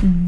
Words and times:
Mm-hmm. 0.00 0.27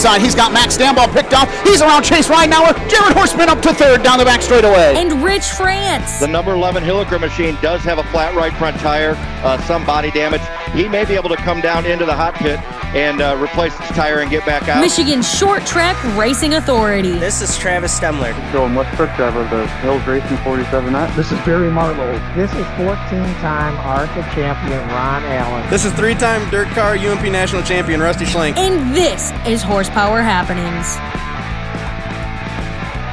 inside. 0.01 0.19
He's 0.19 0.33
got 0.33 0.51
Max 0.51 0.75
Stambaugh 0.75 1.13
picked 1.13 1.31
off. 1.31 1.47
He's 1.63 1.79
around 1.79 2.01
Chase 2.01 2.27
Ridenauer. 2.27 2.73
Jared 2.89 3.13
Horseman 3.13 3.49
up 3.49 3.61
to 3.61 3.71
third 3.71 4.01
down 4.01 4.17
the 4.17 4.25
back 4.25 4.41
straightaway. 4.41 4.95
and 4.95 5.23
Rich 5.23 5.45
France. 5.45 6.19
The 6.19 6.27
number 6.27 6.53
11 6.53 6.83
Hilliker 6.83 7.19
machine 7.19 7.55
does 7.61 7.83
have 7.83 7.99
a 7.99 8.03
flat 8.05 8.33
right 8.33 8.51
front 8.53 8.79
tire, 8.79 9.13
uh, 9.45 9.61
some 9.67 9.85
body 9.85 10.09
damage. 10.09 10.41
He 10.73 10.87
may 10.87 11.05
be 11.05 11.13
able 11.13 11.29
to 11.29 11.35
come 11.35 11.61
down 11.61 11.85
into 11.85 12.05
the 12.05 12.15
hot 12.15 12.33
pit 12.33 12.59
and 12.93 13.21
uh, 13.21 13.37
replace 13.41 13.77
his 13.77 13.89
tire 13.89 14.19
and 14.19 14.29
get 14.29 14.45
back 14.45 14.67
out. 14.67 14.81
Michigan 14.81 15.21
Short 15.21 15.65
Track 15.65 15.95
Racing 16.17 16.55
Authority. 16.55 17.13
This 17.13 17.41
is 17.41 17.57
Travis 17.57 17.97
Stemler. 17.97 18.33
Going 18.51 18.75
West 18.75 18.95
Truck 18.97 19.15
Driver, 19.15 19.43
the 19.43 19.67
Hills 19.79 20.05
Racing 20.05 20.37
47 20.37 20.91
Nut. 20.91 21.15
This 21.15 21.31
is 21.31 21.39
Barry 21.45 21.71
Marlowe. 21.71 22.11
This 22.35 22.51
is 22.51 22.65
14-time 22.77 23.77
ARCA 23.77 24.21
champion 24.33 24.79
Ron 24.89 25.23
Allen. 25.23 25.69
This 25.69 25.85
is 25.85 25.93
three-time 25.93 26.49
dirt 26.49 26.67
car 26.69 26.95
UMP 26.95 27.23
national 27.31 27.63
champion 27.63 28.01
Rusty 28.01 28.25
Schlenk. 28.25 28.57
And 28.57 28.93
this 28.93 29.31
is 29.47 29.63
Horsepower 29.63 30.21
Happenings. 30.21 30.97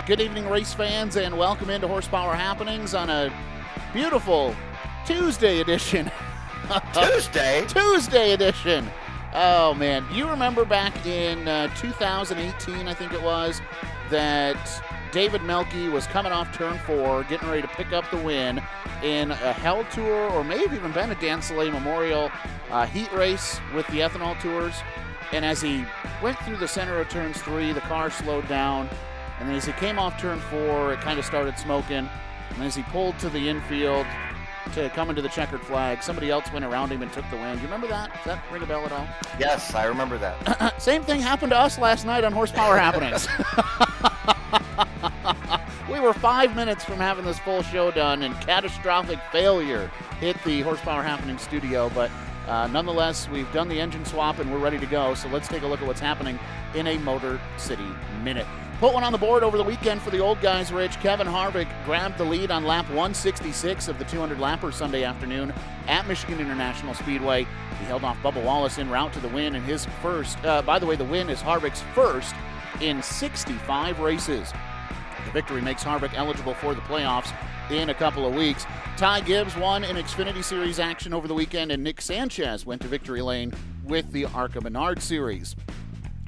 Good 0.08 0.20
evening, 0.20 0.48
race 0.48 0.72
fans, 0.72 1.16
and 1.16 1.36
welcome 1.36 1.70
into 1.70 1.86
Horsepower 1.86 2.34
Happenings 2.34 2.94
on 2.94 3.10
a 3.10 3.32
beautiful 3.92 4.56
Tuesday 5.06 5.60
edition. 5.60 6.10
Tuesday. 6.92 7.64
Tuesday 7.68 8.32
edition. 8.32 8.88
Oh 9.34 9.74
man, 9.74 10.06
you 10.12 10.28
remember 10.28 10.64
back 10.64 11.04
in 11.04 11.46
uh, 11.46 11.68
2018, 11.76 12.88
I 12.88 12.94
think 12.94 13.12
it 13.12 13.22
was, 13.22 13.60
that 14.10 14.56
David 15.12 15.42
Melky 15.42 15.88
was 15.88 16.06
coming 16.06 16.32
off 16.32 16.56
turn 16.56 16.78
four, 16.78 17.24
getting 17.24 17.48
ready 17.48 17.62
to 17.62 17.68
pick 17.68 17.92
up 17.92 18.10
the 18.10 18.16
win 18.16 18.62
in 19.02 19.30
a 19.30 19.52
Hell 19.52 19.84
Tour, 19.92 20.30
or 20.30 20.44
may 20.44 20.58
have 20.58 20.72
even 20.72 20.92
been 20.92 21.10
a 21.10 21.14
Dan 21.16 21.42
Soleil 21.42 21.70
Memorial 21.70 22.30
uh, 22.70 22.86
heat 22.86 23.12
race 23.12 23.60
with 23.74 23.86
the 23.88 24.00
Ethanol 24.00 24.40
Tours. 24.40 24.74
And 25.32 25.44
as 25.44 25.60
he 25.60 25.84
went 26.22 26.38
through 26.38 26.56
the 26.56 26.68
center 26.68 26.98
of 26.98 27.08
turns 27.10 27.40
three, 27.42 27.72
the 27.72 27.80
car 27.82 28.10
slowed 28.10 28.48
down. 28.48 28.88
And 29.40 29.48
then 29.48 29.56
as 29.56 29.66
he 29.66 29.72
came 29.72 29.98
off 29.98 30.18
turn 30.18 30.40
four, 30.40 30.94
it 30.94 31.00
kind 31.00 31.18
of 31.18 31.24
started 31.24 31.58
smoking. 31.58 32.08
And 32.54 32.62
as 32.62 32.74
he 32.74 32.82
pulled 32.84 33.18
to 33.18 33.28
the 33.28 33.48
infield 33.48 34.06
to 34.74 34.88
come 34.90 35.10
into 35.10 35.22
the 35.22 35.28
checkered 35.28 35.60
flag, 35.60 36.02
somebody 36.02 36.30
else 36.30 36.52
went 36.52 36.64
around 36.64 36.90
him 36.90 37.02
and 37.02 37.12
took 37.12 37.28
the 37.30 37.36
win. 37.36 37.54
Do 37.56 37.60
you 37.60 37.66
remember 37.66 37.88
that? 37.88 38.12
Does 38.14 38.24
that 38.24 38.44
ring 38.52 38.62
a 38.62 38.66
bell 38.66 38.84
at 38.84 38.92
all? 38.92 39.08
Yes, 39.38 39.74
I 39.74 39.84
remember 39.86 40.18
that. 40.18 40.74
Same 40.80 41.02
thing 41.02 41.20
happened 41.20 41.50
to 41.50 41.58
us 41.58 41.78
last 41.78 42.06
night 42.06 42.24
on 42.24 42.32
Horsepower 42.32 42.78
Happenings. 42.78 43.28
we 45.90 46.00
were 46.00 46.12
five 46.12 46.54
minutes 46.54 46.84
from 46.84 46.96
having 46.96 47.24
this 47.24 47.38
full 47.38 47.62
show 47.62 47.90
done, 47.90 48.22
and 48.22 48.34
catastrophic 48.40 49.18
failure 49.32 49.90
hit 50.20 50.36
the 50.44 50.60
Horsepower 50.62 51.02
Happening 51.02 51.38
studio. 51.38 51.90
But 51.94 52.10
uh, 52.46 52.66
nonetheless, 52.68 53.28
we've 53.28 53.50
done 53.52 53.68
the 53.68 53.80
engine 53.80 54.04
swap 54.04 54.38
and 54.38 54.50
we're 54.50 54.58
ready 54.58 54.78
to 54.78 54.86
go. 54.86 55.14
So 55.14 55.28
let's 55.28 55.48
take 55.48 55.62
a 55.62 55.66
look 55.66 55.80
at 55.80 55.86
what's 55.86 56.00
happening 56.00 56.38
in 56.74 56.86
a 56.86 56.98
Motor 56.98 57.40
City 57.56 57.86
minute. 58.22 58.46
Put 58.78 58.94
one 58.94 59.02
on 59.02 59.10
the 59.10 59.18
board 59.18 59.42
over 59.42 59.56
the 59.58 59.64
weekend 59.64 60.00
for 60.02 60.10
the 60.10 60.20
old 60.20 60.40
guys, 60.40 60.70
Rich. 60.70 61.00
Kevin 61.00 61.26
Harvick 61.26 61.66
grabbed 61.84 62.16
the 62.16 62.24
lead 62.24 62.52
on 62.52 62.62
lap 62.62 62.84
166 62.90 63.88
of 63.88 63.98
the 63.98 64.04
200 64.04 64.38
lapper 64.38 64.72
Sunday 64.72 65.02
afternoon 65.02 65.52
at 65.88 66.06
Michigan 66.06 66.38
International 66.38 66.94
Speedway. 66.94 67.44
He 67.80 67.84
held 67.86 68.04
off 68.04 68.16
Bubba 68.22 68.40
Wallace 68.44 68.78
en 68.78 68.88
route 68.88 69.12
to 69.14 69.18
the 69.18 69.26
win 69.30 69.56
in 69.56 69.64
his 69.64 69.86
first. 70.00 70.38
Uh, 70.44 70.62
by 70.62 70.78
the 70.78 70.86
way, 70.86 70.94
the 70.94 71.02
win 71.02 71.28
is 71.28 71.40
Harvick's 71.40 71.82
first 71.92 72.36
in 72.80 73.02
65 73.02 73.98
races. 73.98 74.52
The 75.24 75.32
victory 75.32 75.60
makes 75.60 75.82
Harvick 75.82 76.14
eligible 76.14 76.54
for 76.54 76.72
the 76.72 76.80
playoffs 76.82 77.32
in 77.72 77.90
a 77.90 77.94
couple 77.94 78.28
of 78.28 78.34
weeks. 78.36 78.64
Ty 78.96 79.22
Gibbs 79.22 79.56
won 79.56 79.82
in 79.82 79.96
Xfinity 79.96 80.44
Series 80.44 80.78
action 80.78 81.12
over 81.12 81.26
the 81.26 81.34
weekend, 81.34 81.72
and 81.72 81.82
Nick 81.82 82.00
Sanchez 82.00 82.64
went 82.64 82.80
to 82.82 82.86
victory 82.86 83.22
lane 83.22 83.52
with 83.82 84.12
the 84.12 84.26
ARCA 84.26 84.60
Menard 84.60 85.02
Series. 85.02 85.56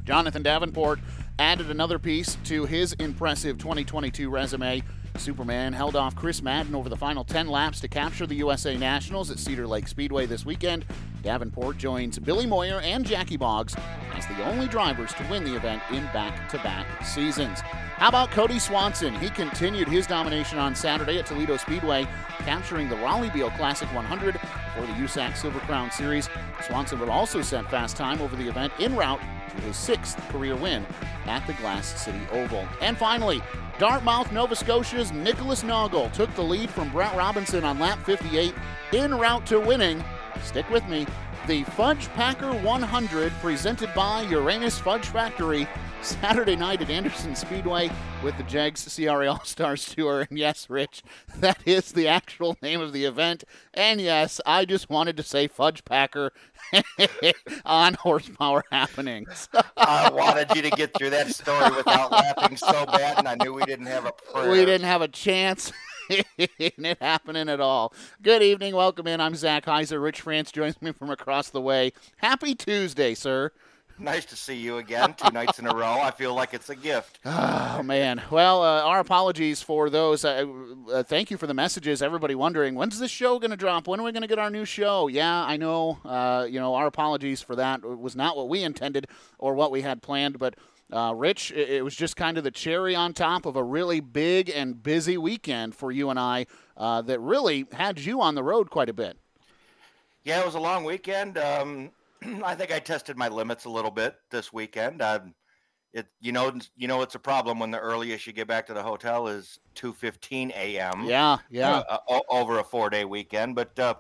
Jonathan 0.05 0.43
Davenport 0.43 0.99
added 1.41 1.71
another 1.71 1.99
piece 1.99 2.37
to 2.45 2.67
his 2.67 2.93
impressive 2.95 3.57
2022 3.57 4.29
resume. 4.29 4.83
Superman 5.17 5.73
held 5.73 5.97
off 5.97 6.15
Chris 6.15 6.43
Madden 6.43 6.75
over 6.75 6.91
the 6.91 6.97
final 6.97 7.25
10 7.25 7.49
laps 7.49 7.81
to 7.81 7.89
capture 7.89 8.27
the 8.27 8.35
USA 8.37 8.77
Nationals 8.77 9.31
at 9.31 9.39
Cedar 9.39 9.67
Lake 9.67 9.89
Speedway 9.89 10.27
this 10.27 10.45
weekend. 10.45 10.85
Davenport 11.23 11.79
joins 11.79 12.19
Billy 12.19 12.45
Moyer 12.45 12.83
and 12.83 13.07
Jackie 13.07 13.39
Boggs 13.39 13.75
as 14.13 14.27
the 14.27 14.45
only 14.45 14.69
drivers 14.69 15.15
to 15.15 15.27
win 15.31 15.43
the 15.43 15.57
event 15.57 15.83
in 15.91 16.05
back 16.13 16.51
to 16.51 16.59
back 16.59 16.87
seasons. 17.07 17.61
How 18.01 18.09
about 18.09 18.31
Cody 18.31 18.59
Swanson? 18.59 19.13
He 19.17 19.29
continued 19.29 19.87
his 19.87 20.07
domination 20.07 20.59
on 20.59 20.75
Saturday 20.75 21.19
at 21.19 21.27
Toledo 21.27 21.59
Speedway, 21.59 22.09
capturing 22.39 22.89
the 22.89 22.97
Rollie 22.97 23.31
Beale 23.31 23.51
Classic 23.51 23.93
100 23.95 24.41
for 24.75 24.81
the 24.81 24.93
USAC 24.95 25.37
Silver 25.37 25.59
Crown 25.59 25.91
Series. 25.91 26.31
Swanson 26.63 26.99
would 26.99 27.11
also 27.11 27.43
set 27.43 27.71
fast 27.71 27.99
time 27.99 28.23
over 28.23 28.37
the 28.37 28.49
event 28.49 28.73
en 28.81 28.97
route 28.97 29.21
to 29.51 29.57
his 29.65 29.77
sixth 29.77 30.19
career 30.31 30.57
win 30.57 30.87
at 31.27 31.47
the 31.47 31.53
Glass 31.53 31.89
City 32.03 32.23
Oval. 32.33 32.67
And 32.81 32.97
finally, 32.97 33.43
Dartmouth, 33.79 34.33
Nova 34.33 34.57
Scotia's 34.57 35.13
Nicholas 35.13 35.63
Noggle 35.63 36.11
took 36.15 36.35
the 36.35 36.43
lead 36.43 36.71
from 36.71 36.89
Brett 36.89 37.15
Robinson 37.15 37.65
on 37.65 37.79
lap 37.79 37.99
58 38.07 38.55
en 38.95 39.15
route 39.15 39.45
to 39.45 39.61
winning. 39.61 40.03
Stick 40.43 40.69
with 40.71 40.89
me. 40.89 41.07
The 41.47 41.65
Fudge 41.65 42.09
Packer 42.15 42.53
100 42.53 43.33
presented 43.43 43.93
by 43.95 44.23
Uranus 44.23 44.79
Fudge 44.79 45.05
Factory 45.05 45.69
Saturday 46.03 46.57
night 46.57 46.81
at 46.81 46.91
Anderson 46.91 47.37
Speedway 47.37 47.91
with 48.23 48.37
the 48.39 48.43
JEGS 48.45 48.97
CRA 48.97 49.31
All 49.31 49.45
Stars 49.45 49.85
Tour. 49.95 50.27
And 50.29 50.39
yes, 50.39 50.71
Rich, 50.71 51.03
that 51.37 51.59
is 51.67 51.93
the 51.93 52.09
actual 52.09 52.57
name 52.63 52.81
of 52.81 52.93
the 52.93 53.05
event. 53.05 53.45
And 53.75 54.01
yes, 54.01 54.41
I 54.47 54.65
just 54.65 54.89
wanted 54.89 55.17
to 55.19 55.23
say 55.23 55.47
Fudge 55.47 55.85
Packer 55.85 56.33
on 57.67 57.95
Horsepower 57.95 58.65
Happenings. 58.73 59.49
I 59.77 60.11
wanted 60.11 60.55
you 60.55 60.63
to 60.63 60.71
get 60.71 60.95
through 60.97 61.11
that 61.11 61.29
story 61.35 61.71
without 61.77 62.11
laughing 62.11 62.57
so 62.57 62.87
bad, 62.87 63.19
and 63.19 63.29
I 63.29 63.35
knew 63.35 63.53
we 63.53 63.65
didn't 63.65 63.87
have 63.87 64.07
a 64.07 64.13
prayer. 64.13 64.51
we 64.51 64.65
didn't 64.65 64.87
have 64.87 65.03
a 65.03 65.09
chance. 65.09 65.71
in 66.09 66.85
it 66.85 66.99
happening 67.01 67.49
at 67.49 67.61
all. 67.61 67.93
Good 68.23 68.43
evening. 68.43 68.75
Welcome 68.75 69.07
in. 69.07 69.21
I'm 69.21 69.35
Zach 69.35 69.67
Heiser. 69.67 70.03
Rich 70.03 70.23
France 70.23 70.51
joins 70.51 70.81
me 70.83 70.93
from 70.93 71.11
across 71.11 71.51
the 71.51 71.61
way. 71.61 71.93
Happy 72.17 72.55
Tuesday, 72.55 73.15
sir. 73.15 73.53
Nice 74.01 74.25
to 74.25 74.37
see 74.37 74.55
you 74.55 74.79
again, 74.79 75.15
two 75.15 75.31
nights 75.31 75.59
in 75.59 75.67
a 75.67 75.75
row. 75.75 76.01
I 76.01 76.11
feel 76.11 76.35
like 76.35 76.55
it's 76.55 76.71
a 76.71 76.77
gift. 76.77 77.19
Oh 77.81 77.83
man. 77.83 78.21
Well, 78.31 78.63
uh, 78.63 78.83
our 78.83 79.01
apologies 79.01 79.63
for 79.63 79.89
those. 79.89 80.23
Uh, 80.23 80.45
uh, 80.93 81.03
thank 81.03 81.31
you 81.31 81.39
for 81.39 81.47
the 81.47 81.55
messages. 81.55 82.03
Everybody 82.03 82.35
wondering 82.35 82.75
when's 82.75 82.99
this 82.99 83.11
show 83.11 83.39
going 83.39 83.53
to 83.53 83.57
drop? 83.57 83.89
When 83.89 83.99
are 83.99 84.03
we 84.03 84.13
going 84.13 84.21
to 84.21 84.29
get 84.29 84.39
our 84.39 84.51
new 84.51 84.67
show? 84.67 85.07
Yeah, 85.07 85.45
I 85.45 85.57
know. 85.57 85.99
Uh, 86.05 86.47
you 86.51 86.61
know, 86.61 86.75
our 86.75 86.87
apologies 86.87 87.41
for 87.41 87.57
that. 87.57 87.81
It 87.83 87.99
was 87.99 88.15
not 88.15 88.37
what 88.37 88.51
we 88.51 88.63
intended 88.63 89.07
or 89.39 89.55
what 89.55 89.71
we 89.71 89.83
had 89.83 90.03
planned, 90.03 90.39
but. 90.39 90.57
Uh, 90.93 91.15
Rich, 91.15 91.53
it, 91.53 91.71
it 91.71 91.85
was 91.85 91.95
just 91.95 92.17
kind 92.17 92.37
of 92.37 92.43
the 92.43 92.51
cherry 92.51 92.97
on 92.97 93.13
top 93.15 93.47
of 93.47 93.55
a 93.55 93.63
really 93.63 94.01
big 94.01 94.51
and 94.51 94.83
busy 94.83 95.17
weekend 95.17 95.73
for 95.73 95.93
you 95.93 96.11
and 96.11 96.19
I 96.19 96.47
uh, 96.77 97.01
that 97.03 97.21
really 97.21 97.67
had 97.71 98.01
you 98.01 98.21
on 98.21 98.35
the 98.35 98.43
road 98.43 98.71
quite 98.71 98.89
a 98.89 98.93
bit. 98.93 99.17
Yeah, 100.25 100.41
it 100.41 100.45
was 100.47 100.57
a 100.57 100.61
long 100.61 100.83
weekend. 100.83 101.39
Um, 101.39 101.93
I 102.45 102.55
think 102.55 102.73
I 102.73 102.79
tested 102.79 103.17
my 103.17 103.29
limits 103.29 103.65
a 103.65 103.71
little 103.71 103.91
bit 103.91 104.15
this 104.31 104.53
weekend. 104.53 105.03
Um, 105.03 105.35
it, 105.93 106.07
you 106.21 106.33
know, 106.33 106.53
you 106.77 106.87
know, 106.87 107.03
it's 107.03 107.17
a 107.17 107.21
problem 107.21 107.59
when 107.59 107.71
the 107.71 107.79
earliest 107.81 108.27
you 108.27 108.33
get 108.33 108.47
back 108.47 108.67
to 108.67 108.75
the 108.75 108.83
hotel 108.83 109.27
is 109.27 109.59
two 109.75 109.93
fifteen 109.93 110.53
a.m. 110.55 111.05
Yeah, 111.05 111.39
yeah. 111.51 111.83
uh, 111.89 111.99
o- 112.09 112.23
over 112.29 112.59
a 112.59 112.65
four 112.65 112.91
day 112.91 113.05
weekend. 113.05 113.57
But 113.57 113.77
uh, 113.79 113.95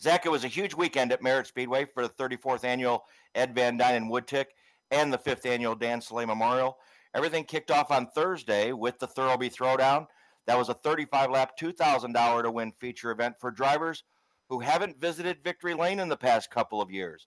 Zach, 0.00 0.24
it 0.24 0.30
was 0.30 0.44
a 0.44 0.48
huge 0.48 0.74
weekend 0.74 1.12
at 1.12 1.22
Merritt 1.22 1.46
Speedway 1.46 1.84
for 1.84 2.02
the 2.02 2.12
34th 2.14 2.64
annual 2.64 3.04
Ed 3.34 3.54
Van 3.54 3.76
Dyne 3.76 3.94
and 3.94 4.10
Woodtick 4.10 4.46
and 4.90 5.12
the 5.12 5.18
fifth 5.18 5.46
annual 5.46 5.74
Dan 5.74 6.00
Soleil 6.00 6.26
Memorial. 6.26 6.78
Everything 7.14 7.44
kicked 7.44 7.70
off 7.70 7.90
on 7.90 8.06
Thursday 8.08 8.72
with 8.72 8.98
the 8.98 9.08
Thurlby 9.08 9.52
Throwdown. 9.54 10.06
That 10.46 10.58
was 10.58 10.68
a 10.68 10.74
35 10.74 11.30
lap, 11.30 11.52
$2,000 11.58 12.42
to 12.42 12.50
win 12.50 12.72
feature 12.72 13.10
event 13.10 13.36
for 13.40 13.50
drivers 13.50 14.04
who 14.48 14.60
haven't 14.60 15.00
visited 15.00 15.42
Victory 15.42 15.74
Lane 15.74 16.00
in 16.00 16.08
the 16.08 16.16
past 16.16 16.50
couple 16.50 16.80
of 16.80 16.90
years, 16.90 17.26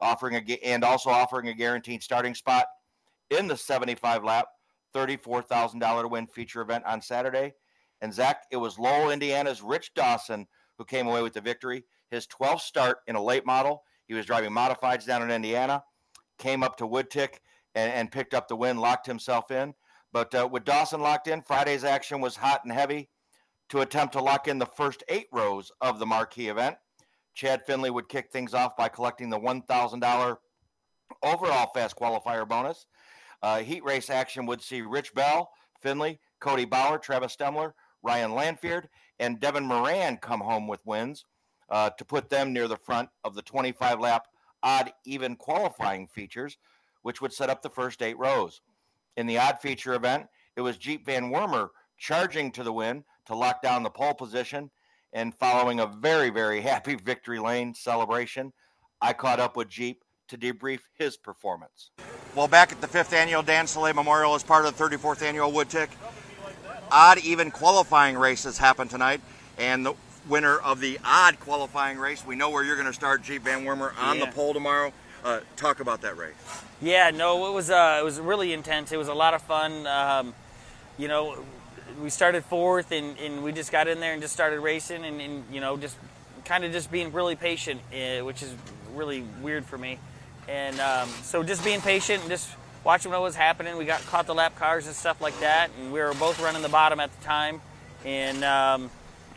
offering 0.00 0.34
a 0.36 0.64
and 0.64 0.84
also 0.84 1.10
offering 1.10 1.48
a 1.48 1.54
guaranteed 1.54 2.02
starting 2.02 2.34
spot 2.34 2.66
in 3.30 3.46
the 3.46 3.56
75 3.56 4.24
lap, 4.24 4.46
$34,000 4.94 6.10
win 6.10 6.26
feature 6.26 6.60
event 6.60 6.84
on 6.84 7.00
Saturday. 7.00 7.54
And 8.00 8.12
Zach, 8.12 8.42
it 8.50 8.56
was 8.56 8.78
Lowell, 8.78 9.10
Indiana's 9.10 9.62
Rich 9.62 9.94
Dawson 9.94 10.46
who 10.78 10.84
came 10.84 11.06
away 11.06 11.22
with 11.22 11.32
the 11.32 11.40
victory. 11.40 11.84
His 12.10 12.26
12th 12.26 12.60
start 12.60 12.98
in 13.06 13.16
a 13.16 13.22
late 13.22 13.46
model. 13.46 13.82
He 14.06 14.14
was 14.14 14.26
driving 14.26 14.50
modifieds 14.50 15.06
down 15.06 15.22
in 15.22 15.30
Indiana, 15.30 15.82
came 16.38 16.62
up 16.62 16.76
to 16.76 16.84
Woodtick, 16.86 17.40
and, 17.74 17.92
and 17.92 18.12
picked 18.12 18.34
up 18.34 18.48
the 18.48 18.56
win, 18.56 18.76
locked 18.76 19.06
himself 19.06 19.50
in. 19.50 19.74
But 20.12 20.34
uh, 20.34 20.48
with 20.50 20.64
Dawson 20.64 21.00
locked 21.00 21.28
in, 21.28 21.42
Friday's 21.42 21.84
action 21.84 22.20
was 22.20 22.36
hot 22.36 22.60
and 22.64 22.72
heavy 22.72 23.08
to 23.68 23.80
attempt 23.80 24.12
to 24.14 24.22
lock 24.22 24.48
in 24.48 24.58
the 24.58 24.66
first 24.66 25.02
eight 25.08 25.26
rows 25.32 25.72
of 25.80 25.98
the 25.98 26.06
marquee 26.06 26.48
event. 26.48 26.76
Chad 27.34 27.64
Finley 27.66 27.90
would 27.90 28.08
kick 28.08 28.30
things 28.30 28.54
off 28.54 28.76
by 28.76 28.88
collecting 28.88 29.28
the 29.28 29.38
$1,000 29.38 30.36
overall 31.22 31.70
fast 31.74 31.96
qualifier 31.96 32.48
bonus. 32.48 32.86
Uh, 33.42 33.58
heat 33.58 33.84
race 33.84 34.08
action 34.08 34.46
would 34.46 34.62
see 34.62 34.80
Rich 34.80 35.14
Bell, 35.14 35.50
Finley, 35.80 36.18
Cody 36.40 36.64
Bauer, 36.64 36.98
Travis 36.98 37.36
Stemler, 37.36 37.72
Ryan 38.02 38.32
Lanfeard, 38.32 38.88
and 39.18 39.40
Devin 39.40 39.66
Moran 39.66 40.16
come 40.18 40.40
home 40.40 40.66
with 40.66 40.80
wins 40.86 41.24
uh, 41.70 41.90
to 41.90 42.04
put 42.04 42.30
them 42.30 42.52
near 42.52 42.68
the 42.68 42.76
front 42.76 43.08
of 43.24 43.34
the 43.34 43.42
25 43.42 44.00
lap 44.00 44.26
odd 44.62 44.92
even 45.04 45.36
qualifying 45.36 46.06
features, 46.06 46.58
which 47.02 47.20
would 47.20 47.32
set 47.32 47.50
up 47.50 47.62
the 47.62 47.70
first 47.70 48.02
eight 48.02 48.18
rows. 48.18 48.60
In 49.16 49.26
the 49.26 49.38
odd 49.38 49.60
feature 49.60 49.94
event, 49.94 50.26
it 50.56 50.60
was 50.60 50.78
Jeep 50.78 51.06
Van 51.06 51.30
Wormer 51.30 51.68
charging 51.98 52.50
to 52.52 52.62
the 52.62 52.72
win 52.72 53.04
to 53.26 53.34
lock 53.34 53.62
down 53.62 53.82
the 53.82 53.90
pole 53.90 54.14
position. 54.14 54.70
And 55.12 55.34
following 55.34 55.80
a 55.80 55.86
very, 55.86 56.30
very 56.30 56.60
happy 56.72 56.94
victory 56.94 57.38
lane 57.38 57.74
celebration, 57.74 58.52
I 59.00 59.12
caught 59.12 59.40
up 59.40 59.56
with 59.56 59.68
Jeep 59.68 60.02
to 60.28 60.36
debrief 60.36 60.80
his 60.98 61.16
performance. 61.16 61.90
Well, 62.34 62.48
back 62.48 62.72
at 62.72 62.80
the 62.80 62.88
fifth 62.88 63.12
annual 63.12 63.42
Dan 63.42 63.66
Soleil 63.66 63.94
Memorial 63.94 64.34
as 64.34 64.42
part 64.42 64.66
of 64.66 64.76
the 64.76 64.84
34th 64.84 65.22
annual 65.22 65.52
Woodtick, 65.52 65.88
odd 66.90 67.18
even 67.18 67.50
qualifying 67.50 68.16
races 68.16 68.58
happened 68.58 68.90
tonight. 68.90 69.20
And 69.58 69.86
the 69.86 69.94
winner 70.28 70.58
of 70.58 70.80
the 70.80 70.98
odd 71.04 71.38
qualifying 71.40 71.98
race, 71.98 72.26
we 72.26 72.34
know 72.36 72.50
where 72.50 72.64
you're 72.64 72.74
going 72.76 72.88
to 72.88 72.92
start, 72.92 73.22
Jeep 73.22 73.42
Van 73.42 73.64
Wormer, 73.64 73.92
on 73.98 74.18
Yeah. 74.18 74.26
the 74.26 74.32
pole 74.32 74.52
tomorrow. 74.52 74.92
Uh, 75.24 75.40
talk 75.56 75.80
about 75.80 76.02
that 76.02 76.16
race. 76.16 76.34
Yeah, 76.80 77.10
no, 77.10 77.48
it 77.48 77.54
was 77.54 77.70
uh, 77.70 77.98
it 78.00 78.04
was 78.04 78.20
really 78.20 78.52
intense. 78.52 78.92
It 78.92 78.96
was 78.96 79.08
a 79.08 79.14
lot 79.14 79.34
of 79.34 79.42
fun. 79.42 79.86
Um, 79.86 80.34
you 80.98 81.08
know, 81.08 81.38
we 82.02 82.10
started 82.10 82.44
fourth, 82.44 82.92
and, 82.92 83.18
and 83.18 83.42
we 83.42 83.52
just 83.52 83.72
got 83.72 83.88
in 83.88 84.00
there 84.00 84.12
and 84.12 84.22
just 84.22 84.34
started 84.34 84.60
racing, 84.60 85.04
and, 85.04 85.20
and 85.20 85.44
you 85.52 85.60
know, 85.60 85.76
just 85.76 85.96
kind 86.44 86.64
of 86.64 86.72
just 86.72 86.90
being 86.90 87.12
really 87.12 87.36
patient, 87.36 87.80
uh, 87.92 88.24
which 88.24 88.42
is 88.42 88.54
really 88.94 89.24
weird 89.42 89.64
for 89.64 89.78
me. 89.78 89.98
And 90.48 90.78
um, 90.80 91.08
so 91.22 91.42
just 91.42 91.64
being 91.64 91.80
patient 91.80 92.20
and 92.20 92.30
just 92.30 92.48
watching 92.84 93.10
what 93.10 93.20
was 93.20 93.34
happening. 93.34 93.76
We 93.76 93.84
got 93.84 94.00
caught 94.06 94.26
the 94.26 94.34
lap 94.34 94.54
cars 94.54 94.86
and 94.86 94.94
stuff 94.94 95.20
like 95.20 95.38
that, 95.40 95.70
and 95.78 95.92
we 95.92 96.00
were 96.00 96.14
both 96.14 96.40
running 96.40 96.62
the 96.62 96.68
bottom 96.68 97.00
at 97.00 97.16
the 97.18 97.24
time. 97.24 97.60
And 98.04 98.44
um, 98.44 98.90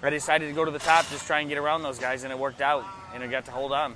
I 0.04 0.12
decided 0.12 0.48
to 0.48 0.54
go 0.54 0.64
to 0.64 0.72
the 0.72 0.80
top, 0.80 1.10
just 1.10 1.26
try 1.26 1.40
and 1.40 1.50
get 1.50 1.58
around 1.58 1.82
those 1.82 1.98
guys, 1.98 2.24
and 2.24 2.32
it 2.32 2.38
worked 2.38 2.62
out, 2.62 2.86
and 3.14 3.24
I 3.24 3.28
got 3.28 3.46
to 3.46 3.52
hold 3.52 3.72
on. 3.72 3.96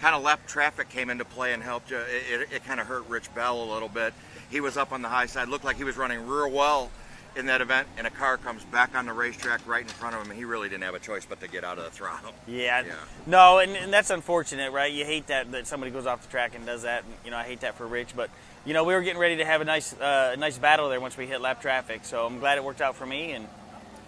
kind 0.00 0.16
of 0.16 0.22
left 0.22 0.48
traffic 0.48 0.88
came 0.88 1.10
into 1.10 1.24
play 1.24 1.52
and 1.52 1.62
helped 1.62 1.90
you. 1.90 1.98
It, 1.98 2.40
it, 2.40 2.48
it 2.52 2.64
kind 2.64 2.80
of 2.80 2.86
hurt 2.86 3.08
Rich 3.08 3.32
Bell 3.34 3.62
a 3.62 3.68
little 3.72 3.88
bit. 3.88 4.12
He 4.50 4.60
was 4.60 4.76
up 4.76 4.92
on 4.92 5.02
the 5.02 5.08
high 5.08 5.26
side, 5.26 5.48
looked 5.48 5.64
like 5.64 5.76
he 5.76 5.84
was 5.84 5.96
running 5.96 6.26
real 6.26 6.50
well 6.50 6.90
in 7.36 7.46
that 7.46 7.60
event, 7.60 7.88
and 7.98 8.06
a 8.06 8.10
car 8.10 8.36
comes 8.36 8.64
back 8.64 8.94
on 8.94 9.06
the 9.06 9.12
racetrack 9.12 9.66
right 9.66 9.82
in 9.82 9.88
front 9.88 10.14
of 10.14 10.22
him, 10.22 10.30
and 10.30 10.38
he 10.38 10.44
really 10.44 10.68
didn't 10.68 10.84
have 10.84 10.94
a 10.94 10.98
choice 11.00 11.24
but 11.24 11.40
to 11.40 11.48
get 11.48 11.64
out 11.64 11.78
of 11.78 11.84
the 11.84 11.90
throttle. 11.90 12.32
Yeah. 12.46 12.82
Yeah. 12.86 12.94
No, 13.26 13.58
and, 13.58 13.72
and 13.72 13.92
that's 13.92 14.10
unfortunate, 14.10 14.72
right? 14.72 14.92
You 14.92 15.04
hate 15.04 15.26
that 15.28 15.50
that 15.52 15.66
somebody 15.66 15.90
goes 15.90 16.06
off 16.06 16.22
the 16.22 16.30
track 16.30 16.54
and 16.54 16.64
does 16.64 16.82
that. 16.82 17.04
And, 17.04 17.14
you 17.24 17.30
know, 17.30 17.36
I 17.36 17.44
hate 17.44 17.60
that 17.60 17.76
for 17.76 17.86
Rich, 17.86 18.16
but 18.16 18.30
you 18.64 18.72
know, 18.72 18.84
we 18.84 18.94
were 18.94 19.02
getting 19.02 19.20
ready 19.20 19.36
to 19.36 19.44
have 19.44 19.60
a 19.60 19.64
nice 19.64 19.92
uh, 19.92 20.32
a 20.34 20.36
nice 20.36 20.58
battle 20.58 20.88
there 20.88 21.00
once 21.00 21.16
we 21.16 21.26
hit 21.26 21.40
lap 21.40 21.60
traffic. 21.60 22.04
So 22.04 22.26
I'm 22.26 22.38
glad 22.38 22.56
it 22.58 22.64
worked 22.64 22.80
out 22.80 22.96
for 22.96 23.06
me. 23.06 23.32
And 23.32 23.46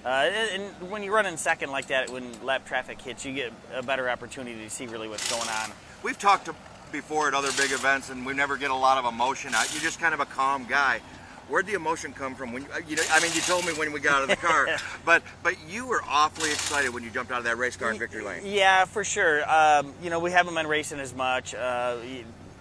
uh, 0.05 0.09
and 0.09 0.63
and 0.81 0.91
when 0.91 1.03
you 1.03 1.13
run 1.13 1.27
in 1.27 1.37
second 1.37 1.71
like 1.71 1.89
that, 1.89 2.11
when 2.11 2.33
lap 2.45 2.67
traffic 2.67 3.01
hits, 3.03 3.25
you 3.25 3.35
get 3.35 3.53
a 3.75 3.83
better 3.83 4.09
opportunity 4.09 4.63
to 4.63 4.71
see 4.71 4.87
really 4.87 5.09
what's 5.09 5.31
going 5.31 5.49
on. 5.49 5.71
We've 6.03 6.19
talked 6.19 6.47
to, 6.47 6.55
before 6.93 7.29
at 7.29 7.35
other 7.35 7.51
big 7.57 7.73
events, 7.73 8.11
and 8.11 8.25
we 8.25 8.33
never 8.33 8.57
get 8.57 8.71
a 8.71 8.75
lot 8.75 8.97
of 8.97 9.13
emotion 9.13 9.55
out. 9.55 9.73
You're 9.73 9.83
just 9.83 10.01
kind 10.01 10.15
of 10.15 10.21
a 10.21 10.27
calm 10.27 10.67
guy. 10.69 11.01
Where'd 11.49 11.67
the 11.67 11.75
emotion 11.75 12.13
come 12.13 12.35
from? 12.35 12.53
When 12.53 12.63
you, 12.63 12.69
you 12.89 12.97
know, 12.97 13.03
I 13.13 13.21
mean, 13.21 13.33
you 13.33 13.41
told 13.41 13.65
me 13.65 13.73
when 13.73 13.93
we 13.93 14.01
got 14.01 14.17
out 14.17 14.23
of 14.25 14.29
the 14.29 14.37
car, 14.37 14.67
but 15.05 15.23
but 15.45 15.55
you 15.69 15.87
were 15.87 16.03
awfully 16.09 16.51
excited 16.51 16.93
when 16.93 17.05
you 17.05 17.11
jumped 17.11 17.31
out 17.31 17.39
of 17.39 17.45
that 17.45 17.57
race 17.57 17.77
car 17.77 17.93
in 17.93 17.99
victory 17.99 18.23
lane. 18.23 18.43
Yeah, 18.45 18.85
for 18.85 19.05
sure. 19.05 19.49
Um, 19.49 19.93
you 20.03 20.11
know, 20.11 20.19
we 20.19 20.33
haven't 20.33 20.55
been 20.55 20.67
racing 20.67 20.99
as 20.99 21.15
much. 21.15 21.55
Uh, 21.55 21.99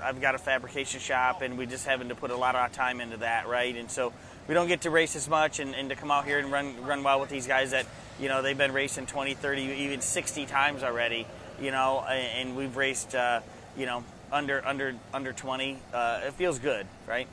I've 0.01 0.21
got 0.21 0.35
a 0.35 0.37
fabrication 0.37 0.99
shop, 0.99 1.41
and 1.41 1.57
we 1.57 1.65
just 1.65 1.85
having 1.85 2.09
to 2.09 2.15
put 2.15 2.29
a 2.29 2.37
lot 2.37 2.53
of 2.53 2.61
our 2.61 2.69
time 2.69 3.01
into 3.01 3.17
that, 3.17 3.47
right? 3.47 3.75
And 3.75 3.89
so 3.89 4.13
we 4.47 4.53
don't 4.53 4.67
get 4.67 4.81
to 4.81 4.91
race 4.91 5.15
as 5.15 5.27
much, 5.27 5.59
and, 5.59 5.73
and 5.73 5.89
to 5.89 5.95
come 5.95 6.11
out 6.11 6.25
here 6.25 6.37
and 6.37 6.51
run 6.51 6.85
run 6.85 7.01
well 7.01 7.19
with 7.19 7.29
these 7.29 7.47
guys 7.47 7.71
that 7.71 7.87
you 8.19 8.29
know 8.29 8.43
they've 8.43 8.57
been 8.57 8.73
racing 8.73 9.07
20, 9.07 9.33
30, 9.33 9.61
even 9.61 10.01
60 10.01 10.45
times 10.45 10.83
already. 10.83 11.25
You 11.59 11.71
know, 11.71 12.05
and 12.07 12.49
and 12.49 12.57
we've 12.57 12.75
raced, 12.75 13.15
uh, 13.15 13.39
you 13.75 13.87
know, 13.87 14.03
under 14.31 14.63
under 14.63 14.95
under 15.11 15.33
20. 15.33 15.79
Uh, 15.91 16.21
it 16.25 16.33
feels 16.33 16.59
good, 16.59 16.85
right? 17.07 17.27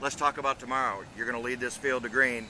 Let's 0.00 0.14
talk 0.16 0.38
about 0.38 0.58
tomorrow. 0.58 1.04
You're 1.16 1.26
going 1.26 1.40
to 1.40 1.44
lead 1.44 1.60
this 1.60 1.76
field 1.76 2.02
to 2.04 2.08
green. 2.08 2.46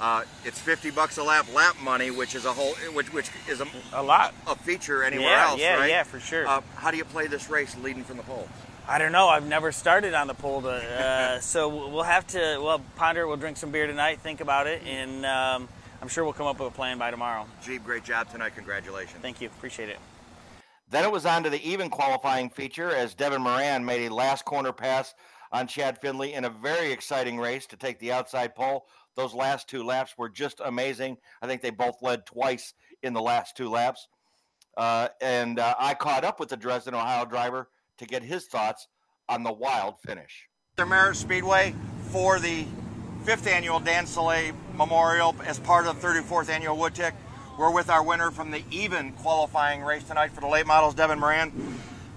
Uh, 0.00 0.24
it's 0.44 0.58
50 0.60 0.90
bucks 0.90 1.18
a 1.18 1.22
lap 1.22 1.46
lap 1.54 1.76
money, 1.82 2.10
which 2.10 2.34
is 2.34 2.46
a 2.46 2.52
whole, 2.52 2.72
which 2.94 3.12
which 3.12 3.30
is 3.48 3.60
a, 3.60 3.66
A 3.92 4.02
lot. 4.02 4.34
a 4.46 4.56
feature 4.56 5.04
anywhere 5.04 5.28
Yeah, 5.28 5.48
else, 5.50 5.60
yeah, 5.60 5.76
right? 5.76 5.90
yeah, 5.90 6.02
for 6.02 6.18
sure. 6.18 6.46
Uh, 6.48 6.62
how 6.74 6.90
do 6.90 6.96
you 6.96 7.04
play 7.04 7.26
this 7.28 7.48
race 7.48 7.76
leading 7.76 8.02
from 8.02 8.16
the 8.16 8.24
pole? 8.24 8.48
I 8.88 8.98
don't 8.98 9.12
know. 9.12 9.28
I've 9.28 9.46
never 9.46 9.70
started 9.70 10.12
on 10.12 10.26
the 10.26 10.34
pole, 10.34 10.62
to, 10.62 10.68
uh, 10.68 11.40
so 11.40 11.68
we'll 11.88 12.02
have 12.02 12.26
to. 12.28 12.58
Well, 12.60 12.80
ponder. 12.96 13.26
We'll 13.28 13.36
drink 13.36 13.56
some 13.56 13.70
beer 13.70 13.86
tonight. 13.86 14.20
Think 14.20 14.40
about 14.40 14.66
it, 14.66 14.82
and 14.84 15.24
um, 15.24 15.68
I'm 16.02 16.08
sure 16.08 16.24
we'll 16.24 16.32
come 16.32 16.46
up 16.48 16.58
with 16.58 16.68
a 16.72 16.74
plan 16.74 16.98
by 16.98 17.10
tomorrow. 17.12 17.46
Jeep, 17.62 17.84
great 17.84 18.02
job 18.04 18.28
tonight. 18.30 18.56
Congratulations. 18.56 19.20
Thank 19.22 19.40
you. 19.40 19.46
Appreciate 19.48 19.90
it. 19.90 19.98
Then 20.90 21.04
it 21.04 21.10
was 21.12 21.24
on 21.24 21.44
to 21.44 21.50
the 21.50 21.62
even 21.66 21.88
qualifying 21.88 22.50
feature 22.50 22.90
as 22.90 23.14
Devin 23.14 23.42
Moran 23.42 23.84
made 23.84 24.06
a 24.10 24.14
last 24.14 24.44
corner 24.44 24.72
pass 24.72 25.14
on 25.54 25.68
Chad 25.68 25.96
Finley 25.98 26.34
in 26.34 26.44
a 26.44 26.50
very 26.50 26.90
exciting 26.90 27.38
race 27.38 27.64
to 27.66 27.76
take 27.76 28.00
the 28.00 28.10
outside 28.10 28.56
pole. 28.56 28.86
Those 29.14 29.32
last 29.32 29.68
two 29.68 29.84
laps 29.84 30.18
were 30.18 30.28
just 30.28 30.60
amazing. 30.62 31.16
I 31.40 31.46
think 31.46 31.62
they 31.62 31.70
both 31.70 32.02
led 32.02 32.26
twice 32.26 32.74
in 33.04 33.12
the 33.12 33.22
last 33.22 33.56
two 33.56 33.70
laps. 33.70 34.08
Uh, 34.76 35.08
and 35.22 35.60
uh, 35.60 35.76
I 35.78 35.94
caught 35.94 36.24
up 36.24 36.40
with 36.40 36.48
the 36.48 36.56
Dresden, 36.56 36.94
Ohio 36.94 37.24
driver 37.24 37.68
to 37.98 38.04
get 38.04 38.24
his 38.24 38.46
thoughts 38.46 38.88
on 39.28 39.44
the 39.44 39.52
wild 39.52 40.00
finish. 40.00 40.48
Merritt 40.76 41.14
Speedway 41.14 41.72
for 42.10 42.40
the 42.40 42.66
fifth 43.24 43.46
annual 43.46 43.78
Dan 43.78 44.06
Soleil 44.06 44.52
Memorial 44.74 45.36
as 45.44 45.60
part 45.60 45.86
of 45.86 46.02
the 46.02 46.06
34th 46.06 46.48
annual 46.48 46.76
Woodtick. 46.76 47.12
We're 47.56 47.70
with 47.70 47.90
our 47.90 48.02
winner 48.02 48.32
from 48.32 48.50
the 48.50 48.64
even 48.72 49.12
qualifying 49.12 49.84
race 49.84 50.02
tonight 50.02 50.32
for 50.32 50.40
the 50.40 50.48
late 50.48 50.66
models, 50.66 50.96
Devin 50.96 51.20
Moran. 51.20 51.52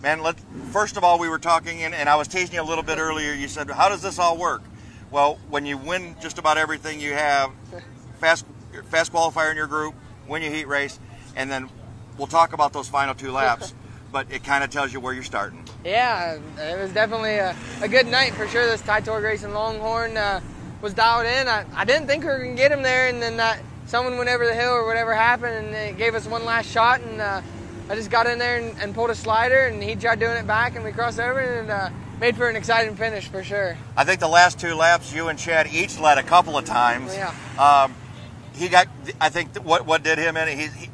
Man, 0.01 0.21
let 0.21 0.39
first 0.71 0.97
of 0.97 1.03
all, 1.03 1.17
we 1.19 1.27
were 1.27 1.39
talking, 1.39 1.83
and, 1.83 1.93
and 1.93 2.07
I 2.07 2.15
was 2.15 2.27
teasing 2.27 2.55
you 2.55 2.61
a 2.61 2.63
little 2.63 2.83
bit 2.83 2.99
earlier. 2.99 3.33
You 3.33 3.47
said, 3.47 3.69
"How 3.69 3.89
does 3.89 4.01
this 4.01 4.19
all 4.19 4.37
work?" 4.37 4.61
Well, 5.09 5.39
when 5.49 5.65
you 5.65 5.77
win 5.77 6.15
just 6.21 6.37
about 6.37 6.57
everything 6.57 6.99
you 6.99 7.13
have, 7.13 7.51
fast 8.19 8.45
fast 8.89 9.11
qualifier 9.11 9.49
in 9.51 9.57
your 9.57 9.67
group, 9.67 9.95
win 10.27 10.41
your 10.43 10.51
heat 10.51 10.67
race, 10.67 10.99
and 11.35 11.49
then 11.49 11.69
we'll 12.17 12.27
talk 12.27 12.53
about 12.53 12.73
those 12.73 12.87
final 12.87 13.15
two 13.15 13.31
laps. 13.31 13.73
but 14.11 14.31
it 14.31 14.43
kind 14.43 14.63
of 14.63 14.69
tells 14.69 14.93
you 14.93 14.99
where 14.99 15.13
you're 15.13 15.23
starting. 15.23 15.63
Yeah, 15.83 16.39
it 16.59 16.79
was 16.79 16.91
definitely 16.93 17.35
a, 17.35 17.55
a 17.81 17.87
good 17.87 18.07
night 18.07 18.33
for 18.33 18.47
sure. 18.47 18.65
This 18.65 18.81
Ty 18.81 19.01
Torg 19.01 19.23
Racing 19.23 19.53
Longhorn 19.53 20.15
uh, 20.15 20.41
was 20.81 20.93
dialed 20.93 21.25
in. 21.25 21.47
I, 21.47 21.65
I 21.75 21.85
didn't 21.85 22.07
think 22.07 22.23
we 22.23 22.29
were 22.29 22.39
going 22.39 22.55
to 22.55 22.61
get 22.61 22.71
him 22.71 22.83
there, 22.83 23.07
and 23.09 23.21
then 23.21 23.37
that 23.37 23.61
someone 23.85 24.17
went 24.17 24.29
over 24.29 24.45
the 24.45 24.53
hill 24.53 24.71
or 24.71 24.85
whatever 24.85 25.13
happened, 25.13 25.67
and 25.67 25.75
it 25.75 25.97
gave 25.97 26.15
us 26.15 26.25
one 26.25 26.45
last 26.45 26.71
shot. 26.71 27.01
And 27.01 27.21
uh, 27.21 27.41
I 27.89 27.95
just 27.95 28.11
got 28.11 28.27
in 28.27 28.37
there 28.39 28.57
and, 28.57 28.77
and 28.79 28.93
pulled 28.93 29.09
a 29.09 29.15
slider, 29.15 29.65
and 29.65 29.81
he 29.81 29.95
tried 29.95 30.19
doing 30.19 30.35
it 30.37 30.45
back, 30.47 30.75
and 30.75 30.83
we 30.83 30.91
crossed 30.91 31.19
over 31.19 31.39
and 31.39 31.69
uh, 31.69 31.89
made 32.19 32.35
for 32.35 32.49
an 32.49 32.55
exciting 32.55 32.95
finish 32.95 33.27
for 33.27 33.43
sure. 33.43 33.77
I 33.95 34.03
think 34.03 34.19
the 34.19 34.27
last 34.27 34.59
two 34.59 34.73
laps, 34.75 35.13
you 35.13 35.29
and 35.29 35.39
Chad 35.39 35.67
each 35.67 35.97
led 35.99 36.17
a 36.17 36.23
couple 36.23 36.57
of 36.57 36.65
times. 36.65 37.15
Yeah. 37.15 37.33
Um, 37.57 37.93
he 38.55 38.67
got. 38.67 38.87
I 39.21 39.29
think 39.29 39.55
what 39.63 39.85
what 39.85 40.03
did 40.03 40.17
him 40.17 40.35
in? 40.35 40.47
He, 40.57 40.67
he 40.67 40.89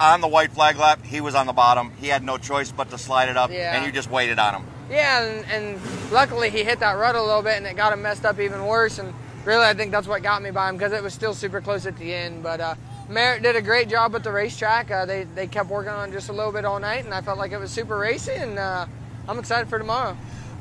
on 0.00 0.20
the 0.20 0.28
white 0.28 0.50
flag 0.52 0.76
lap. 0.78 1.04
He 1.04 1.20
was 1.20 1.34
on 1.34 1.46
the 1.46 1.52
bottom. 1.52 1.92
He 1.98 2.08
had 2.08 2.22
no 2.24 2.38
choice 2.38 2.72
but 2.72 2.90
to 2.90 2.98
slide 2.98 3.28
it 3.28 3.36
up, 3.36 3.50
Yeah. 3.50 3.76
and 3.76 3.86
you 3.86 3.92
just 3.92 4.10
waited 4.10 4.38
on 4.38 4.54
him. 4.56 4.66
Yeah, 4.90 5.22
and, 5.22 5.46
and 5.50 6.12
luckily 6.12 6.50
he 6.50 6.64
hit 6.64 6.80
that 6.80 6.92
rut 6.92 7.14
a 7.14 7.22
little 7.22 7.42
bit, 7.42 7.56
and 7.56 7.66
it 7.66 7.76
got 7.76 7.92
him 7.92 8.02
messed 8.02 8.24
up 8.24 8.38
even 8.40 8.66
worse. 8.66 8.98
And 8.98 9.14
really, 9.44 9.64
I 9.64 9.74
think 9.74 9.90
that's 9.92 10.06
what 10.08 10.22
got 10.22 10.42
me 10.42 10.50
by 10.50 10.68
him 10.68 10.76
because 10.76 10.92
it 10.92 11.02
was 11.02 11.14
still 11.14 11.34
super 11.34 11.60
close 11.60 11.86
at 11.86 11.96
the 11.98 12.12
end. 12.12 12.42
But 12.42 12.60
uh, 12.60 12.74
Merritt 13.08 13.42
did 13.42 13.54
a 13.54 13.62
great 13.62 13.88
job 13.88 14.14
at 14.16 14.24
the 14.24 14.32
racetrack. 14.32 14.90
Uh, 14.90 15.06
they 15.06 15.24
they 15.24 15.46
kept 15.46 15.70
working 15.70 15.92
on 15.92 16.08
it 16.08 16.12
just 16.12 16.28
a 16.28 16.32
little 16.32 16.52
bit 16.52 16.64
all 16.64 16.80
night, 16.80 17.04
and 17.04 17.14
I 17.14 17.20
felt 17.20 17.38
like 17.38 17.52
it 17.52 17.58
was 17.58 17.70
super 17.70 17.96
racy. 17.96 18.32
And 18.32 18.58
uh, 18.58 18.86
I'm 19.28 19.38
excited 19.38 19.68
for 19.68 19.78
tomorrow. 19.78 20.16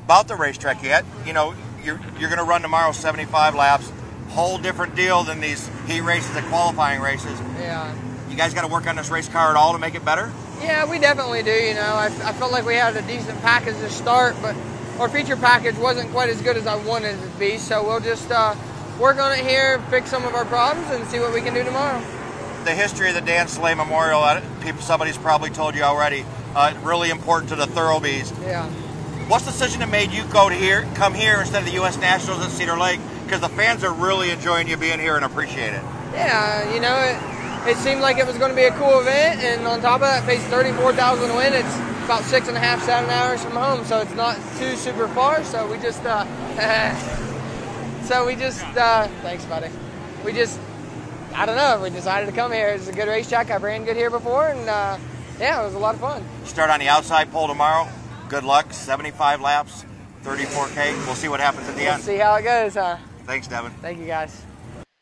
About 0.05 0.27
the 0.27 0.35
racetrack, 0.35 0.83
yet 0.83 1.05
you 1.25 1.33
know 1.33 1.55
you're 1.83 1.99
you're 2.19 2.29
going 2.29 2.39
to 2.39 2.45
run 2.45 2.61
tomorrow 2.61 2.91
75 2.91 3.55
laps. 3.55 3.91
Whole 4.29 4.57
different 4.57 4.95
deal 4.95 5.23
than 5.23 5.39
these 5.39 5.69
heat 5.87 6.01
races 6.01 6.35
and 6.35 6.45
qualifying 6.47 7.01
races. 7.01 7.39
Yeah. 7.59 7.95
You 8.29 8.35
guys 8.35 8.53
got 8.53 8.61
to 8.61 8.67
work 8.67 8.85
on 8.87 8.95
this 8.95 9.09
race 9.09 9.29
car 9.29 9.49
at 9.49 9.55
all 9.55 9.73
to 9.73 9.79
make 9.79 9.95
it 9.95 10.03
better. 10.03 10.31
Yeah, 10.61 10.89
we 10.89 10.99
definitely 10.99 11.41
do. 11.41 11.51
You 11.51 11.73
know, 11.73 11.81
I, 11.81 12.07
I 12.07 12.33
felt 12.33 12.51
like 12.51 12.65
we 12.65 12.75
had 12.75 12.95
a 12.95 13.01
decent 13.03 13.39
package 13.41 13.75
to 13.77 13.89
start, 13.89 14.35
but 14.41 14.55
our 14.99 15.09
feature 15.09 15.37
package 15.37 15.75
wasn't 15.77 16.11
quite 16.11 16.29
as 16.29 16.41
good 16.41 16.57
as 16.57 16.67
I 16.67 16.75
wanted 16.75 17.17
it 17.17 17.21
to 17.21 17.39
be. 17.39 17.57
So 17.57 17.85
we'll 17.85 17.99
just 17.99 18.29
uh, 18.31 18.55
work 18.99 19.17
on 19.19 19.31
it 19.31 19.45
here, 19.45 19.79
fix 19.89 20.09
some 20.09 20.25
of 20.25 20.35
our 20.35 20.45
problems, 20.45 20.89
and 20.91 21.05
see 21.07 21.19
what 21.19 21.33
we 21.33 21.41
can 21.41 21.53
do 21.53 21.63
tomorrow. 21.63 22.01
The 22.65 22.73
history 22.73 23.09
of 23.09 23.13
the 23.13 23.21
Dan 23.21 23.47
Slay 23.47 23.75
Memorial, 23.75 24.41
people, 24.61 24.81
somebody's 24.81 25.19
probably 25.19 25.51
told 25.51 25.75
you 25.75 25.83
already, 25.83 26.25
uh, 26.55 26.73
really 26.81 27.11
important 27.11 27.49
to 27.49 27.55
the 27.55 27.67
Thurlbys. 27.67 28.33
Yeah. 28.41 28.67
What's 29.27 29.45
the 29.45 29.51
decision 29.51 29.81
that 29.81 29.89
made 29.89 30.11
you 30.11 30.23
go 30.33 30.49
to 30.49 30.55
here, 30.55 30.87
come 30.95 31.13
here 31.13 31.39
instead 31.39 31.59
of 31.59 31.65
the 31.65 31.75
U.S. 31.75 31.95
Nationals 31.99 32.43
at 32.43 32.49
Cedar 32.49 32.75
Lake? 32.75 32.99
Because 33.23 33.39
the 33.39 33.49
fans 33.49 33.83
are 33.83 33.93
really 33.93 34.31
enjoying 34.31 34.67
you 34.67 34.77
being 34.77 34.99
here 34.99 35.15
and 35.15 35.23
appreciate 35.23 35.73
it. 35.73 35.83
Yeah, 36.13 36.73
you 36.73 36.79
know, 36.79 36.97
it, 36.97 37.69
it 37.69 37.77
seemed 37.77 38.01
like 38.01 38.17
it 38.17 38.25
was 38.25 38.39
going 38.39 38.49
to 38.49 38.55
be 38.55 38.63
a 38.65 38.71
cool 38.71 38.99
event, 38.99 39.41
and 39.41 39.67
on 39.67 39.79
top 39.79 40.01
of 40.01 40.07
that, 40.07 40.25
pays 40.25 40.43
34000 40.47 41.27
to 41.27 41.35
win. 41.35 41.53
It's 41.53 41.75
about 42.05 42.23
six 42.23 42.47
and 42.47 42.57
a 42.57 42.59
half, 42.59 42.81
seven 42.81 43.07
hours 43.11 43.43
from 43.43 43.53
home, 43.53 43.85
so 43.85 43.99
it's 43.99 44.15
not 44.15 44.37
too 44.57 44.75
super 44.75 45.07
far. 45.09 45.43
So 45.43 45.71
we 45.71 45.77
just, 45.77 46.03
uh, 46.03 46.25
so 48.05 48.25
we 48.25 48.35
just, 48.35 48.65
uh, 48.75 49.07
thanks, 49.21 49.45
buddy. 49.45 49.69
We 50.23 50.33
just, 50.33 50.59
I 51.37 51.45
don't 51.45 51.57
know, 51.57 51.81
we 51.81 51.89
decided 51.89 52.27
to 52.27 52.31
come 52.31 52.53
here. 52.53 52.69
It's 52.69 52.87
a 52.87 52.93
good 52.93 53.09
racetrack. 53.09 53.51
I've 53.51 53.61
ran 53.61 53.83
good 53.83 53.97
here 53.97 54.09
before, 54.09 54.47
and 54.47 54.69
uh, 54.69 54.97
yeah, 55.37 55.61
it 55.61 55.65
was 55.65 55.73
a 55.73 55.77
lot 55.77 55.93
of 55.93 55.99
fun. 55.99 56.23
Start 56.45 56.69
on 56.69 56.79
the 56.79 56.87
outside 56.87 57.29
pole 57.29 57.49
tomorrow. 57.49 57.89
Good 58.29 58.45
luck. 58.45 58.71
75 58.71 59.41
laps, 59.41 59.85
34K. 60.23 60.95
We'll 61.05 61.15
see 61.15 61.27
what 61.27 61.41
happens 61.41 61.67
at 61.67 61.75
the 61.75 61.81
we'll 61.81 61.91
end. 61.91 62.03
See 62.03 62.15
how 62.15 62.35
it 62.35 62.43
goes, 62.43 62.75
huh? 62.75 62.97
Thanks, 63.25 63.47
Devin. 63.47 63.73
Thank 63.81 63.99
you, 63.99 64.05
guys. 64.05 64.43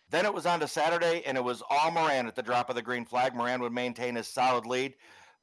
Then 0.10 0.26
it 0.26 0.34
was 0.34 0.48
on 0.48 0.60
to 0.62 0.68
Saturday, 0.68 1.22
and 1.24 1.38
it 1.38 1.44
was 1.44 1.62
all 1.70 1.92
Moran 1.92 2.26
at 2.26 2.36
the 2.36 2.42
drop 2.42 2.68
of 2.68 2.76
the 2.76 2.82
green 2.82 3.06
flag. 3.06 3.36
Moran 3.36 3.62
would 3.62 3.72
maintain 3.72 4.16
his 4.16 4.28
solid 4.28 4.66
lead, 4.66 4.96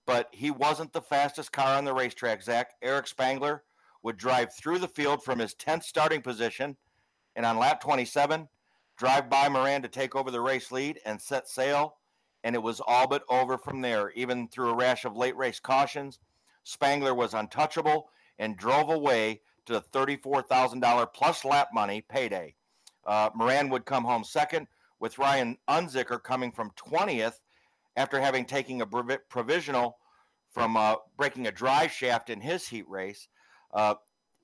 but 0.07 0.29
he 0.33 0.51
wasn't 0.51 0.93
the 0.93 1.01
fastest 1.01 1.53
car 1.53 1.79
on 1.79 1.85
the 1.85 1.93
racetrack, 1.93 2.43
Zach. 2.43 2.73
Eric 2.83 3.07
Spangler 3.07 3.63
would 4.03 4.17
drive 4.17 4.53
through 4.55 4.81
the 4.81 4.89
field 4.89 5.23
from 5.23 5.39
his 5.39 5.55
10th 5.55 5.85
starting 5.85 6.21
position, 6.21 6.77
and 7.37 7.47
on 7.47 7.59
lap 7.59 7.81
27, 7.81 8.49
drive 9.01 9.31
by 9.31 9.49
Moran 9.49 9.81
to 9.81 9.89
take 9.89 10.15
over 10.15 10.31
the 10.31 10.43
race 10.43 10.71
lead 10.71 11.01
and 11.07 11.19
set 11.19 11.49
sail. 11.49 11.97
And 12.45 12.55
it 12.55 12.63
was 12.63 12.83
all 12.87 13.09
but 13.09 13.25
over 13.31 13.57
from 13.57 13.81
there, 13.81 14.11
even 14.11 14.47
through 14.49 14.69
a 14.69 14.77
rash 14.77 15.07
of 15.07 15.17
late 15.17 15.35
race 15.39 15.59
cautions. 15.59 16.19
Spangler 16.65 17.15
was 17.15 17.33
untouchable 17.33 18.11
and 18.39 18.59
drove 18.59 18.91
away 18.91 19.41
to 19.65 19.73
the 19.73 19.81
$34,000 19.81 21.15
plus 21.15 21.47
lap 21.47 21.69
money 21.73 22.03
payday. 22.03 22.55
Uh, 23.07 23.31
Moran 23.35 23.71
would 23.71 23.87
come 23.87 24.05
home 24.05 24.23
second, 24.23 24.67
with 24.99 25.19
Ryan 25.19 25.57
Unzicker 25.67 26.23
coming 26.23 26.53
from 26.53 26.71
20th 26.73 27.41
after 27.97 28.21
having 28.21 28.45
taken 28.45 28.83
a 28.83 28.87
provi- 28.87 29.17
provisional 29.31 29.97
from 30.51 30.77
uh, 30.77 30.97
breaking 31.17 31.47
a 31.47 31.53
drive 31.53 31.91
shaft 31.91 32.29
in 32.29 32.39
his 32.39 32.69
heat 32.69 32.87
race. 32.87 33.29
Uh, 33.73 33.95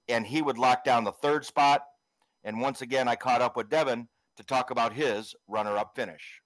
and 0.08 0.26
he 0.26 0.40
would 0.40 0.56
lock 0.56 0.82
down 0.82 1.04
the 1.04 1.12
third 1.12 1.44
spot. 1.44 1.82
And 2.42 2.58
once 2.58 2.80
again, 2.80 3.06
I 3.06 3.16
caught 3.16 3.42
up 3.42 3.54
with 3.54 3.68
Devin 3.68 4.08
to 4.36 4.44
talk 4.44 4.70
about 4.70 4.92
his 4.92 5.34
runner 5.48 5.76
up 5.76 5.94
finish. 5.94 6.40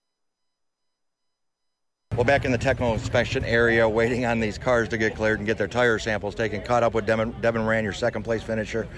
Well, 2.17 2.25
back 2.25 2.45
in 2.45 2.51
the 2.51 2.59
technical 2.59 2.93
inspection 2.93 3.45
area, 3.45 3.89
waiting 3.89 4.27
on 4.27 4.41
these 4.41 4.59
cars 4.59 4.89
to 4.89 4.99
get 4.99 5.15
cleared 5.15 5.39
and 5.39 5.47
get 5.47 5.57
their 5.57 5.69
tire 5.69 5.99
samples 5.99 6.35
taken. 6.35 6.61
Caught 6.61 6.83
up 6.83 6.93
with 6.93 7.07
Devin, 7.07 7.35
Devin 7.41 7.63
Moran, 7.63 7.85
your 7.85 7.93
second 7.93 8.25
place 8.25 8.43
finisher. 8.43 8.89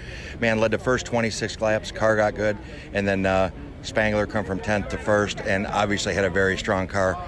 Man, 0.41 0.59
led 0.59 0.71
the 0.71 0.79
first 0.79 1.05
26 1.07 1.61
laps. 1.61 1.93
Car 1.93 2.17
got 2.17 2.35
good, 2.35 2.57
and 2.95 3.07
then 3.07 3.27
uh, 3.27 3.51
Spangler 3.83 4.27
come 4.27 4.45
from 4.45 4.59
10th 4.59 4.89
to 4.91 4.99
first, 4.99 5.41
and 5.43 5.67
obviously 5.67 6.15
had 6.15 6.25
a 6.25 6.31
very 6.31 6.57
strong 6.57 6.87
car. 6.87 7.23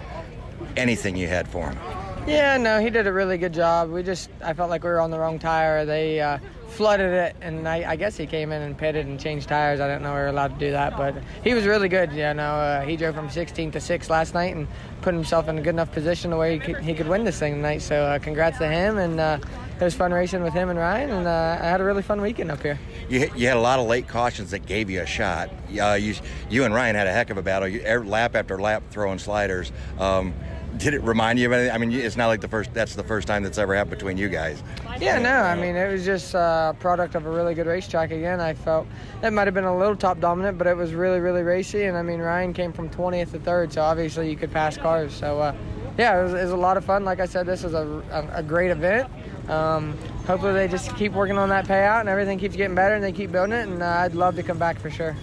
Anything 0.76 1.16
you 1.16 1.28
had 1.28 1.47
for 1.47 1.71
him? 1.71 1.78
Yeah, 2.26 2.56
no, 2.56 2.80
he 2.80 2.88
did 2.88 3.06
a 3.06 3.12
really 3.12 3.37
good 3.37 3.52
job. 3.52 3.90
We 3.90 4.02
just, 4.02 4.30
I 4.42 4.54
felt 4.54 4.71
like 4.71 4.83
we 4.83 4.88
were 4.88 5.00
on 5.00 5.11
the 5.11 5.18
wrong 5.18 5.38
tire. 5.38 5.85
They 5.85 6.18
uh, 6.18 6.38
flooded 6.75 7.12
it, 7.12 7.37
and 7.40 7.69
I, 7.69 7.93
I, 7.93 7.97
guess 7.97 8.16
he 8.16 8.26
came 8.26 8.50
in 8.52 8.61
and 8.62 8.76
pitted 8.76 9.07
and 9.07 9.19
changed 9.19 9.49
tires. 9.49 9.81
I 9.81 9.87
didn't 9.87 10.02
know 10.02 10.12
we 10.12 10.19
were 10.19 10.26
allowed 10.26 10.59
to 10.59 10.66
do 10.66 10.73
that, 10.73 10.97
but 10.97 11.14
he 11.43 11.54
was 11.54 11.64
really 11.66 11.88
good. 11.88 12.12
You 12.12 12.35
know, 12.35 12.54
uh, 12.54 12.83
he 12.83 12.97
drove 12.97 13.14
from 13.14 13.31
16 13.31 13.71
to 13.73 13.81
6 13.81 14.11
last 14.11 14.35
night 14.35 14.54
and 14.54 14.66
put 15.00 15.14
himself 15.14 15.49
in 15.49 15.59
a 15.59 15.62
good 15.62 15.71
enough 15.71 15.93
position 15.93 16.33
to 16.33 16.37
where 16.37 16.50
he 16.50 16.59
could, 16.59 16.78
he 16.78 16.95
could 16.95 17.09
win 17.09 17.25
this 17.25 17.38
thing 17.38 17.54
tonight. 17.54 17.78
So 17.78 18.02
uh, 18.02 18.19
congrats 18.19 18.59
to 18.59 18.69
him, 18.69 18.99
and 18.99 19.21
uh, 19.21 19.38
it 19.81 19.85
was 19.85 19.95
fun 19.95 20.12
racing 20.12 20.43
with 20.43 20.52
him 20.52 20.69
and 20.69 20.78
Ryan, 20.78 21.11
and 21.11 21.26
uh, 21.26 21.59
I 21.61 21.64
had 21.64 21.81
a 21.81 21.85
really 21.85 22.02
fun 22.02 22.21
weekend 22.21 22.50
up 22.50 22.62
here. 22.62 22.78
You, 23.09 23.31
you 23.37 23.49
had 23.49 23.57
a 23.57 23.61
lot 23.61 23.78
of 23.78 23.87
late 23.87 24.09
cautions 24.09 24.50
that 24.50 24.66
gave 24.66 24.90
you 24.90 25.00
a 25.00 25.07
shot. 25.07 25.50
You, 25.71 26.14
you 26.50 26.64
and 26.64 26.75
Ryan 26.75 26.97
had 26.97 27.07
a 27.07 27.12
heck 27.12 27.31
of 27.31 27.38
a 27.38 27.43
battle, 27.43 27.69
you, 27.69 27.83
lap 28.04 28.35
after 28.35 28.61
lap 28.61 28.83
throwing 28.90 29.19
sliders. 29.19 29.73
Um, 29.99 30.35
did 30.78 30.95
it 30.95 31.02
remind 31.02 31.38
you 31.38 31.47
of 31.47 31.52
anything? 31.52 31.75
I 31.75 31.78
mean, 31.78 31.93
it's 31.93 32.16
not 32.16 32.28
like 32.28 32.40
the 32.40 32.49
first. 32.49 32.73
That's 32.75 32.95
the 32.95 33.02
first 33.02 33.26
time 33.26 33.43
that's 33.43 33.59
ever 33.59 33.75
happened 33.75 33.99
between 33.99 34.16
you 34.16 34.28
guys. 34.28 34.62
Yeah, 35.00 35.19
no. 35.19 35.31
I 35.31 35.54
mean, 35.54 35.76
it 35.76 35.90
was 35.90 36.04
just 36.04 36.35
a 36.35 36.75
product 36.78 37.14
of 37.14 37.26
a 37.26 37.31
really 37.31 37.54
good 37.54 37.66
racetrack. 37.66 38.11
Again, 38.11 38.40
I 38.40 38.54
felt 38.54 38.87
it 39.23 39.33
might 39.33 39.47
have 39.47 39.54
been 39.54 39.64
a 39.64 39.76
little 39.76 39.97
top 39.97 40.21
dominant, 40.21 40.59
but 40.59 40.66
it 40.66 40.76
was 40.76 40.93
really, 40.93 41.21
really 41.21 41.43
racy. 41.43 41.85
And 41.85 41.97
I 41.97 42.02
mean, 42.02 42.21
Ryan 42.21 42.52
came 42.52 42.73
from 42.73 42.90
20th 42.90 43.33
to 43.33 43.38
third, 43.38 43.73
so 43.73 43.83
obviously 43.83 44.31
you 44.31 44.37
could 44.37 44.52
pass 44.52 44.76
cars. 44.76 45.14
So 45.14 45.40
uh, 45.40 45.54
yeah, 45.99 46.19
it 46.19 46.23
was, 46.25 46.35
it 46.35 46.43
was, 46.43 46.52
a 46.52 46.57
lot 46.57 46.76
of 46.76 46.85
fun. 46.85 47.04
Like 47.04 47.21
I 47.21 47.26
said, 47.26 47.47
this 47.47 47.64
is 47.64 47.75
a, 47.75 48.02
a, 48.11 48.38
a 48.38 48.43
great 48.43 48.71
event. 48.71 49.09
Um, 49.49 49.97
hopefully, 50.26 50.54
they 50.54 50.69
just 50.69 50.95
keep 50.97 51.12
working 51.12 51.38
on 51.38 51.49
that 51.50 51.66
payout 51.66 52.00
and 52.00 52.09
everything 52.09 52.38
keeps 52.38 52.57
getting 52.57 52.75
better 52.75 52.95
and 52.95 53.04
they 53.04 53.12
keep 53.12 53.31
building 53.31 53.52
it. 53.52 53.69
And 53.69 53.83
uh, 53.83 53.87
I'd 53.87 54.14
love 54.14 54.37
to 54.37 54.43
come 54.43 54.59
back 54.59 54.78
for 54.78 54.90
sure. 54.90 55.14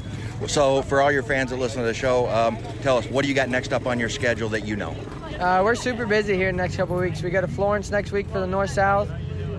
So, 0.48 0.82
for 0.82 1.02
all 1.02 1.12
your 1.12 1.24
fans 1.24 1.52
that 1.52 1.58
listen 1.58 1.82
to 1.82 1.88
the 1.88 1.94
show, 1.94 2.28
um, 2.30 2.58
tell 2.82 2.98
us 2.98 3.06
what 3.08 3.24
do 3.24 3.30
you 3.30 3.36
got 3.36 3.50
next 3.50 3.74
up 3.74 3.86
on 3.86 4.00
your 4.00 4.10
schedule 4.10 4.50
that 4.50 4.66
you 4.66 4.76
know? 4.76 4.96
Uh, 5.42 5.64
we're 5.64 5.74
super 5.74 6.06
busy 6.06 6.36
here 6.36 6.52
the 6.52 6.58
next 6.58 6.76
couple 6.76 6.96
weeks. 6.96 7.24
We 7.24 7.32
go 7.32 7.42
to 7.42 7.48
Florence 7.48 7.90
next 7.90 8.12
week 8.12 8.30
for 8.30 8.40
the 8.40 8.46
North 8.46 8.70
South. 8.70 9.10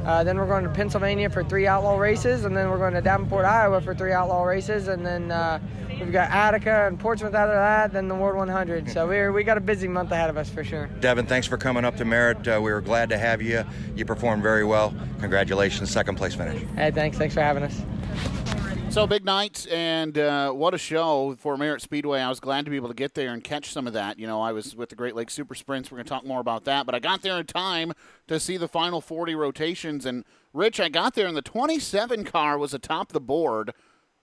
Uh, 0.05 0.23
then 0.23 0.39
we're 0.39 0.47
going 0.47 0.63
to 0.63 0.71
Pennsylvania 0.71 1.29
for 1.29 1.43
three 1.43 1.67
outlaw 1.67 1.97
races, 1.97 2.45
and 2.45 2.57
then 2.57 2.71
we're 2.71 2.79
going 2.79 2.95
to 2.95 3.01
Davenport, 3.01 3.45
Iowa 3.45 3.81
for 3.81 3.93
three 3.93 4.13
outlaw 4.13 4.45
races, 4.45 4.87
and 4.87 5.05
then 5.05 5.33
uh, 5.33 5.59
we've 5.89 6.13
got 6.13 6.31
Attica 6.31 6.87
and 6.87 7.01
Portsmouth 7.01 7.35
after 7.35 7.55
that, 7.55 7.93
then 7.93 8.07
the 8.07 8.15
World 8.15 8.37
100. 8.37 8.91
So 8.91 9.09
we 9.09 9.29
we 9.31 9.43
got 9.43 9.59
a 9.59 9.61
busy 9.61 9.89
month 9.89 10.13
ahead 10.13 10.31
of 10.31 10.37
us 10.37 10.49
for 10.49 10.63
sure. 10.63 10.87
Devin, 11.01 11.27
thanks 11.27 11.49
for 11.49 11.57
coming 11.57 11.85
up 11.85 11.97
to 11.97 12.05
Merritt. 12.05 12.47
Uh, 12.47 12.61
we 12.63 12.71
were 12.71 12.81
glad 12.81 13.09
to 13.09 13.19
have 13.19 13.43
you. 13.43 13.65
You 13.97 14.05
performed 14.05 14.45
very 14.45 14.65
well. 14.65 14.95
Congratulations, 15.19 15.91
second 15.91 16.15
place 16.15 16.37
finish. 16.37 16.63
Hey, 16.77 16.93
thanks. 16.93 17.19
Thanks 17.19 17.35
for 17.35 17.41
having 17.41 17.65
us. 17.65 17.83
So 18.93 19.07
big 19.07 19.25
night, 19.25 19.67
and 19.71 20.19
uh, 20.19 20.53
what 20.53 20.75
a 20.75 20.79
show 20.79 21.35
for 21.39 21.57
Merritt 21.57 21.81
Speedway. 21.81 22.21
I 22.21 22.29
was 22.29 22.41
glad 22.41 22.67
to 22.67 22.71
be 22.71 22.77
able 22.77 22.89
to 22.89 22.95
get 22.95 23.15
there 23.15 23.33
and 23.33 23.43
catch 23.43 23.73
some 23.73 23.87
of 23.87 23.95
that. 23.95 24.19
You 24.19 24.27
know, 24.27 24.43
I 24.43 24.53
was 24.53 24.77
with 24.77 24.91
the 24.91 24.97
Great 24.97 25.17
Lakes 25.17 25.33
Super 25.33 25.55
Sprints. 25.55 25.91
We're 25.91 25.97
going 25.97 26.05
to 26.05 26.11
talk 26.11 26.27
more 26.27 26.41
about 26.41 26.65
that, 26.65 26.85
but 26.85 26.95
I 26.95 26.99
got 26.99 27.23
there 27.23 27.39
in 27.39 27.47
time 27.47 27.95
to 28.29 28.39
see 28.39 28.59
the 28.59 28.69
final 28.69 29.01
40 29.01 29.35
rotations. 29.35 30.05
And 30.05 30.27
Rich, 30.53 30.79
I 30.79 30.91
got 30.91 31.15
there, 31.15 31.27
and 31.27 31.35
the 31.35 31.41
27 31.41 32.25
car 32.25 32.59
was 32.59 32.75
atop 32.75 33.13
the 33.13 33.21
board, 33.21 33.73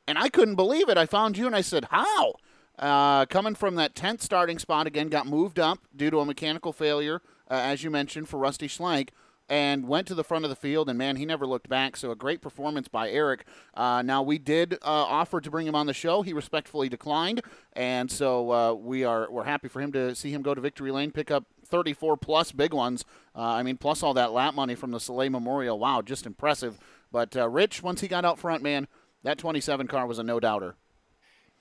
and 0.07 0.19
I 0.19 0.29
couldn't 0.29 0.53
believe 0.53 0.87
it. 0.87 0.99
I 0.99 1.07
found 1.07 1.35
you, 1.35 1.47
and 1.47 1.55
I 1.55 1.61
said, 1.61 1.85
"How?" 1.89 2.35
Uh, 2.77 3.25
coming 3.25 3.55
from 3.55 3.73
that 3.73 3.95
10th 3.95 4.21
starting 4.21 4.59
spot 4.59 4.85
again, 4.85 5.09
got 5.09 5.25
moved 5.25 5.57
up 5.57 5.79
due 5.95 6.11
to 6.11 6.19
a 6.19 6.25
mechanical 6.25 6.73
failure, 6.73 7.23
uh, 7.49 7.55
as 7.55 7.83
you 7.83 7.89
mentioned, 7.89 8.29
for 8.29 8.37
Rusty 8.37 8.67
Schlenk 8.67 9.09
and 9.49 9.87
went 9.87 10.07
to 10.07 10.15
the 10.15 10.23
front 10.23 10.45
of 10.45 10.49
the 10.49 10.55
field, 10.55 10.87
and 10.87 10.97
man, 10.97 11.15
he 11.15 11.25
never 11.25 11.45
looked 11.47 11.67
back. 11.67 11.97
So 11.97 12.11
a 12.11 12.15
great 12.15 12.41
performance 12.41 12.87
by 12.87 13.09
Eric. 13.09 13.45
Uh, 13.73 14.03
now 14.03 14.21
we 14.21 14.37
did 14.37 14.75
uh, 14.75 14.77
offer 14.85 15.41
to 15.41 15.49
bring 15.49 15.67
him 15.67 15.75
on 15.75 15.87
the 15.87 15.93
show. 15.93 16.21
He 16.21 16.33
respectfully 16.33 16.87
declined, 16.87 17.41
and 17.73 18.11
so 18.11 18.51
uh, 18.51 18.73
we 18.73 19.03
are 19.03 19.29
we're 19.31 19.43
happy 19.43 19.67
for 19.67 19.81
him 19.81 19.91
to 19.93 20.15
see 20.15 20.31
him 20.31 20.43
go 20.43 20.53
to 20.53 20.61
victory 20.61 20.91
lane, 20.91 21.11
pick 21.11 21.31
up 21.31 21.45
34 21.65 22.17
plus 22.17 22.51
big 22.51 22.73
ones. 22.73 23.03
Uh, 23.35 23.41
I 23.41 23.63
mean, 23.63 23.77
plus 23.77 24.03
all 24.03 24.13
that 24.13 24.31
lap 24.31 24.53
money 24.53 24.75
from 24.75 24.91
the 24.91 24.99
Soleil 24.99 25.31
Memorial. 25.31 25.79
Wow, 25.79 26.01
just 26.01 26.25
impressive. 26.25 26.77
But 27.11 27.35
uh, 27.35 27.49
Rich, 27.49 27.81
once 27.81 28.01
he 28.01 28.07
got 28.07 28.25
out 28.25 28.37
front, 28.37 28.61
man, 28.61 28.87
that 29.23 29.39
27 29.39 29.87
car 29.87 30.05
was 30.05 30.19
a 30.19 30.23
no 30.23 30.39
doubter. 30.39 30.75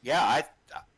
Yeah, 0.03 0.23
I 0.23 0.45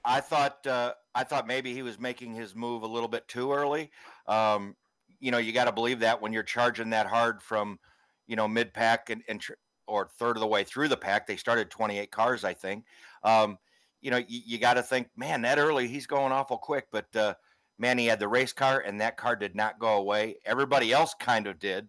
I 0.05 0.21
thought 0.21 0.67
uh, 0.67 0.95
I 1.15 1.25
thought 1.25 1.47
maybe 1.47 1.73
he 1.73 1.83
was 1.83 1.99
making 1.99 2.35
his 2.35 2.55
move 2.55 2.83
a 2.83 2.87
little 2.87 3.09
bit 3.09 3.29
too 3.29 3.53
early. 3.53 3.91
Um, 4.27 4.77
you 5.21 5.31
know, 5.31 5.39
you 5.39 5.53
got 5.53 5.65
to 5.65 5.73
believe 5.73 6.01
that 6.01 6.21
when 6.21 6.33
you're 6.33 6.43
charging 6.43 6.91
that 6.91 7.07
hard 7.07 7.43
from, 7.43 7.79
you 8.27 8.37
know, 8.37 8.49
mid 8.49 8.73
pack 8.73 9.11
and, 9.11 9.23
and 9.29 9.41
tr- 9.41 9.53
or 9.87 10.09
third 10.19 10.37
of 10.37 10.41
the 10.41 10.47
way 10.47 10.65
through 10.65 10.89
the 10.89 10.97
pack. 10.97 11.27
They 11.27 11.37
started 11.37 11.71
28 11.71 12.11
cars, 12.11 12.45
I 12.45 12.55
think. 12.55 12.85
Um, 13.23 13.59
you 14.01 14.11
know, 14.11 14.19
you, 14.19 14.41
you 14.47 14.59
got 14.59 14.75
to 14.75 14.83
think, 14.83 15.09
man, 15.17 15.43
that 15.43 15.59
early 15.59 15.89
he's 15.89 16.07
going 16.07 16.33
awful 16.33 16.57
quick. 16.57 16.87
But 16.91 17.15
uh, 17.15 17.35
man, 17.79 17.99
he 17.99 18.07
had 18.07 18.21
the 18.21 18.29
race 18.29 18.53
car, 18.53 18.83
and 18.87 19.01
that 19.01 19.17
car 19.17 19.37
did 19.37 19.55
not 19.55 19.79
go 19.79 19.99
away. 19.99 20.37
Everybody 20.47 20.93
else 20.93 21.15
kind 21.19 21.47
of 21.47 21.59
did, 21.59 21.89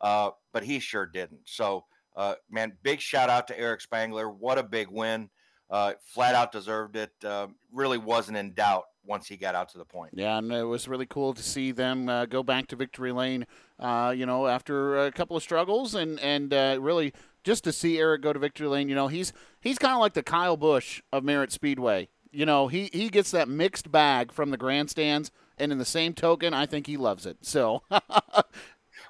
uh, 0.00 0.30
but 0.52 0.62
he 0.62 0.78
sure 0.78 1.06
didn't. 1.06 1.40
So, 1.44 1.84
uh, 2.16 2.34
man, 2.50 2.72
big 2.82 3.00
shout 3.00 3.28
out 3.28 3.46
to 3.48 3.58
Eric 3.58 3.80
Spangler. 3.80 4.30
What 4.30 4.58
a 4.58 4.62
big 4.62 4.88
win! 4.88 5.28
Uh, 5.70 5.92
flat 6.02 6.34
out 6.34 6.50
deserved 6.50 6.96
it. 6.96 7.12
Um, 7.24 7.54
really 7.72 7.98
wasn't 7.98 8.36
in 8.36 8.52
doubt 8.52 8.86
once 9.04 9.28
he 9.28 9.36
got 9.36 9.54
out 9.54 9.68
to 9.70 9.78
the 9.78 9.84
point. 9.84 10.12
Yeah, 10.14 10.36
and 10.38 10.52
it 10.52 10.64
was 10.64 10.88
really 10.88 11.06
cool 11.06 11.32
to 11.34 11.42
see 11.42 11.70
them 11.70 12.08
uh, 12.08 12.26
go 12.26 12.42
back 12.42 12.66
to 12.68 12.76
victory 12.76 13.12
lane. 13.12 13.46
Uh, 13.78 14.12
you 14.16 14.26
know, 14.26 14.46
after 14.46 15.06
a 15.06 15.12
couple 15.12 15.36
of 15.36 15.42
struggles, 15.42 15.94
and 15.94 16.18
and 16.20 16.52
uh, 16.52 16.76
really 16.80 17.12
just 17.44 17.64
to 17.64 17.72
see 17.72 17.98
Eric 17.98 18.22
go 18.22 18.32
to 18.32 18.38
victory 18.38 18.66
lane. 18.66 18.88
You 18.88 18.94
know, 18.94 19.08
he's 19.08 19.32
he's 19.60 19.78
kind 19.78 19.94
of 19.94 20.00
like 20.00 20.14
the 20.14 20.22
Kyle 20.22 20.56
Busch 20.56 21.02
of 21.12 21.24
Merritt 21.24 21.52
Speedway. 21.52 22.08
You 22.32 22.46
know, 22.46 22.68
he 22.68 22.90
he 22.92 23.08
gets 23.08 23.30
that 23.30 23.48
mixed 23.48 23.90
bag 23.90 24.32
from 24.32 24.50
the 24.50 24.56
grandstands, 24.56 25.30
and 25.56 25.72
in 25.72 25.78
the 25.78 25.84
same 25.84 26.14
token, 26.14 26.52
I 26.52 26.66
think 26.66 26.86
he 26.86 26.96
loves 26.96 27.26
it. 27.26 27.38
So. 27.42 27.82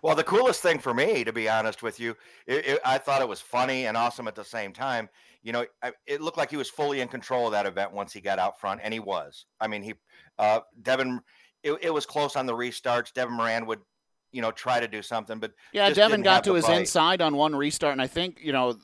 Well, 0.03 0.15
the 0.15 0.25
coolest 0.25 0.63
thing 0.63 0.79
for 0.79 0.95
me, 0.95 1.25
to 1.25 1.33
be 1.33 1.49
honest 1.49 1.83
with 1.83 2.01
you, 2.01 2.17
it, 2.47 2.67
it, 2.67 2.81
I 2.87 2.97
thought 2.97 3.21
it 3.21 3.29
was 3.29 3.41
funny 3.41 3.87
and 3.87 3.99
awesome 3.99 4.29
at 4.29 4.35
the 4.35 4.45
same 4.45 4.73
time. 4.73 5.11
You 5.43 5.53
know, 5.53 5.65
it 6.07 6.21
looked 6.21 6.37
like 6.37 6.51
he 6.51 6.57
was 6.57 6.69
fully 6.69 7.01
in 7.01 7.09
control 7.09 7.47
of 7.47 7.53
that 7.53 7.67
event 7.67 7.93
once 7.93 8.13
he 8.13 8.21
got 8.21 8.39
out 8.39 8.61
front, 8.61 8.81
and 8.83 8.93
he 8.93 9.01
was. 9.01 9.47
I 9.59 9.69
mean, 9.69 9.83
he, 9.83 9.95
uh, 10.39 10.61
Devin, 10.83 11.21
it, 11.63 11.79
it 11.81 11.95
was 11.95 12.05
close 12.05 12.37
on 12.37 12.47
the 12.47 12.53
restarts. 12.53 13.13
Devin 13.13 13.35
Moran 13.35 13.65
would 13.67 13.81
you 14.33 14.43
know, 14.43 14.51
try 14.51 14.81
to 14.81 14.89
do 14.89 15.03
something. 15.03 15.39
But 15.39 15.53
yeah, 15.73 15.91
Devin 15.91 16.23
got 16.23 16.45
to 16.45 16.55
his 16.55 16.67
bite. 16.67 16.81
inside 16.81 17.21
on 17.21 17.37
one 17.37 17.55
restart, 17.55 17.93
and 17.93 18.03
I 18.03 18.07
think 18.07 18.39
you 18.43 18.53
know, 18.53 18.79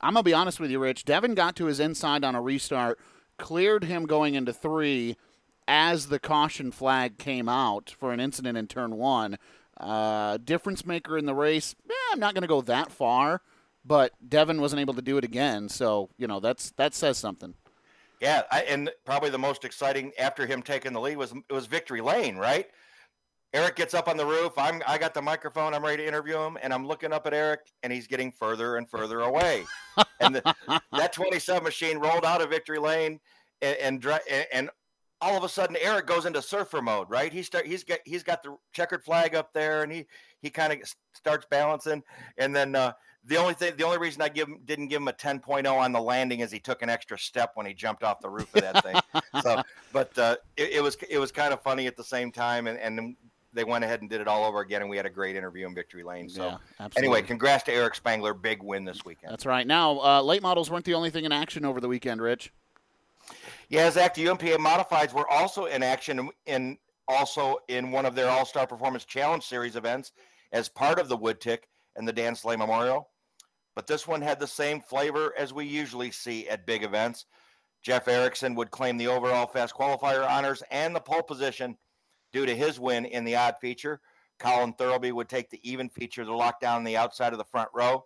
I'm 0.00 0.14
gonna 0.14 0.22
be 0.22 0.34
honest 0.34 0.60
with 0.60 0.70
you, 0.70 0.78
Rich. 0.78 1.04
Devin 1.04 1.34
got 1.34 1.56
to 1.56 1.66
his 1.66 1.80
inside 1.80 2.24
on 2.24 2.34
a 2.34 2.40
restart, 2.40 2.98
cleared 3.38 3.84
him 3.84 4.06
going 4.06 4.34
into 4.34 4.52
three, 4.52 5.16
as 5.68 6.06
the 6.08 6.18
caution 6.18 6.72
flag 6.72 7.18
came 7.18 7.48
out 7.48 7.94
for 7.98 8.12
an 8.12 8.20
incident 8.20 8.56
in 8.56 8.66
turn 8.66 8.96
one. 8.96 9.38
Uh, 9.76 10.36
difference 10.38 10.84
maker 10.84 11.16
in 11.16 11.24
the 11.24 11.34
race. 11.34 11.74
Eh, 11.88 11.94
I'm 12.12 12.20
not 12.20 12.34
gonna 12.34 12.46
go 12.46 12.62
that 12.62 12.90
far, 12.90 13.42
but 13.84 14.12
Devin 14.26 14.60
wasn't 14.60 14.80
able 14.80 14.94
to 14.94 15.02
do 15.02 15.16
it 15.16 15.24
again, 15.24 15.68
so 15.68 16.10
you 16.18 16.26
know 16.26 16.40
that's 16.40 16.72
that 16.72 16.94
says 16.94 17.18
something. 17.18 17.54
Yeah, 18.20 18.42
I, 18.50 18.62
and 18.62 18.90
probably 19.06 19.30
the 19.30 19.38
most 19.38 19.64
exciting 19.64 20.12
after 20.18 20.46
him 20.46 20.62
taking 20.62 20.92
the 20.92 21.00
lead 21.00 21.16
was 21.16 21.32
it 21.32 21.52
was 21.52 21.66
Victory 21.66 22.00
Lane, 22.00 22.36
right? 22.36 22.66
Eric 23.52 23.76
gets 23.76 23.94
up 23.94 24.08
on 24.08 24.16
the 24.16 24.26
roof. 24.26 24.52
I'm 24.56 24.82
I 24.86 24.98
got 24.98 25.14
the 25.14 25.22
microphone. 25.22 25.74
I'm 25.74 25.82
ready 25.82 26.02
to 26.02 26.06
interview 26.06 26.38
him, 26.38 26.58
and 26.62 26.72
I'm 26.72 26.86
looking 26.86 27.12
up 27.12 27.26
at 27.26 27.34
Eric, 27.34 27.60
and 27.82 27.92
he's 27.92 28.06
getting 28.06 28.30
further 28.30 28.76
and 28.76 28.88
further 28.88 29.20
away. 29.20 29.64
and 30.20 30.36
the, 30.36 30.54
that 30.92 31.12
27 31.12 31.64
machine 31.64 31.98
rolled 31.98 32.24
out 32.24 32.42
of 32.42 32.50
Victory 32.50 32.78
Lane, 32.78 33.18
and 33.62 34.04
and, 34.04 34.46
and 34.52 34.70
all 35.22 35.36
of 35.36 35.42
a 35.42 35.48
sudden 35.48 35.76
Eric 35.80 36.06
goes 36.06 36.26
into 36.26 36.42
surfer 36.42 36.80
mode, 36.80 37.10
right? 37.10 37.32
He 37.32 37.42
start 37.42 37.66
he's 37.66 37.82
got 37.82 37.98
he's 38.04 38.22
got 38.22 38.42
the 38.42 38.56
checkered 38.72 39.02
flag 39.02 39.34
up 39.34 39.52
there, 39.52 39.82
and 39.82 39.90
he 39.90 40.06
he 40.42 40.50
kind 40.50 40.72
of 40.72 40.78
starts 41.14 41.46
balancing, 41.50 42.02
and 42.36 42.54
then. 42.54 42.74
uh 42.74 42.92
the 43.24 43.36
only 43.36 43.54
thing, 43.54 43.74
the 43.76 43.84
only 43.84 43.98
reason 43.98 44.22
I 44.22 44.28
give 44.28 44.48
him, 44.48 44.60
didn't 44.64 44.88
give 44.88 45.00
him 45.00 45.08
a 45.08 45.12
10.0 45.12 45.72
on 45.72 45.92
the 45.92 46.00
landing 46.00 46.40
is 46.40 46.50
he 46.50 46.58
took 46.58 46.82
an 46.82 46.88
extra 46.88 47.18
step 47.18 47.52
when 47.54 47.66
he 47.66 47.74
jumped 47.74 48.02
off 48.02 48.20
the 48.20 48.30
roof 48.30 48.54
of 48.54 48.62
that 48.62 48.82
thing. 48.82 48.96
so, 49.42 49.62
but 49.92 50.16
uh, 50.18 50.36
it, 50.56 50.70
it 50.74 50.82
was 50.82 50.96
it 51.08 51.18
was 51.18 51.30
kind 51.30 51.52
of 51.52 51.60
funny 51.62 51.86
at 51.86 51.96
the 51.96 52.04
same 52.04 52.32
time, 52.32 52.66
and, 52.66 52.78
and 52.78 53.16
they 53.52 53.64
went 53.64 53.84
ahead 53.84 54.00
and 54.00 54.08
did 54.08 54.20
it 54.20 54.28
all 54.28 54.44
over 54.44 54.60
again, 54.60 54.80
and 54.80 54.90
we 54.90 54.96
had 54.96 55.06
a 55.06 55.10
great 55.10 55.36
interview 55.36 55.66
in 55.66 55.74
Victory 55.74 56.02
Lane. 56.02 56.28
So, 56.28 56.44
Yeah, 56.44 56.56
absolutely. 56.78 57.16
anyway, 57.16 57.26
congrats 57.26 57.64
to 57.64 57.72
Eric 57.72 57.94
Spangler, 57.94 58.32
big 58.32 58.62
win 58.62 58.84
this 58.84 59.04
weekend. 59.04 59.32
That's 59.32 59.46
right. 59.46 59.66
Now, 59.66 59.98
uh, 60.00 60.22
late 60.22 60.42
models 60.42 60.70
weren't 60.70 60.84
the 60.84 60.94
only 60.94 61.10
thing 61.10 61.24
in 61.24 61.32
action 61.32 61.64
over 61.64 61.80
the 61.80 61.88
weekend, 61.88 62.22
Rich. 62.22 62.52
Yeah, 63.68 63.90
Zach, 63.90 64.14
the 64.14 64.26
UMPA 64.26 64.56
modifieds 64.56 65.12
were 65.12 65.28
also 65.28 65.66
in 65.66 65.82
action 65.82 66.30
in 66.46 66.78
also 67.06 67.58
in 67.68 67.90
one 67.90 68.06
of 68.06 68.14
their 68.14 68.28
All 68.28 68.44
Star 68.44 68.66
Performance 68.66 69.04
Challenge 69.04 69.44
Series 69.44 69.76
events 69.76 70.12
as 70.52 70.68
part 70.68 70.98
of 70.98 71.08
the 71.08 71.16
Wood 71.16 71.40
Tick 71.40 71.68
and 71.96 72.06
the 72.06 72.12
Dan 72.12 72.34
Slay 72.34 72.56
Memorial. 72.56 73.08
But 73.74 73.86
this 73.86 74.06
one 74.06 74.20
had 74.20 74.40
the 74.40 74.46
same 74.46 74.80
flavor 74.80 75.32
as 75.38 75.52
we 75.52 75.64
usually 75.64 76.10
see 76.10 76.48
at 76.48 76.66
big 76.66 76.82
events. 76.82 77.26
Jeff 77.82 78.08
Erickson 78.08 78.54
would 78.56 78.70
claim 78.70 78.96
the 78.96 79.06
overall 79.06 79.46
fast 79.46 79.74
qualifier 79.74 80.28
honors 80.28 80.62
and 80.70 80.94
the 80.94 81.00
pole 81.00 81.22
position 81.22 81.76
due 82.32 82.46
to 82.46 82.54
his 82.54 82.78
win 82.78 83.06
in 83.06 83.24
the 83.24 83.36
odd 83.36 83.56
feature. 83.60 84.00
Colin 84.38 84.74
Thurlby 84.74 85.12
would 85.12 85.28
take 85.28 85.50
the 85.50 85.60
even 85.68 85.88
feature 85.88 86.24
to 86.24 86.34
lock 86.34 86.60
down 86.60 86.84
the 86.84 86.96
outside 86.96 87.32
of 87.32 87.38
the 87.38 87.44
front 87.44 87.68
row. 87.74 88.04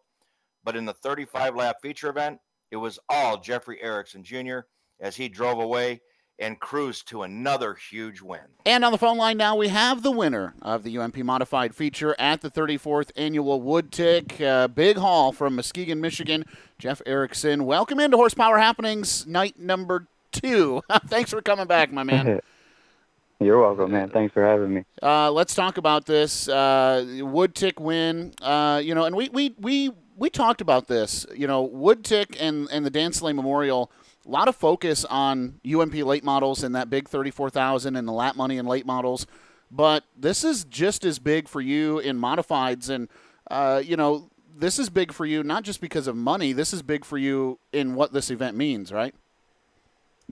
But 0.64 0.76
in 0.76 0.84
the 0.84 0.94
35 0.94 1.56
lap 1.56 1.76
feature 1.82 2.08
event, 2.08 2.38
it 2.70 2.76
was 2.76 2.98
all 3.08 3.38
Jeffrey 3.38 3.80
Erickson 3.82 4.24
Jr. 4.24 4.60
as 5.00 5.16
he 5.16 5.28
drove 5.28 5.58
away 5.58 6.00
and 6.38 6.58
cruised 6.58 7.08
to 7.08 7.22
another 7.22 7.74
huge 7.74 8.20
win. 8.20 8.40
And 8.66 8.84
on 8.84 8.92
the 8.92 8.98
phone 8.98 9.18
line 9.18 9.36
now, 9.36 9.56
we 9.56 9.68
have 9.68 10.02
the 10.02 10.10
winner 10.10 10.54
of 10.62 10.82
the 10.82 10.98
UMP 10.98 11.18
Modified 11.18 11.74
feature 11.74 12.16
at 12.18 12.40
the 12.40 12.50
34th 12.50 13.10
Annual 13.16 13.60
Wood 13.60 13.92
Tick. 13.92 14.40
Uh, 14.40 14.68
big 14.68 14.96
haul 14.96 15.32
from 15.32 15.56
Muskegon, 15.56 16.00
Michigan. 16.00 16.44
Jeff 16.78 17.00
Erickson, 17.06 17.64
welcome 17.64 18.00
into 18.00 18.16
Horsepower 18.16 18.58
Happenings, 18.58 19.26
night 19.26 19.58
number 19.58 20.06
two. 20.32 20.82
Thanks 21.06 21.30
for 21.30 21.40
coming 21.40 21.66
back, 21.66 21.92
my 21.92 22.02
man. 22.02 22.40
You're 23.40 23.60
welcome, 23.60 23.90
man. 23.92 24.10
Thanks 24.10 24.32
for 24.32 24.44
having 24.44 24.72
me. 24.72 24.84
Uh, 25.02 25.30
let's 25.30 25.54
talk 25.54 25.76
about 25.76 26.06
this 26.06 26.48
uh, 26.48 27.04
wood 27.20 27.54
tick 27.54 27.80
win. 27.80 28.32
Uh, 28.40 28.80
you 28.82 28.94
know, 28.94 29.04
and 29.04 29.14
we, 29.14 29.28
we 29.28 29.54
we 29.58 29.90
we 30.16 30.30
talked 30.30 30.60
about 30.60 30.86
this. 30.86 31.26
You 31.34 31.46
know, 31.46 31.62
wood 31.62 32.04
tick 32.04 32.36
and 32.40 32.68
and 32.70 32.86
the 32.86 32.90
Dan 32.90 33.12
Slay 33.12 33.32
Memorial. 33.32 33.90
A 34.26 34.30
lot 34.30 34.48
of 34.48 34.56
focus 34.56 35.04
on 35.04 35.60
UMP 35.70 35.94
late 35.96 36.24
models 36.24 36.64
and 36.64 36.74
that 36.74 36.88
big 36.88 37.08
thirty-four 37.08 37.50
thousand 37.50 37.96
and 37.96 38.08
the 38.08 38.12
lap 38.12 38.36
money 38.36 38.56
and 38.56 38.66
late 38.66 38.86
models, 38.86 39.26
but 39.70 40.04
this 40.16 40.44
is 40.44 40.64
just 40.64 41.04
as 41.04 41.18
big 41.18 41.46
for 41.46 41.60
you 41.60 41.98
in 41.98 42.18
modifieds. 42.18 42.88
And 42.88 43.08
uh, 43.50 43.82
you 43.84 43.96
know, 43.96 44.30
this 44.56 44.78
is 44.78 44.88
big 44.88 45.12
for 45.12 45.26
you 45.26 45.42
not 45.42 45.62
just 45.62 45.80
because 45.80 46.06
of 46.06 46.16
money. 46.16 46.52
This 46.52 46.72
is 46.72 46.80
big 46.80 47.04
for 47.04 47.18
you 47.18 47.58
in 47.72 47.94
what 47.94 48.12
this 48.12 48.30
event 48.30 48.56
means, 48.56 48.92
right? 48.92 49.14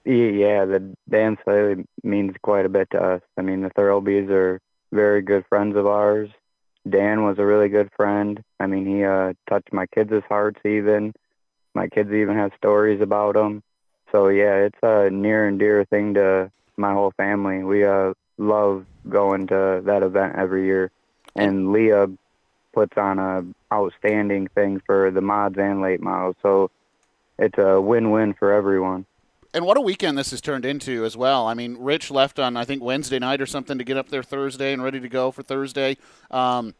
Yeah, 0.04 0.64
the 0.64 0.96
Dan 1.08 1.36
Slay 1.44 1.84
means 2.02 2.34
quite 2.42 2.64
a 2.64 2.70
bit 2.70 2.88
to 2.92 3.00
us. 3.00 3.22
I 3.36 3.42
mean, 3.42 3.60
the 3.60 3.70
Thurlbys 3.70 4.30
are 4.30 4.60
very 4.90 5.22
good 5.22 5.44
friends 5.48 5.76
of 5.76 5.86
ours. 5.86 6.30
Dan 6.88 7.24
was 7.24 7.38
a 7.38 7.46
really 7.46 7.68
good 7.68 7.90
friend. 7.96 8.42
I 8.58 8.66
mean, 8.66 8.86
he 8.86 9.04
uh, 9.04 9.34
touched 9.48 9.72
my 9.72 9.86
kids' 9.86 10.24
hearts 10.28 10.60
even. 10.64 11.12
My 11.74 11.88
kids 11.88 12.10
even 12.10 12.36
have 12.36 12.52
stories 12.56 13.00
about 13.00 13.36
him. 13.36 13.62
So 14.12 14.28
yeah, 14.28 14.56
it's 14.56 14.78
a 14.82 15.10
near 15.10 15.48
and 15.48 15.58
dear 15.58 15.84
thing 15.84 16.14
to 16.14 16.50
my 16.76 16.92
whole 16.92 17.12
family. 17.16 17.64
We 17.64 17.84
uh, 17.84 18.12
love 18.38 18.84
going 19.08 19.46
to 19.48 19.82
that 19.84 20.02
event 20.02 20.36
every 20.36 20.66
year, 20.66 20.90
and 21.34 21.72
Leah 21.72 22.08
puts 22.74 22.96
on 22.98 23.18
a 23.18 23.44
outstanding 23.74 24.48
thing 24.48 24.80
for 24.84 25.10
the 25.10 25.22
mods 25.22 25.56
and 25.58 25.80
late 25.80 26.00
models. 26.00 26.36
So 26.42 26.70
it's 27.38 27.58
a 27.58 27.80
win-win 27.80 28.34
for 28.34 28.52
everyone. 28.52 29.06
and 29.54 29.64
what 29.64 29.76
a 29.76 29.80
weekend 29.80 30.16
this 30.16 30.30
has 30.30 30.40
turned 30.40 30.64
into 30.64 31.04
as 31.04 31.16
well. 31.16 31.46
I 31.46 31.54
mean, 31.54 31.76
Rich 31.78 32.10
left 32.10 32.38
on 32.38 32.56
I 32.56 32.64
think 32.64 32.82
Wednesday 32.82 33.18
night 33.18 33.40
or 33.40 33.46
something 33.46 33.78
to 33.78 33.84
get 33.84 33.96
up 33.96 34.08
there 34.08 34.22
Thursday 34.22 34.72
and 34.72 34.82
ready 34.82 35.00
to 35.00 35.08
go 35.08 35.30
for 35.30 35.42
Thursday. 35.42 35.96
Um, 36.30 36.74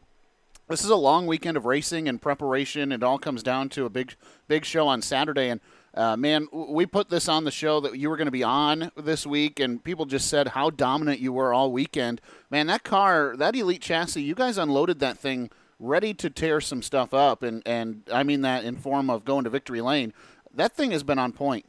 this 0.69 0.83
is 0.83 0.89
a 0.89 0.95
long 0.95 1.27
weekend 1.27 1.57
of 1.57 1.65
racing 1.65 2.07
and 2.07 2.21
preparation. 2.21 2.91
It 2.91 3.03
all 3.03 3.19
comes 3.19 3.43
down 3.43 3.69
to 3.69 3.85
a 3.85 3.89
big, 3.89 4.15
big 4.47 4.65
show 4.65 4.87
on 4.87 5.01
Saturday. 5.01 5.49
And 5.49 5.59
uh, 5.95 6.17
man, 6.17 6.47
we 6.51 6.85
put 6.85 7.09
this 7.09 7.29
on 7.29 7.43
the 7.43 7.51
show 7.51 7.79
that 7.81 7.97
you 7.97 8.09
were 8.09 8.17
going 8.17 8.25
to 8.27 8.31
be 8.31 8.43
on 8.43 8.91
this 8.97 9.27
week, 9.27 9.59
and 9.59 9.83
people 9.83 10.05
just 10.05 10.27
said 10.27 10.49
how 10.49 10.71
dominant 10.71 11.19
you 11.19 11.31
were 11.31 11.53
all 11.53 11.71
weekend. 11.71 12.19
Man, 12.49 12.67
that 12.67 12.83
car, 12.83 13.35
that 13.37 13.55
Elite 13.55 13.81
chassis, 13.81 14.21
you 14.21 14.33
guys 14.33 14.57
unloaded 14.57 14.99
that 14.99 15.17
thing 15.17 15.51
ready 15.79 16.13
to 16.15 16.29
tear 16.29 16.61
some 16.61 16.81
stuff 16.81 17.13
up, 17.13 17.43
and 17.43 17.61
and 17.65 18.03
I 18.11 18.23
mean 18.23 18.41
that 18.41 18.63
in 18.63 18.77
form 18.77 19.09
of 19.09 19.23
going 19.23 19.43
to 19.43 19.49
victory 19.51 19.81
lane. 19.81 20.13
That 20.53 20.73
thing 20.73 20.91
has 20.91 21.03
been 21.03 21.19
on 21.19 21.31
point. 21.31 21.65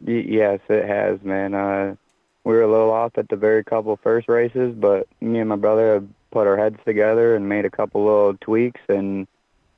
Yes, 0.00 0.60
it 0.68 0.86
has, 0.86 1.22
man. 1.22 1.54
Uh, 1.54 1.96
we 2.44 2.52
were 2.52 2.62
a 2.62 2.70
little 2.70 2.90
off 2.90 3.16
at 3.16 3.28
the 3.28 3.36
very 3.36 3.64
couple 3.64 3.96
first 3.96 4.28
races, 4.28 4.74
but 4.74 5.08
me 5.20 5.40
and 5.40 5.48
my 5.48 5.56
brother 5.56 6.04
put 6.30 6.46
our 6.46 6.56
heads 6.56 6.78
together 6.84 7.36
and 7.36 7.48
made 7.48 7.64
a 7.64 7.70
couple 7.70 8.04
little 8.04 8.36
tweaks, 8.40 8.80
and 8.88 9.26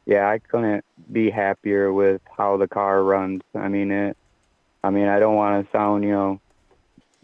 yeah, 0.06 0.28
I 0.28 0.38
couldn't 0.38 0.84
be 1.10 1.30
happier 1.30 1.92
with 1.92 2.22
how 2.36 2.56
the 2.56 2.68
car 2.68 3.02
runs. 3.02 3.42
I 3.54 3.68
mean 3.68 3.90
it. 3.90 4.16
I 4.82 4.90
mean, 4.90 5.08
I 5.08 5.18
don't 5.18 5.34
want 5.34 5.64
to 5.66 5.72
sound, 5.76 6.04
you 6.04 6.12
know, 6.12 6.40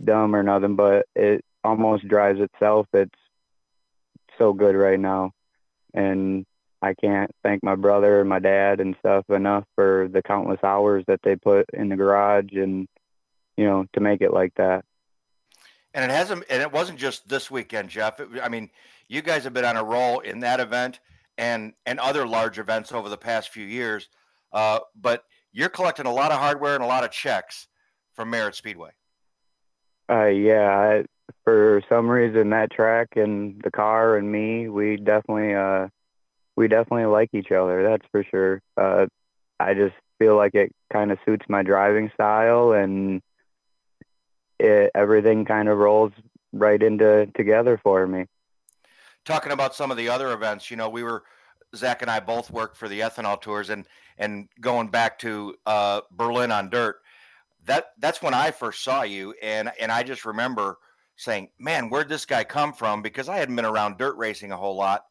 dumb 0.02 0.34
or 0.34 0.42
nothing, 0.42 0.74
but 0.74 1.06
it 1.14 1.44
almost 1.62 2.08
drives 2.08 2.40
itself. 2.40 2.88
It's 2.92 3.14
so 4.36 4.52
good 4.52 4.74
right 4.74 4.98
now, 4.98 5.32
and 5.94 6.44
I 6.82 6.94
can't 6.94 7.30
thank 7.44 7.62
my 7.62 7.76
brother 7.76 8.20
and 8.20 8.28
my 8.28 8.40
dad 8.40 8.80
and 8.80 8.96
stuff 8.98 9.30
enough 9.30 9.64
for 9.76 10.08
the 10.10 10.22
countless 10.22 10.58
hours 10.64 11.04
that 11.06 11.20
they 11.22 11.36
put 11.36 11.70
in 11.72 11.88
the 11.88 11.96
garage 11.96 12.52
and 12.52 12.88
you 13.56 13.64
know 13.64 13.86
to 13.92 14.00
make 14.00 14.22
it 14.22 14.32
like 14.32 14.54
that. 14.56 14.84
And 15.94 16.10
it 16.10 16.12
hasn't, 16.12 16.44
and 16.48 16.62
it 16.62 16.72
wasn't 16.72 16.98
just 16.98 17.28
this 17.28 17.50
weekend, 17.50 17.90
Jeff. 17.90 18.18
It, 18.18 18.28
I 18.42 18.48
mean, 18.48 18.70
you 19.08 19.22
guys 19.22 19.44
have 19.44 19.52
been 19.52 19.66
on 19.66 19.76
a 19.76 19.84
roll 19.84 20.20
in 20.20 20.40
that 20.40 20.58
event 20.58 20.98
and 21.38 21.72
and 21.86 21.98
other 21.98 22.26
large 22.26 22.58
events 22.58 22.92
over 22.92 23.08
the 23.08 23.16
past 23.16 23.50
few 23.50 23.64
years. 23.64 24.08
Uh, 24.52 24.80
but 25.00 25.24
you're 25.52 25.68
collecting 25.68 26.06
a 26.06 26.12
lot 26.12 26.32
of 26.32 26.38
hardware 26.38 26.74
and 26.74 26.84
a 26.84 26.86
lot 26.86 27.04
of 27.04 27.10
checks 27.10 27.68
from 28.14 28.30
Merritt 28.30 28.54
Speedway. 28.54 28.90
Uh, 30.10 30.26
yeah, 30.26 30.68
I, 30.70 31.04
for 31.44 31.82
some 31.88 32.08
reason 32.08 32.50
that 32.50 32.70
track 32.70 33.16
and 33.16 33.60
the 33.62 33.70
car 33.70 34.16
and 34.16 34.30
me, 34.30 34.68
we 34.68 34.96
definitely 34.96 35.54
uh 35.54 35.88
we 36.56 36.68
definitely 36.68 37.06
like 37.06 37.30
each 37.32 37.50
other. 37.50 37.82
That's 37.82 38.06
for 38.10 38.24
sure. 38.24 38.60
Uh, 38.76 39.06
I 39.58 39.74
just 39.74 39.94
feel 40.18 40.36
like 40.36 40.54
it 40.54 40.72
kind 40.92 41.10
of 41.10 41.18
suits 41.24 41.46
my 41.48 41.62
driving 41.62 42.10
style 42.14 42.72
and 42.72 43.22
it, 44.58 44.90
everything 44.94 45.44
kind 45.44 45.68
of 45.68 45.78
rolls 45.78 46.12
right 46.52 46.82
into 46.82 47.26
together 47.34 47.80
for 47.82 48.06
me. 48.06 48.26
Talking 49.24 49.52
about 49.52 49.74
some 49.74 49.90
of 49.90 49.96
the 49.96 50.08
other 50.08 50.32
events, 50.32 50.70
you 50.70 50.76
know, 50.76 50.88
we 50.88 51.02
were 51.02 51.22
Zach 51.74 52.02
and 52.02 52.10
I 52.10 52.20
both 52.20 52.50
worked 52.50 52.76
for 52.76 52.88
the 52.88 53.00
ethanol 53.00 53.40
tours, 53.40 53.70
and 53.70 53.86
and 54.18 54.48
going 54.60 54.88
back 54.88 55.18
to 55.20 55.54
uh, 55.64 56.02
Berlin 56.10 56.52
on 56.52 56.70
dirt, 56.70 56.96
that 57.66 57.92
that's 57.98 58.22
when 58.22 58.34
I 58.34 58.50
first 58.50 58.82
saw 58.82 59.02
you, 59.02 59.34
and 59.42 59.70
and 59.80 59.90
I 59.90 60.02
just 60.02 60.24
remember 60.24 60.78
saying, 61.16 61.50
"Man, 61.58 61.88
where'd 61.88 62.08
this 62.08 62.26
guy 62.26 62.44
come 62.44 62.72
from?" 62.72 63.02
Because 63.02 63.28
I 63.28 63.36
hadn't 63.36 63.56
been 63.56 63.64
around 63.64 63.98
dirt 63.98 64.16
racing 64.16 64.52
a 64.52 64.56
whole 64.56 64.76
lot, 64.76 65.04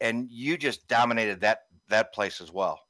and 0.00 0.28
you 0.30 0.56
just 0.56 0.86
dominated 0.88 1.40
that 1.40 1.62
that 1.88 2.12
place 2.12 2.40
as 2.40 2.52
well. 2.52 2.80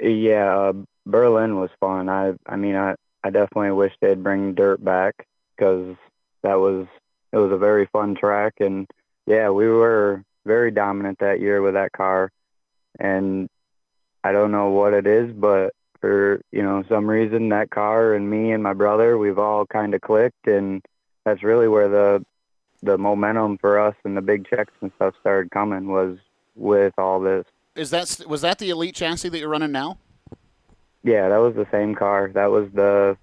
Yeah, 0.00 0.56
uh, 0.56 0.72
Berlin 1.06 1.58
was 1.60 1.70
fun. 1.80 2.08
I 2.08 2.34
I 2.46 2.56
mean 2.56 2.76
I 2.76 2.94
I 3.22 3.30
definitely 3.30 3.72
wish 3.72 3.92
they'd 4.00 4.22
bring 4.22 4.54
dirt 4.54 4.84
back 4.84 5.26
because 5.56 5.96
that 6.42 6.54
was 6.54 6.86
it 7.32 7.36
was 7.36 7.52
a 7.52 7.58
very 7.58 7.86
fun 7.86 8.14
track 8.14 8.54
and 8.60 8.86
yeah, 9.26 9.50
we 9.50 9.68
were 9.68 10.24
very 10.44 10.70
dominant 10.70 11.18
that 11.18 11.40
year 11.40 11.60
with 11.60 11.74
that 11.74 11.92
car, 11.92 12.30
and 12.98 13.48
I 14.22 14.32
don't 14.32 14.52
know 14.52 14.70
what 14.70 14.94
it 14.94 15.06
is, 15.06 15.32
but 15.32 15.74
for 16.00 16.40
you 16.52 16.62
know 16.62 16.84
some 16.88 17.08
reason 17.08 17.48
that 17.50 17.70
car 17.70 18.14
and 18.14 18.30
me 18.30 18.52
and 18.52 18.62
my 18.62 18.72
brother, 18.72 19.18
we've 19.18 19.38
all 19.38 19.66
kind 19.66 19.94
of 19.94 20.00
clicked, 20.00 20.46
and 20.46 20.82
that's 21.24 21.42
really 21.42 21.68
where 21.68 21.88
the 21.88 22.24
the 22.82 22.96
momentum 22.96 23.58
for 23.58 23.80
us 23.80 23.96
and 24.04 24.16
the 24.16 24.22
big 24.22 24.46
checks 24.48 24.72
and 24.80 24.92
stuff 24.96 25.14
started 25.20 25.50
coming 25.50 25.88
was 25.88 26.18
with 26.54 26.94
all 26.98 27.20
this. 27.20 27.44
Is 27.74 27.90
that 27.90 28.22
was 28.28 28.42
that 28.42 28.58
the 28.58 28.70
elite 28.70 28.94
chassis 28.94 29.28
that 29.28 29.38
you're 29.38 29.48
running 29.48 29.72
now? 29.72 29.98
Yeah, 31.02 31.28
that 31.28 31.38
was 31.38 31.54
the 31.54 31.66
same 31.70 31.94
car. 31.94 32.30
That 32.32 32.50
was 32.50 32.68
the 32.72 33.16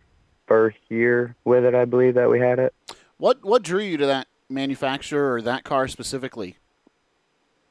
first 0.47 0.77
year 0.89 1.35
with 1.43 1.65
it, 1.65 1.75
I 1.75 1.85
believe, 1.85 2.15
that 2.15 2.29
we 2.29 2.39
had 2.39 2.59
it. 2.59 2.73
What 3.17 3.43
what 3.43 3.63
drew 3.63 3.81
you 3.81 3.97
to 3.97 4.05
that 4.07 4.27
manufacturer 4.49 5.33
or 5.33 5.41
that 5.41 5.63
car 5.63 5.87
specifically? 5.87 6.57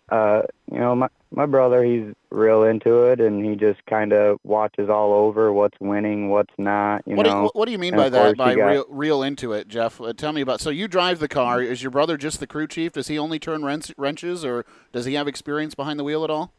Uh, 0.09 0.43
you 0.71 0.79
know, 0.79 0.95
my 0.95 1.09
my 1.35 1.47
brother, 1.47 1.83
he's 1.83 2.13
real 2.31 2.65
into 2.65 3.05
it, 3.05 3.21
and 3.21 3.43
he 3.43 3.57
just 3.57 3.85
kind 3.87 4.13
of 4.13 4.39
watches 4.45 4.91
all 4.91 5.15
over 5.15 5.51
what's 5.51 5.79
winning, 5.81 6.29
what's 6.29 6.53
not. 6.59 7.03
You 7.07 7.17
what 7.17 7.25
know. 7.27 7.33
Do 7.33 7.39
you, 7.45 7.51
what 7.55 7.65
do 7.67 7.73
you 7.73 7.79
mean 7.79 7.95
And 7.95 8.03
by 8.03 8.09
that? 8.11 8.37
By 8.37 8.55
got- 8.55 8.67
real, 8.67 8.85
real 8.91 9.23
into 9.23 9.53
it, 9.55 9.69
Jeff? 9.69 10.01
Uh, 10.01 10.13
tell 10.13 10.33
me 10.33 10.43
about. 10.43 10.61
So 10.61 10.69
you 10.69 10.87
drive 10.89 11.19
the 11.19 11.29
car. 11.29 11.63
Is 11.63 11.83
your 11.83 11.91
brother 11.91 12.19
just 12.19 12.41
the 12.41 12.47
crew 12.47 12.67
chief? 12.67 12.93
Does 12.93 13.09
he 13.09 13.19
only 13.19 13.39
turn 13.39 13.65
wrench, 13.65 13.91
wrenches, 13.97 14.45
or 14.45 14.67
does 14.93 15.07
he 15.07 15.15
have 15.15 15.27
experience 15.27 15.75
behind 15.75 15.99
the 15.99 16.05
wheel 16.05 16.25
at 16.25 16.31
all? 16.31 16.53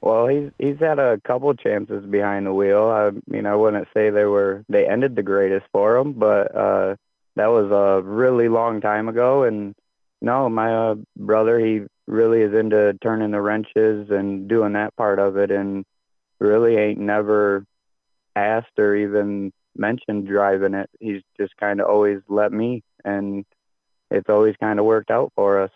Well, 0.00 0.28
he's 0.28 0.50
he's 0.58 0.78
had 0.78 0.98
a 1.00 1.18
couple 1.24 1.52
chances 1.54 2.04
behind 2.04 2.46
the 2.46 2.52
wheel. 2.52 2.84
I 2.84 3.10
mean, 3.26 3.46
I 3.46 3.56
wouldn't 3.56 3.88
say 3.94 4.10
they 4.10 4.26
were 4.26 4.64
they 4.68 4.86
ended 4.86 5.16
the 5.16 5.22
greatest 5.24 5.66
for 5.72 5.96
him, 5.96 6.12
but 6.12 6.54
uh, 6.54 6.96
that 7.36 7.46
was 7.46 7.70
a 7.70 8.02
really 8.02 8.48
long 8.48 8.80
time 8.80 9.08
ago. 9.08 9.44
And 9.44 9.74
no, 10.20 10.48
my 10.48 10.74
uh, 10.74 10.94
brother, 11.16 11.58
he 11.58 11.82
really 12.06 12.42
is 12.42 12.54
into 12.54 12.96
turning 13.02 13.30
the 13.30 13.40
wrenches 13.40 14.10
and 14.10 14.48
doing 14.48 14.74
that 14.74 14.96
part 14.96 15.18
of 15.18 15.36
it, 15.36 15.50
and 15.50 15.84
really 16.40 16.76
ain't 16.76 16.98
never 16.98 17.64
asked 18.36 18.78
or 18.78 18.94
even 18.94 19.52
mentioned 19.76 20.26
driving 20.26 20.74
it. 20.74 20.88
He's 21.00 21.22
just 21.38 21.56
kind 21.56 21.80
of 21.80 21.86
always 21.88 22.20
let 22.28 22.52
me, 22.52 22.82
and 23.04 23.44
it's 24.10 24.28
always 24.28 24.56
kind 24.60 24.78
of 24.78 24.84
worked 24.84 25.10
out 25.10 25.32
for 25.34 25.60
us. 25.62 25.70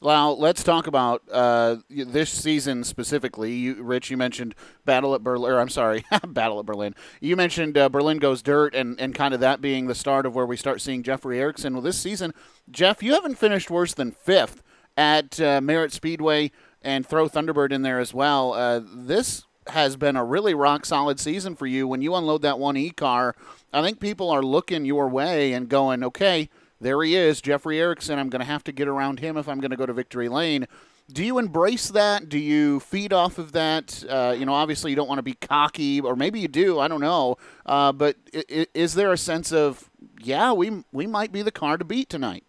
Well, 0.00 0.38
let's 0.38 0.62
talk 0.62 0.86
about 0.86 1.22
uh, 1.30 1.76
this 1.90 2.30
season 2.30 2.84
specifically. 2.84 3.52
You, 3.54 3.82
Rich, 3.82 4.10
you 4.10 4.16
mentioned 4.16 4.54
Battle 4.84 5.12
at 5.16 5.24
Berlin. 5.24 5.54
I'm 5.54 5.68
sorry, 5.68 6.04
Battle 6.28 6.60
at 6.60 6.66
Berlin. 6.66 6.94
You 7.20 7.34
mentioned 7.34 7.76
uh, 7.76 7.88
Berlin 7.88 8.18
goes 8.18 8.40
dirt, 8.40 8.76
and, 8.76 9.00
and 9.00 9.12
kind 9.12 9.34
of 9.34 9.40
that 9.40 9.60
being 9.60 9.88
the 9.88 9.96
start 9.96 10.24
of 10.24 10.36
where 10.36 10.46
we 10.46 10.56
start 10.56 10.80
seeing 10.80 11.02
Jeffrey 11.02 11.40
Erickson. 11.40 11.72
Well, 11.72 11.82
this 11.82 11.98
season, 11.98 12.32
Jeff, 12.70 13.02
you 13.02 13.14
haven't 13.14 13.38
finished 13.38 13.70
worse 13.70 13.92
than 13.92 14.12
fifth 14.12 14.62
at 14.96 15.40
uh, 15.40 15.60
Merritt 15.60 15.92
Speedway, 15.92 16.52
and 16.80 17.04
throw 17.04 17.28
Thunderbird 17.28 17.72
in 17.72 17.82
there 17.82 17.98
as 17.98 18.14
well. 18.14 18.52
Uh, 18.52 18.80
this 18.84 19.46
has 19.66 19.96
been 19.96 20.14
a 20.14 20.24
really 20.24 20.54
rock 20.54 20.86
solid 20.86 21.18
season 21.18 21.56
for 21.56 21.66
you. 21.66 21.88
When 21.88 22.02
you 22.02 22.14
unload 22.14 22.42
that 22.42 22.60
one 22.60 22.76
E 22.76 22.90
car, 22.90 23.34
I 23.72 23.82
think 23.82 23.98
people 23.98 24.30
are 24.30 24.44
looking 24.44 24.84
your 24.84 25.08
way 25.08 25.54
and 25.54 25.68
going, 25.68 26.04
okay 26.04 26.50
there 26.80 27.02
he 27.02 27.16
is, 27.16 27.40
Jeffrey 27.40 27.80
Erickson. 27.80 28.18
I'm 28.18 28.28
going 28.28 28.40
to 28.40 28.46
have 28.46 28.64
to 28.64 28.72
get 28.72 28.88
around 28.88 29.20
him 29.20 29.36
if 29.36 29.48
I'm 29.48 29.60
going 29.60 29.70
to 29.70 29.76
go 29.76 29.86
to 29.86 29.92
victory 29.92 30.28
lane. 30.28 30.66
Do 31.10 31.24
you 31.24 31.38
embrace 31.38 31.88
that? 31.88 32.28
Do 32.28 32.38
you 32.38 32.80
feed 32.80 33.12
off 33.12 33.38
of 33.38 33.52
that? 33.52 34.04
Uh, 34.08 34.34
you 34.38 34.44
know, 34.44 34.52
obviously 34.52 34.90
you 34.90 34.96
don't 34.96 35.08
want 35.08 35.18
to 35.18 35.22
be 35.22 35.34
cocky, 35.34 36.00
or 36.00 36.14
maybe 36.14 36.38
you 36.38 36.48
do. 36.48 36.78
I 36.78 36.86
don't 36.86 37.00
know. 37.00 37.38
Uh, 37.64 37.92
but 37.92 38.16
is, 38.32 38.66
is 38.74 38.94
there 38.94 39.12
a 39.12 39.16
sense 39.16 39.50
of, 39.50 39.88
yeah, 40.22 40.52
we 40.52 40.84
we 40.92 41.06
might 41.06 41.32
be 41.32 41.40
the 41.40 41.50
car 41.50 41.78
to 41.78 41.84
beat 41.84 42.10
tonight? 42.10 42.44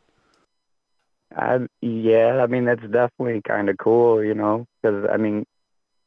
I, 1.36 1.68
yeah, 1.82 2.42
I 2.44 2.48
mean 2.48 2.66
that's 2.66 2.82
definitely 2.82 3.42
kind 3.48 3.70
of 3.70 3.78
cool, 3.78 4.24
you 4.24 4.34
know, 4.34 4.68
because 4.82 5.08
I 5.10 5.18
mean, 5.18 5.46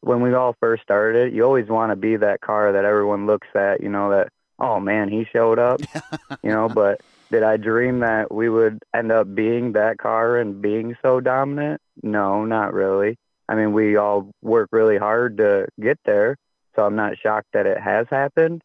when 0.00 0.20
we 0.20 0.34
all 0.34 0.54
first 0.60 0.82
started, 0.82 1.32
you 1.32 1.44
always 1.44 1.68
want 1.68 1.90
to 1.90 1.96
be 1.96 2.16
that 2.16 2.40
car 2.40 2.72
that 2.72 2.84
everyone 2.84 3.26
looks 3.26 3.48
at, 3.54 3.80
you 3.82 3.88
know, 3.88 4.10
that 4.10 4.28
oh 4.58 4.78
man, 4.78 5.08
he 5.08 5.26
showed 5.32 5.58
up, 5.58 5.80
you 6.42 6.50
know. 6.50 6.68
But 6.68 7.00
did 7.32 7.42
I 7.42 7.56
dream 7.56 8.00
that 8.00 8.32
we 8.32 8.50
would 8.50 8.82
end 8.94 9.10
up 9.10 9.34
being 9.34 9.72
that 9.72 9.96
car 9.96 10.36
and 10.36 10.60
being 10.60 10.96
so 11.00 11.18
dominant? 11.18 11.80
No, 12.02 12.44
not 12.44 12.74
really. 12.74 13.16
I 13.48 13.54
mean, 13.54 13.72
we 13.72 13.96
all 13.96 14.30
work 14.42 14.68
really 14.70 14.98
hard 14.98 15.38
to 15.38 15.66
get 15.80 15.98
there, 16.04 16.36
so 16.76 16.84
I'm 16.84 16.94
not 16.94 17.18
shocked 17.18 17.48
that 17.54 17.66
it 17.66 17.80
has 17.80 18.06
happened. 18.10 18.62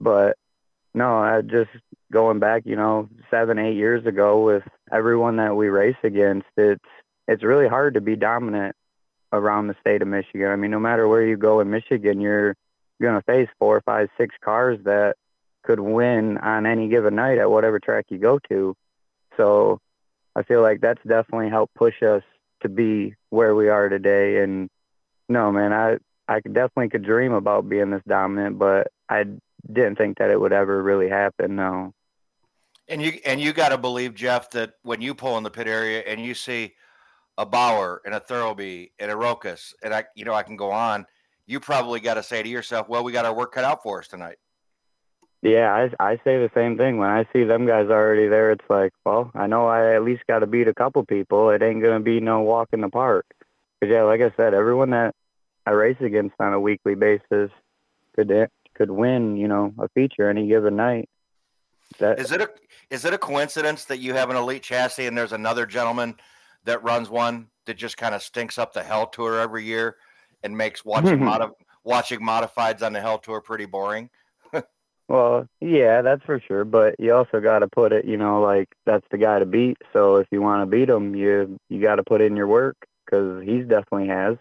But 0.00 0.36
no, 0.92 1.16
I 1.16 1.40
just 1.40 1.70
going 2.12 2.40
back, 2.40 2.62
you 2.66 2.76
know, 2.76 3.08
seven, 3.30 3.58
eight 3.58 3.76
years 3.76 4.04
ago 4.04 4.42
with 4.42 4.64
everyone 4.92 5.36
that 5.36 5.56
we 5.56 5.68
race 5.68 5.96
against, 6.02 6.46
it's 6.58 6.84
it's 7.26 7.42
really 7.42 7.68
hard 7.68 7.94
to 7.94 8.02
be 8.02 8.16
dominant 8.16 8.76
around 9.32 9.66
the 9.66 9.76
state 9.80 10.02
of 10.02 10.08
Michigan. 10.08 10.50
I 10.50 10.56
mean, 10.56 10.70
no 10.70 10.78
matter 10.78 11.08
where 11.08 11.26
you 11.26 11.38
go 11.38 11.60
in 11.60 11.70
Michigan, 11.70 12.20
you're 12.20 12.54
going 13.00 13.16
to 13.16 13.22
face 13.22 13.48
four, 13.58 13.80
five, 13.80 14.10
six 14.18 14.34
cars 14.42 14.78
that 14.84 15.16
could 15.64 15.80
win 15.80 16.38
on 16.38 16.66
any 16.66 16.88
given 16.88 17.14
night 17.14 17.38
at 17.38 17.50
whatever 17.50 17.80
track 17.80 18.06
you 18.10 18.18
go 18.18 18.38
to. 18.48 18.76
So 19.36 19.80
I 20.36 20.42
feel 20.42 20.62
like 20.62 20.80
that's 20.80 21.02
definitely 21.06 21.48
helped 21.48 21.74
push 21.74 22.02
us 22.02 22.22
to 22.62 22.68
be 22.68 23.14
where 23.30 23.54
we 23.54 23.68
are 23.68 23.88
today. 23.88 24.42
And 24.42 24.68
no, 25.28 25.50
man, 25.50 25.72
I 25.72 25.98
I 26.28 26.40
definitely 26.40 26.88
could 26.88 27.04
dream 27.04 27.32
about 27.32 27.68
being 27.68 27.90
this 27.90 28.02
dominant, 28.06 28.58
but 28.58 28.88
I 29.08 29.24
didn't 29.70 29.96
think 29.96 30.18
that 30.18 30.30
it 30.30 30.40
would 30.40 30.52
ever 30.52 30.82
really 30.82 31.08
happen. 31.08 31.56
No. 31.56 31.92
And 32.88 33.00
you 33.00 33.18
and 33.24 33.40
you 33.40 33.52
got 33.52 33.70
to 33.70 33.78
believe 33.78 34.14
Jeff 34.14 34.50
that 34.50 34.74
when 34.82 35.00
you 35.00 35.14
pull 35.14 35.38
in 35.38 35.44
the 35.44 35.50
pit 35.50 35.66
area 35.66 36.02
and 36.06 36.20
you 36.20 36.34
see 36.34 36.74
a 37.38 37.46
Bauer 37.46 38.00
and 38.04 38.14
a 38.14 38.20
Thurlby 38.20 38.90
and 38.98 39.10
a 39.10 39.14
Rokas 39.14 39.72
and 39.82 39.94
I 39.94 40.04
you 40.14 40.24
know 40.24 40.34
I 40.34 40.42
can 40.42 40.56
go 40.56 40.70
on, 40.70 41.06
you 41.46 41.60
probably 41.60 42.00
got 42.00 42.14
to 42.14 42.22
say 42.22 42.42
to 42.42 42.48
yourself, 42.48 42.88
well, 42.88 43.04
we 43.04 43.12
got 43.12 43.24
our 43.24 43.34
work 43.34 43.52
cut 43.52 43.64
out 43.64 43.82
for 43.82 44.00
us 44.00 44.08
tonight. 44.08 44.36
Yeah, 45.44 45.74
I 45.74 46.12
I 46.12 46.16
say 46.24 46.38
the 46.38 46.50
same 46.54 46.78
thing. 46.78 46.96
When 46.96 47.10
I 47.10 47.26
see 47.30 47.44
them 47.44 47.66
guys 47.66 47.90
already 47.90 48.28
there, 48.28 48.50
it's 48.50 48.64
like, 48.70 48.94
well, 49.04 49.30
I 49.34 49.46
know 49.46 49.66
I 49.66 49.94
at 49.94 50.02
least 50.02 50.22
got 50.26 50.38
to 50.38 50.46
beat 50.46 50.68
a 50.68 50.74
couple 50.74 51.04
people. 51.04 51.50
It 51.50 51.62
ain't 51.62 51.82
gonna 51.82 52.00
be 52.00 52.18
no 52.18 52.40
walk 52.40 52.70
in 52.72 52.80
the 52.80 52.88
park. 52.88 53.26
Cause 53.82 53.90
yeah, 53.90 54.04
like 54.04 54.22
I 54.22 54.32
said, 54.38 54.54
everyone 54.54 54.90
that 54.90 55.14
I 55.66 55.72
race 55.72 55.98
against 56.00 56.34
on 56.40 56.54
a 56.54 56.60
weekly 56.60 56.94
basis 56.94 57.50
could 58.16 58.30
eh, 58.30 58.46
could 58.72 58.90
win, 58.90 59.36
you 59.36 59.46
know, 59.46 59.74
a 59.78 59.86
feature 59.90 60.30
any 60.30 60.48
given 60.48 60.76
night. 60.76 61.10
That 61.98 62.18
Is 62.18 62.32
it 62.32 62.40
a 62.40 62.48
is 62.88 63.04
it 63.04 63.12
a 63.12 63.18
coincidence 63.18 63.84
that 63.84 63.98
you 63.98 64.14
have 64.14 64.30
an 64.30 64.36
elite 64.36 64.62
chassis 64.62 65.06
and 65.06 65.16
there's 65.16 65.32
another 65.32 65.66
gentleman 65.66 66.16
that 66.64 66.82
runs 66.82 67.10
one 67.10 67.48
that 67.66 67.76
just 67.76 67.98
kind 67.98 68.14
of 68.14 68.22
stinks 68.22 68.56
up 68.56 68.72
the 68.72 68.82
Hell 68.82 69.08
Tour 69.08 69.38
every 69.38 69.64
year 69.64 69.96
and 70.42 70.56
makes 70.56 70.86
watching 70.86 71.22
modi- 71.24 71.52
watching 71.84 72.20
modifieds 72.20 72.80
on 72.80 72.94
the 72.94 73.00
Hell 73.02 73.18
Tour 73.18 73.42
pretty 73.42 73.66
boring? 73.66 74.08
Well, 75.08 75.46
yeah, 75.60 76.02
that's 76.02 76.24
for 76.24 76.40
sure. 76.40 76.64
But 76.64 76.96
you 76.98 77.14
also 77.14 77.40
got 77.40 77.60
to 77.60 77.68
put 77.68 77.92
it, 77.92 78.04
you 78.04 78.16
know, 78.16 78.40
like 78.40 78.68
that's 78.86 79.06
the 79.10 79.18
guy 79.18 79.38
to 79.38 79.46
beat. 79.46 79.76
So 79.92 80.16
if 80.16 80.26
you 80.30 80.40
want 80.40 80.62
to 80.62 80.66
beat 80.66 80.88
him, 80.88 81.14
you 81.14 81.58
you 81.68 81.80
got 81.80 81.96
to 81.96 82.02
put 82.02 82.20
in 82.20 82.36
your 82.36 82.46
work 82.46 82.76
because 83.04 83.42
he's 83.44 83.66
definitely 83.66 84.08
has, 84.08 84.36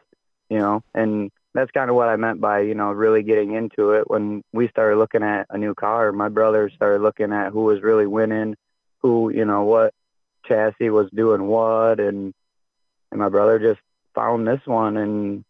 you 0.50 0.60
know. 0.60 0.82
And 0.94 1.32
that's 1.54 1.72
kind 1.72 1.90
of 1.90 1.96
what 1.96 2.10
I 2.10 2.16
meant 2.16 2.40
by, 2.40 2.62
you 2.62 2.76
know, 2.76 2.92
really 2.92 3.24
getting 3.24 3.54
into 3.54 3.92
it. 3.92 4.10
When 4.10 4.42
we 4.54 4.70
started 4.70 4.98
looking 4.98 5.22
at 5.24 5.48
a 5.50 5.58
new 5.58 5.76
car, 5.76 6.12
my 6.12 6.30
brother 6.30 6.70
started 6.70 7.02
looking 7.02 7.34
at 7.34 7.52
who 7.52 7.64
was 7.66 7.82
really 7.82 8.08
winning, 8.08 8.56
who, 9.02 9.30
you 9.30 9.46
know, 9.46 9.64
what 9.64 9.94
chassis 10.46 10.90
was 10.90 11.10
doing 11.14 11.46
what, 11.46 12.00
and 12.00 12.34
and 13.12 13.20
my 13.20 13.30
brother 13.30 13.60
just 13.60 13.82
found 14.16 14.48
this 14.48 14.62
one 14.66 14.98
and 14.98 15.44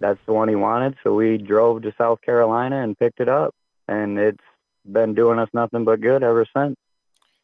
that's 0.00 0.20
the 0.26 0.32
one 0.32 0.48
he 0.48 0.54
wanted. 0.54 0.96
So 1.02 1.14
we 1.14 1.38
drove 1.38 1.82
to 1.82 1.94
South 1.98 2.20
Carolina 2.22 2.82
and 2.82 2.98
picked 2.98 3.20
it 3.20 3.28
up 3.28 3.54
and 3.90 4.18
it's 4.18 4.44
been 4.90 5.14
doing 5.14 5.38
us 5.38 5.48
nothing 5.52 5.84
but 5.84 6.00
good 6.00 6.22
ever 6.22 6.46
since. 6.56 6.76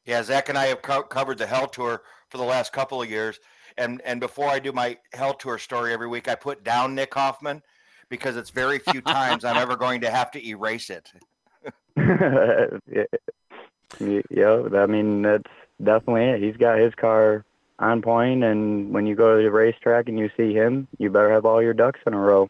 Yeah, 0.06 0.22
Zach 0.22 0.48
and 0.48 0.56
I 0.56 0.66
have 0.66 0.80
co- 0.80 1.02
covered 1.02 1.38
the 1.38 1.46
Hell 1.46 1.66
Tour 1.66 2.02
for 2.30 2.38
the 2.38 2.44
last 2.44 2.72
couple 2.72 3.02
of 3.02 3.10
years, 3.10 3.40
and 3.76 4.00
and 4.04 4.20
before 4.20 4.48
I 4.48 4.60
do 4.60 4.72
my 4.72 4.96
Hell 5.12 5.34
Tour 5.34 5.58
story 5.58 5.92
every 5.92 6.06
week, 6.06 6.28
I 6.28 6.36
put 6.36 6.64
down 6.64 6.94
Nick 6.94 7.12
Hoffman 7.12 7.62
because 8.08 8.36
it's 8.36 8.50
very 8.50 8.78
few 8.78 9.00
times 9.02 9.44
I'm 9.44 9.56
ever 9.56 9.76
going 9.76 10.00
to 10.02 10.10
have 10.10 10.30
to 10.30 10.46
erase 10.46 10.88
it. 10.90 11.12
yeah, 13.98 14.20
yeah, 14.30 14.62
I 14.74 14.86
mean 14.86 15.22
that's 15.22 15.50
definitely 15.82 16.24
it. 16.24 16.42
He's 16.42 16.56
got 16.56 16.78
his 16.78 16.94
car 16.94 17.44
on 17.80 18.00
point, 18.00 18.44
and 18.44 18.92
when 18.94 19.06
you 19.06 19.16
go 19.16 19.36
to 19.36 19.42
the 19.42 19.50
racetrack 19.50 20.08
and 20.08 20.18
you 20.18 20.30
see 20.36 20.54
him, 20.54 20.86
you 20.98 21.10
better 21.10 21.32
have 21.32 21.44
all 21.44 21.60
your 21.60 21.74
ducks 21.74 22.00
in 22.06 22.14
a 22.14 22.18
row. 22.18 22.48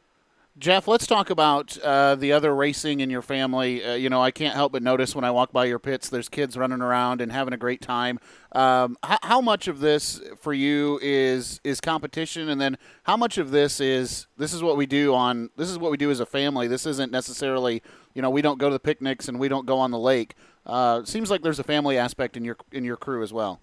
Jeff, 0.59 0.89
let's 0.89 1.07
talk 1.07 1.29
about 1.29 1.77
uh, 1.81 2.15
the 2.15 2.33
other 2.33 2.55
racing 2.55 3.01
in 3.01 3.11
your 3.11 3.21
family. 3.21 3.85
Uh, 3.85 3.93
you 3.93 4.09
know, 4.09 4.23
I 4.23 4.31
can't 4.31 4.55
help 4.55 4.73
but 4.73 4.83
notice 4.83 5.15
when 5.15 5.23
I 5.23 5.31
walk 5.31 5.53
by 5.53 5.67
your 5.67 5.79
pits, 5.79 6.09
there's 6.09 6.31
kids 6.31 6.57
running 6.57 6.81
around 6.81 7.21
and 7.21 7.31
having 7.31 7.53
a 7.53 7.59
great 7.59 7.83
time. 7.83 8.19
Um, 8.53 8.97
how, 9.03 9.19
how, 9.23 9.41
much 9.43 9.69
of 9.69 9.81
this 9.81 10.19
for 10.41 10.55
you 10.55 10.99
is 11.03 11.61
is 11.63 11.83
competition, 11.83 12.49
and 12.49 12.59
then 12.59 12.79
how 13.03 13.19
much 13.19 13.37
of 13.37 13.51
this 13.51 13.81
is 13.81 14.29
this 14.39 14.55
is 14.55 14.63
what 14.63 14.79
we 14.79 14.87
do 14.87 15.15
on 15.15 15.51
this 15.59 15.69
is 15.69 15.79
what 15.79 15.91
we 15.91 15.99
do 15.99 16.11
as 16.11 16.21
a 16.21 16.27
family. 16.27 16.69
This 16.69 16.87
isn't 16.87 17.13
necessarily 17.13 17.83
you 18.15 18.23
know 18.23 18.31
we 18.31 18.41
don't 18.41 18.59
go 18.59 18.71
to 18.71 18.73
the 18.73 18.81
picnics 18.81 19.29
and 19.29 19.39
we 19.39 19.49
don't 19.49 19.67
go 19.67 19.79
on 19.79 19.91
the 19.91 19.99
lake. 19.99 20.37
Uh, 20.65 21.05
seems 21.05 21.31
like 21.31 21.43
there's 21.43 21.59
a 21.59 21.65
family 21.65 21.99
aspect 21.99 22.35
in 22.35 22.47
your 22.47 22.57
in 22.73 22.83
your 22.83 22.97
crew 22.97 23.23
as 23.23 23.31
well. 23.31 23.61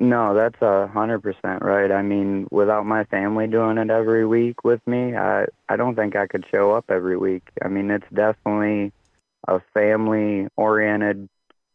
No, 0.00 0.32
that's 0.32 0.62
a 0.62 0.86
hundred 0.86 1.24
percent 1.24 1.60
right. 1.60 1.90
I 1.90 2.02
mean, 2.02 2.46
without 2.52 2.86
my 2.86 3.02
family 3.04 3.48
doing 3.48 3.78
it 3.78 3.90
every 3.90 4.24
week 4.24 4.62
with 4.62 4.80
me, 4.86 5.16
I 5.16 5.46
I 5.68 5.74
don't 5.74 5.96
think 5.96 6.14
I 6.14 6.28
could 6.28 6.46
show 6.52 6.70
up 6.70 6.84
every 6.88 7.16
week. 7.16 7.42
I 7.64 7.66
mean, 7.66 7.90
it's 7.90 8.06
definitely 8.14 8.92
a 9.48 9.60
family 9.74 10.46
oriented 10.56 11.28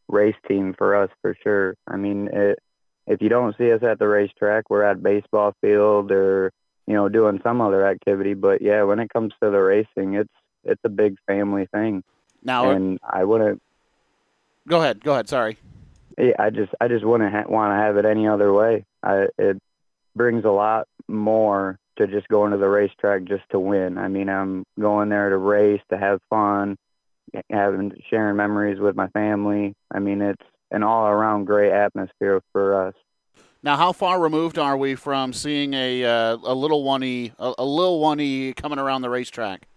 race 0.08 0.38
team 0.48 0.74
for 0.74 0.96
us 0.96 1.10
for 1.22 1.36
sure. 1.44 1.76
I 1.86 1.98
mean, 1.98 2.30
it, 2.32 2.60
if 3.08 3.22
you 3.22 3.28
don't 3.28 3.58
see 3.58 3.74
us 3.74 3.84
at 3.84 4.00
the 4.00 4.08
racetrack, 4.08 4.70
we're 4.70 4.84
at 4.84 5.04
baseball 5.04 5.54
field 5.60 6.10
or 6.10 6.54
you 6.88 6.94
know 6.94 7.10
doing 7.10 7.42
some 7.44 7.60
other 7.60 7.86
activity. 7.86 8.36
But 8.36 8.62
yeah, 8.62 8.84
when 8.84 9.00
it 9.00 9.10
comes 9.12 9.34
to 9.42 9.50
the 9.50 9.60
racing, 9.60 10.14
it's 10.14 10.34
it's 10.64 10.82
a 10.86 10.90
big 10.90 11.18
family 11.28 11.68
thing. 11.74 12.06
Now, 12.42 12.70
and 12.70 13.00
I 13.04 13.26
wouldn't. 13.26 13.62
Go 14.66 14.80
ahead. 14.80 15.04
Go 15.04 15.12
ahead. 15.12 15.28
Sorry. 15.28 15.58
Yeah, 16.18 16.34
I 16.40 16.50
just 16.50 16.72
I 16.80 16.88
just 16.88 17.06
wouldn't 17.06 17.32
ha- 17.32 17.46
want 17.48 17.72
to 17.72 17.76
have 17.76 17.98
it 17.98 18.06
any 18.06 18.28
other 18.28 18.54
way. 18.54 18.86
I, 19.02 19.28
it 19.38 19.62
brings 20.16 20.46
a 20.46 20.52
lot 20.52 20.88
more 21.08 21.80
to 21.98 22.08
just 22.08 22.28
going 22.28 22.52
to 22.52 22.58
the 22.58 22.70
racetrack 22.70 23.24
just 23.26 23.44
to 23.52 23.60
win. 23.60 23.98
I 23.98 24.08
mean, 24.08 24.30
I'm 24.30 24.64
going 24.80 25.10
there 25.10 25.30
to 25.30 25.38
race, 25.38 25.82
to 25.90 25.98
have 25.98 26.20
fun, 26.30 26.78
having 27.50 27.94
sharing 28.10 28.36
memories 28.36 28.80
with 28.80 28.96
my 28.96 29.08
family. 29.10 29.76
I 29.92 30.00
mean, 30.00 30.22
it's 30.22 30.44
an 30.72 30.84
all 30.84 31.08
around 31.08 31.46
great 31.46 31.72
atmosphere 31.72 32.42
for 32.52 32.88
us. 32.88 32.96
Now, 33.62 33.78
how 33.78 33.94
far 33.94 34.20
removed 34.20 34.58
are 34.60 34.76
we 34.76 34.96
from 34.96 35.32
seeing 35.32 35.74
a 35.74 36.04
uh, 36.04 36.38
a 36.44 36.54
little 36.54 36.84
one 36.84 37.04
a, 37.04 37.32
a 37.40 37.64
little 37.64 38.00
one 38.00 38.54
coming 38.54 38.80
around 38.80 39.04
the 39.04 39.10
racetrack? 39.10 39.68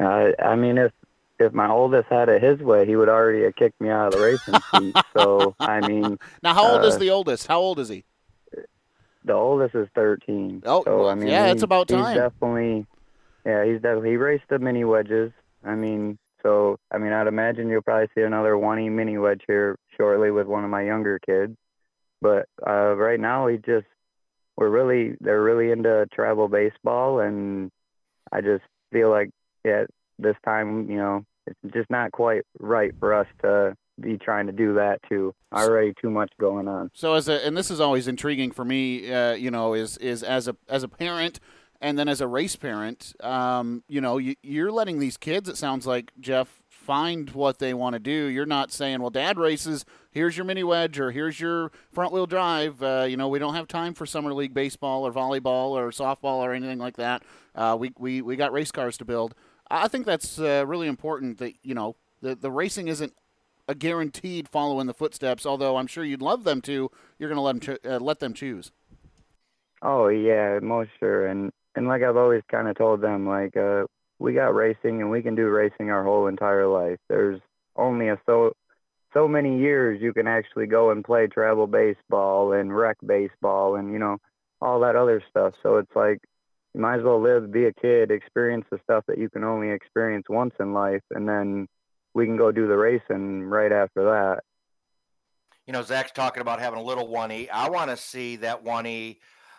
Uh, 0.00 0.30
I 0.42 0.54
mean, 0.56 0.78
if 0.78 0.92
if 1.38 1.52
my 1.52 1.68
oldest 1.68 2.08
had 2.08 2.28
it 2.28 2.42
his 2.42 2.60
way, 2.60 2.86
he 2.86 2.96
would 2.96 3.08
already 3.08 3.42
have 3.44 3.56
kicked 3.56 3.80
me 3.80 3.88
out 3.88 4.08
of 4.08 4.20
the 4.20 4.24
racing 4.24 4.54
seat. 4.74 4.96
So 5.16 5.54
I 5.58 5.86
mean, 5.86 6.18
now 6.42 6.54
how 6.54 6.72
old 6.72 6.84
uh, 6.84 6.88
is 6.88 6.98
the 6.98 7.10
oldest? 7.10 7.46
How 7.46 7.60
old 7.60 7.78
is 7.78 7.88
he? 7.88 8.04
The 9.24 9.32
oldest 9.32 9.74
is 9.74 9.88
thirteen. 9.94 10.62
Oh, 10.66 10.84
so, 10.84 11.08
I 11.08 11.14
mean, 11.14 11.28
yeah, 11.28 11.46
he, 11.46 11.52
it's 11.52 11.62
about 11.62 11.88
time. 11.88 12.04
he's 12.04 12.16
definitely, 12.16 12.86
yeah, 13.44 13.64
he's 13.64 13.80
definitely 13.80 14.10
he 14.10 14.16
raced 14.16 14.44
the 14.48 14.58
mini 14.58 14.84
wedges. 14.84 15.32
I 15.64 15.74
mean, 15.74 16.18
so 16.42 16.78
I 16.90 16.98
mean, 16.98 17.12
I'd 17.12 17.26
imagine 17.26 17.68
you'll 17.68 17.82
probably 17.82 18.08
see 18.14 18.22
another 18.22 18.56
one 18.56 18.78
E 18.78 18.88
mini 18.88 19.18
wedge 19.18 19.42
here 19.46 19.76
shortly 19.96 20.30
with 20.30 20.46
one 20.46 20.64
of 20.64 20.70
my 20.70 20.82
younger 20.82 21.18
kids. 21.18 21.56
But 22.20 22.48
uh, 22.66 22.94
right 22.96 23.18
now, 23.18 23.46
he 23.48 23.56
just 23.56 23.86
we're 24.56 24.68
really 24.68 25.16
they're 25.20 25.42
really 25.42 25.70
into 25.70 26.06
travel 26.12 26.48
baseball, 26.48 27.20
and 27.20 27.70
I 28.30 28.40
just 28.40 28.64
feel 28.92 29.10
like 29.10 29.30
yeah, 29.64 29.84
this 30.18 30.36
time 30.44 30.90
you 30.90 30.96
know 30.96 31.24
it's 31.46 31.74
just 31.74 31.90
not 31.90 32.12
quite 32.12 32.42
right 32.58 32.92
for 32.98 33.14
us 33.14 33.26
to 33.42 33.76
be 34.00 34.18
trying 34.18 34.46
to 34.46 34.52
do 34.52 34.74
that 34.74 35.00
too. 35.08 35.34
Already 35.52 35.94
too 36.00 36.10
much 36.10 36.32
going 36.40 36.68
on. 36.68 36.90
So 36.94 37.14
as 37.14 37.28
a 37.28 37.46
and 37.46 37.56
this 37.56 37.70
is 37.70 37.80
always 37.80 38.08
intriguing 38.08 38.50
for 38.50 38.64
me, 38.64 39.12
uh, 39.12 39.34
you 39.34 39.50
know, 39.50 39.74
is 39.74 39.96
is 39.98 40.22
as 40.22 40.48
a 40.48 40.56
as 40.68 40.82
a 40.82 40.88
parent 40.88 41.40
and 41.80 41.98
then 41.98 42.08
as 42.08 42.20
a 42.20 42.26
race 42.26 42.56
parent, 42.56 43.14
um, 43.20 43.82
you 43.88 44.00
know, 44.00 44.16
you, 44.18 44.34
you're 44.42 44.72
letting 44.72 44.98
these 44.98 45.16
kids. 45.16 45.48
It 45.48 45.56
sounds 45.56 45.86
like 45.86 46.12
Jeff 46.18 46.62
find 46.68 47.30
what 47.30 47.58
they 47.58 47.74
want 47.74 47.94
to 47.94 47.98
do. 47.98 48.26
You're 48.26 48.46
not 48.46 48.72
saying, 48.72 49.00
well, 49.00 49.10
Dad 49.10 49.38
races. 49.38 49.84
Here's 50.10 50.36
your 50.36 50.44
mini 50.46 50.62
wedge 50.62 50.98
or 50.98 51.10
here's 51.10 51.40
your 51.40 51.72
front 51.92 52.12
wheel 52.12 52.26
drive. 52.26 52.82
Uh, 52.82 53.06
you 53.08 53.16
know, 53.16 53.28
we 53.28 53.38
don't 53.38 53.54
have 53.54 53.68
time 53.68 53.94
for 53.94 54.06
summer 54.06 54.32
league 54.32 54.54
baseball 54.54 55.06
or 55.06 55.12
volleyball 55.12 55.70
or 55.70 55.90
softball 55.90 56.38
or 56.38 56.52
anything 56.52 56.78
like 56.78 56.96
that. 56.96 57.22
Uh, 57.54 57.76
we 57.78 57.92
we 57.98 58.22
we 58.22 58.36
got 58.36 58.52
race 58.52 58.70
cars 58.72 58.96
to 58.98 59.04
build. 59.04 59.34
I 59.70 59.88
think 59.88 60.06
that's 60.06 60.38
uh, 60.38 60.64
really 60.66 60.88
important. 60.88 61.38
That 61.38 61.54
you 61.62 61.74
know, 61.74 61.96
the 62.20 62.34
the 62.34 62.50
racing 62.50 62.88
isn't 62.88 63.14
a 63.66 63.74
guaranteed 63.74 64.48
follow 64.48 64.80
in 64.80 64.86
the 64.86 64.94
footsteps. 64.94 65.46
Although 65.46 65.76
I'm 65.76 65.86
sure 65.86 66.04
you'd 66.04 66.22
love 66.22 66.44
them 66.44 66.60
to, 66.62 66.90
you're 67.18 67.28
going 67.28 67.36
to 67.36 67.42
let 67.42 67.52
them 67.52 67.60
cho- 67.60 67.96
uh, 67.96 67.98
let 67.98 68.20
them 68.20 68.34
choose. 68.34 68.72
Oh 69.82 70.08
yeah, 70.08 70.58
most 70.62 70.90
sure. 70.98 71.26
And 71.26 71.52
and 71.74 71.86
like 71.88 72.02
I've 72.02 72.16
always 72.16 72.42
kind 72.50 72.68
of 72.68 72.76
told 72.76 73.00
them, 73.00 73.26
like 73.26 73.56
uh, 73.56 73.84
we 74.18 74.32
got 74.32 74.54
racing 74.54 75.00
and 75.00 75.10
we 75.10 75.22
can 75.22 75.34
do 75.34 75.48
racing 75.48 75.90
our 75.90 76.04
whole 76.04 76.26
entire 76.26 76.66
life. 76.66 76.98
There's 77.08 77.40
only 77.76 78.08
a 78.08 78.18
so 78.26 78.54
so 79.12 79.28
many 79.28 79.58
years 79.58 80.02
you 80.02 80.12
can 80.12 80.26
actually 80.26 80.66
go 80.66 80.90
and 80.90 81.04
play 81.04 81.26
travel 81.26 81.66
baseball 81.66 82.52
and 82.52 82.74
rec 82.74 82.96
baseball 83.04 83.76
and 83.76 83.92
you 83.92 83.98
know 83.98 84.18
all 84.60 84.80
that 84.80 84.96
other 84.96 85.22
stuff. 85.28 85.54
So 85.62 85.76
it's 85.76 85.94
like 85.94 86.20
you 86.74 86.80
might 86.80 86.98
as 86.98 87.04
well 87.04 87.20
live, 87.20 87.52
be 87.52 87.66
a 87.66 87.72
kid, 87.72 88.10
experience 88.10 88.66
the 88.70 88.80
stuff 88.82 89.04
that 89.06 89.18
you 89.18 89.30
can 89.30 89.44
only 89.44 89.70
experience 89.70 90.26
once 90.28 90.54
in 90.58 90.72
life, 90.72 91.02
and 91.10 91.28
then 91.28 91.68
we 92.14 92.26
can 92.26 92.36
go 92.36 92.50
do 92.50 92.66
the 92.66 92.76
racing 92.76 93.44
right 93.44 93.72
after 93.72 94.04
that. 94.04 94.42
You 95.66 95.72
know, 95.72 95.82
Zach's 95.82 96.12
talking 96.12 96.40
about 96.40 96.60
having 96.60 96.78
a 96.78 96.82
little 96.82 97.08
1E. 97.08 97.48
I 97.50 97.70
want 97.70 97.90
to 97.90 97.96
see 97.96 98.36
that 98.36 98.64
1E 98.64 99.18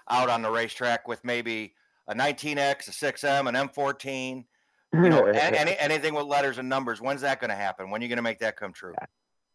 out 0.09 0.29
on 0.29 0.41
the 0.41 0.51
racetrack 0.51 1.07
with 1.07 1.23
maybe 1.23 1.73
a 2.07 2.13
19X, 2.13 2.87
a 2.87 2.91
6M, 2.91 3.49
an 3.49 3.69
M14. 3.69 4.45
You 4.93 5.09
know, 5.09 5.25
any, 5.25 5.75
anything 5.77 6.13
with 6.13 6.25
letters 6.25 6.57
and 6.57 6.69
numbers. 6.69 7.01
When's 7.01 7.21
that 7.21 7.39
going 7.39 7.49
to 7.49 7.55
happen? 7.55 7.89
When 7.89 8.01
are 8.01 8.03
you 8.03 8.09
going 8.09 8.17
to 8.17 8.23
make 8.23 8.39
that 8.39 8.55
come 8.55 8.71
true? 8.71 8.93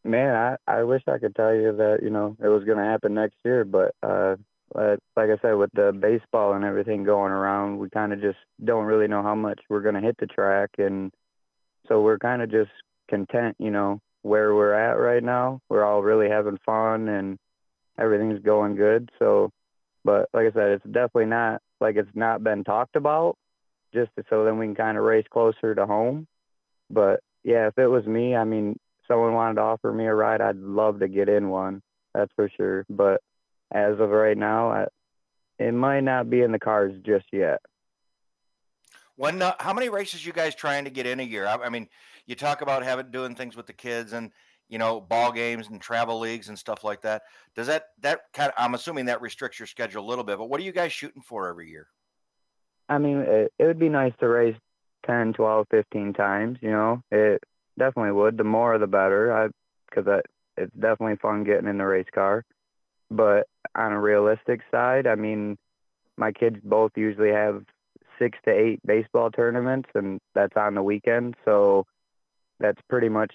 Man, 0.02 0.34
I, 0.34 0.78
I 0.78 0.82
wish 0.82 1.02
I 1.06 1.18
could 1.18 1.36
tell 1.36 1.54
you 1.54 1.76
that, 1.76 2.00
you 2.02 2.10
know, 2.10 2.36
it 2.42 2.48
was 2.48 2.64
going 2.64 2.78
to 2.78 2.84
happen 2.84 3.14
next 3.14 3.36
year, 3.44 3.64
but 3.64 3.94
uh, 4.02 4.36
uh, 4.74 4.96
like 5.16 5.30
I 5.30 5.38
said, 5.42 5.54
with 5.54 5.70
the 5.74 5.92
baseball 5.92 6.52
and 6.52 6.64
everything 6.64 7.04
going 7.04 7.32
around, 7.32 7.78
we 7.78 7.90
kind 7.90 8.12
of 8.12 8.20
just 8.20 8.38
don't 8.64 8.84
really 8.84 9.08
know 9.08 9.22
how 9.22 9.34
much 9.34 9.60
we're 9.68 9.80
going 9.80 9.96
to 9.96 10.00
hit 10.00 10.16
the 10.18 10.26
track. 10.26 10.70
And 10.78 11.10
so 11.88 12.02
we're 12.02 12.18
kind 12.18 12.42
of 12.42 12.50
just 12.50 12.70
content, 13.08 13.56
you 13.58 13.70
know, 13.70 14.00
where 14.22 14.54
we're 14.54 14.74
at 14.74 14.98
right 14.98 15.22
now. 15.22 15.60
We're 15.68 15.84
all 15.84 16.02
really 16.02 16.28
having 16.28 16.58
fun 16.64 17.08
and 17.08 17.38
everything's 17.98 18.42
going 18.42 18.76
good. 18.76 19.10
So, 19.18 19.50
but 20.04 20.28
like 20.32 20.46
I 20.46 20.52
said, 20.52 20.70
it's 20.72 20.84
definitely 20.84 21.26
not 21.26 21.60
like 21.80 21.96
it's 21.96 22.14
not 22.14 22.44
been 22.44 22.64
talked 22.64 22.96
about 22.96 23.36
just 23.92 24.10
so 24.28 24.44
then 24.44 24.58
we 24.58 24.66
can 24.66 24.74
kind 24.74 24.96
of 24.98 25.04
race 25.04 25.26
closer 25.30 25.74
to 25.74 25.86
home. 25.86 26.26
But 26.90 27.20
yeah, 27.42 27.66
if 27.66 27.78
it 27.78 27.86
was 27.86 28.06
me, 28.06 28.36
I 28.36 28.44
mean, 28.44 28.78
someone 29.08 29.34
wanted 29.34 29.54
to 29.54 29.62
offer 29.62 29.92
me 29.92 30.06
a 30.06 30.14
ride, 30.14 30.40
I'd 30.40 30.56
love 30.56 31.00
to 31.00 31.08
get 31.08 31.28
in 31.28 31.48
one. 31.48 31.82
That's 32.14 32.32
for 32.36 32.48
sure. 32.56 32.84
But 32.88 33.20
as 33.72 33.98
of 34.00 34.10
right 34.10 34.36
now, 34.36 34.70
I, 34.70 34.86
it 35.58 35.72
might 35.72 36.00
not 36.00 36.30
be 36.30 36.42
in 36.42 36.52
the 36.52 36.58
cards 36.58 36.94
just 37.04 37.26
yet. 37.32 37.60
When 39.16 39.42
uh, 39.42 39.54
how 39.60 39.74
many 39.74 39.88
races 39.88 40.24
you 40.24 40.32
guys 40.32 40.54
trying 40.54 40.84
to 40.84 40.90
get 40.90 41.06
in 41.06 41.20
a 41.20 41.24
year? 41.24 41.46
I, 41.46 41.56
I, 41.56 41.68
mean, 41.68 41.88
you 42.26 42.34
talk 42.34 42.62
about 42.62 42.82
having 42.82 43.10
doing 43.10 43.34
things 43.34 43.54
with 43.54 43.66
the 43.66 43.72
kids 43.72 44.12
and 44.12 44.32
you 44.68 44.78
know 44.78 45.00
ball 45.00 45.32
games 45.32 45.68
and 45.68 45.80
travel 45.80 46.18
leagues 46.18 46.48
and 46.48 46.58
stuff 46.58 46.84
like 46.84 47.02
that. 47.02 47.22
Does 47.54 47.66
that 47.66 47.88
that 48.00 48.20
kind 48.32 48.48
of, 48.48 48.54
I'm 48.56 48.74
assuming 48.74 49.06
that 49.06 49.20
restricts 49.20 49.58
your 49.58 49.66
schedule 49.66 50.04
a 50.04 50.08
little 50.08 50.24
bit. 50.24 50.38
But 50.38 50.48
what 50.48 50.58
are 50.60 50.64
you 50.64 50.72
guys 50.72 50.92
shooting 50.92 51.22
for 51.22 51.48
every 51.48 51.68
year? 51.68 51.86
I 52.88 52.98
mean, 52.98 53.18
it, 53.18 53.52
it 53.58 53.64
would 53.66 53.78
be 53.78 53.90
nice 53.90 54.14
to 54.20 54.28
race 54.28 54.56
10, 55.06 55.34
12, 55.34 55.66
15 55.70 56.12
times. 56.14 56.58
You 56.62 56.70
know, 56.70 57.02
it 57.10 57.42
definitely 57.78 58.12
would. 58.12 58.38
The 58.38 58.44
more, 58.44 58.78
the 58.78 58.86
better. 58.86 59.32
I 59.32 59.48
because 59.90 60.22
it's 60.56 60.72
definitely 60.74 61.16
fun 61.16 61.44
getting 61.44 61.68
in 61.68 61.78
the 61.78 61.84
race 61.84 62.08
car. 62.14 62.44
But 63.10 63.46
on 63.74 63.92
a 63.92 64.00
realistic 64.00 64.60
side, 64.70 65.06
I 65.06 65.14
mean, 65.14 65.56
my 66.16 66.32
kids 66.32 66.56
both 66.62 66.92
usually 66.96 67.30
have 67.30 67.64
six 68.18 68.38
to 68.44 68.52
eight 68.52 68.80
baseball 68.86 69.30
tournaments, 69.30 69.88
and 69.94 70.20
that's 70.34 70.56
on 70.56 70.74
the 70.74 70.82
weekend. 70.82 71.34
So 71.44 71.86
that's 72.58 72.80
pretty 72.88 73.08
much 73.08 73.32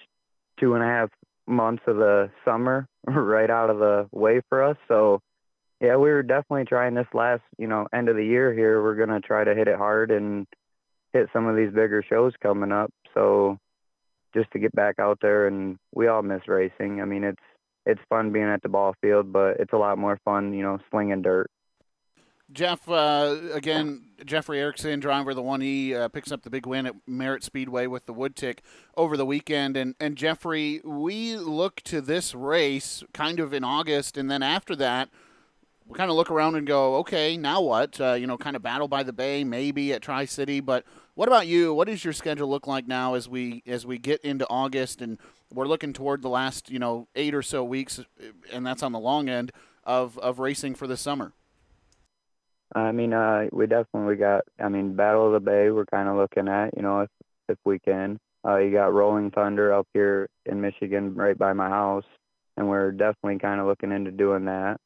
two 0.59 0.75
and 0.75 0.83
a 0.83 0.87
half 0.87 1.09
months 1.47 1.83
of 1.87 1.97
the 1.97 2.29
summer 2.43 2.87
right 3.07 3.49
out 3.49 3.69
of 3.69 3.79
the 3.79 4.07
way 4.11 4.41
for 4.49 4.63
us. 4.63 4.77
So 4.87 5.21
yeah, 5.81 5.97
we 5.97 6.09
were 6.09 6.23
definitely 6.23 6.65
trying 6.65 6.93
this 6.93 7.07
last, 7.13 7.43
you 7.57 7.67
know, 7.67 7.87
end 7.93 8.07
of 8.07 8.15
the 8.15 8.25
year 8.25 8.53
here. 8.53 8.81
We're 8.81 8.95
gonna 8.95 9.19
try 9.19 9.43
to 9.43 9.55
hit 9.55 9.67
it 9.67 9.77
hard 9.77 10.11
and 10.11 10.47
hit 11.11 11.29
some 11.33 11.47
of 11.47 11.55
these 11.55 11.71
bigger 11.71 12.03
shows 12.07 12.33
coming 12.41 12.71
up. 12.71 12.91
So 13.13 13.57
just 14.33 14.51
to 14.51 14.59
get 14.59 14.73
back 14.73 14.99
out 14.99 15.19
there 15.21 15.47
and 15.47 15.77
we 15.93 16.07
all 16.07 16.21
miss 16.21 16.47
racing. 16.47 17.01
I 17.01 17.05
mean, 17.05 17.23
it's 17.23 17.41
it's 17.85 18.01
fun 18.09 18.31
being 18.31 18.45
at 18.45 18.61
the 18.61 18.69
ball 18.69 18.95
field, 19.01 19.31
but 19.31 19.59
it's 19.59 19.73
a 19.73 19.77
lot 19.77 19.97
more 19.97 20.19
fun, 20.25 20.53
you 20.53 20.63
know, 20.63 20.79
slinging 20.91 21.21
dirt. 21.21 21.49
Jeff, 22.51 22.87
uh, 22.87 23.37
again, 23.53 24.03
Jeffrey 24.23 24.59
Erickson, 24.59 24.99
driver 24.99 25.33
the 25.33 25.41
1E, 25.41 25.95
uh, 25.95 26.07
picks 26.09 26.31
up 26.31 26.43
the 26.43 26.49
big 26.51 26.67
win 26.67 26.85
at 26.85 26.93
Merritt 27.07 27.43
Speedway 27.43 27.87
with 27.87 28.05
the 28.05 28.13
Woodtick 28.13 28.59
over 28.95 29.17
the 29.17 29.25
weekend. 29.25 29.75
And, 29.75 29.95
and 29.99 30.15
Jeffrey, 30.15 30.79
we 30.83 31.37
look 31.37 31.81
to 31.81 32.01
this 32.01 32.35
race 32.35 33.03
kind 33.13 33.39
of 33.39 33.51
in 33.51 33.63
August, 33.63 34.15
and 34.15 34.29
then 34.29 34.43
after 34.43 34.75
that, 34.75 35.09
we 35.87 35.95
kind 35.95 36.09
of 36.09 36.17
look 36.17 36.31
around 36.31 36.55
and 36.55 36.65
go, 36.65 36.95
okay, 36.97 37.37
now 37.37 37.61
what? 37.61 37.99
Uh, 37.99 38.13
you 38.13 38.25
know, 38.25 38.37
kind 38.37 38.55
of 38.55 38.61
battle 38.61 38.87
by 38.87 39.03
the 39.03 39.13
bay, 39.13 39.43
maybe 39.43 39.93
at 39.93 40.01
Tri 40.01 40.25
City. 40.25 40.59
But 40.59 40.83
what 41.13 41.27
about 41.27 41.47
you? 41.47 41.73
What 41.73 41.87
does 41.87 42.03
your 42.03 42.13
schedule 42.13 42.49
look 42.49 42.67
like 42.67 42.87
now 42.87 43.13
as 43.13 43.29
we 43.29 43.61
as 43.67 43.85
we 43.85 43.99
get 43.99 44.21
into 44.21 44.47
August 44.49 45.01
and 45.01 45.19
we're 45.55 45.67
looking 45.67 45.93
toward 45.93 46.21
the 46.21 46.29
last 46.29 46.69
you 46.69 46.79
know 46.79 47.07
eight 47.15 47.33
or 47.33 47.41
so 47.41 47.63
weeks, 47.63 47.99
and 48.53 48.65
that's 48.65 48.83
on 48.83 48.91
the 48.91 48.99
long 48.99 49.29
end 49.29 49.51
of 49.83 50.19
of 50.19 50.39
racing 50.39 50.75
for 50.75 50.87
the 50.87 50.97
summer? 50.97 51.33
I 52.75 52.91
mean, 52.91 53.13
uh, 53.13 53.47
we 53.51 53.67
definitely 53.67 54.17
got. 54.17 54.43
I 54.59 54.69
mean, 54.69 54.95
Battle 54.95 55.27
of 55.27 55.33
the 55.33 55.39
Bay. 55.39 55.71
We're 55.71 55.85
kind 55.85 56.09
of 56.09 56.17
looking 56.17 56.47
at, 56.49 56.75
you 56.77 56.83
know, 56.83 57.01
if 57.01 57.09
if 57.49 57.57
we 57.65 57.79
can. 57.79 58.19
Uh, 58.45 58.57
you 58.57 58.71
got 58.71 58.93
Rolling 58.93 59.31
Thunder 59.31 59.73
up 59.73 59.87
here 59.93 60.29
in 60.45 60.61
Michigan, 60.61 61.15
right 61.15 61.37
by 61.37 61.53
my 61.53 61.69
house, 61.69 62.05
and 62.57 62.69
we're 62.69 62.91
definitely 62.91 63.39
kind 63.39 63.59
of 63.61 63.67
looking 63.67 63.91
into 63.91 64.11
doing 64.11 64.45
that. 64.45 64.79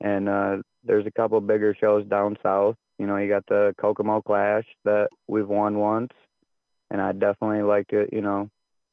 and 0.00 0.28
uh, 0.28 0.56
there's 0.84 1.06
a 1.06 1.10
couple 1.12 1.40
bigger 1.40 1.76
shows 1.80 2.06
down 2.06 2.36
south. 2.42 2.76
You 2.98 3.06
know, 3.06 3.16
you 3.16 3.28
got 3.28 3.46
the 3.46 3.74
Kokomo 3.80 4.20
Clash 4.22 4.66
that 4.84 5.08
we've 5.28 5.48
won 5.48 5.78
once, 5.78 6.12
and 6.90 7.00
I'd 7.00 7.20
definitely 7.20 7.62
like 7.62 7.88
to, 7.88 8.06
you 8.12 8.20
know, 8.20 8.50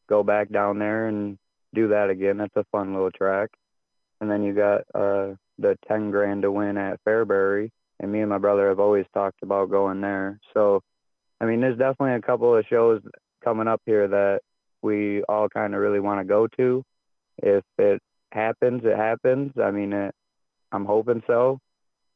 go 0.10 0.24
back 0.24 0.50
down 0.50 0.80
there 0.80 1.08
and 1.08 1.38
do 1.74 1.90
that 1.90 2.10
again. 2.10 2.38
That's 2.38 2.56
a 2.56 2.66
fun 2.72 2.94
little 2.94 3.12
track. 3.12 3.52
And 4.20 4.30
then 4.30 4.44
you 4.44 4.54
got 4.54 4.82
uh, 4.94 5.36
the 5.60 5.78
10 5.88 6.12
grand 6.12 6.42
to 6.42 6.52
win 6.52 6.78
at 6.78 7.00
Fairbury, 7.06 7.70
and 8.00 8.12
me 8.12 8.20
and 8.20 8.30
my 8.30 8.38
brother 8.38 8.70
have 8.70 8.80
always 8.80 9.06
talked 9.14 9.42
about 9.44 9.70
going 9.70 10.02
there. 10.02 10.40
So, 10.54 10.82
I 11.40 11.46
mean, 11.46 11.62
there's 11.62 11.78
definitely 11.78 12.16
a 12.16 12.22
couple 12.22 12.56
of 12.56 12.66
shows 12.70 13.02
coming 13.44 13.68
up 13.68 13.82
here 13.86 14.08
that 14.08 14.42
we 14.82 15.24
all 15.24 15.48
kind 15.48 15.74
of 15.74 15.82
really 15.82 16.00
want 16.00 16.20
to 16.20 16.26
go 16.26 16.48
to. 16.58 16.84
If 17.38 17.64
it 17.78 18.02
happens, 18.32 18.82
it 18.84 18.98
happens. 18.98 19.54
I 19.62 19.72
mean, 19.72 19.94
it, 19.94 20.14
I'm 20.72 20.86
hoping 20.86 21.24
so. 21.28 21.60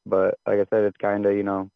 But 0.06 0.36
like 0.46 0.60
I 0.60 0.66
said, 0.70 0.84
it's 0.84 0.98
kind 0.98 1.26
of, 1.26 1.34
you 1.34 1.44
know, 1.44 1.70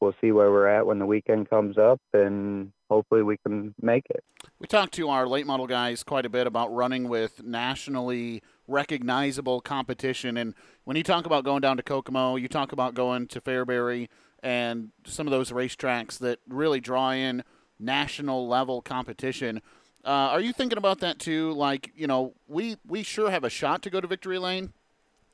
we'll 0.00 0.14
see 0.20 0.32
where 0.32 0.50
we're 0.50 0.68
at 0.68 0.86
when 0.86 0.98
the 0.98 1.06
weekend 1.06 1.50
comes 1.50 1.78
up 1.78 2.00
and 2.12 2.72
hopefully 2.90 3.22
we 3.22 3.36
can 3.38 3.74
make 3.80 4.04
it. 4.10 4.24
We 4.58 4.66
talked 4.66 4.94
to 4.94 5.08
our 5.08 5.26
late 5.26 5.46
model 5.46 5.66
guys 5.66 6.02
quite 6.02 6.26
a 6.26 6.28
bit 6.28 6.46
about 6.46 6.74
running 6.74 7.08
with 7.08 7.42
nationally 7.42 8.42
recognizable 8.66 9.60
competition. 9.60 10.36
And 10.36 10.54
when 10.84 10.96
you 10.96 11.02
talk 11.02 11.26
about 11.26 11.44
going 11.44 11.60
down 11.60 11.76
to 11.76 11.82
Kokomo, 11.82 12.36
you 12.36 12.48
talk 12.48 12.72
about 12.72 12.94
going 12.94 13.26
to 13.28 13.40
Fairbury 13.40 14.08
and 14.42 14.90
some 15.04 15.26
of 15.26 15.30
those 15.30 15.50
racetracks 15.50 16.18
that 16.18 16.38
really 16.48 16.80
draw 16.80 17.12
in 17.12 17.42
national 17.78 18.46
level 18.46 18.82
competition. 18.82 19.60
Uh, 20.04 20.30
are 20.30 20.40
you 20.40 20.52
thinking 20.52 20.78
about 20.78 21.00
that 21.00 21.18
too? 21.18 21.52
Like, 21.52 21.92
you 21.96 22.06
know, 22.06 22.34
we, 22.46 22.76
we 22.86 23.02
sure 23.02 23.30
have 23.30 23.44
a 23.44 23.50
shot 23.50 23.82
to 23.82 23.90
go 23.90 24.00
to 24.00 24.06
Victory 24.06 24.38
Lane, 24.38 24.72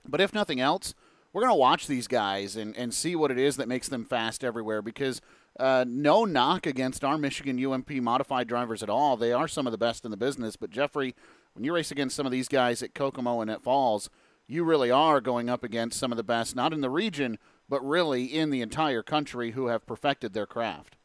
but 0.06 0.20
if 0.20 0.32
nothing 0.32 0.60
else, 0.60 0.94
we're 1.34 1.42
going 1.42 1.52
to 1.52 1.58
watch 1.58 1.88
these 1.88 2.06
guys 2.06 2.54
and, 2.54 2.76
and 2.76 2.94
see 2.94 3.16
what 3.16 3.32
it 3.32 3.38
is 3.38 3.56
that 3.56 3.66
makes 3.66 3.88
them 3.88 4.04
fast 4.04 4.44
everywhere 4.44 4.80
because 4.80 5.20
uh, 5.58 5.84
no 5.86 6.24
knock 6.24 6.64
against 6.64 7.04
our 7.04 7.18
Michigan 7.18 7.62
UMP 7.62 7.90
modified 7.90 8.46
drivers 8.46 8.84
at 8.84 8.88
all. 8.88 9.16
They 9.16 9.32
are 9.32 9.48
some 9.48 9.66
of 9.66 9.72
the 9.72 9.78
best 9.78 10.04
in 10.04 10.12
the 10.12 10.16
business. 10.16 10.54
But, 10.54 10.70
Jeffrey, 10.70 11.16
when 11.54 11.64
you 11.64 11.74
race 11.74 11.90
against 11.90 12.14
some 12.14 12.24
of 12.24 12.30
these 12.30 12.46
guys 12.46 12.84
at 12.84 12.94
Kokomo 12.94 13.40
and 13.40 13.50
at 13.50 13.64
Falls, 13.64 14.08
you 14.46 14.62
really 14.62 14.92
are 14.92 15.20
going 15.20 15.50
up 15.50 15.64
against 15.64 15.98
some 15.98 16.12
of 16.12 16.16
the 16.16 16.22
best, 16.22 16.54
not 16.54 16.72
in 16.72 16.82
the 16.82 16.90
region, 16.90 17.38
but 17.68 17.84
really 17.84 18.24
in 18.24 18.50
the 18.50 18.62
entire 18.62 19.02
country 19.02 19.50
who 19.50 19.66
have 19.66 19.86
perfected 19.86 20.34
their 20.34 20.46
craft. 20.46 20.96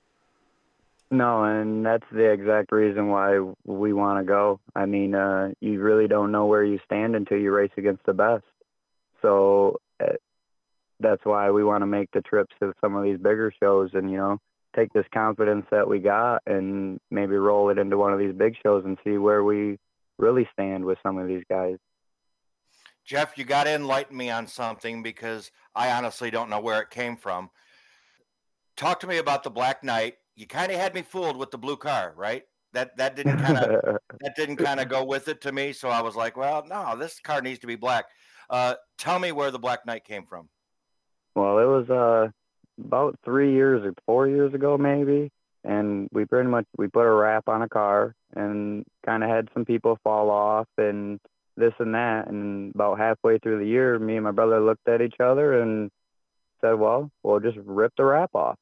No, 1.09 1.43
and 1.43 1.83
that's 1.83 2.05
the 2.11 2.29
exact 2.29 2.71
reason 2.71 3.07
why 3.07 3.39
we 3.65 3.93
want 3.93 4.19
to 4.19 4.23
go. 4.23 4.59
I 4.75 4.85
mean, 4.85 5.15
uh, 5.15 5.53
you 5.59 5.79
really 5.79 6.07
don't 6.07 6.31
know 6.31 6.45
where 6.45 6.63
you 6.63 6.79
stand 6.85 7.15
until 7.15 7.39
you 7.39 7.51
race 7.51 7.71
against 7.77 8.05
the 8.05 8.13
best. 8.13 8.43
So 9.23 9.79
that's 10.99 11.23
why 11.23 11.49
we 11.51 11.63
want 11.63 11.81
to 11.81 11.87
make 11.87 12.09
the 12.11 12.21
trips 12.21 12.53
to 12.61 12.73
some 12.81 12.95
of 12.95 13.03
these 13.03 13.17
bigger 13.17 13.53
shows 13.61 13.91
and, 13.93 14.11
you 14.11 14.17
know, 14.17 14.37
take 14.75 14.91
this 14.93 15.05
confidence 15.13 15.65
that 15.71 15.87
we 15.87 15.99
got 15.99 16.41
and 16.45 16.99
maybe 17.09 17.35
roll 17.35 17.69
it 17.69 17.77
into 17.77 17.97
one 17.97 18.13
of 18.13 18.19
these 18.19 18.33
big 18.33 18.55
shows 18.61 18.83
and 18.85 18.97
see 19.03 19.17
where 19.17 19.43
we 19.43 19.77
really 20.17 20.47
stand 20.53 20.83
with 20.85 20.97
some 21.01 21.17
of 21.17 21.27
these 21.27 21.43
guys. 21.49 21.77
Jeff, 23.05 23.37
you 23.37 23.43
got 23.43 23.63
to 23.63 23.73
enlighten 23.73 24.15
me 24.15 24.29
on 24.29 24.45
something 24.45 25.01
because 25.01 25.51
I 25.73 25.91
honestly 25.91 26.29
don't 26.29 26.49
know 26.49 26.59
where 26.59 26.81
it 26.81 26.91
came 26.91 27.17
from. 27.17 27.49
Talk 28.77 28.99
to 28.99 29.07
me 29.07 29.17
about 29.17 29.43
the 29.43 29.49
Black 29.49 29.83
Knight. 29.83 30.15
You 30.35 30.45
kind 30.45 30.71
of 30.71 30.77
had 30.77 30.93
me 30.93 31.01
fooled 31.01 31.35
with 31.35 31.49
the 31.49 31.57
blue 31.57 31.75
car, 31.75 32.13
right? 32.15 32.43
That 32.73 32.95
that 32.97 33.15
didn't 33.15 33.39
kind 33.39 33.57
of 33.57 33.97
that 34.21 34.35
didn't 34.35 34.57
kind 34.57 34.79
of 34.79 34.89
go 34.89 35.03
with 35.03 35.27
it 35.27 35.41
to 35.41 35.51
me. 35.51 35.73
So 35.73 35.89
I 35.89 36.01
was 36.01 36.15
like, 36.15 36.37
well, 36.37 36.63
no, 36.67 36.95
this 36.95 37.19
car 37.19 37.41
needs 37.41 37.59
to 37.59 37.67
be 37.67 37.75
black. 37.75 38.05
Uh, 38.49 38.75
tell 38.97 39.19
me 39.19 39.31
where 39.31 39.51
the 39.51 39.59
Black 39.59 39.85
Knight 39.85 40.03
came 40.03 40.25
from. 40.25 40.49
Well, 41.35 41.59
it 41.59 41.65
was 41.65 41.89
uh, 41.89 42.31
about 42.83 43.19
three 43.23 43.53
years 43.53 43.85
or 43.85 43.93
four 44.05 44.27
years 44.27 44.53
ago, 44.53 44.77
maybe, 44.77 45.31
and 45.63 46.09
we 46.11 46.25
pretty 46.25 46.49
much 46.49 46.65
we 46.77 46.87
put 46.87 47.05
a 47.05 47.11
wrap 47.11 47.47
on 47.47 47.61
a 47.61 47.69
car 47.69 48.15
and 48.35 48.85
kind 49.05 49.23
of 49.23 49.29
had 49.29 49.49
some 49.53 49.65
people 49.65 49.97
fall 50.03 50.29
off 50.29 50.67
and 50.77 51.19
this 51.55 51.73
and 51.79 51.93
that. 51.93 52.27
And 52.27 52.73
about 52.73 52.97
halfway 52.97 53.37
through 53.37 53.59
the 53.59 53.67
year, 53.67 53.99
me 53.99 54.15
and 54.15 54.23
my 54.23 54.31
brother 54.31 54.59
looked 54.59 54.87
at 54.87 55.01
each 55.01 55.19
other 55.19 55.61
and 55.61 55.91
said, 56.61 56.73
"Well, 56.73 57.11
we'll 57.23 57.39
just 57.39 57.57
rip 57.63 57.93
the 57.97 58.05
wrap 58.05 58.31
off." 58.33 58.57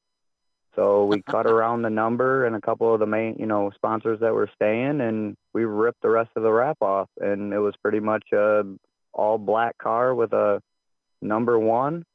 So 0.75 1.05
we 1.05 1.21
cut 1.29 1.45
around 1.45 1.81
the 1.83 1.89
number 1.89 2.45
and 2.45 2.55
a 2.55 2.61
couple 2.61 2.93
of 2.93 2.99
the 2.99 3.05
main, 3.05 3.37
you 3.39 3.45
know, 3.45 3.71
sponsors 3.75 4.19
that 4.19 4.33
were 4.33 4.49
staying, 4.55 5.01
and 5.01 5.37
we 5.53 5.63
ripped 5.63 6.01
the 6.01 6.09
rest 6.09 6.31
of 6.35 6.43
the 6.43 6.51
wrap 6.51 6.77
off. 6.81 7.09
And 7.19 7.53
it 7.53 7.59
was 7.59 7.75
pretty 7.81 7.99
much 7.99 8.25
a 8.33 8.63
all 9.17 9.37
black 9.37 9.77
car 9.77 10.13
with 10.15 10.31
a 10.33 10.61
number 11.21 11.57
one, 11.59 12.05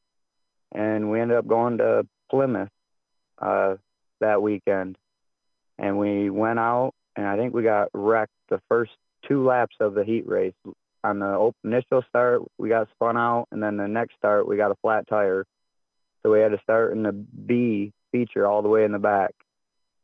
and 0.73 1.11
we 1.11 1.21
ended 1.21 1.37
up 1.37 1.47
going 1.47 1.79
to 1.79 2.07
Plymouth 2.31 2.71
uh, 3.38 3.75
that 4.21 4.41
weekend. 4.41 4.97
And 5.79 5.99
we 5.99 6.31
went 6.31 6.59
out, 6.59 6.93
and 7.17 7.27
I 7.27 7.37
think 7.37 7.53
we 7.53 7.62
got 7.62 7.88
wrecked 7.93 8.33
the 8.49 8.61
first 8.69 8.93
two 9.27 9.45
laps 9.45 9.77
of 9.81 9.95
the 9.95 10.05
heat 10.05 10.27
race. 10.27 10.55
On 11.05 11.19
the 11.19 11.51
initial 11.65 12.05
start, 12.09 12.43
we 12.59 12.69
got 12.69 12.88
spun 12.95 13.17
out, 13.17 13.49
and 13.51 13.62
then 13.62 13.77
the 13.77 13.88
next 13.88 14.15
start, 14.17 14.47
we 14.47 14.57
got 14.57 14.71
a 14.71 14.77
flat 14.77 15.09
tire. 15.09 15.45
So 16.23 16.31
we 16.31 16.38
had 16.38 16.53
to 16.53 16.61
start 16.62 16.93
in 16.93 17.03
the 17.03 17.12
B 17.12 17.93
feature 18.12 18.47
all 18.47 18.62
the 18.62 18.69
way 18.69 18.85
in 18.85 18.93
the 18.93 18.99
back. 19.01 19.35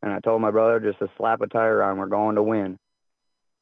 And 0.03 0.13
I 0.13 0.21
told 0.21 0.43
my 0.43 0.51
brother 0.51 0.81
just 0.81 0.99
to 0.99 1.09
slap 1.17 1.41
a 1.41 1.47
tire 1.47 1.83
on, 1.83 1.99
we're 1.99 2.07
going 2.07 2.37
to 2.37 2.43
win. 2.43 2.79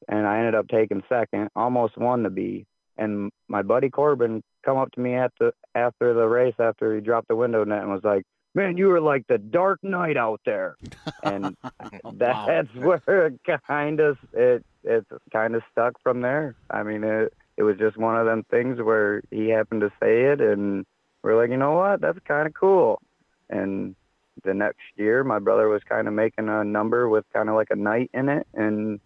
And 0.08 0.26
I 0.26 0.38
ended 0.38 0.54
up 0.54 0.68
taking 0.68 1.02
second, 1.08 1.50
almost 1.54 1.98
won 1.98 2.22
the 2.22 2.30
B. 2.30 2.66
And 2.98 3.30
my 3.48 3.62
buddy 3.62 3.90
Corbin 3.90 4.42
come 4.64 4.78
up 4.78 4.92
to 4.92 5.00
me 5.00 5.14
at 5.14 5.32
the 5.38 5.52
after 5.74 6.14
the 6.14 6.26
race 6.26 6.54
after 6.58 6.94
he 6.94 7.00
dropped 7.00 7.28
the 7.28 7.36
window 7.36 7.62
net 7.64 7.82
and 7.82 7.92
was 7.92 8.04
like, 8.04 8.24
"Man, 8.54 8.76
you 8.76 8.88
were 8.88 9.00
like 9.00 9.26
the 9.26 9.38
Dark 9.38 9.82
Knight 9.82 10.16
out 10.16 10.40
there," 10.46 10.76
and 11.22 11.56
that's 12.14 12.74
where 12.74 13.26
it 13.26 13.40
kind 13.66 14.00
of 14.00 14.18
it 14.32 14.64
it's 14.84 15.10
kind 15.32 15.54
of 15.54 15.62
stuck 15.72 16.00
from 16.02 16.20
there. 16.20 16.54
I 16.70 16.82
mean, 16.82 17.04
it 17.04 17.32
it 17.56 17.62
was 17.62 17.76
just 17.78 17.96
one 17.96 18.16
of 18.16 18.26
them 18.26 18.44
things 18.50 18.80
where 18.80 19.22
he 19.30 19.48
happened 19.48 19.80
to 19.82 19.90
say 20.00 20.24
it, 20.24 20.40
and 20.40 20.84
we're 21.22 21.40
like, 21.40 21.50
you 21.50 21.56
know 21.56 21.72
what, 21.72 22.00
that's 22.00 22.18
kind 22.26 22.46
of 22.46 22.54
cool. 22.54 23.00
And 23.48 23.96
the 24.44 24.54
next 24.54 24.82
year, 24.96 25.24
my 25.24 25.38
brother 25.38 25.68
was 25.68 25.82
kind 25.88 26.06
of 26.06 26.14
making 26.14 26.48
a 26.48 26.64
number 26.64 27.08
with 27.08 27.24
kind 27.32 27.48
of 27.48 27.54
like 27.54 27.68
a 27.70 27.76
knight 27.76 28.10
in 28.12 28.28
it, 28.28 28.46
and 28.54 29.00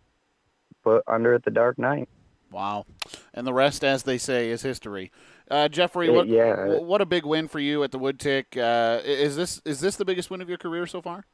put 0.83 1.03
under 1.07 1.35
it 1.35 1.45
the 1.45 1.51
Dark 1.51 1.79
Knight. 1.79 2.09
Wow. 2.51 2.87
And 3.33 3.47
the 3.47 3.53
rest, 3.53 3.85
as 3.85 4.03
they 4.03 4.19
say, 4.19 4.51
is 4.51 4.63
history. 4.63 5.13
Uh, 5.51 5.69
Jeffrey, 5.69 6.11
what, 6.11 6.29
yeah. 6.29 6.79
what 6.79 7.01
a 7.01 7.07
big 7.07 7.25
win 7.25 7.49
for 7.49 7.59
you 7.59 7.83
at 7.83 7.91
the 7.91 7.99
Woodtick. 7.99 8.57
Uh, 8.57 9.03
is 9.05 9.37
this 9.37 9.61
is 9.65 9.81
this 9.81 9.97
the 9.97 10.05
biggest 10.05 10.31
win 10.31 10.41
of 10.41 10.49
your 10.49 10.59
career 10.59 10.87
so 10.87 11.03
far? 11.03 11.25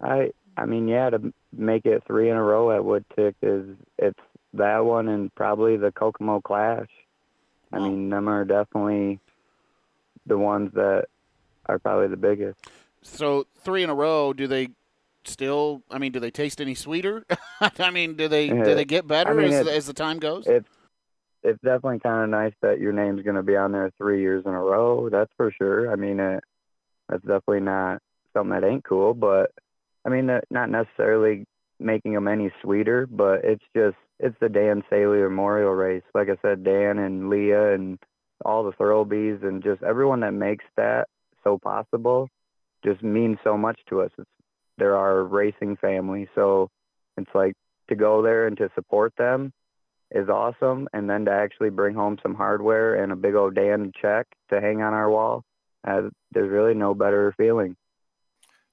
I 0.00 0.32
I 0.56 0.66
mean, 0.66 0.88
yeah, 0.88 1.10
to 1.10 1.32
make 1.52 1.86
it 1.86 2.04
three 2.06 2.30
in 2.30 2.36
a 2.36 2.42
row 2.42 2.70
at 2.70 2.82
Woodtick 2.82 3.34
is 3.42 3.76
it's 3.98 4.18
that 4.54 4.84
one 4.84 5.08
and 5.08 5.34
probably 5.34 5.76
the 5.76 5.92
Kokomo 5.92 6.40
Clash. 6.40 6.88
I 7.72 7.78
mean, 7.78 8.10
them 8.10 8.28
are 8.28 8.44
definitely 8.44 9.18
the 10.26 10.36
ones 10.36 10.72
that 10.74 11.06
are 11.66 11.78
probably 11.78 12.08
the 12.08 12.18
biggest. 12.18 12.58
So 13.02 13.46
three 13.62 13.82
in 13.82 13.90
a 13.90 13.94
row. 13.94 14.32
Do 14.32 14.46
they 14.46 14.68
still? 15.24 15.82
I 15.90 15.98
mean, 15.98 16.12
do 16.12 16.20
they 16.20 16.30
taste 16.30 16.60
any 16.60 16.74
sweeter? 16.74 17.24
I 17.60 17.90
mean, 17.90 18.16
do 18.16 18.28
they 18.28 18.48
do 18.48 18.74
they 18.74 18.84
get 18.84 19.06
better 19.06 19.30
I 19.30 19.34
mean, 19.34 19.52
as, 19.52 19.66
as 19.66 19.86
the 19.86 19.92
time 19.92 20.18
goes? 20.18 20.46
It's 20.46 20.68
it's 21.42 21.60
definitely 21.62 21.98
kind 22.00 22.24
of 22.24 22.30
nice 22.30 22.54
that 22.62 22.80
your 22.80 22.92
name's 22.92 23.22
going 23.22 23.36
to 23.36 23.42
be 23.42 23.56
on 23.56 23.72
there 23.72 23.90
three 23.98 24.20
years 24.20 24.44
in 24.46 24.52
a 24.52 24.60
row. 24.60 25.08
That's 25.08 25.32
for 25.36 25.50
sure. 25.50 25.90
I 25.90 25.96
mean, 25.96 26.20
it, 26.20 26.44
that's 27.08 27.22
definitely 27.22 27.60
not 27.60 28.00
something 28.32 28.52
that 28.52 28.66
ain't 28.66 28.84
cool. 28.84 29.14
But 29.14 29.50
I 30.04 30.08
mean, 30.08 30.30
not 30.50 30.70
necessarily 30.70 31.46
making 31.78 32.12
them 32.14 32.28
any 32.28 32.50
sweeter, 32.62 33.06
but 33.06 33.44
it's 33.44 33.64
just 33.74 33.96
it's 34.18 34.36
the 34.40 34.48
Dan 34.48 34.82
Saley 34.88 35.18
Memorial 35.18 35.72
Race. 35.72 36.04
Like 36.14 36.28
I 36.28 36.36
said, 36.42 36.64
Dan 36.64 36.98
and 36.98 37.28
Leah 37.28 37.74
and 37.74 37.98
all 38.44 38.64
the 38.64 38.72
Thurlbys 38.72 39.44
and 39.44 39.62
just 39.62 39.82
everyone 39.82 40.20
that 40.20 40.32
makes 40.32 40.64
that 40.76 41.08
so 41.44 41.58
possible 41.58 42.28
just 42.84 43.02
means 43.02 43.38
so 43.44 43.56
much 43.56 43.78
to 43.88 44.02
us. 44.02 44.10
It's 44.18 44.30
they're 44.82 44.96
our 44.96 45.22
racing 45.22 45.76
family, 45.76 46.28
so 46.34 46.68
it's 47.16 47.30
like 47.36 47.54
to 47.88 47.94
go 47.94 48.20
there 48.20 48.48
and 48.48 48.56
to 48.56 48.68
support 48.74 49.12
them 49.16 49.52
is 50.10 50.28
awesome, 50.28 50.88
and 50.92 51.08
then 51.08 51.24
to 51.24 51.30
actually 51.30 51.70
bring 51.70 51.94
home 51.94 52.18
some 52.20 52.34
hardware 52.34 53.00
and 53.02 53.12
a 53.12 53.16
big 53.16 53.36
old 53.36 53.54
Dan 53.54 53.92
check 54.02 54.26
to 54.50 54.60
hang 54.60 54.82
on 54.82 54.92
our 54.92 55.08
wall. 55.08 55.44
Uh, 55.86 56.02
there's 56.32 56.50
really 56.50 56.74
no 56.74 56.94
better 56.94 57.32
feeling. 57.36 57.76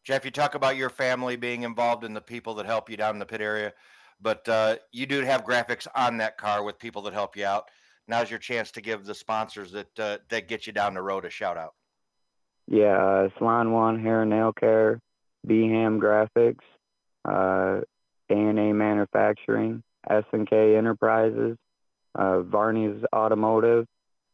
Jeff, 0.04 0.26
you 0.26 0.32
talk 0.32 0.56
about 0.56 0.78
your 0.78 0.90
family 0.90 1.36
being 1.36 1.62
involved 1.62 2.04
in 2.04 2.16
the 2.16 2.22
people 2.22 2.56
that 2.56 2.66
help 2.66 2.90
you 2.90 2.98
down 2.98 3.14
in 3.14 3.20
the 3.20 3.26
pit 3.26 3.40
area, 3.40 3.72
but 4.20 4.50
uh, 4.50 4.78
you 4.92 5.06
do 5.06 5.22
have 5.22 5.46
graphics 5.46 5.86
on 5.94 6.18
that 6.18 6.40
car 6.40 6.64
with 6.64 6.80
people 6.80 7.04
that 7.04 7.14
help 7.14 7.38
you 7.38 7.46
out. 7.46 7.70
Now's 8.08 8.32
your 8.32 8.40
chance 8.40 8.72
to 8.72 8.82
give 8.82 9.06
the 9.06 9.14
sponsors 9.14 9.72
that 9.74 10.00
uh, 10.00 10.18
that 10.30 10.48
get 10.48 10.66
you 10.66 10.74
down 10.74 10.96
the 10.96 11.04
road 11.04 11.26
a 11.26 11.30
shout 11.30 11.56
out. 11.56 11.76
Yeah, 12.68 12.98
uh, 12.98 13.30
Salon 13.38 13.72
One 13.72 14.02
Hair 14.02 14.24
and 14.24 14.32
Nail 14.32 14.52
Care, 14.52 15.00
Beham 15.46 16.00
Graphics, 16.00 16.64
uh, 17.26 17.82
A&A 18.30 18.74
Manufacturing, 18.74 19.84
S&K 20.10 20.76
Enterprises, 20.76 21.58
uh, 22.16 22.42
Varney's 22.42 23.04
Automotive, 23.14 23.86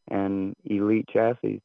and 0.09 0.55
elite 0.65 1.07
chassis. 1.11 1.61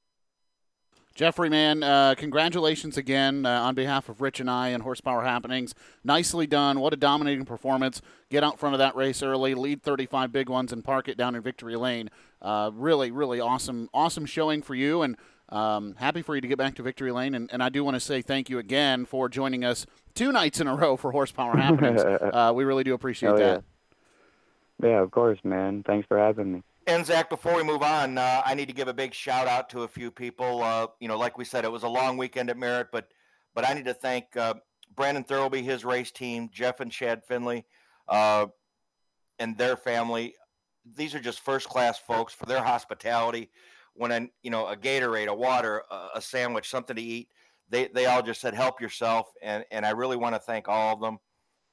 Jeffrey, 1.15 1.51
man, 1.51 1.83
uh, 1.83 2.15
congratulations 2.17 2.97
again 2.97 3.45
uh, 3.45 3.63
on 3.63 3.75
behalf 3.75 4.09
of 4.09 4.21
Rich 4.21 4.41
and 4.41 4.49
I 4.49 4.69
and 4.69 4.83
Horsepower 4.83 5.23
Happenings. 5.23 5.75
Nicely 6.05 6.47
done. 6.47 6.81
What 6.81 6.93
a 6.93 6.97
dominating 6.97 7.45
performance. 7.45 8.01
Get 8.31 8.45
out 8.45 8.59
front 8.59 8.75
of 8.75 8.79
that 8.79 8.95
race 8.95 9.23
early, 9.23 9.55
lead 9.55 9.83
35 9.83 10.33
big 10.33 10.49
ones, 10.49 10.73
and 10.73 10.85
park 10.85 11.09
it 11.09 11.19
down 11.19 11.35
in 11.35 11.43
Victory 11.43 11.77
Lane. 11.77 12.11
Uh, 12.41 12.71
really, 12.73 13.11
really 13.11 13.41
awesome, 13.41 13.91
awesome 13.93 14.25
showing 14.25 14.63
for 14.63 14.75
you, 14.75 15.03
and 15.03 15.17
um, 15.51 15.95
happy 15.97 16.23
for 16.23 16.35
you 16.35 16.41
to 16.41 16.49
get 16.49 16.59
back 16.59 16.77
to 16.77 16.83
Victory 16.83 17.13
Lane. 17.13 17.35
And, 17.35 17.51
and, 17.53 17.63
I 17.63 17.69
do 17.69 17.83
want 17.83 17.97
to 17.97 18.01
say 18.01 18.23
thank 18.23 18.49
you 18.49 18.59
again 18.59 19.05
for 19.05 19.29
joining 19.29 19.65
us 19.65 19.85
two 20.15 20.31
nights 20.31 20.61
in 20.61 20.69
a 20.69 20.77
row 20.77 20.97
for 20.97 21.11
Horsepower 21.11 21.57
Happenings. 21.57 22.03
Uh, 22.21 22.53
we 22.55 22.65
really 22.65 22.85
do 22.85 22.95
appreciate 22.95 23.31
oh, 23.31 23.37
that. 23.37 23.65
Yeah. 24.83 24.89
yeah, 24.89 25.01
of 25.01 25.11
course, 25.11 25.39
man. 25.43 25.83
Thanks 25.85 26.07
for 26.07 26.19
having 26.19 26.53
me. 26.53 26.63
And 26.87 27.05
Zach, 27.05 27.29
before 27.29 27.57
we 27.57 27.63
move 27.63 27.83
on, 27.83 28.19
uh, 28.19 28.43
I 28.45 28.55
need 28.55 28.67
to 28.67 28.75
give 28.75 28.89
a 28.89 28.95
big 28.95 29.15
shout 29.15 29.47
out 29.47 29.69
to 29.71 29.83
a 29.83 29.89
few 29.89 30.11
people. 30.11 30.63
Uh, 30.63 30.89
you 31.01 31.09
know, 31.09 31.19
like 31.19 31.37
we 31.37 31.45
said, 31.45 31.65
it 31.65 31.73
was 31.73 31.83
a 31.83 31.89
long 31.89 32.17
weekend 32.17 32.51
at 32.51 32.57
Merritt, 32.57 32.89
but 32.93 33.09
but 33.55 33.69
I 33.69 33.75
need 33.75 33.85
to 33.87 33.95
thank 33.95 34.37
uh, 34.37 34.55
Brandon 34.95 35.25
Thurlby, 35.25 35.63
his 35.63 35.85
race 35.85 36.11
team, 36.11 36.51
Jeff 36.53 36.81
and 36.81 36.91
Chad 36.91 37.25
Finley, 37.25 37.65
uh, 38.09 38.47
and 39.39 39.57
their 39.59 39.77
family. 39.77 40.35
These 40.97 41.15
are 41.15 41.21
just 41.21 41.41
first 41.41 41.69
class 41.69 41.99
folks 41.99 42.33
for 42.33 42.47
their 42.47 42.63
hospitality. 42.63 43.51
When 44.01 44.13
a 44.13 44.29
you 44.43 44.51
know 44.51 44.67
a 44.67 44.77
Gatorade, 44.77 45.29
a 45.29 45.35
water, 45.35 45.83
a, 45.91 46.09
a 46.17 46.21
sandwich, 46.23 46.71
something 46.71 46.97
to 46.97 47.03
eat, 47.03 47.29
they 47.69 47.89
they 47.89 48.07
all 48.07 48.23
just 48.23 48.41
said 48.41 48.55
help 48.55 48.81
yourself, 48.81 49.33
and 49.43 49.65
and 49.71 49.85
I 49.85 49.91
really 49.91 50.17
want 50.17 50.35
to 50.35 50.41
thank 50.41 50.69
all 50.69 50.95
of 50.95 51.01
them. 51.01 51.19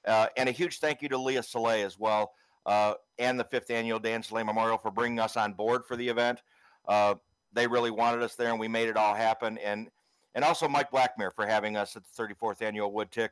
Uh, 0.05 0.27
and 0.35 0.47
a 0.47 0.51
huge 0.51 0.79
thank 0.79 1.01
you 1.01 1.09
to 1.09 1.17
Leah 1.17 1.43
Soleil 1.43 1.85
as 1.85 1.97
well 1.97 2.31
uh, 2.67 2.95
and 3.17 3.39
the 3.39 3.43
fifth 3.45 3.71
annual 3.71 3.97
Dan 3.97 4.21
Slay 4.21 4.43
Memorial 4.43 4.77
for 4.77 4.91
bringing 4.91 5.19
us 5.19 5.37
on 5.37 5.53
board 5.53 5.85
for 5.85 5.95
the 5.95 6.07
event. 6.07 6.43
Uh, 6.87 7.15
they 7.53 7.65
really 7.65 7.91
wanted 7.91 8.21
us 8.21 8.35
there, 8.35 8.49
and 8.49 8.59
we 8.59 8.67
made 8.67 8.89
it 8.89 8.97
all 8.97 9.15
happen. 9.15 9.57
And 9.59 9.89
and 10.35 10.45
also 10.45 10.67
Mike 10.67 10.91
Blackmere 10.91 11.33
for 11.33 11.47
having 11.47 11.77
us 11.77 11.95
at 11.95 12.03
the 12.03 12.23
34th 12.23 12.61
annual 12.61 12.91
Wood 12.91 13.09
Tick. 13.09 13.31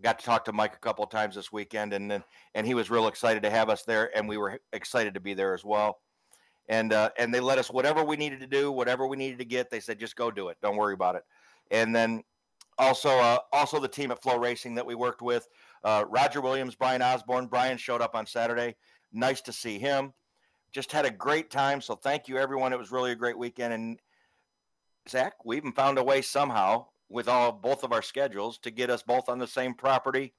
Got 0.00 0.20
to 0.20 0.24
talk 0.24 0.44
to 0.44 0.52
Mike 0.52 0.74
a 0.74 0.78
couple 0.78 1.02
of 1.02 1.10
times 1.10 1.34
this 1.34 1.50
weekend, 1.50 1.94
and 1.94 2.22
and 2.54 2.66
he 2.66 2.74
was 2.74 2.90
real 2.90 3.08
excited 3.08 3.42
to 3.42 3.50
have 3.50 3.70
us 3.70 3.82
there, 3.82 4.16
and 4.16 4.28
we 4.28 4.36
were 4.36 4.60
excited 4.72 5.14
to 5.14 5.20
be 5.20 5.34
there 5.34 5.54
as 5.54 5.64
well. 5.64 5.98
And 6.70 6.92
uh, 6.92 7.10
and 7.18 7.34
they 7.34 7.40
let 7.40 7.58
us 7.58 7.68
whatever 7.68 8.04
we 8.04 8.16
needed 8.16 8.40
to 8.40 8.46
do, 8.46 8.70
whatever 8.70 9.06
we 9.08 9.16
needed 9.16 9.40
to 9.40 9.44
get. 9.44 9.70
They 9.70 9.80
said 9.80 9.98
just 9.98 10.14
go 10.14 10.30
do 10.30 10.48
it, 10.48 10.56
don't 10.62 10.76
worry 10.76 10.94
about 10.94 11.16
it. 11.16 11.24
And 11.72 11.94
then 11.94 12.22
also 12.78 13.10
uh, 13.10 13.38
also 13.52 13.80
the 13.80 13.88
team 13.88 14.12
at 14.12 14.22
Flow 14.22 14.38
Racing 14.38 14.76
that 14.76 14.86
we 14.86 14.94
worked 14.94 15.20
with. 15.20 15.48
Uh, 15.82 16.04
Roger 16.08 16.40
Williams, 16.40 16.76
Brian 16.76 17.02
Osborne. 17.02 17.48
Brian 17.48 17.76
showed 17.76 18.00
up 18.00 18.14
on 18.14 18.24
Saturday. 18.24 18.76
Nice 19.12 19.40
to 19.42 19.52
see 19.52 19.80
him. 19.80 20.12
Just 20.72 20.92
had 20.92 21.04
a 21.04 21.10
great 21.10 21.50
time. 21.50 21.80
So 21.80 21.96
thank 21.96 22.28
you, 22.28 22.38
everyone. 22.38 22.72
It 22.72 22.78
was 22.78 22.92
really 22.92 23.10
a 23.10 23.16
great 23.16 23.36
weekend. 23.36 23.74
And 23.74 23.98
Zach, 25.08 25.34
we 25.44 25.56
even 25.56 25.72
found 25.72 25.98
a 25.98 26.04
way 26.04 26.22
somehow 26.22 26.86
with 27.08 27.28
all 27.28 27.50
both 27.50 27.82
of 27.82 27.92
our 27.92 28.02
schedules 28.02 28.58
to 28.58 28.70
get 28.70 28.90
us 28.90 29.02
both 29.02 29.28
on 29.28 29.40
the 29.40 29.46
same 29.48 29.74
property 29.74 30.32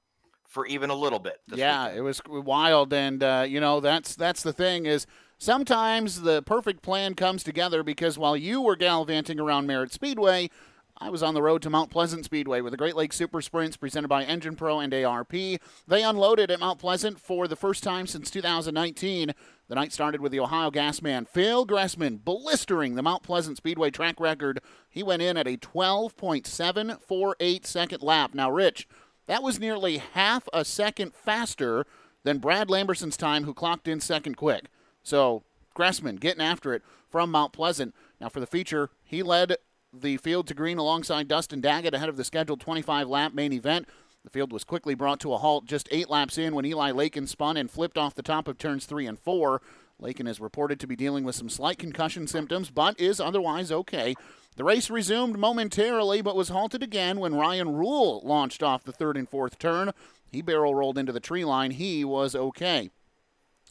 for 0.48 0.66
even 0.66 0.88
a 0.88 0.94
little 0.94 1.18
bit. 1.18 1.36
yeah, 1.48 1.84
weekend. 1.84 1.98
it 1.98 2.02
was 2.02 2.22
wild, 2.26 2.92
and 2.92 3.22
uh, 3.22 3.44
you 3.46 3.60
know 3.60 3.80
that's 3.80 4.14
that's 4.16 4.42
the 4.42 4.52
thing 4.52 4.86
is 4.86 5.06
sometimes 5.42 6.22
the 6.22 6.40
perfect 6.42 6.82
plan 6.82 7.14
comes 7.14 7.42
together 7.42 7.82
because 7.82 8.16
while 8.16 8.36
you 8.36 8.60
were 8.60 8.76
gallivanting 8.76 9.40
around 9.40 9.66
Merritt 9.66 9.92
Speedway, 9.92 10.48
I 10.96 11.10
was 11.10 11.24
on 11.24 11.34
the 11.34 11.42
road 11.42 11.62
to 11.62 11.70
Mount 11.70 11.90
Pleasant 11.90 12.24
Speedway 12.24 12.60
with 12.60 12.70
the 12.70 12.76
Great 12.76 12.94
Lakes 12.94 13.16
Super 13.16 13.42
Sprints 13.42 13.76
presented 13.76 14.06
by 14.06 14.22
Engine 14.22 14.54
Pro 14.54 14.78
and 14.78 14.94
ARP. 14.94 15.32
They 15.32 16.04
unloaded 16.04 16.52
at 16.52 16.60
Mount 16.60 16.78
Pleasant 16.78 17.18
for 17.18 17.48
the 17.48 17.56
first 17.56 17.82
time 17.82 18.06
since 18.06 18.30
2019. 18.30 19.34
The 19.66 19.74
night 19.74 19.92
started 19.92 20.20
with 20.20 20.30
the 20.30 20.38
Ohio 20.38 20.70
gas 20.70 21.02
man 21.02 21.24
Phil 21.24 21.66
Gressman 21.66 22.24
blistering 22.24 22.94
the 22.94 23.02
Mount 23.02 23.24
Pleasant 23.24 23.56
Speedway 23.56 23.90
track 23.90 24.20
record. 24.20 24.60
He 24.88 25.02
went 25.02 25.22
in 25.22 25.36
at 25.36 25.48
a 25.48 25.56
12.748 25.56 27.66
second 27.66 28.00
lap. 28.00 28.32
Now, 28.32 28.48
Rich, 28.48 28.86
that 29.26 29.42
was 29.42 29.58
nearly 29.58 29.98
half 29.98 30.48
a 30.52 30.64
second 30.64 31.14
faster 31.14 31.84
than 32.22 32.38
Brad 32.38 32.70
Lamberson's 32.70 33.16
time, 33.16 33.42
who 33.42 33.52
clocked 33.52 33.88
in 33.88 33.98
second 33.98 34.36
quick. 34.36 34.68
So, 35.02 35.42
Gressman 35.76 36.20
getting 36.20 36.42
after 36.42 36.74
it 36.74 36.82
from 37.10 37.30
Mount 37.30 37.52
Pleasant. 37.52 37.94
Now, 38.20 38.28
for 38.28 38.40
the 38.40 38.46
feature, 38.46 38.90
he 39.04 39.22
led 39.22 39.56
the 39.92 40.16
field 40.16 40.46
to 40.48 40.54
green 40.54 40.78
alongside 40.78 41.28
Dustin 41.28 41.60
Daggett 41.60 41.94
ahead 41.94 42.08
of 42.08 42.16
the 42.16 42.24
scheduled 42.24 42.60
25 42.60 43.08
lap 43.08 43.34
main 43.34 43.52
event. 43.52 43.86
The 44.24 44.30
field 44.30 44.52
was 44.52 44.64
quickly 44.64 44.94
brought 44.94 45.20
to 45.20 45.32
a 45.32 45.38
halt 45.38 45.66
just 45.66 45.88
eight 45.90 46.08
laps 46.08 46.38
in 46.38 46.54
when 46.54 46.64
Eli 46.64 46.92
Lakin 46.92 47.26
spun 47.26 47.56
and 47.56 47.70
flipped 47.70 47.98
off 47.98 48.14
the 48.14 48.22
top 48.22 48.46
of 48.46 48.56
turns 48.56 48.86
three 48.86 49.06
and 49.06 49.18
four. 49.18 49.60
Lakin 49.98 50.26
is 50.26 50.40
reported 50.40 50.80
to 50.80 50.86
be 50.86 50.96
dealing 50.96 51.24
with 51.24 51.34
some 51.34 51.48
slight 51.48 51.78
concussion 51.78 52.26
symptoms, 52.26 52.70
but 52.70 52.98
is 52.98 53.20
otherwise 53.20 53.70
okay. 53.72 54.14
The 54.56 54.64
race 54.64 54.90
resumed 54.90 55.38
momentarily, 55.38 56.22
but 56.22 56.36
was 56.36 56.50
halted 56.50 56.82
again 56.82 57.18
when 57.18 57.34
Ryan 57.34 57.74
Rule 57.74 58.20
launched 58.24 58.62
off 58.62 58.84
the 58.84 58.92
third 58.92 59.16
and 59.16 59.28
fourth 59.28 59.58
turn. 59.58 59.92
He 60.30 60.42
barrel 60.42 60.74
rolled 60.74 60.98
into 60.98 61.12
the 61.12 61.20
tree 61.20 61.44
line. 61.44 61.72
He 61.72 62.04
was 62.04 62.34
okay. 62.34 62.90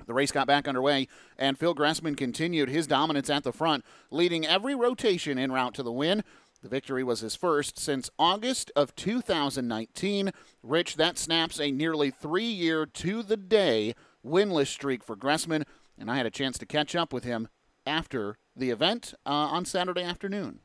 The 0.06 0.14
race 0.14 0.32
got 0.32 0.48
back 0.48 0.68
underway, 0.68 1.08
and 1.38 1.58
Phil 1.58 1.76
Gressman 1.76 2.18
continued 2.18 2.70
his 2.70 2.88
dominance 2.88 3.30
at 3.30 3.44
the 3.44 3.54
front, 3.54 3.84
leading 4.10 4.46
every 4.46 4.76
rotation 4.76 5.38
en 5.38 5.52
route 5.52 5.74
to 5.76 5.84
the 5.84 5.92
win. 5.92 6.24
The 6.62 6.70
victory 6.70 7.04
was 7.04 7.22
his 7.22 7.36
first 7.36 7.80
since 7.80 8.10
August 8.20 8.72
of 8.76 8.96
2019. 8.96 10.32
Rich, 10.62 10.96
that 10.98 11.18
snaps 11.18 11.60
a 11.60 11.72
nearly 11.72 12.12
three 12.12 12.44
year 12.46 12.86
to 12.86 13.24
the 13.24 13.38
day 13.38 13.96
winless 14.26 14.68
streak 14.68 15.04
for 15.04 15.16
Gressman, 15.16 15.64
and 15.98 16.10
I 16.10 16.18
had 16.18 16.26
a 16.26 16.32
chance 16.32 16.58
to 16.60 16.66
catch 16.66 16.96
up 16.96 17.12
with 17.12 17.24
him 17.24 17.48
after 17.86 18.38
the 18.56 18.70
event 18.70 19.14
uh, 19.26 19.30
on 19.30 19.66
Saturday 19.66 20.04
afternoon. 20.04 20.60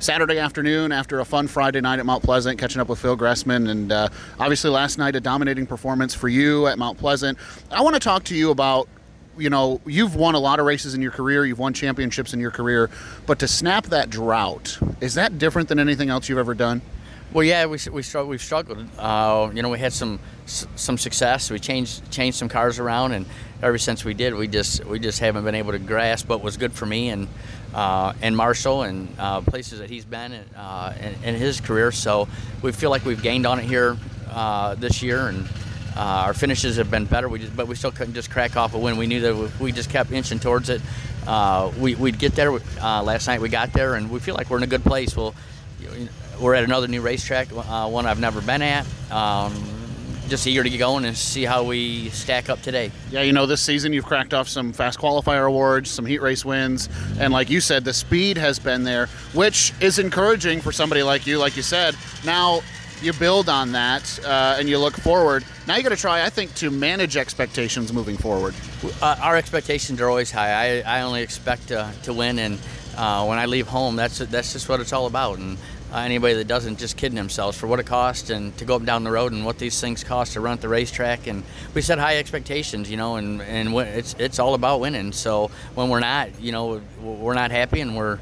Saturday 0.00 0.38
afternoon 0.38 0.92
after 0.92 1.18
a 1.18 1.24
fun 1.24 1.48
Friday 1.48 1.80
night 1.80 1.98
at 1.98 2.06
Mount 2.06 2.22
Pleasant, 2.22 2.56
catching 2.56 2.80
up 2.80 2.88
with 2.88 3.00
Phil 3.00 3.16
Gressman, 3.16 3.68
and 3.68 3.90
uh, 3.90 4.08
obviously 4.38 4.70
last 4.70 4.96
night 4.96 5.16
a 5.16 5.20
dominating 5.20 5.66
performance 5.66 6.14
for 6.14 6.28
you 6.28 6.68
at 6.68 6.78
Mount 6.78 6.98
Pleasant. 6.98 7.36
I 7.72 7.82
want 7.82 7.94
to 7.94 8.00
talk 8.00 8.22
to 8.24 8.36
you 8.36 8.52
about, 8.52 8.88
you 9.36 9.50
know, 9.50 9.80
you've 9.84 10.14
won 10.14 10.36
a 10.36 10.38
lot 10.38 10.60
of 10.60 10.66
races 10.66 10.94
in 10.94 11.02
your 11.02 11.10
career, 11.10 11.44
you've 11.44 11.58
won 11.58 11.72
championships 11.72 12.32
in 12.32 12.38
your 12.38 12.52
career, 12.52 12.90
but 13.26 13.40
to 13.40 13.48
snap 13.48 13.86
that 13.86 14.08
drought, 14.08 14.78
is 15.00 15.14
that 15.14 15.36
different 15.36 15.68
than 15.68 15.80
anything 15.80 16.10
else 16.10 16.28
you've 16.28 16.38
ever 16.38 16.54
done? 16.54 16.80
Well, 17.32 17.44
yeah, 17.44 17.66
we, 17.66 17.78
we 17.90 18.02
we've 18.24 18.40
struggled. 18.40 18.86
Uh, 18.98 19.50
you 19.52 19.62
know, 19.62 19.68
we 19.68 19.78
had 19.78 19.92
some 19.92 20.18
some 20.46 20.96
success. 20.96 21.50
We 21.50 21.58
changed 21.58 22.10
changed 22.10 22.38
some 22.38 22.48
cars 22.48 22.78
around, 22.78 23.12
and 23.12 23.26
ever 23.62 23.76
since 23.76 24.02
we 24.02 24.14
did, 24.14 24.34
we 24.34 24.48
just 24.48 24.82
we 24.86 24.98
just 24.98 25.18
haven't 25.18 25.44
been 25.44 25.54
able 25.54 25.72
to 25.72 25.78
grasp 25.78 26.30
what 26.30 26.42
was 26.42 26.56
good 26.56 26.72
for 26.72 26.86
me 26.86 27.10
and 27.10 27.28
uh, 27.74 28.12
and 28.22 28.36
Marshall 28.36 28.82
and 28.82 29.08
uh, 29.18 29.40
places 29.40 29.78
that 29.78 29.90
he's 29.90 30.04
been 30.04 30.32
in, 30.32 30.44
uh, 30.56 30.94
in, 31.00 31.34
in, 31.34 31.34
his 31.34 31.60
career. 31.60 31.92
So 31.92 32.28
we 32.62 32.72
feel 32.72 32.90
like 32.90 33.04
we've 33.04 33.22
gained 33.22 33.46
on 33.46 33.58
it 33.58 33.64
here 33.64 33.96
uh, 34.30 34.74
this 34.74 35.02
year, 35.02 35.28
and 35.28 35.46
uh, 35.96 36.24
our 36.26 36.34
finishes 36.34 36.76
have 36.76 36.90
been 36.90 37.04
better. 37.04 37.28
We 37.28 37.40
just, 37.40 37.56
but 37.56 37.68
we 37.68 37.74
still 37.74 37.92
couldn't 37.92 38.14
just 38.14 38.30
crack 38.30 38.56
off 38.56 38.74
a 38.74 38.78
win. 38.78 38.96
We 38.96 39.06
knew 39.06 39.20
that 39.20 39.60
we 39.60 39.72
just 39.72 39.90
kept 39.90 40.12
inching 40.12 40.38
towards 40.38 40.70
it, 40.70 40.80
uh, 41.26 41.70
we, 41.78 41.94
would 41.94 42.18
get 42.18 42.32
there. 42.32 42.52
last 42.52 43.26
night 43.26 43.40
we 43.40 43.48
got 43.48 43.72
there, 43.72 43.94
and 43.94 44.10
we 44.10 44.20
feel 44.20 44.34
like 44.34 44.50
we're 44.50 44.58
in 44.58 44.62
a 44.62 44.68
good 44.68 44.84
place. 44.84 45.16
We'll, 45.16 45.34
we're 46.40 46.54
at 46.54 46.64
another 46.64 46.88
new 46.88 47.00
racetrack, 47.00 47.48
one 47.48 48.06
I've 48.06 48.20
never 48.20 48.40
been 48.40 48.62
at. 48.62 48.86
Um, 49.10 49.77
just 50.28 50.46
eager 50.46 50.62
to 50.62 50.70
get 50.70 50.78
going 50.78 51.04
and 51.04 51.16
see 51.16 51.44
how 51.44 51.64
we 51.64 52.10
stack 52.10 52.48
up 52.48 52.60
today. 52.62 52.90
Yeah, 53.10 53.22
you 53.22 53.32
know, 53.32 53.46
this 53.46 53.60
season 53.60 53.92
you've 53.92 54.06
cracked 54.06 54.34
off 54.34 54.48
some 54.48 54.72
fast 54.72 54.98
qualifier 54.98 55.46
awards, 55.46 55.90
some 55.90 56.06
heat 56.06 56.20
race 56.20 56.44
wins, 56.44 56.88
and 57.18 57.32
like 57.32 57.50
you 57.50 57.60
said, 57.60 57.84
the 57.84 57.94
speed 57.94 58.36
has 58.36 58.58
been 58.58 58.84
there, 58.84 59.06
which 59.32 59.72
is 59.80 59.98
encouraging 59.98 60.60
for 60.60 60.72
somebody 60.72 61.02
like 61.02 61.26
you. 61.26 61.38
Like 61.38 61.56
you 61.56 61.62
said, 61.62 61.96
now 62.24 62.60
you 63.02 63.12
build 63.12 63.48
on 63.48 63.72
that 63.72 64.18
uh, 64.24 64.56
and 64.58 64.68
you 64.68 64.78
look 64.78 64.96
forward. 64.96 65.44
Now 65.66 65.76
you 65.76 65.82
got 65.82 65.90
to 65.90 65.96
try, 65.96 66.24
I 66.24 66.30
think, 66.30 66.54
to 66.56 66.70
manage 66.70 67.16
expectations 67.16 67.92
moving 67.92 68.16
forward. 68.16 68.54
Uh, 69.00 69.16
our 69.20 69.36
expectations 69.36 70.00
are 70.00 70.08
always 70.08 70.30
high. 70.30 70.82
I, 70.82 70.98
I 70.98 71.02
only 71.02 71.22
expect 71.22 71.68
to, 71.68 71.90
to 72.04 72.12
win, 72.12 72.38
and 72.38 72.58
uh, 72.96 73.24
when 73.26 73.38
I 73.38 73.46
leave 73.46 73.68
home, 73.68 73.96
that's 73.96 74.18
that's 74.18 74.52
just 74.52 74.68
what 74.68 74.80
it's 74.80 74.92
all 74.92 75.06
about. 75.06 75.38
And 75.38 75.58
uh, 75.92 75.98
anybody 75.98 76.34
that 76.34 76.46
doesn't 76.46 76.78
just 76.78 76.96
kidding 76.96 77.16
themselves 77.16 77.56
for 77.56 77.66
what 77.66 77.80
it 77.80 77.86
costs 77.86 78.30
and 78.30 78.56
to 78.58 78.64
go 78.64 78.74
up 78.74 78.80
and 78.80 78.86
down 78.86 79.04
the 79.04 79.10
road 79.10 79.32
and 79.32 79.44
what 79.44 79.58
these 79.58 79.80
things 79.80 80.04
cost 80.04 80.34
to 80.34 80.40
run 80.40 80.54
at 80.54 80.60
the 80.60 80.68
racetrack. 80.68 81.26
And 81.26 81.42
we 81.74 81.80
set 81.80 81.98
high 81.98 82.18
expectations, 82.18 82.90
you 82.90 82.96
know, 82.96 83.16
and 83.16 83.40
and 83.40 83.74
it's 83.74 84.14
it's 84.18 84.38
all 84.38 84.54
about 84.54 84.80
winning. 84.80 85.12
So 85.12 85.50
when 85.74 85.88
we're 85.88 86.00
not, 86.00 86.40
you 86.40 86.52
know, 86.52 86.82
we're 87.00 87.34
not 87.34 87.50
happy 87.50 87.80
and 87.80 87.96
we're 87.96 88.18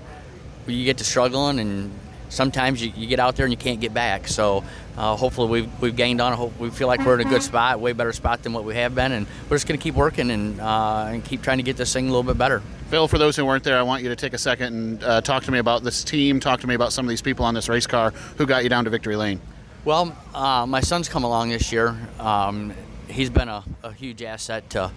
you 0.67 0.85
get 0.85 0.99
to 0.99 1.05
struggling 1.05 1.59
and 1.61 1.93
sometimes 2.29 2.83
you, 2.83 2.93
you 2.97 3.07
get 3.07 3.21
out 3.21 3.37
there 3.37 3.47
and 3.47 3.53
you 3.53 3.57
can't 3.57 3.81
get 3.81 3.95
back. 3.95 4.29
So 4.29 4.65
uh, 4.97 5.17
hopefully 5.17 5.49
we've, 5.49 5.81
we've 5.81 5.97
gained 5.97 6.21
on 6.21 6.33
it. 6.33 6.53
We 6.59 6.71
feel 6.71 6.89
like 6.89 7.05
we're 7.05 7.21
in 7.21 7.27
a 7.27 7.31
good 7.31 7.43
spot, 7.43 7.81
way 7.81 7.93
better 7.93 8.13
spot 8.13 8.43
than 8.43 8.53
what 8.53 8.65
we 8.65 8.75
have 8.77 8.95
been, 8.95 9.13
and 9.13 9.27
we're 9.49 9.57
just 9.57 9.67
going 9.67 9.79
to 9.79 9.83
keep 9.83 9.95
working 9.95 10.31
and 10.31 10.61
uh, 10.61 11.07
and 11.09 11.25
keep 11.25 11.43
trying 11.43 11.59
to 11.59 11.63
get 11.63 11.77
this 11.77 11.93
thing 11.93 12.07
a 12.07 12.11
little 12.11 12.23
bit 12.23 12.39
better. 12.39 12.63
Phil, 12.91 13.09
for 13.09 13.19
those 13.19 13.37
who 13.37 13.45
weren't 13.45 13.65
there, 13.65 13.79
I 13.79 13.83
want 13.83 14.03
you 14.03 14.09
to 14.11 14.17
take 14.17 14.33
a 14.33 14.39
second 14.39 14.75
and 14.75 15.05
uh, 15.05 15.21
talk 15.21 15.43
to 15.45 15.51
me 15.51 15.59
about 15.59 15.83
this 15.83 16.05
team. 16.05 16.39
Talk 16.41 16.61
to 16.61 16.67
me 16.67 16.75
about 16.75 16.93
some 16.93 17.05
of 17.05 17.11
these 17.11 17.23
people 17.23 17.45
on 17.45 17.53
this 17.53 17.69
race 17.69 17.87
car 17.87 18.13
who 18.39 18.47
got 18.47 18.63
you 18.63 18.69
down 18.69 18.85
to 18.85 18.91
victory 18.91 19.17
lane. 19.17 19.41
Well, 19.85 20.17
uh, 20.35 20.67
my 20.67 20.81
son's 20.81 21.09
come 21.09 21.25
along 21.25 21.51
this 21.51 21.73
year. 21.73 21.97
Um, 22.19 22.73
he's 23.09 23.31
been 23.31 23.49
a, 23.49 23.65
a, 23.83 23.93
huge 23.93 24.23
asset 24.23 24.69
to, 24.71 24.91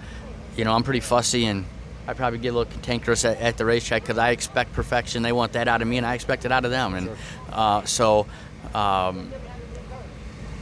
you 0.58 0.66
know, 0.66 0.74
I'm 0.74 0.84
pretty 0.84 1.00
fussy 1.00 1.46
and 1.46 1.66
I 2.10 2.14
probably 2.14 2.40
get 2.40 2.50
a 2.50 2.58
little 2.58 2.74
cantankerous 2.74 3.24
at, 3.24 3.40
at 3.40 3.58
the 3.58 3.66
racetrack 3.66 4.02
because 4.02 4.18
I 4.18 4.32
expect 4.32 4.74
perfection. 4.74 5.22
They 5.22 5.32
want 5.32 5.54
that 5.54 5.68
out 5.68 5.84
of 5.84 5.88
me, 5.88 5.98
and 5.98 6.06
I 6.08 6.16
expect 6.16 6.44
it 6.44 6.52
out 6.52 6.66
of 6.66 6.72
them. 6.72 6.96
And 6.96 7.10
uh, 7.52 7.84
so. 7.86 8.26
Um, 8.74 9.32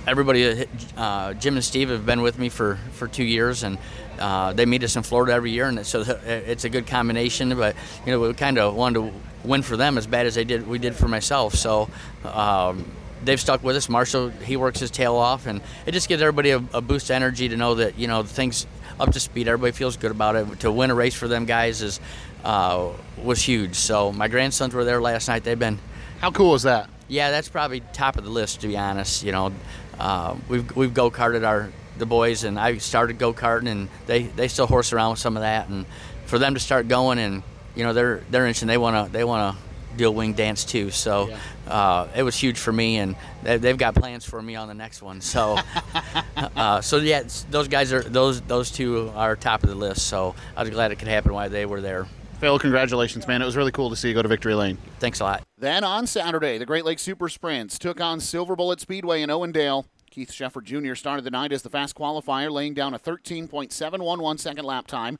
everybody, 0.05 0.65
uh, 0.95 1.33
Jim 1.33 1.55
and 1.55 1.63
Steve 1.63 1.89
have 1.89 2.05
been 2.05 2.21
with 2.21 2.39
me 2.39 2.47
for, 2.47 2.79
for 2.93 3.07
two 3.07 3.23
years, 3.23 3.63
and 3.63 3.77
uh, 4.19 4.53
they 4.53 4.65
meet 4.65 4.83
us 4.83 4.95
in 4.95 5.03
Florida 5.03 5.33
every 5.33 5.51
year, 5.51 5.67
and 5.67 5.85
so 5.85 6.01
it's 6.25 6.63
a 6.63 6.69
good 6.69 6.85
combination. 6.85 7.55
But 7.57 7.75
you 8.05 8.11
know, 8.11 8.19
we 8.19 8.33
kind 8.33 8.57
of 8.57 8.75
wanted 8.75 9.11
to 9.11 9.47
win 9.47 9.61
for 9.61 9.75
them 9.75 9.97
as 9.97 10.05
bad 10.05 10.25
as 10.25 10.35
they 10.35 10.43
did 10.43 10.67
we 10.67 10.79
did 10.79 10.95
for 10.95 11.07
myself. 11.07 11.53
So. 11.55 11.89
Um, 12.25 12.85
they've 13.23 13.41
stuck 13.41 13.63
with 13.63 13.75
us. 13.75 13.89
Marshall, 13.89 14.29
he 14.29 14.57
works 14.57 14.79
his 14.79 14.91
tail 14.91 15.15
off, 15.15 15.47
and 15.47 15.59
it 15.87 15.91
just 15.91 16.07
gives 16.07 16.21
everybody 16.21 16.51
a, 16.51 16.63
a 16.71 16.81
boost 16.81 17.09
of 17.09 17.15
energy 17.15 17.49
to 17.49 17.57
know 17.57 17.73
that 17.75 17.97
you 17.97 18.07
know 18.07 18.21
things 18.21 18.67
up 18.99 19.11
to 19.13 19.19
speed. 19.19 19.47
Everybody 19.47 19.71
feels 19.71 19.97
good 19.97 20.11
about 20.11 20.35
it. 20.35 20.59
To 20.61 20.71
win 20.71 20.91
a 20.91 20.95
race 20.95 21.13
for 21.13 21.27
them 21.27 21.45
guys 21.45 21.81
is 21.81 21.99
uh, 22.43 22.89
was 23.23 23.41
huge. 23.41 23.75
So 23.75 24.11
my 24.11 24.27
grandsons 24.27 24.73
were 24.73 24.85
there 24.85 25.01
last 25.01 25.27
night. 25.27 25.43
They've 25.43 25.57
been. 25.59 25.79
How 26.19 26.31
cool 26.31 26.55
is 26.55 26.63
that? 26.63 26.89
Yeah, 27.07 27.31
that's 27.31 27.47
probably 27.47 27.81
top 27.93 28.17
of 28.17 28.23
the 28.23 28.29
list 28.29 28.61
to 28.61 28.67
be 28.67 28.77
honest. 28.77 29.23
You 29.23 29.31
know, 29.31 29.53
uh, 29.99 30.35
we've 30.49 30.75
we've 30.75 30.93
go 30.93 31.11
karted 31.11 31.45
our 31.45 31.71
the 31.97 32.05
boys, 32.05 32.43
and 32.43 32.59
I 32.59 32.77
started 32.77 33.17
go 33.17 33.33
karting, 33.33 33.67
and 33.67 33.89
they 34.05 34.23
they 34.23 34.47
still 34.47 34.67
horse 34.67 34.93
around 34.93 35.11
with 35.11 35.19
some 35.19 35.37
of 35.37 35.41
that, 35.41 35.69
and 35.69 35.85
for 36.25 36.39
them 36.39 36.53
to 36.53 36.59
start 36.59 36.87
going, 36.87 37.19
and 37.19 37.43
you 37.75 37.83
know 37.83 37.93
they're 37.93 38.23
they're 38.29 38.45
interested. 38.45 38.67
They 38.67 38.77
want 38.77 39.07
to 39.07 39.11
they 39.11 39.23
want 39.23 39.57
to 39.97 40.03
do 40.03 40.07
a 40.07 40.11
wing 40.11 40.33
dance 40.33 40.63
too. 40.63 40.91
So 40.91 41.29
yeah. 41.29 41.37
uh, 41.71 42.07
it 42.15 42.23
was 42.23 42.35
huge 42.35 42.57
for 42.59 42.71
me, 42.71 42.97
and 42.97 43.15
they, 43.43 43.59
have 43.59 43.77
got 43.77 43.95
plans 43.95 44.25
for 44.25 44.41
me 44.41 44.55
on 44.55 44.67
the 44.67 44.73
next 44.73 45.01
one. 45.01 45.21
So, 45.21 45.57
uh, 46.55 46.81
so 46.81 46.97
yeah, 46.97 47.23
those 47.49 47.67
guys 47.67 47.91
are 47.93 48.01
those 48.01 48.41
those 48.41 48.71
two 48.71 49.11
are 49.15 49.35
top 49.35 49.63
of 49.63 49.69
the 49.69 49.75
list. 49.75 50.07
So 50.07 50.35
I 50.55 50.61
was 50.61 50.69
glad 50.69 50.91
it 50.91 50.97
could 50.97 51.07
happen 51.07 51.33
while 51.33 51.49
they 51.49 51.65
were 51.65 51.81
there. 51.81 52.07
Phil, 52.39 52.59
congratulations, 52.59 53.27
man. 53.27 53.41
It 53.41 53.45
was 53.45 53.57
really 53.57 53.71
cool 53.71 53.89
to 53.89 53.95
see 53.95 54.09
you 54.09 54.13
go 54.13 54.21
to 54.21 54.27
Victory 54.27 54.53
Lane. 54.53 54.77
Thanks 54.99 55.19
a 55.21 55.23
lot. 55.23 55.43
Then 55.57 55.83
on 55.83 56.05
Saturday, 56.05 56.59
the 56.59 56.67
Great 56.67 56.85
Lakes 56.85 57.01
Super 57.01 57.29
Sprints 57.29 57.79
took 57.79 57.99
on 57.99 58.19
Silver 58.19 58.55
Bullet 58.55 58.79
Speedway 58.79 59.23
in 59.23 59.29
Owendale. 59.31 59.85
Keith 60.11 60.31
Shefford 60.31 60.63
Jr. 60.63 60.93
started 60.93 61.25
the 61.25 61.31
night 61.31 61.51
as 61.51 61.63
the 61.63 61.69
fast 61.69 61.95
qualifier, 61.95 62.51
laying 62.51 62.75
down 62.75 62.93
a 62.93 62.99
13.711 62.99 64.39
second 64.39 64.65
lap 64.65 64.85
time. 64.85 65.17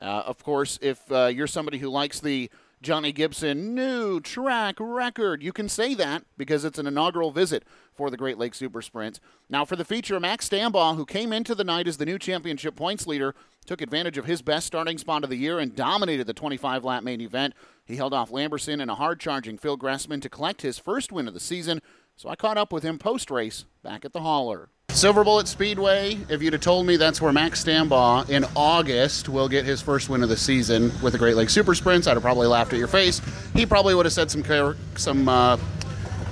Uh, 0.00 0.24
of 0.26 0.42
course, 0.42 0.78
if 0.82 1.00
uh, 1.10 1.26
you're 1.26 1.46
somebody 1.46 1.78
who 1.78 1.88
likes 1.88 2.20
the 2.20 2.50
Johnny 2.86 3.10
Gibson 3.10 3.74
new 3.74 4.20
track 4.20 4.76
record. 4.78 5.42
You 5.42 5.52
can 5.52 5.68
say 5.68 5.92
that 5.94 6.22
because 6.36 6.64
it's 6.64 6.78
an 6.78 6.86
inaugural 6.86 7.32
visit 7.32 7.64
for 7.92 8.10
the 8.10 8.16
Great 8.16 8.38
Lakes 8.38 8.58
Super 8.58 8.80
Sprint. 8.80 9.18
Now, 9.50 9.64
for 9.64 9.74
the 9.74 9.84
feature, 9.84 10.20
Max 10.20 10.48
Stambaugh, 10.48 10.94
who 10.94 11.04
came 11.04 11.32
into 11.32 11.56
the 11.56 11.64
night 11.64 11.88
as 11.88 11.96
the 11.96 12.06
new 12.06 12.16
championship 12.16 12.76
points 12.76 13.04
leader, 13.04 13.34
took 13.64 13.80
advantage 13.80 14.18
of 14.18 14.26
his 14.26 14.40
best 14.40 14.68
starting 14.68 14.98
spot 14.98 15.24
of 15.24 15.30
the 15.30 15.36
year 15.36 15.58
and 15.58 15.74
dominated 15.74 16.28
the 16.28 16.32
25 16.32 16.84
lap 16.84 17.02
main 17.02 17.20
event. 17.20 17.54
He 17.84 17.96
held 17.96 18.14
off 18.14 18.30
Lamberson 18.30 18.80
and 18.80 18.88
a 18.88 18.94
hard 18.94 19.18
charging 19.18 19.58
Phil 19.58 19.76
Gressman 19.76 20.22
to 20.22 20.28
collect 20.28 20.62
his 20.62 20.78
first 20.78 21.10
win 21.10 21.26
of 21.26 21.34
the 21.34 21.40
season. 21.40 21.82
So 22.14 22.28
I 22.28 22.36
caught 22.36 22.56
up 22.56 22.72
with 22.72 22.84
him 22.84 23.00
post 23.00 23.32
race 23.32 23.64
back 23.86 24.04
at 24.04 24.12
the 24.12 24.20
hauler. 24.20 24.68
Silver 24.88 25.22
Bullet 25.22 25.46
Speedway, 25.46 26.18
if 26.28 26.42
you'd 26.42 26.54
have 26.54 26.62
told 26.62 26.86
me 26.86 26.96
that's 26.96 27.20
where 27.20 27.32
Max 27.32 27.62
Stambaugh 27.62 28.28
in 28.28 28.44
August 28.56 29.28
will 29.28 29.48
get 29.48 29.64
his 29.64 29.80
first 29.80 30.08
win 30.08 30.24
of 30.24 30.28
the 30.28 30.36
season 30.36 30.90
with 31.02 31.12
the 31.12 31.18
Great 31.18 31.36
Lakes 31.36 31.52
Super 31.52 31.74
Sprints, 31.74 32.08
I'd 32.08 32.14
have 32.14 32.22
probably 32.22 32.48
laughed 32.48 32.72
at 32.72 32.80
your 32.80 32.88
face. 32.88 33.20
He 33.54 33.64
probably 33.64 33.94
would 33.94 34.06
have 34.06 34.12
said 34.12 34.28
some 34.28 34.42
some 34.96 35.28
uh, 35.28 35.56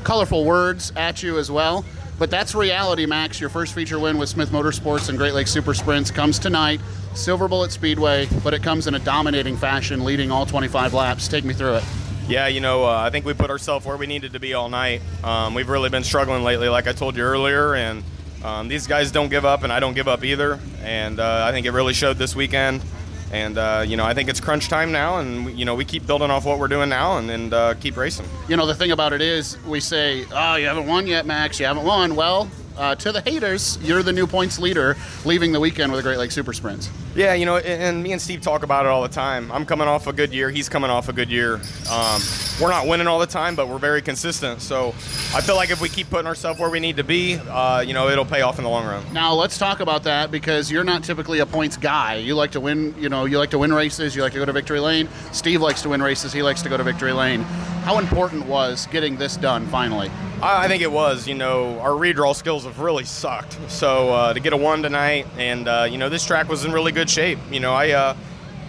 colorful 0.02 0.44
words 0.44 0.92
at 0.96 1.22
you 1.22 1.38
as 1.38 1.48
well. 1.48 1.84
But 2.18 2.30
that's 2.30 2.56
reality, 2.56 3.06
Max. 3.06 3.40
Your 3.40 3.50
first 3.50 3.72
feature 3.72 4.00
win 4.00 4.18
with 4.18 4.28
Smith 4.28 4.50
Motorsports 4.50 5.08
and 5.08 5.16
Great 5.16 5.34
Lakes 5.34 5.52
Super 5.52 5.74
Sprints 5.74 6.10
comes 6.10 6.40
tonight. 6.40 6.80
Silver 7.14 7.46
Bullet 7.46 7.70
Speedway, 7.70 8.26
but 8.42 8.52
it 8.52 8.64
comes 8.64 8.88
in 8.88 8.94
a 8.94 9.00
dominating 9.00 9.56
fashion, 9.56 10.04
leading 10.04 10.32
all 10.32 10.46
25 10.46 10.92
laps. 10.94 11.28
Take 11.28 11.44
me 11.44 11.54
through 11.54 11.76
it. 11.76 11.84
Yeah, 12.26 12.46
you 12.46 12.60
know, 12.60 12.84
uh, 12.84 12.88
I 12.88 13.10
think 13.10 13.26
we 13.26 13.34
put 13.34 13.50
ourselves 13.50 13.84
where 13.84 13.98
we 13.98 14.06
needed 14.06 14.32
to 14.32 14.40
be 14.40 14.54
all 14.54 14.70
night. 14.70 15.02
Um, 15.22 15.52
we've 15.52 15.68
really 15.68 15.90
been 15.90 16.04
struggling 16.04 16.42
lately, 16.42 16.70
like 16.70 16.86
I 16.86 16.92
told 16.92 17.16
you 17.16 17.22
earlier, 17.22 17.74
and 17.74 18.02
um, 18.42 18.68
these 18.68 18.86
guys 18.86 19.10
don't 19.10 19.28
give 19.28 19.44
up, 19.44 19.62
and 19.62 19.70
I 19.70 19.78
don't 19.78 19.92
give 19.94 20.08
up 20.08 20.24
either. 20.24 20.58
And 20.82 21.20
uh, 21.20 21.44
I 21.46 21.52
think 21.52 21.66
it 21.66 21.72
really 21.72 21.92
showed 21.92 22.16
this 22.16 22.34
weekend. 22.34 22.82
And 23.30 23.58
uh, 23.58 23.84
you 23.86 23.96
know, 23.96 24.04
I 24.06 24.14
think 24.14 24.28
it's 24.30 24.40
crunch 24.40 24.68
time 24.68 24.90
now, 24.90 25.18
and 25.18 25.58
you 25.58 25.64
know, 25.64 25.74
we 25.74 25.84
keep 25.84 26.06
building 26.06 26.30
off 26.30 26.46
what 26.46 26.58
we're 26.58 26.68
doing 26.68 26.88
now, 26.88 27.18
and, 27.18 27.30
and 27.30 27.52
uh, 27.52 27.74
keep 27.74 27.96
racing. 27.96 28.26
You 28.48 28.56
know, 28.56 28.64
the 28.64 28.74
thing 28.74 28.92
about 28.92 29.12
it 29.12 29.20
is, 29.20 29.58
we 29.64 29.80
say, 29.80 30.24
"Oh, 30.32 30.54
you 30.54 30.66
haven't 30.66 30.86
won 30.86 31.06
yet, 31.06 31.26
Max. 31.26 31.58
You 31.58 31.66
haven't 31.66 31.84
won." 31.84 32.14
Well, 32.14 32.48
uh, 32.76 32.94
to 32.96 33.12
the 33.12 33.20
haters, 33.20 33.78
you're 33.82 34.02
the 34.02 34.12
new 34.12 34.26
points 34.26 34.58
leader, 34.58 34.96
leaving 35.24 35.52
the 35.52 35.60
weekend 35.60 35.92
with 35.92 35.98
the 35.98 36.08
Great 36.08 36.18
Lakes 36.18 36.34
Super 36.34 36.52
Sprints. 36.52 36.90
Yeah, 37.14 37.34
you 37.34 37.46
know, 37.46 37.58
and 37.58 38.02
me 38.02 38.12
and 38.12 38.20
Steve 38.20 38.40
talk 38.40 38.64
about 38.64 38.86
it 38.86 38.88
all 38.88 39.02
the 39.02 39.08
time. 39.08 39.52
I'm 39.52 39.64
coming 39.64 39.86
off 39.86 40.06
a 40.06 40.12
good 40.12 40.32
year. 40.32 40.50
He's 40.50 40.68
coming 40.68 40.90
off 40.90 41.08
a 41.08 41.12
good 41.12 41.30
year. 41.30 41.60
Um, 41.90 42.20
we're 42.60 42.70
not 42.70 42.86
winning 42.86 43.06
all 43.06 43.18
the 43.18 43.26
time, 43.26 43.54
but 43.54 43.68
we're 43.68 43.78
very 43.78 44.02
consistent. 44.02 44.60
So 44.60 44.88
I 45.34 45.40
feel 45.40 45.54
like 45.54 45.70
if 45.70 45.80
we 45.80 45.88
keep 45.88 46.10
putting 46.10 46.26
ourselves 46.26 46.58
where 46.58 46.70
we 46.70 46.80
need 46.80 46.96
to 46.96 47.04
be, 47.04 47.34
uh, 47.36 47.80
you 47.86 47.94
know, 47.94 48.08
it'll 48.08 48.24
pay 48.24 48.42
off 48.42 48.58
in 48.58 48.64
the 48.64 48.70
long 48.70 48.86
run. 48.86 49.04
Now 49.12 49.34
let's 49.34 49.58
talk 49.58 49.80
about 49.80 50.02
that 50.04 50.30
because 50.30 50.70
you're 50.70 50.84
not 50.84 51.04
typically 51.04 51.38
a 51.38 51.46
points 51.46 51.76
guy. 51.76 52.16
You 52.16 52.34
like 52.34 52.50
to 52.52 52.60
win. 52.60 52.94
You 52.98 53.08
know, 53.08 53.24
you 53.24 53.38
like 53.38 53.50
to 53.50 53.58
win 53.58 53.72
races. 53.72 54.16
You 54.16 54.22
like 54.22 54.32
to 54.32 54.38
go 54.38 54.44
to 54.44 54.52
victory 54.52 54.80
lane. 54.80 55.08
Steve 55.32 55.60
likes 55.60 55.82
to 55.82 55.90
win 55.90 56.02
races. 56.02 56.32
He 56.32 56.42
likes 56.42 56.62
to 56.62 56.68
go 56.68 56.76
to 56.76 56.82
victory 56.82 57.12
lane. 57.12 57.42
How 57.84 57.98
important 57.98 58.46
was 58.46 58.86
getting 58.86 59.16
this 59.16 59.36
done 59.36 59.66
finally? 59.66 60.10
I 60.42 60.68
think 60.68 60.82
it 60.82 60.90
was. 60.90 61.26
You 61.28 61.34
know, 61.34 61.78
our 61.80 61.90
redraw 61.90 62.34
skills 62.34 62.63
have 62.64 62.78
really 62.78 63.04
sucked. 63.04 63.58
So 63.68 64.12
uh, 64.12 64.32
to 64.32 64.40
get 64.40 64.52
a 64.52 64.56
one 64.56 64.82
tonight, 64.82 65.26
and 65.38 65.68
uh, 65.68 65.86
you 65.90 65.98
know, 65.98 66.08
this 66.08 66.24
track 66.24 66.48
was 66.48 66.64
in 66.64 66.72
really 66.72 66.92
good 66.92 67.08
shape. 67.08 67.38
You 67.50 67.60
know, 67.60 67.72
I 67.72 67.90
uh, 67.90 68.16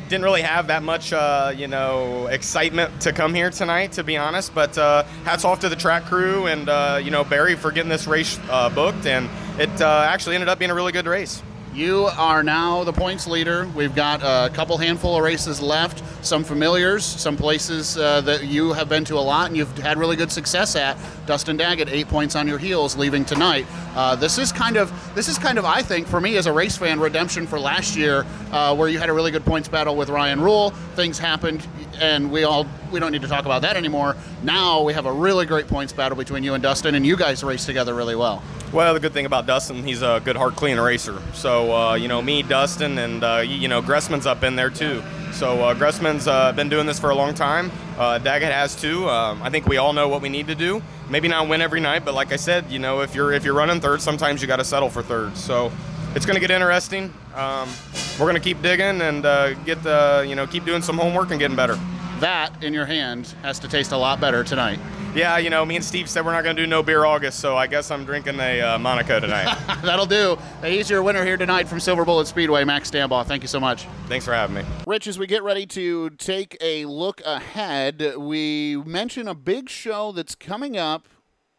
didn't 0.09 0.23
really 0.23 0.41
have 0.41 0.67
that 0.67 0.83
much, 0.83 1.13
uh, 1.13 1.53
you 1.55 1.67
know, 1.67 2.27
excitement 2.27 3.01
to 3.01 3.11
come 3.11 3.33
here 3.33 3.49
tonight, 3.49 3.93
to 3.93 4.03
be 4.03 4.17
honest. 4.17 4.53
But 4.53 4.77
uh, 4.77 5.03
hats 5.23 5.45
off 5.45 5.59
to 5.61 5.69
the 5.69 5.75
track 5.75 6.05
crew 6.05 6.47
and 6.47 6.69
uh, 6.69 6.99
you 7.03 7.11
know 7.11 7.23
Barry 7.23 7.55
for 7.55 7.71
getting 7.71 7.89
this 7.89 8.07
race 8.07 8.37
booked, 8.73 9.05
and 9.05 9.29
it 9.59 9.81
actually 9.81 10.35
ended 10.35 10.49
up 10.49 10.59
being 10.59 10.71
a 10.71 10.75
really 10.75 10.91
good 10.91 11.07
race. 11.07 11.41
You 11.75 12.05
are 12.05 12.41
now 12.41 12.85
the 12.85 12.93
points 12.93 13.27
leader. 13.27 13.69
We've 13.75 13.93
got 13.93 14.21
a 14.23 14.49
couple 14.53 14.77
handful 14.77 15.17
of 15.17 15.23
races 15.23 15.59
left, 15.61 16.01
some 16.25 16.45
familiars, 16.45 17.03
some 17.03 17.35
places 17.35 17.97
uh, 17.97 18.21
that 18.21 18.45
you 18.45 18.71
have 18.71 18.87
been 18.87 19.03
to 19.03 19.15
a 19.15 19.19
lot 19.19 19.47
and 19.47 19.57
you've 19.57 19.77
had 19.79 19.97
really 19.97 20.15
good 20.15 20.31
success 20.31 20.77
at. 20.77 20.97
Dustin 21.25 21.57
Daggett, 21.57 21.89
eight 21.89 22.07
points 22.07 22.33
on 22.37 22.47
your 22.47 22.59
heels, 22.59 22.95
leaving 22.95 23.25
tonight. 23.25 23.65
Uh, 23.93 24.15
this 24.15 24.37
is 24.37 24.53
kind 24.53 24.77
of, 24.77 24.89
this 25.15 25.27
is 25.27 25.37
kind 25.37 25.57
of, 25.57 25.65
I 25.65 25.81
think, 25.81 26.07
for 26.07 26.21
me 26.21 26.37
as 26.37 26.45
a 26.45 26.53
race 26.53 26.77
fan, 26.77 26.97
redemption 26.97 27.45
for 27.45 27.59
last 27.59 27.97
year, 27.97 28.25
uh, 28.51 28.73
where 28.73 28.87
you 28.87 28.97
had 28.97 29.09
a 29.09 29.13
really 29.13 29.31
good 29.31 29.43
points 29.43 29.67
battle 29.67 29.97
with 29.97 30.07
Ryan 30.07 30.39
Rule. 30.39 30.69
Things 30.95 31.19
happened, 31.19 31.67
and 31.99 32.31
we 32.31 32.45
all, 32.45 32.65
we 32.89 33.01
don't 33.01 33.11
need 33.11 33.23
to 33.23 33.27
talk 33.27 33.43
about 33.43 33.63
that 33.63 33.75
anymore. 33.75 34.15
Now 34.43 34.81
we 34.81 34.93
have 34.93 35.07
a 35.07 35.11
really 35.11 35.45
great 35.45 35.67
points 35.67 35.91
battle 35.91 36.17
between 36.17 36.41
you 36.41 36.53
and 36.53 36.63
Dustin, 36.63 36.95
and 36.95 37.05
you 37.05 37.17
guys 37.17 37.43
race 37.43 37.65
together 37.65 37.93
really 37.93 38.15
well. 38.15 38.41
Well, 38.73 38.93
the 38.93 38.99
good 38.99 39.13
thing 39.13 39.25
about 39.25 39.45
Dustin, 39.45 39.83
he's 39.83 40.01
a 40.01 40.21
good, 40.25 40.35
hard, 40.35 40.55
clean 40.55 40.77
racer. 40.77 41.21
So, 41.33 41.73
uh, 41.73 41.93
you 41.95 42.07
know, 42.07 42.21
me, 42.21 42.43
Dustin, 42.43 42.97
and, 42.97 43.23
uh, 43.23 43.43
you 43.45 43.67
know, 43.67 43.81
Gressman's 43.81 44.25
up 44.25 44.43
in 44.43 44.55
there 44.55 44.69
too. 44.69 45.01
So, 45.31 45.63
uh, 45.63 45.75
Gressman's 45.75 46.27
uh, 46.27 46.51
been 46.51 46.67
doing 46.67 46.85
this 46.85 46.99
for 46.99 47.09
a 47.09 47.15
long 47.15 47.33
time. 47.33 47.71
Uh, 47.97 48.17
Daggett 48.17 48.51
has 48.51 48.75
too. 48.75 49.07
Um, 49.07 49.41
I 49.41 49.49
think 49.49 49.65
we 49.65 49.77
all 49.77 49.93
know 49.93 50.09
what 50.09 50.21
we 50.21 50.29
need 50.29 50.47
to 50.47 50.55
do. 50.55 50.81
Maybe 51.09 51.27
not 51.27 51.47
win 51.47 51.61
every 51.61 51.79
night, 51.79 52.03
but 52.03 52.13
like 52.13 52.33
I 52.33 52.35
said, 52.35 52.69
you 52.69 52.79
know, 52.79 53.01
if 53.01 53.15
you're 53.15 53.31
if 53.31 53.45
you're 53.45 53.53
running 53.53 53.79
third, 53.79 54.01
sometimes 54.01 54.41
you 54.41 54.47
got 54.47 54.57
to 54.57 54.65
settle 54.65 54.89
for 54.89 55.01
third. 55.01 55.37
So, 55.37 55.71
it's 56.15 56.25
going 56.25 56.35
to 56.35 56.41
get 56.41 56.51
interesting. 56.51 57.13
Um, 57.35 57.69
we're 58.17 58.25
going 58.25 58.35
to 58.35 58.41
keep 58.41 58.61
digging 58.61 59.01
and 59.01 59.25
uh, 59.25 59.53
get 59.65 59.83
the, 59.83 60.25
you 60.27 60.35
know, 60.35 60.47
keep 60.47 60.63
doing 60.65 60.81
some 60.81 60.97
homework 60.97 61.31
and 61.31 61.39
getting 61.39 61.57
better. 61.57 61.77
That 62.19 62.63
in 62.63 62.73
your 62.73 62.85
hand 62.85 63.27
has 63.41 63.59
to 63.59 63.67
taste 63.67 63.91
a 63.91 63.97
lot 63.97 64.21
better 64.21 64.43
tonight. 64.43 64.79
Yeah, 65.13 65.37
you 65.37 65.49
know, 65.49 65.65
me 65.65 65.75
and 65.75 65.83
Steve 65.83 66.09
said 66.09 66.25
we're 66.25 66.31
not 66.31 66.43
going 66.43 66.55
to 66.55 66.61
do 66.61 66.67
no 66.67 66.83
beer 66.83 67.05
August, 67.05 67.39
so 67.39 67.57
I 67.57 67.67
guess 67.67 67.91
I'm 67.91 68.05
drinking 68.05 68.39
a 68.39 68.61
uh, 68.61 68.79
Monaco 68.79 69.19
tonight. 69.19 69.57
That'll 69.83 70.05
do. 70.05 70.37
He's 70.61 70.89
your 70.89 71.03
winner 71.03 71.23
here 71.23 71.37
tonight 71.37 71.67
from 71.67 71.79
Silver 71.79 72.03
Bullet 72.03 72.27
Speedway, 72.27 72.63
Max 72.63 72.91
Stambaugh. 72.91 73.25
Thank 73.25 73.41
you 73.41 73.47
so 73.47 73.59
much. 73.59 73.85
Thanks 74.07 74.25
for 74.25 74.33
having 74.33 74.55
me. 74.55 74.63
Rich, 74.87 75.07
as 75.07 75.19
we 75.19 75.27
get 75.27 75.43
ready 75.43 75.65
to 75.67 76.09
take 76.11 76.57
a 76.61 76.85
look 76.85 77.21
ahead, 77.25 78.15
we 78.17 78.77
mention 78.85 79.27
a 79.27 79.35
big 79.35 79.69
show 79.69 80.11
that's 80.11 80.35
coming 80.35 80.77
up 80.77 81.07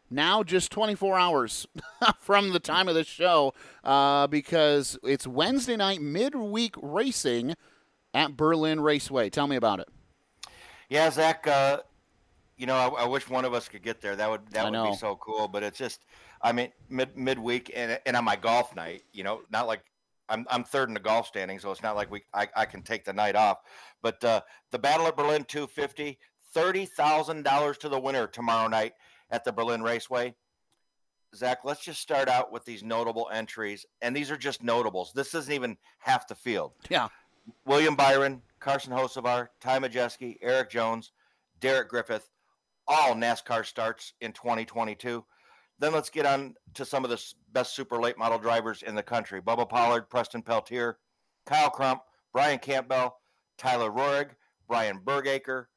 now 0.09 0.43
just 0.43 0.71
24 0.71 1.19
hours 1.19 1.67
from 2.19 2.51
the 2.53 2.59
time 2.59 2.87
of 2.87 2.95
the 2.95 3.03
show 3.03 3.53
uh, 3.83 4.27
because 4.27 4.97
it's 5.03 5.27
Wednesday 5.27 5.75
night 5.75 6.01
midweek 6.01 6.75
racing 6.81 7.55
at 8.13 8.37
Berlin 8.37 8.79
Raceway. 8.79 9.29
Tell 9.29 9.47
me 9.47 9.55
about 9.55 9.79
it. 9.79 9.87
Yeah, 10.89 11.09
Zach. 11.09 11.45
Uh, 11.47 11.79
you 12.57 12.65
know, 12.65 12.75
I, 12.75 13.03
I, 13.03 13.05
wish 13.05 13.29
one 13.29 13.45
of 13.45 13.53
us 13.53 13.69
could 13.69 13.83
get 13.83 14.01
there. 14.01 14.15
That 14.15 14.29
would 14.29 14.47
that 14.51 14.61
I 14.61 14.63
would 14.65 14.73
know. 14.73 14.91
be 14.91 14.97
so 14.97 15.15
cool. 15.17 15.47
But 15.47 15.63
it's 15.63 15.77
just, 15.77 16.05
I 16.41 16.51
mean, 16.51 16.71
mid 16.89 17.15
midweek 17.15 17.71
and 17.75 17.99
and 18.05 18.15
on 18.15 18.23
my 18.23 18.35
golf 18.35 18.75
night, 18.75 19.03
you 19.13 19.23
know, 19.23 19.41
not 19.51 19.67
like 19.67 19.83
I'm 20.29 20.45
I'm 20.49 20.63
third 20.63 20.89
in 20.89 20.93
the 20.93 20.99
golf 20.99 21.27
standing, 21.27 21.59
so 21.59 21.71
it's 21.71 21.83
not 21.83 21.95
like 21.95 22.11
we 22.11 22.23
I, 22.33 22.47
I 22.55 22.65
can 22.65 22.81
take 22.81 23.05
the 23.05 23.13
night 23.13 23.35
off. 23.35 23.59
But 24.01 24.23
uh, 24.23 24.41
the 24.71 24.79
Battle 24.79 25.07
at 25.07 25.15
Berlin 25.15 25.43
250, 25.43 26.17
thirty 26.53 26.85
thousand 26.85 27.43
dollars 27.43 27.77
to 27.79 27.89
the 27.89 27.99
winner 27.99 28.27
tomorrow 28.27 28.67
night 28.67 28.93
at 29.29 29.43
the 29.43 29.51
Berlin 29.51 29.81
Raceway. 29.81 30.33
Zach, 31.35 31.59
let's 31.63 31.83
just 31.83 32.01
start 32.01 32.29
out 32.29 32.51
with 32.51 32.63
these 32.65 32.83
notable 32.83 33.29
entries, 33.31 33.85
and 34.01 34.15
these 34.15 34.31
are 34.31 34.37
just 34.37 34.63
notables. 34.63 35.11
This 35.13 35.35
isn't 35.35 35.53
even 35.53 35.77
half 35.99 36.27
the 36.27 36.35
field. 36.35 36.71
Yeah. 36.89 37.09
William 37.65 37.95
Byron, 37.95 38.41
Carson 38.67 38.91
Hocevar, 38.91 39.47
Ty 39.61 39.79
Majeski, 39.79 40.35
Erik 40.41 40.69
Jones, 40.69 41.13
Derek 41.61 41.87
Griffith, 41.87 42.29
all 42.85 43.15
NASCAR 43.15 43.65
starts 43.65 44.11
in 44.19 44.33
2022. 44.33 45.23
Then 45.79 45.93
let's 45.93 46.09
get 46.09 46.25
on 46.25 46.53
to 46.73 46.83
some 46.83 47.05
of 47.05 47.09
the 47.09 47.33
best 47.53 47.73
super 47.73 47.97
late 48.01 48.17
model 48.17 48.37
drivers 48.37 48.83
in 48.83 48.93
the 48.93 49.01
country. 49.01 49.41
Bubba 49.41 49.69
Pollard, 49.69 50.09
Preston 50.09 50.41
Peltier, 50.41 50.97
Kyle 51.45 51.69
Crump, 51.69 52.01
Brian 52.33 52.59
Campbell, 52.59 53.15
Tyler 53.57 53.89
Roahrig, 53.89 54.31
Brian 54.67 54.99
Bergakker, 54.99 55.67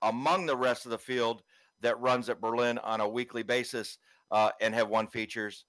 among 0.00 0.46
the 0.46 0.56
rest 0.56 0.86
of 0.86 0.92
the 0.92 0.98
field 0.98 1.42
that 1.82 2.00
runs 2.00 2.30
at 2.30 2.40
Berlin 2.40 2.78
on 2.78 3.02
a 3.02 3.08
weekly 3.08 3.42
basis 3.42 3.98
uh, 4.30 4.48
and 4.62 4.74
have 4.74 4.88
won 4.88 5.08
features. 5.08 5.66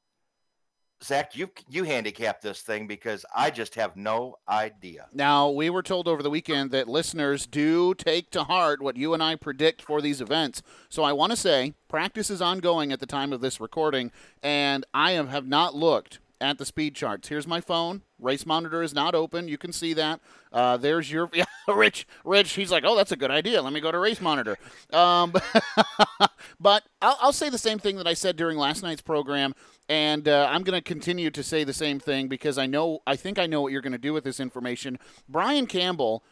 Zach, 1.04 1.36
you 1.36 1.50
you 1.70 1.84
handicap 1.84 2.42
this 2.42 2.62
thing 2.62 2.86
because 2.86 3.26
I 3.36 3.50
just 3.50 3.76
have 3.76 3.96
no 3.96 4.36
idea. 4.48 5.08
Now, 5.14 5.50
we 5.50 5.70
were 5.70 5.82
told 5.82 6.08
over 6.08 6.22
the 6.22 6.30
weekend 6.30 6.72
that 6.72 6.88
listeners 6.88 7.48
do 7.48 7.96
take 7.96 8.30
to 8.32 8.44
heart 8.44 8.82
what 8.82 8.98
you 8.98 9.14
and 9.14 9.24
I 9.24 9.36
predict 9.36 9.82
for 9.82 10.02
these 10.02 10.22
events. 10.22 10.62
So 10.90 11.04
I 11.04 11.14
want 11.14 11.32
to 11.32 11.38
say 11.38 11.74
practice 11.88 12.30
is 12.30 12.42
ongoing 12.42 12.92
at 12.92 13.00
the 13.00 13.08
time 13.08 13.34
of 13.34 13.42
this 13.42 13.60
recording, 13.60 14.12
and 14.44 14.86
I 14.94 15.12
have, 15.14 15.30
have 15.30 15.48
not 15.48 15.74
looked 15.76 16.20
at 16.42 16.58
the 16.58 16.66
speed 16.66 16.96
charts. 16.96 17.28
Here's 17.30 17.48
my 17.48 17.62
phone. 17.62 18.02
Race 18.20 18.46
monitor 18.46 18.84
is 18.84 18.94
not 18.94 19.16
open. 19.16 19.48
You 19.48 19.58
can 19.58 19.72
see 19.72 19.94
that. 19.94 20.20
Uh, 20.52 20.76
there's 20.78 21.12
your 21.12 21.30
yeah, 21.34 21.46
Rich. 21.68 22.08
Rich. 22.26 22.54
He's 22.54 22.72
like, 22.72 22.84
oh, 22.86 22.96
that's 22.96 23.12
a 23.12 23.16
good 23.16 23.32
idea. 23.32 23.62
Let 23.62 23.74
me 23.74 23.80
go 23.80 23.92
to 23.92 24.00
race 24.00 24.20
monitor. 24.20 24.58
Um, 24.92 25.34
but 26.60 26.84
I'll, 27.02 27.18
I'll, 27.22 27.34
say 27.34 27.50
the 27.50 27.58
same 27.58 27.80
thing 27.80 27.96
that 27.98 28.08
I 28.08 28.14
said 28.14 28.36
during 28.36 28.58
last 28.58 28.84
night's 28.84 29.02
program, 29.02 29.54
and 29.88 30.28
uh, 30.28 30.48
I'm 30.52 30.64
going 30.64 30.78
to 30.78 30.82
continue 30.82 31.30
to 31.32 31.44
say 31.44 31.64
the 31.64 31.74
same 31.74 32.00
thing 32.00 32.28
because 32.28 32.58
I 32.58 32.66
know 32.66 33.00
I 33.08 33.16
think 33.16 33.40
I 33.40 33.46
know 33.46 33.62
what 33.62 33.72
you're 33.72 33.82
going 33.82 33.92
to 33.94 33.98
do 33.98 34.14
with 34.14 34.24
this 34.24 34.40
information. 34.40 35.00
Brian 35.30 35.68
Campbell 35.68 36.24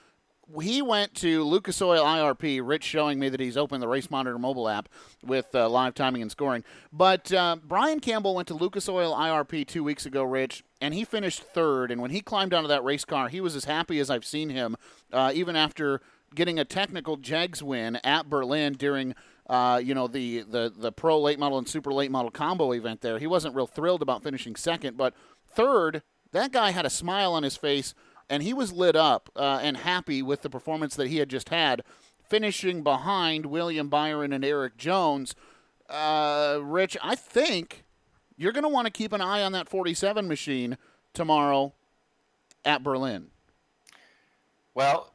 he 0.61 0.81
went 0.81 1.13
to 1.15 1.43
Lucas 1.43 1.81
Oil 1.81 2.03
IRP. 2.03 2.61
Rich 2.63 2.83
showing 2.83 3.19
me 3.19 3.29
that 3.29 3.39
he's 3.39 3.57
opened 3.57 3.83
the 3.83 3.87
Race 3.87 4.09
Monitor 4.09 4.39
mobile 4.39 4.67
app 4.67 4.89
with 5.23 5.53
uh, 5.53 5.69
live 5.69 5.93
timing 5.93 6.21
and 6.21 6.31
scoring. 6.31 6.63
But 6.91 7.31
uh, 7.31 7.57
Brian 7.63 7.99
Campbell 7.99 8.35
went 8.35 8.47
to 8.47 8.53
Lucas 8.53 8.89
Oil 8.89 9.13
IRP 9.13 9.67
two 9.67 9.83
weeks 9.83 10.05
ago, 10.05 10.23
Rich, 10.23 10.63
and 10.81 10.93
he 10.93 11.03
finished 11.03 11.43
third. 11.43 11.91
And 11.91 12.01
when 12.01 12.11
he 12.11 12.21
climbed 12.21 12.53
onto 12.53 12.67
that 12.67 12.83
race 12.83 13.05
car, 13.05 13.29
he 13.29 13.41
was 13.41 13.55
as 13.55 13.65
happy 13.65 13.99
as 13.99 14.09
I've 14.09 14.25
seen 14.25 14.49
him, 14.49 14.75
uh, 15.13 15.31
even 15.35 15.55
after 15.55 16.01
getting 16.33 16.59
a 16.59 16.65
technical 16.65 17.17
JEGS 17.17 17.61
win 17.61 17.97
at 17.97 18.29
Berlin 18.29 18.73
during. 18.73 19.15
Uh, 19.49 19.81
you 19.83 19.95
know 19.95 20.05
the, 20.05 20.41
the 20.43 20.71
the 20.77 20.91
pro 20.91 21.19
late 21.19 21.39
model 21.39 21.57
and 21.57 21.67
super 21.67 21.91
late 21.91 22.11
model 22.11 22.29
combo 22.29 22.71
event 22.71 23.01
there. 23.01 23.17
He 23.17 23.25
wasn't 23.25 23.55
real 23.55 23.65
thrilled 23.65 24.03
about 24.03 24.21
finishing 24.21 24.55
second, 24.55 24.95
but 24.95 25.15
third, 25.47 26.03
that 26.33 26.51
guy 26.51 26.69
had 26.69 26.85
a 26.85 26.89
smile 26.89 27.33
on 27.33 27.41
his 27.41 27.57
face 27.57 27.95
and 28.29 28.43
he 28.43 28.53
was 28.53 28.71
lit 28.71 28.95
up 28.95 29.29
uh, 29.35 29.59
and 29.61 29.77
happy 29.77 30.21
with 30.21 30.41
the 30.41 30.49
performance 30.49 30.95
that 30.95 31.07
he 31.07 31.17
had 31.17 31.29
just 31.29 31.49
had, 31.49 31.83
finishing 32.21 32.83
behind 32.83 33.47
William 33.47 33.89
Byron 33.89 34.31
and 34.31 34.45
Erik 34.45 34.77
Jones. 34.77 35.35
Uh, 35.89 36.59
Rich, 36.61 36.95
I 37.01 37.15
think 37.15 37.83
you're 38.37 38.51
going 38.51 38.63
to 38.63 38.69
want 38.69 38.85
to 38.85 38.91
keep 38.91 39.11
an 39.11 39.21
eye 39.21 39.41
on 39.41 39.51
that 39.53 39.67
47 39.67 40.27
machine 40.27 40.77
tomorrow 41.13 41.73
at 42.63 42.83
Berlin. 42.83 43.27
Well, 44.75 45.11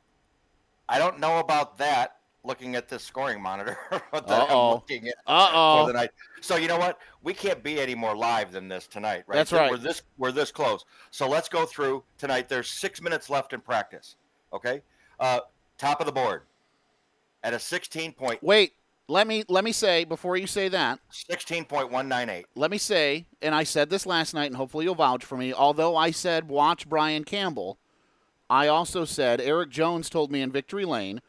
I 0.89 0.99
don't 0.99 1.21
know 1.21 1.39
about 1.39 1.79
that 1.79 2.17
looking 2.45 2.77
at 2.77 2.89
this 2.89 3.03
scoring 3.03 3.41
monitor 3.43 3.77
that 3.91 4.03
Uh-oh. 4.13 4.69
I'm 4.69 4.75
looking 4.75 5.09
at 5.09 5.15
Uh-oh. 5.27 5.83
for 5.87 5.93
the 5.93 5.99
night. 5.99 6.11
So 6.41 6.57
you 6.57 6.69
know 6.69 6.79
what? 6.79 6.99
We 7.23 7.33
can't 7.35 7.63
be 7.63 7.81
any 7.81 7.95
more 7.95 8.15
live 8.17 8.53
than 8.53 8.69
this 8.69 8.87
tonight, 8.87 9.25
right? 9.27 9.37
That's 9.37 9.51
So 9.51 9.57
right. 9.57 9.71
We're 9.71 9.79
this 9.79 10.03
we're 10.19 10.33
this 10.33 10.53
close. 10.53 10.85
So 11.11 11.29
let's 11.29 11.49
go 11.49 11.65
through 11.67 12.05
tonight. 12.19 12.49
There's 12.49 12.69
six 12.69 13.01
minutes 13.01 13.31
left 13.31 13.53
in 13.53 13.61
practice. 13.61 14.17
Okay. 14.53 14.83
Uh, 15.19 15.41
top 15.79 16.01
of 16.01 16.07
the 16.07 16.13
board 16.13 16.43
at 17.43 17.55
a 17.55 17.59
16 17.59 18.13
point 18.13 18.43
Wait, 18.43 18.75
let 19.09 19.27
me 19.27 19.45
let 19.49 19.65
me 19.65 19.73
say 19.73 20.05
before 20.05 20.37
you 20.37 20.47
say 20.47 20.69
that. 20.69 20.99
16.198. 21.13 22.45
Let 22.55 22.71
me 22.71 22.79
say, 22.79 23.27
and 23.43 23.55
I 23.55 23.65
said 23.65 23.91
this 23.91 24.07
last 24.07 24.35
night, 24.35 24.47
and 24.47 24.57
hopefully 24.57 24.85
you'll 24.85 24.95
vouch 24.95 25.25
for 25.25 25.37
me. 25.37 25.53
Although 25.53 25.97
I 25.97 26.11
said 26.11 26.49
watch 26.49 26.89
Brian 26.89 27.25
Campbell, 27.25 27.79
I 28.49 28.69
also 28.69 29.05
said 29.05 29.41
Erik 29.41 29.71
Jones 29.71 30.09
told 30.11 30.31
me 30.31 30.41
in 30.41 30.53
Victory 30.53 30.85
Lane 30.85 31.21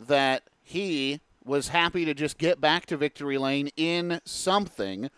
that 0.00 0.44
he 0.62 1.20
was 1.44 1.68
happy 1.68 2.04
to 2.04 2.14
just 2.14 2.38
get 2.38 2.60
back 2.60 2.86
to 2.86 2.96
victory 2.96 3.38
lane 3.38 3.70
in 3.76 4.20
something. 4.24 5.10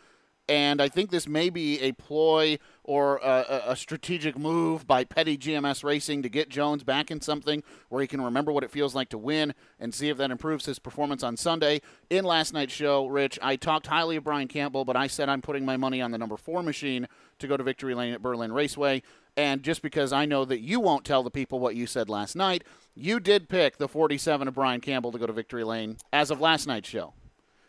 And 0.48 0.80
I 0.80 0.88
think 0.88 1.10
this 1.10 1.28
may 1.28 1.50
be 1.50 1.80
a 1.80 1.92
ploy 1.92 2.58
or 2.91 3.18
a, 3.22 3.62
a, 3.68 3.76
strategic 3.76 4.36
move 4.36 4.84
by 4.84 5.05
Petty 5.05 5.38
GMS 5.38 5.84
Racing 5.84 6.24
to 6.24 6.28
get 6.28 6.49
Jones 6.49 6.82
back 6.82 7.09
in 7.09 7.20
something 7.20 7.62
where 7.88 8.01
he 8.03 8.09
can 8.09 8.20
remember 8.20 8.51
what 8.51 8.64
it 8.64 8.70
feels 8.72 8.97
like 8.97 9.09
to 9.11 9.16
win 9.16 9.55
and 9.78 9.95
see 9.95 10.09
if 10.09 10.16
that 10.16 10.32
improves 10.32 10.66
his 10.66 10.80
performance 10.80 11.22
on 11.22 11.36
Sunday. 11.36 11.82
In 12.11 12.24
last 12.24 12.53
night's 12.53 12.72
show, 12.72 13.07
Rich, 13.07 13.38
I 13.41 13.55
talked 13.55 13.86
highly 13.86 14.16
of 14.16 14.24
Brian 14.24 14.49
Campbell, 14.49 14.84
but 14.84 14.97
I 14.97 15.07
said 15.07 15.28
I'm 15.28 15.41
putting 15.41 15.64
my 15.64 15.76
money 15.76 16.03
on 16.03 16.11
the 16.11 16.18
number 16.18 16.36
four 16.36 16.64
machine 16.64 17.07
to 17.38 17.47
go 17.47 17.57
to 17.57 17.62
victory 17.62 17.95
lane 17.95 18.12
at 18.12 18.22
Berlin 18.22 18.53
Raceway. 18.53 19.05
And 19.36 19.62
just 19.62 19.82
because 19.82 20.12
I 20.12 20.24
know 20.24 20.45
that 20.45 20.59
you 20.59 20.80
won't 20.80 21.05
tell 21.05 21.22
the 21.22 21.30
people 21.30 21.61
what 21.61 21.76
you 21.76 21.86
said 21.86 22.09
last 22.09 22.34
night, 22.34 22.64
you 22.97 23.20
did 23.20 23.49
pick 23.49 23.76
the 23.76 23.86
47 23.86 24.49
of 24.49 24.55
Brian 24.55 24.80
Campbell 24.80 25.12
to 25.12 25.18
go 25.18 25.28
to 25.28 25.32
victory 25.32 25.62
lane 25.62 25.97
as 26.12 26.32
of 26.32 26.41
last 26.41 26.66
night's 26.66 26.88
show. 26.88 27.14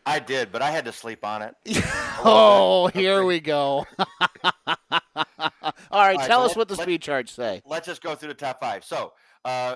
I 0.04 0.18
did, 0.18 0.52
but 0.52 0.64
I 0.64 0.72
had 0.72 0.86
to 0.86 0.92
sleep 0.92 1.24
on 1.24 1.44
it. 1.44 1.56
oh, 2.26 2.90
here 2.92 3.24
we 3.24 3.40
go. 3.40 3.86
All 5.92 6.02
right, 6.02 6.20
tell 6.20 6.44
us 6.44 6.56
what 6.56 6.68
the 6.68 6.76
speed 6.76 7.02
charts 7.02 7.32
say. 7.32 7.62
Let's 7.66 7.88
just 7.88 8.02
go 8.02 8.16
through 8.16 8.30
the 8.30 8.36
top 8.36 8.60
five. 8.60 8.84
So, 8.84 9.14
uh, 9.46 9.76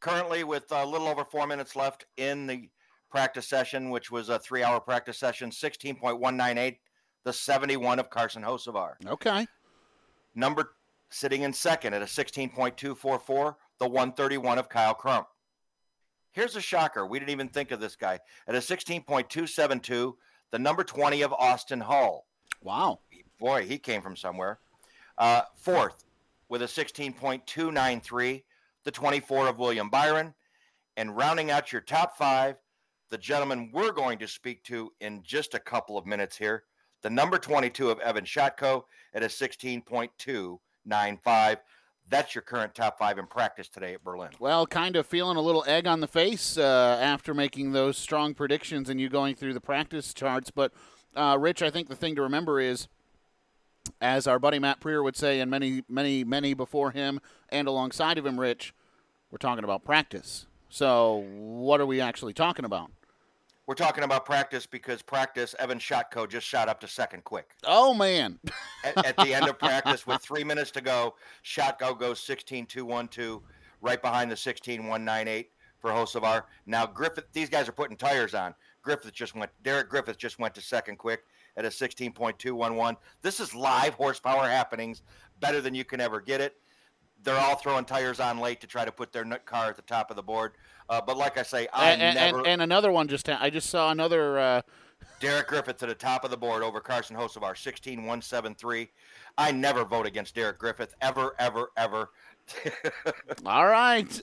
currently, 0.00 0.44
with 0.44 0.64
a 0.70 0.84
little 0.84 1.08
over 1.08 1.24
four 1.24 1.46
minutes 1.46 1.76
left 1.76 2.06
in 2.16 2.46
the 2.46 2.68
practice 3.10 3.46
session, 3.46 3.90
which 3.90 4.10
was 4.10 4.28
a 4.28 4.38
three 4.38 4.62
hour 4.62 4.80
practice 4.80 5.18
session, 5.18 5.50
16.198, 5.50 6.78
the 7.24 7.32
71 7.32 7.98
of 7.98 8.10
Carson 8.10 8.42
Hocevar. 8.42 8.94
Okay. 9.06 9.46
Number 10.34 10.74
sitting 11.10 11.42
in 11.42 11.52
second 11.52 11.94
at 11.94 12.02
a 12.02 12.06
16.244, 12.06 13.54
the 13.78 13.86
131 13.86 14.58
of 14.58 14.68
Kyle 14.68 14.94
Crump. 14.94 15.26
Here's 16.32 16.56
a 16.56 16.62
shocker. 16.62 17.06
We 17.06 17.18
didn't 17.18 17.30
even 17.30 17.48
think 17.48 17.70
of 17.70 17.80
this 17.80 17.94
guy. 17.94 18.18
At 18.48 18.54
a 18.54 18.58
16.272, 18.58 20.14
the 20.50 20.58
number 20.58 20.82
20 20.82 21.20
of 21.22 21.32
Austin 21.34 21.80
Hall. 21.80 22.26
Wow. 22.62 23.00
Boy, 23.38 23.66
he 23.66 23.76
came 23.78 24.00
from 24.00 24.16
somewhere. 24.16 24.58
Uh, 25.18 25.42
fourth, 25.54 26.04
with 26.48 26.62
a 26.62 26.66
16.293, 26.66 28.42
the 28.84 28.90
24 28.90 29.48
of 29.48 29.58
William 29.58 29.88
Byron. 29.88 30.34
And 30.96 31.16
rounding 31.16 31.50
out 31.50 31.72
your 31.72 31.80
top 31.80 32.16
five, 32.16 32.56
the 33.08 33.18
gentleman 33.18 33.70
we're 33.72 33.92
going 33.92 34.18
to 34.18 34.28
speak 34.28 34.62
to 34.64 34.92
in 35.00 35.22
just 35.22 35.54
a 35.54 35.58
couple 35.58 35.96
of 35.96 36.04
minutes 36.06 36.36
here, 36.36 36.64
the 37.02 37.10
number 37.10 37.38
22 37.38 37.90
of 37.90 37.98
Evan 38.00 38.24
Shotko 38.24 38.84
at 39.14 39.22
a 39.22 39.26
16.295. 39.26 41.56
That's 42.08 42.34
your 42.34 42.42
current 42.42 42.74
top 42.74 42.98
five 42.98 43.18
in 43.18 43.26
practice 43.26 43.68
today 43.68 43.94
at 43.94 44.02
Berlin. 44.04 44.30
Well, 44.38 44.66
kind 44.66 44.96
of 44.96 45.06
feeling 45.06 45.36
a 45.36 45.40
little 45.40 45.64
egg 45.66 45.86
on 45.86 46.00
the 46.00 46.08
face 46.08 46.58
uh, 46.58 46.98
after 47.00 47.32
making 47.32 47.72
those 47.72 47.96
strong 47.96 48.34
predictions 48.34 48.90
and 48.90 49.00
you 49.00 49.08
going 49.08 49.36
through 49.36 49.54
the 49.54 49.60
practice 49.60 50.12
charts. 50.12 50.50
But, 50.50 50.72
uh, 51.14 51.36
Rich, 51.38 51.62
I 51.62 51.70
think 51.70 51.88
the 51.88 51.96
thing 51.96 52.16
to 52.16 52.22
remember 52.22 52.58
is, 52.60 52.88
as 54.00 54.26
our 54.26 54.38
buddy 54.38 54.58
Matt 54.58 54.80
Preer 54.80 55.02
would 55.02 55.16
say, 55.16 55.40
and 55.40 55.50
many, 55.50 55.82
many, 55.88 56.24
many 56.24 56.54
before 56.54 56.90
him 56.90 57.20
and 57.50 57.68
alongside 57.68 58.18
of 58.18 58.26
him, 58.26 58.38
Rich, 58.38 58.74
we're 59.30 59.38
talking 59.38 59.64
about 59.64 59.84
practice. 59.84 60.46
So, 60.68 61.24
what 61.28 61.80
are 61.80 61.86
we 61.86 62.00
actually 62.00 62.32
talking 62.32 62.64
about? 62.64 62.90
We're 63.66 63.74
talking 63.74 64.02
about 64.04 64.24
practice 64.24 64.66
because 64.66 65.02
practice, 65.02 65.54
Evan 65.58 65.78
Shotko 65.78 66.28
just 66.28 66.46
shot 66.46 66.68
up 66.68 66.80
to 66.80 66.88
second 66.88 67.24
quick. 67.24 67.50
Oh, 67.64 67.94
man. 67.94 68.38
at, 68.84 69.06
at 69.06 69.16
the 69.18 69.32
end 69.32 69.48
of 69.48 69.58
practice 69.58 70.06
with 70.06 70.20
three 70.20 70.44
minutes 70.44 70.70
to 70.72 70.80
go, 70.80 71.14
Shotko 71.44 71.98
goes 71.98 72.20
16-2-1-2, 72.20 73.40
right 73.80 74.02
behind 74.02 74.30
the 74.30 74.34
16-1-9-8 74.34 75.46
for 75.78 75.90
Hocevar. 75.90 76.44
Now 76.66 76.86
Griffith, 76.86 77.26
these 77.32 77.48
guys 77.48 77.68
are 77.68 77.72
putting 77.72 77.96
tires 77.96 78.34
on. 78.34 78.54
Griffith 78.82 79.12
just 79.12 79.34
went. 79.34 79.50
Derek 79.62 79.88
Griffith 79.88 80.16
just 80.16 80.38
went 80.38 80.54
to 80.54 80.60
second 80.60 80.96
quick 80.96 81.24
at 81.56 81.64
a 81.64 81.68
16.211. 81.68 82.96
This 83.20 83.40
is 83.40 83.54
live 83.54 83.94
horsepower 83.94 84.48
happenings, 84.48 85.02
better 85.40 85.60
than 85.60 85.74
you 85.74 85.84
can 85.84 86.00
ever 86.00 86.20
get 86.20 86.40
it. 86.40 86.56
They're 87.24 87.38
all 87.38 87.56
throwing 87.56 87.84
tires 87.84 88.18
on 88.18 88.38
late 88.38 88.60
to 88.62 88.66
try 88.66 88.84
to 88.84 88.92
put 88.92 89.12
their 89.12 89.24
nut 89.24 89.46
car 89.46 89.68
at 89.68 89.76
the 89.76 89.82
top 89.82 90.10
of 90.10 90.16
the 90.16 90.22
board. 90.22 90.52
Uh, 90.88 91.00
but 91.00 91.16
like 91.16 91.38
I 91.38 91.42
say, 91.42 91.68
I 91.72 91.90
and, 91.92 92.16
never. 92.16 92.38
and, 92.38 92.46
and 92.46 92.62
another 92.62 92.90
one 92.90 93.06
just, 93.06 93.28
I 93.28 93.48
just 93.50 93.70
saw 93.70 93.90
another. 93.90 94.38
Uh, 94.38 94.62
Derek 95.20 95.46
Griffith 95.48 95.78
to 95.78 95.86
the 95.86 95.94
top 95.94 96.24
of 96.24 96.30
the 96.30 96.36
board 96.36 96.62
over 96.62 96.80
Carson 96.80 97.16
Hocevar, 97.16 97.54
16-173. 97.54 98.88
I 99.38 99.52
never 99.52 99.84
vote 99.84 100.06
against 100.06 100.34
Derek 100.34 100.58
Griffith 100.58 100.94
ever, 101.00 101.34
ever, 101.38 101.70
ever. 101.76 102.10
All 103.46 103.66
right. 103.66 104.20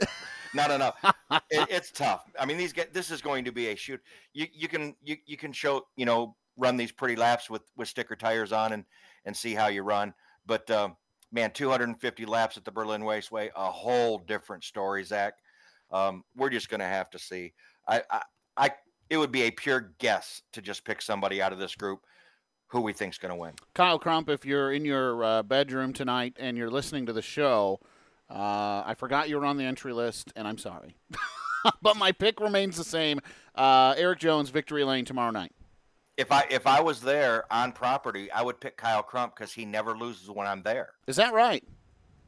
no, 0.54 0.68
no, 0.68 0.78
no. 0.78 0.92
It, 1.52 1.68
it's 1.70 1.92
tough. 1.92 2.24
I 2.40 2.46
mean, 2.46 2.58
these 2.58 2.74
guys. 2.74 2.88
This 2.92 3.12
is 3.12 3.22
going 3.22 3.46
to 3.46 3.52
be 3.52 3.68
a 3.68 3.76
shoot. 3.76 4.02
You 4.34 4.48
you 4.52 4.68
can 4.68 4.96
you 5.04 5.16
you 5.28 5.38
can 5.38 5.52
show 5.52 5.86
you 5.96 6.06
know 6.06 6.36
run 6.60 6.78
these 6.78 6.92
pretty 6.92 7.16
laps 7.16 7.50
with 7.50 7.64
with 7.76 7.88
sticker 7.88 8.16
tires 8.16 8.52
on 8.52 8.74
and 8.74 8.86
and 9.26 9.36
see 9.36 9.54
how 9.54 9.68
you 9.68 9.82
run. 9.82 10.14
But 10.46 10.70
um, 10.72 10.96
man, 11.32 11.52
250 11.52 12.26
laps 12.26 12.58
at 12.58 12.66
the 12.66 12.72
Berlin 12.72 13.04
Raceway, 13.04 13.52
a 13.56 13.72
whole 13.72 14.20
different 14.20 14.64
story, 14.64 15.04
Zach. 15.04 15.36
Um, 15.92 16.24
we're 16.36 16.50
just 16.50 16.70
going 16.70 16.80
to 16.80 16.86
have 16.86 17.10
to 17.12 17.20
see. 17.20 17.54
I, 17.88 18.04
I, 18.12 18.22
I, 18.58 18.72
it 19.10 19.18
would 19.18 19.32
be 19.32 19.44
a 19.44 19.52
pure 19.52 19.94
guess 19.98 20.44
to 20.54 20.62
just 20.62 20.86
pick 20.86 21.02
somebody 21.02 21.42
out 21.42 21.52
of 21.52 21.60
this 21.60 21.76
group 21.76 22.02
who 22.68 22.82
we 22.82 22.94
think's 22.94 23.18
going 23.18 23.32
to 23.32 23.36
win. 23.36 23.54
Kyle 23.74 23.98
Crump, 23.98 24.30
if 24.30 24.46
you're 24.46 24.72
in 24.72 24.86
your 24.86 25.24
uh, 25.24 25.44
bedroom 25.44 25.94
tonight 25.94 26.38
and 26.40 26.58
you're 26.58 26.70
listening 26.70 27.08
to 27.08 27.14
the 27.14 27.22
show, 27.22 27.80
uh, 28.30 28.84
I 28.86 28.94
forgot 28.96 29.28
you 29.28 29.40
were 29.40 29.46
on 29.46 29.58
the 29.58 29.64
entry 29.64 29.94
list, 29.94 30.32
and 30.36 30.48
I'm 30.48 30.60
sorry. 30.60 30.96
but 31.82 31.98
my 31.98 32.12
pick 32.12 32.40
remains 32.40 32.78
the 32.78 32.84
same. 32.84 33.20
Uh, 33.56 33.96
Erik 33.98 34.20
Jones, 34.20 34.50
Victory 34.50 34.84
Lane 34.84 35.06
tomorrow 35.06 35.32
night. 35.32 35.52
If 36.20 36.34
I 36.34 36.46
if 36.50 36.68
I 36.68 36.82
was 36.82 37.00
there 37.00 37.46
on 37.50 37.72
property, 37.72 38.30
I 38.30 38.42
would 38.42 38.60
pick 38.60 38.76
Kyle 38.76 39.02
Crump 39.02 39.34
because 39.34 39.54
he 39.54 39.64
never 39.64 39.98
loses 39.98 40.30
when 40.30 40.48
I'm 40.48 40.62
there. 40.62 40.90
Is 41.08 41.16
that 41.16 41.34
right? 41.34 41.64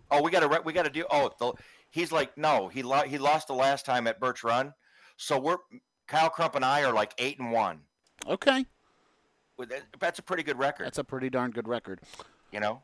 Oh, 0.09 0.21
we 0.21 0.31
got 0.31 0.49
to 0.49 0.61
we 0.63 0.71
got 0.71 0.85
to 0.85 0.89
do. 0.89 1.03
Oh, 1.11 1.29
the, 1.39 1.51
he's 1.89 2.09
like 2.09 2.37
no, 2.37 2.69
he 2.69 2.83
lo- 2.83 3.03
he 3.03 3.17
lost 3.17 3.49
the 3.49 3.53
last 3.53 3.85
time 3.85 4.07
at 4.07 4.17
Birch 4.17 4.45
Run, 4.45 4.73
so 5.17 5.37
we're 5.37 5.57
Kyle 6.07 6.29
Crump 6.29 6.55
and 6.55 6.63
I 6.63 6.85
are 6.85 6.93
like 6.93 7.13
eight 7.17 7.37
and 7.39 7.51
one. 7.51 7.81
Okay, 8.25 8.65
that's 9.99 10.19
a 10.19 10.23
pretty 10.23 10.43
good 10.43 10.57
record. 10.57 10.85
That's 10.85 10.97
a 10.97 11.03
pretty 11.03 11.29
darn 11.29 11.51
good 11.51 11.67
record. 11.67 11.99
You 12.53 12.61
know. 12.61 12.83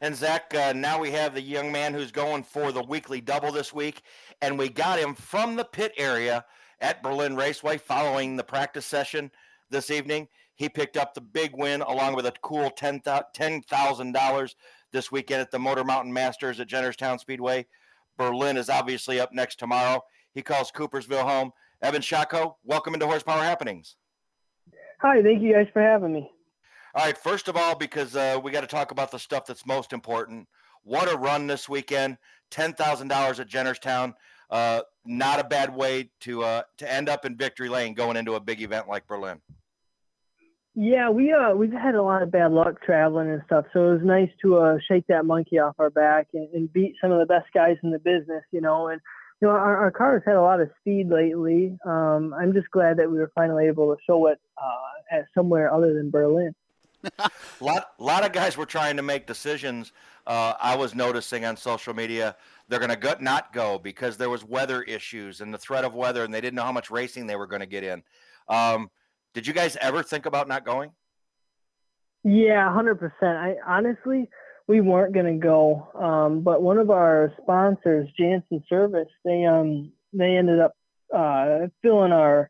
And 0.00 0.14
Zach, 0.14 0.54
uh, 0.54 0.72
now 0.72 1.00
we 1.00 1.10
have 1.12 1.34
the 1.34 1.40
young 1.40 1.72
man 1.72 1.94
who's 1.94 2.12
going 2.12 2.44
for 2.44 2.70
the 2.70 2.82
weekly 2.82 3.20
double 3.20 3.50
this 3.50 3.72
week, 3.72 4.02
and 4.40 4.56
we 4.56 4.68
got 4.68 5.00
him 5.00 5.16
from 5.16 5.56
the 5.56 5.64
pit 5.64 5.94
area 5.96 6.44
at 6.80 7.02
Berlin 7.02 7.34
Raceway 7.34 7.78
following 7.78 8.36
the 8.36 8.44
practice 8.44 8.86
session 8.86 9.32
this 9.70 9.90
evening. 9.90 10.28
He 10.56 10.68
picked 10.68 10.96
up 10.96 11.14
the 11.14 11.20
big 11.20 11.52
win 11.54 11.82
along 11.82 12.14
with 12.14 12.26
a 12.26 12.32
cool 12.42 12.70
$10,000 12.70 14.54
this 14.92 15.10
weekend 15.12 15.40
at 15.40 15.50
the 15.50 15.58
Motor 15.58 15.84
Mountain 15.84 16.12
Masters 16.12 16.60
at 16.60 16.68
Jennerstown 16.68 17.18
Speedway. 17.18 17.66
Berlin 18.16 18.56
is 18.56 18.70
obviously 18.70 19.18
up 19.18 19.32
next 19.32 19.58
tomorrow. 19.58 20.02
He 20.32 20.42
calls 20.42 20.70
Coopersville 20.70 21.28
home. 21.28 21.52
Evan 21.82 22.02
Shotko, 22.02 22.54
welcome 22.64 22.94
into 22.94 23.06
Horsepower 23.06 23.42
Happenings. 23.42 23.96
Hi, 25.00 25.20
thank 25.22 25.42
you 25.42 25.52
guys 25.52 25.66
for 25.72 25.82
having 25.82 26.12
me. 26.12 26.30
All 26.94 27.04
right, 27.04 27.18
first 27.18 27.48
of 27.48 27.56
all, 27.56 27.74
because 27.74 28.14
uh, 28.14 28.38
we 28.42 28.52
got 28.52 28.60
to 28.60 28.68
talk 28.68 28.92
about 28.92 29.10
the 29.10 29.18
stuff 29.18 29.46
that's 29.46 29.66
most 29.66 29.92
important. 29.92 30.48
What 30.84 31.12
a 31.12 31.16
run 31.16 31.46
this 31.48 31.68
weekend! 31.68 32.18
Ten 32.50 32.72
thousand 32.72 33.08
dollars 33.08 33.40
at 33.40 33.48
Jennerstown. 33.48 34.14
Uh, 34.48 34.82
not 35.04 35.40
a 35.40 35.44
bad 35.44 35.74
way 35.74 36.10
to 36.20 36.44
uh, 36.44 36.62
to 36.76 36.90
end 36.90 37.08
up 37.08 37.24
in 37.24 37.36
victory 37.36 37.68
lane 37.68 37.94
going 37.94 38.16
into 38.16 38.34
a 38.34 38.40
big 38.40 38.62
event 38.62 38.88
like 38.88 39.06
Berlin. 39.06 39.40
Yeah, 40.76 41.08
we 41.10 41.32
uh 41.32 41.54
we've 41.54 41.72
had 41.72 41.94
a 41.94 42.02
lot 42.02 42.22
of 42.22 42.32
bad 42.32 42.50
luck 42.50 42.82
traveling 42.82 43.30
and 43.30 43.42
stuff, 43.46 43.64
so 43.72 43.90
it 43.90 43.92
was 43.92 44.02
nice 44.02 44.30
to 44.42 44.56
uh 44.56 44.78
shake 44.88 45.06
that 45.06 45.24
monkey 45.24 45.58
off 45.58 45.76
our 45.78 45.90
back 45.90 46.28
and, 46.34 46.48
and 46.52 46.72
beat 46.72 46.94
some 47.00 47.12
of 47.12 47.20
the 47.20 47.26
best 47.26 47.46
guys 47.54 47.76
in 47.84 47.90
the 47.90 47.98
business, 47.98 48.42
you 48.50 48.60
know. 48.60 48.88
And 48.88 49.00
you 49.40 49.46
know 49.46 49.54
our, 49.54 49.76
our 49.76 49.90
car 49.92 50.14
has 50.14 50.22
had 50.26 50.34
a 50.34 50.40
lot 50.40 50.60
of 50.60 50.70
speed 50.80 51.10
lately. 51.10 51.78
Um, 51.86 52.34
I'm 52.34 52.52
just 52.52 52.70
glad 52.72 52.96
that 52.96 53.08
we 53.08 53.18
were 53.18 53.30
finally 53.36 53.66
able 53.66 53.94
to 53.94 54.00
show 54.04 54.26
it 54.26 54.40
uh, 54.58 55.16
at 55.16 55.26
somewhere 55.32 55.72
other 55.72 55.94
than 55.94 56.10
Berlin. 56.10 56.52
a 57.18 57.30
lot, 57.60 57.92
lot 57.98 58.24
of 58.24 58.32
guys 58.32 58.56
were 58.56 58.66
trying 58.66 58.96
to 58.96 59.02
make 59.02 59.26
decisions. 59.26 59.92
Uh, 60.26 60.54
I 60.60 60.74
was 60.74 60.94
noticing 60.94 61.44
on 61.44 61.56
social 61.56 61.94
media 61.94 62.34
they're 62.68 62.78
going 62.78 62.90
to 62.90 62.96
go, 62.96 63.14
not 63.20 63.52
go 63.52 63.78
because 63.78 64.16
there 64.16 64.30
was 64.30 64.42
weather 64.42 64.82
issues 64.82 65.40
and 65.40 65.52
the 65.52 65.58
threat 65.58 65.84
of 65.84 65.94
weather, 65.94 66.24
and 66.24 66.32
they 66.32 66.40
didn't 66.40 66.54
know 66.54 66.62
how 66.62 66.72
much 66.72 66.90
racing 66.90 67.26
they 67.26 67.36
were 67.36 67.46
going 67.46 67.60
to 67.60 67.66
get 67.66 67.84
in. 67.84 68.02
Um, 68.48 68.90
did 69.34 69.46
you 69.46 69.52
guys 69.52 69.76
ever 69.80 70.02
think 70.02 70.26
about 70.26 70.48
not 70.48 70.64
going? 70.64 70.92
Yeah, 72.22 72.72
hundred 72.72 72.94
percent. 72.96 73.36
I 73.36 73.56
honestly, 73.66 74.30
we 74.66 74.80
weren't 74.80 75.12
gonna 75.12 75.36
go, 75.36 75.88
um, 75.94 76.40
but 76.40 76.62
one 76.62 76.78
of 76.78 76.90
our 76.90 77.32
sponsors, 77.42 78.08
Jansen 78.18 78.64
Service, 78.68 79.08
they 79.24 79.44
um 79.44 79.92
they 80.14 80.36
ended 80.36 80.60
up 80.60 80.72
uh, 81.14 81.66
filling 81.82 82.12
our 82.12 82.48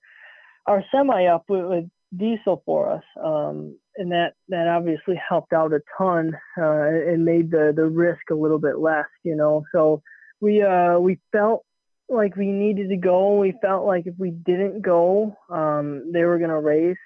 our 0.67 0.85
semi 0.93 1.27
up 1.27 1.45
with, 1.49 1.65
with 1.65 1.85
diesel 2.17 2.63
for 2.65 2.93
us, 2.93 3.05
um, 3.23 3.77
and 3.97 4.13
that 4.13 4.35
that 4.49 4.69
obviously 4.69 5.21
helped 5.29 5.53
out 5.53 5.73
a 5.73 5.81
ton 5.99 6.37
uh, 6.57 6.63
and 6.63 7.25
made 7.25 7.51
the 7.51 7.73
the 7.75 7.87
risk 7.87 8.31
a 8.31 8.35
little 8.35 8.61
bit 8.61 8.79
less, 8.79 9.09
you 9.25 9.35
know. 9.35 9.65
So 9.73 10.03
we 10.41 10.63
uh 10.63 10.99
we 10.99 11.19
felt 11.33 11.65
like 12.09 12.37
we 12.37 12.47
needed 12.47 12.89
to 12.91 12.97
go. 12.97 13.39
We 13.39 13.55
felt 13.63 13.87
like 13.87 14.07
if 14.07 14.15
we 14.19 14.31
didn't 14.31 14.83
go, 14.83 15.37
um, 15.51 16.13
they 16.13 16.25
were 16.25 16.39
going 16.39 16.51
to 16.51 16.61
race. 16.61 16.97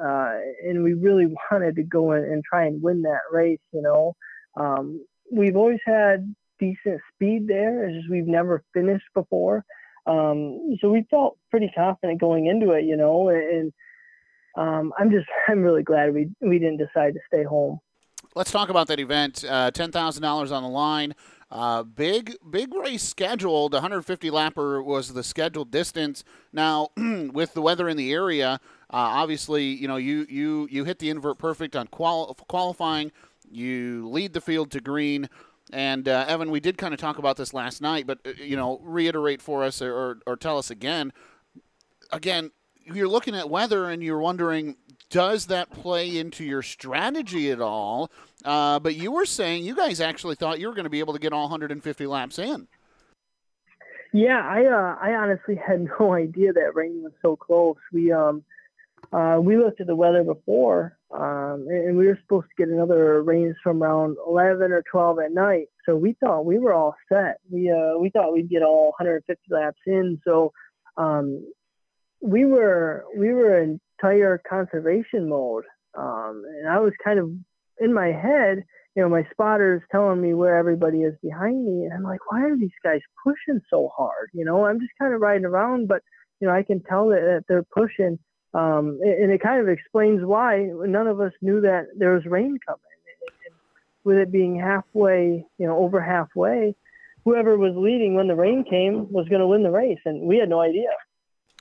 Uh, 0.00 0.38
and 0.64 0.82
we 0.82 0.94
really 0.94 1.26
wanted 1.50 1.76
to 1.76 1.82
go 1.82 2.12
in 2.12 2.24
and 2.24 2.42
try 2.44 2.66
and 2.66 2.82
win 2.82 3.02
that 3.02 3.20
race, 3.32 3.58
you 3.72 3.82
know. 3.82 4.14
Um, 4.56 5.04
we've 5.30 5.56
always 5.56 5.80
had 5.84 6.34
decent 6.58 7.00
speed 7.14 7.46
there. 7.46 7.88
It's 7.88 7.98
just 7.98 8.10
we've 8.10 8.26
never 8.26 8.64
finished 8.74 9.06
before. 9.14 9.64
Um, 10.06 10.76
so 10.80 10.90
we 10.90 11.06
felt 11.10 11.38
pretty 11.50 11.70
confident 11.74 12.20
going 12.20 12.46
into 12.46 12.72
it, 12.72 12.84
you 12.84 12.96
know, 12.96 13.28
and 13.28 13.72
um, 14.56 14.92
I'm 14.98 15.10
just, 15.10 15.26
I'm 15.48 15.62
really 15.62 15.82
glad 15.82 16.14
we, 16.14 16.28
we 16.40 16.58
didn't 16.58 16.78
decide 16.78 17.14
to 17.14 17.20
stay 17.32 17.44
home. 17.44 17.78
Let's 18.34 18.50
talk 18.50 18.68
about 18.68 18.88
that 18.88 19.00
event. 19.00 19.44
Uh, 19.46 19.70
$10,000 19.70 20.52
on 20.52 20.62
the 20.62 20.68
line. 20.68 21.14
Uh, 21.50 21.82
big 21.82 22.36
big 22.50 22.74
race 22.74 23.02
scheduled. 23.02 23.72
150 23.72 24.30
lapper 24.30 24.84
was 24.84 25.14
the 25.14 25.22
scheduled 25.22 25.70
distance. 25.70 26.22
Now, 26.52 26.90
with 26.96 27.54
the 27.54 27.62
weather 27.62 27.88
in 27.88 27.96
the 27.96 28.12
area, 28.12 28.60
uh, 28.90 28.96
obviously, 28.96 29.64
you 29.64 29.88
know 29.88 29.96
you 29.96 30.26
you 30.28 30.68
you 30.70 30.84
hit 30.84 30.98
the 30.98 31.08
invert 31.08 31.38
perfect 31.38 31.74
on 31.74 31.86
qual- 31.86 32.34
qualifying. 32.48 33.12
You 33.50 34.08
lead 34.08 34.34
the 34.34 34.40
field 34.40 34.70
to 34.72 34.80
green. 34.80 35.28
And 35.70 36.08
uh, 36.08 36.24
Evan, 36.26 36.50
we 36.50 36.60
did 36.60 36.78
kind 36.78 36.94
of 36.94 37.00
talk 37.00 37.18
about 37.18 37.36
this 37.36 37.52
last 37.52 37.82
night, 37.82 38.06
but 38.06 38.18
uh, 38.26 38.30
you 38.42 38.56
know, 38.56 38.80
reiterate 38.82 39.42
for 39.42 39.64
us 39.64 39.82
or, 39.82 39.94
or, 39.94 40.18
or 40.26 40.36
tell 40.36 40.56
us 40.56 40.70
again. 40.70 41.12
Again, 42.10 42.52
you're 42.84 43.08
looking 43.08 43.34
at 43.34 43.50
weather 43.50 43.90
and 43.90 44.02
you're 44.02 44.18
wondering 44.18 44.76
does 45.10 45.46
that 45.46 45.70
play 45.70 46.18
into 46.18 46.44
your 46.44 46.62
strategy 46.62 47.50
at 47.50 47.60
all? 47.60 48.10
Uh, 48.44 48.78
but 48.78 48.94
you 48.94 49.10
were 49.10 49.26
saying 49.26 49.64
you 49.64 49.74
guys 49.74 50.00
actually 50.00 50.36
thought 50.36 50.60
you 50.60 50.68
were 50.68 50.74
going 50.74 50.84
to 50.84 50.90
be 50.90 51.00
able 51.00 51.12
to 51.12 51.18
get 51.18 51.32
all 51.32 51.42
150 51.42 52.06
laps 52.06 52.38
in. 52.38 52.68
Yeah, 54.12 54.40
I 54.40 54.64
uh, 54.64 54.96
I 55.00 55.14
honestly 55.14 55.56
had 55.66 55.88
no 55.98 56.14
idea 56.14 56.52
that 56.52 56.74
rain 56.74 57.02
was 57.02 57.12
so 57.22 57.36
close. 57.36 57.76
We 57.92 58.12
um 58.12 58.44
uh, 59.12 59.38
we 59.40 59.56
looked 59.56 59.80
at 59.80 59.86
the 59.86 59.96
weather 59.96 60.22
before, 60.22 60.98
um, 61.10 61.66
and 61.68 61.96
we 61.96 62.06
were 62.06 62.18
supposed 62.22 62.48
to 62.48 62.62
get 62.62 62.68
another 62.68 63.22
rains 63.22 63.56
from 63.62 63.82
around 63.82 64.16
11 64.26 64.70
or 64.70 64.82
12 64.90 65.18
at 65.20 65.32
night. 65.32 65.68
So 65.86 65.96
we 65.96 66.14
thought 66.20 66.44
we 66.44 66.58
were 66.58 66.74
all 66.74 66.94
set. 67.10 67.38
We 67.50 67.70
uh, 67.70 67.96
we 67.98 68.10
thought 68.10 68.32
we'd 68.32 68.50
get 68.50 68.62
all 68.62 68.94
150 68.98 69.42
laps 69.48 69.78
in. 69.86 70.20
So 70.24 70.52
um, 70.96 71.46
we 72.20 72.44
were 72.44 73.04
we 73.16 73.32
were 73.32 73.58
in 73.60 73.80
tire 74.00 74.40
conservation 74.48 75.28
mode. 75.28 75.64
Um, 75.94 76.44
and 76.58 76.68
I 76.68 76.78
was 76.78 76.92
kind 77.02 77.18
of 77.18 77.30
in 77.80 77.92
my 77.92 78.08
head, 78.08 78.64
you 78.94 79.02
know, 79.02 79.08
my 79.08 79.26
spotter 79.30 79.76
is 79.76 79.82
telling 79.92 80.20
me 80.20 80.34
where 80.34 80.56
everybody 80.56 81.02
is 81.02 81.14
behind 81.22 81.64
me. 81.64 81.84
And 81.84 81.92
I'm 81.92 82.02
like, 82.02 82.20
why 82.30 82.42
are 82.42 82.56
these 82.56 82.70
guys 82.82 83.00
pushing 83.22 83.60
so 83.70 83.92
hard? 83.96 84.30
You 84.32 84.44
know, 84.44 84.66
I'm 84.66 84.80
just 84.80 84.92
kind 84.98 85.14
of 85.14 85.20
riding 85.20 85.44
around, 85.44 85.86
but, 85.86 86.02
you 86.40 86.48
know, 86.48 86.54
I 86.54 86.62
can 86.62 86.82
tell 86.82 87.08
that, 87.10 87.20
that 87.20 87.44
they're 87.48 87.62
pushing. 87.62 88.18
Um, 88.54 88.98
and 89.02 89.30
it 89.30 89.40
kind 89.40 89.60
of 89.60 89.68
explains 89.68 90.24
why 90.24 90.70
none 90.72 91.06
of 91.06 91.20
us 91.20 91.32
knew 91.40 91.60
that 91.60 91.86
there 91.96 92.14
was 92.14 92.24
rain 92.24 92.58
coming. 92.66 92.80
And 93.46 93.54
with 94.04 94.16
it 94.16 94.32
being 94.32 94.58
halfway, 94.58 95.44
you 95.58 95.66
know, 95.66 95.76
over 95.78 96.00
halfway, 96.00 96.74
whoever 97.24 97.56
was 97.56 97.74
leading 97.76 98.14
when 98.14 98.26
the 98.26 98.34
rain 98.34 98.64
came 98.68 99.12
was 99.12 99.28
going 99.28 99.42
to 99.42 99.46
win 99.46 99.62
the 99.62 99.70
race. 99.70 100.00
And 100.06 100.22
we 100.22 100.38
had 100.38 100.48
no 100.48 100.60
idea. 100.60 100.90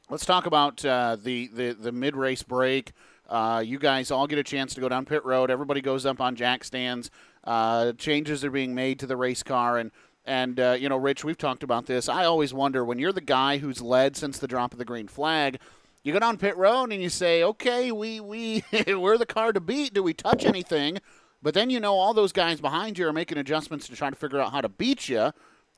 Let's 0.09 0.26
talk 0.26 0.45
about 0.45 0.84
uh, 0.86 1.18
the, 1.22 1.49
the, 1.53 1.74
the 1.74 1.91
mid 1.91 2.15
race 2.15 2.41
break. 2.41 2.93
Uh, 3.28 3.61
you 3.65 3.78
guys 3.78 4.11
all 4.11 4.28
get 4.28 4.39
a 4.39 4.43
chance 4.43 4.73
to 4.73 4.82
go 4.82 4.89
down 4.89 5.05
pit 5.05 5.25
road. 5.25 5.51
Everybody 5.51 5.82
goes 5.82 6.05
up 6.05 6.21
on 6.21 6.36
jack 6.36 6.63
stands. 6.63 7.11
Uh, 7.43 7.93
changes 7.93 8.43
are 8.43 8.51
being 8.51 8.73
made 8.73 8.99
to 8.99 9.07
the 9.07 9.17
race 9.17 9.43
car, 9.43 9.78
and 9.78 9.91
and 10.25 10.59
uh, 10.59 10.78
you 10.80 10.89
know, 10.89 10.97
Rich, 10.97 11.23
we've 11.23 11.38
talked 11.38 11.63
about 11.63 11.86
this. 11.86 12.09
I 12.09 12.25
always 12.25 12.53
wonder 12.53 12.84
when 12.84 12.99
you're 12.99 13.13
the 13.13 13.21
guy 13.21 13.57
who's 13.57 13.82
led 13.82 14.15
since 14.17 14.38
the 14.38 14.47
drop 14.47 14.73
of 14.73 14.80
the 14.80 14.86
green 14.86 15.07
flag. 15.07 15.59
You 16.03 16.13
go 16.13 16.19
down 16.19 16.38
pit 16.38 16.55
road 16.57 16.91
and 16.91 17.01
you 17.01 17.09
say, 17.09 17.43
"Okay, 17.43 17.91
we 17.91 18.19
we 18.19 18.63
we're 18.88 19.17
the 19.17 19.25
car 19.25 19.53
to 19.53 19.59
beat. 19.59 19.93
Do 19.93 20.03
we 20.03 20.13
touch 20.13 20.45
anything?" 20.45 20.99
But 21.41 21.53
then 21.53 21.69
you 21.69 21.80
know 21.80 21.95
all 21.95 22.13
those 22.13 22.32
guys 22.32 22.59
behind 22.59 22.97
you 22.97 23.07
are 23.07 23.13
making 23.13 23.38
adjustments 23.38 23.88
to 23.88 23.95
try 23.95 24.09
to 24.09 24.15
figure 24.15 24.39
out 24.39 24.51
how 24.51 24.61
to 24.61 24.69
beat 24.69 25.07
you. 25.07 25.32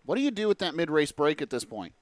What 0.05 0.15
do 0.15 0.21
you 0.21 0.31
do 0.31 0.47
with 0.47 0.59
that 0.59 0.75
mid 0.75 0.89
race 0.89 1.11
break 1.11 1.41
at 1.41 1.49
this 1.49 1.65
point? 1.65 1.93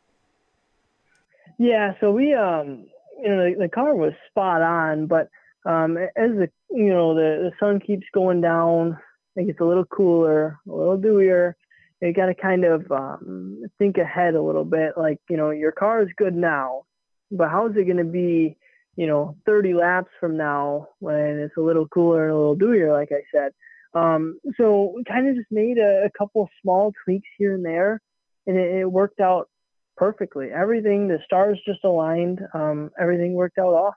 Yeah, 1.57 1.93
so 1.99 2.11
we 2.11 2.33
um 2.33 2.85
you 3.22 3.30
know 3.30 3.49
the, 3.49 3.55
the 3.59 3.70
car 3.70 3.95
was 3.95 4.13
spot 4.30 4.61
on, 4.61 5.07
but 5.07 5.30
um 5.65 5.97
as 5.97 6.32
the 6.32 6.49
you 6.70 6.89
know 6.89 7.15
the 7.15 7.49
the 7.49 7.51
sun 7.59 7.80
keeps 7.80 8.05
going 8.13 8.41
down, 8.41 8.97
it 9.36 9.45
gets 9.45 9.59
a 9.59 9.65
little 9.65 9.86
cooler, 9.86 10.59
a 10.68 10.72
little 10.72 10.97
dewier. 10.97 11.53
You 12.01 12.13
got 12.13 12.28
to 12.28 12.36
kind 12.36 12.63
of 12.63 12.91
um, 12.91 13.63
think 13.80 13.97
ahead 13.97 14.36
a 14.36 14.41
little 14.41 14.65
bit. 14.65 14.93
Like 14.97 15.20
you 15.30 15.38
know 15.38 15.51
your 15.51 15.72
car 15.72 16.01
is 16.01 16.09
good 16.18 16.36
now, 16.36 16.84
but 17.32 17.49
how's 17.49 17.76
it 17.76 17.86
going 17.86 17.97
to 17.97 18.03
be? 18.03 18.57
You 18.95 19.05
know, 19.05 19.38
30 19.45 19.76
laps 19.76 20.09
from 20.20 20.38
now 20.38 20.88
when 20.97 21.39
it's 21.39 21.55
a 21.55 21.61
little 21.61 21.88
cooler 21.88 22.24
and 22.24 22.32
a 22.32 22.36
little 22.36 22.55
dewier, 22.55 22.91
like 22.91 23.11
I 23.11 23.22
said. 23.32 23.51
Um, 23.93 24.39
so 24.57 24.93
we 24.95 25.03
kind 25.03 25.28
of 25.28 25.36
just 25.36 25.51
made 25.51 25.78
a, 25.78 26.05
a 26.05 26.09
couple 26.18 26.49
small 26.63 26.93
tweaks 27.03 27.30
here 27.38 27.53
and 27.53 27.63
there, 27.63 28.01
and 28.47 28.57
it, 28.57 28.82
it 28.82 28.91
worked 28.91 29.20
out 29.20 29.49
perfectly. 29.97 30.51
Everything, 30.51 31.07
the 31.07 31.19
stars 31.25 31.59
just 31.65 31.83
aligned. 31.83 32.41
Um, 32.53 32.91
everything 32.99 33.33
worked 33.33 33.57
out 33.57 33.73
awesome. 33.73 33.95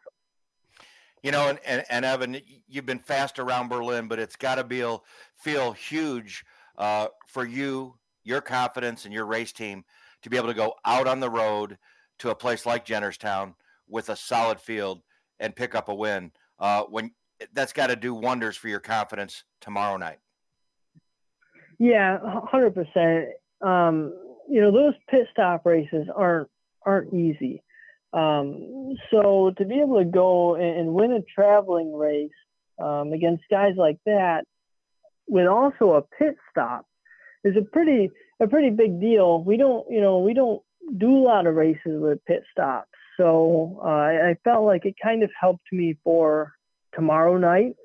You 1.23 1.33
know, 1.33 1.49
and, 1.49 1.59
and, 1.67 1.85
and 1.91 2.05
Evan, 2.05 2.41
you've 2.67 2.87
been 2.87 2.99
fast 2.99 3.39
around 3.39 3.69
Berlin, 3.69 4.09
but 4.09 4.19
it's 4.19 4.37
got 4.37 4.55
to 4.55 4.65
feel 4.65 5.05
feel 5.37 5.73
huge 5.73 6.45
uh, 6.79 7.09
for 7.27 7.45
you, 7.45 7.95
your 8.25 8.41
confidence, 8.41 9.05
and 9.05 9.13
your 9.13 9.27
race 9.27 9.53
team 9.53 9.85
to 10.23 10.31
be 10.31 10.37
able 10.37 10.49
to 10.49 10.55
go 10.55 10.75
out 10.87 11.07
on 11.07 11.21
the 11.21 11.31
road 11.31 11.77
to 12.21 12.31
a 12.31 12.35
place 12.35 12.65
like 12.65 12.87
Jennerstown 12.87 13.55
with 13.89 14.09
a 14.09 14.17
solid 14.17 14.61
field 14.61 15.03
and 15.41 15.55
pick 15.55 15.75
up 15.75 15.89
a 15.89 15.95
win. 15.95 16.33
Uh, 16.59 16.85
when 16.85 17.11
that's 17.53 17.73
got 17.73 17.89
to 17.89 17.97
do 17.97 18.15
wonders 18.15 18.57
for 18.57 18.69
your 18.69 18.81
confidence 18.81 19.45
tomorrow 19.61 19.97
night. 19.97 20.19
Yeah, 21.79 22.19
hundred 22.51 22.77
um, 22.77 22.85
percent. 22.85 23.29
You 24.51 24.61
know, 24.61 24.73
those 24.73 24.95
pit 25.09 25.29
stop 25.31 25.65
races 25.65 26.09
aren't 26.15 26.49
aren't 26.85 27.15
easy. 27.15 27.63
Um, 28.13 28.97
so 29.11 29.53
to 29.57 29.65
be 29.65 29.81
able 29.81 29.99
to 29.99 30.05
go 30.05 30.57
and, 30.57 30.93
win 30.93 31.13
a 31.13 31.23
traveling 31.23 31.95
race 31.95 32.31
um, 32.83 33.13
against 33.13 33.45
guys 33.51 33.75
like 33.77 33.99
that, 34.07 34.43
with 35.29 35.47
also 35.47 35.93
a 35.93 36.03
pit 36.03 36.35
stop, 36.51 36.87
is 37.45 37.57
a 37.57 37.63
pretty 37.63 38.11
a 38.41 38.49
pretty 38.49 38.71
big 38.71 39.01
deal. 39.01 39.43
We 39.45 39.57
don't, 39.57 39.87
you 39.89 40.01
know, 40.01 40.19
we 40.19 40.35
don't 40.35 40.61
do 40.97 41.17
a 41.17 41.23
lot 41.23 41.47
of 41.47 41.55
races 41.55 42.01
with 42.01 42.25
pit 42.25 42.43
stops, 42.51 42.89
so 43.17 43.81
uh, 43.85 44.31
I 44.31 44.37
felt 44.43 44.65
like 44.65 44.85
it 44.87 44.97
kind 45.01 45.23
of 45.23 45.31
helped 45.39 45.71
me 45.71 45.97
for 46.03 46.55
tomorrow 46.95 47.37
night. 47.37 47.77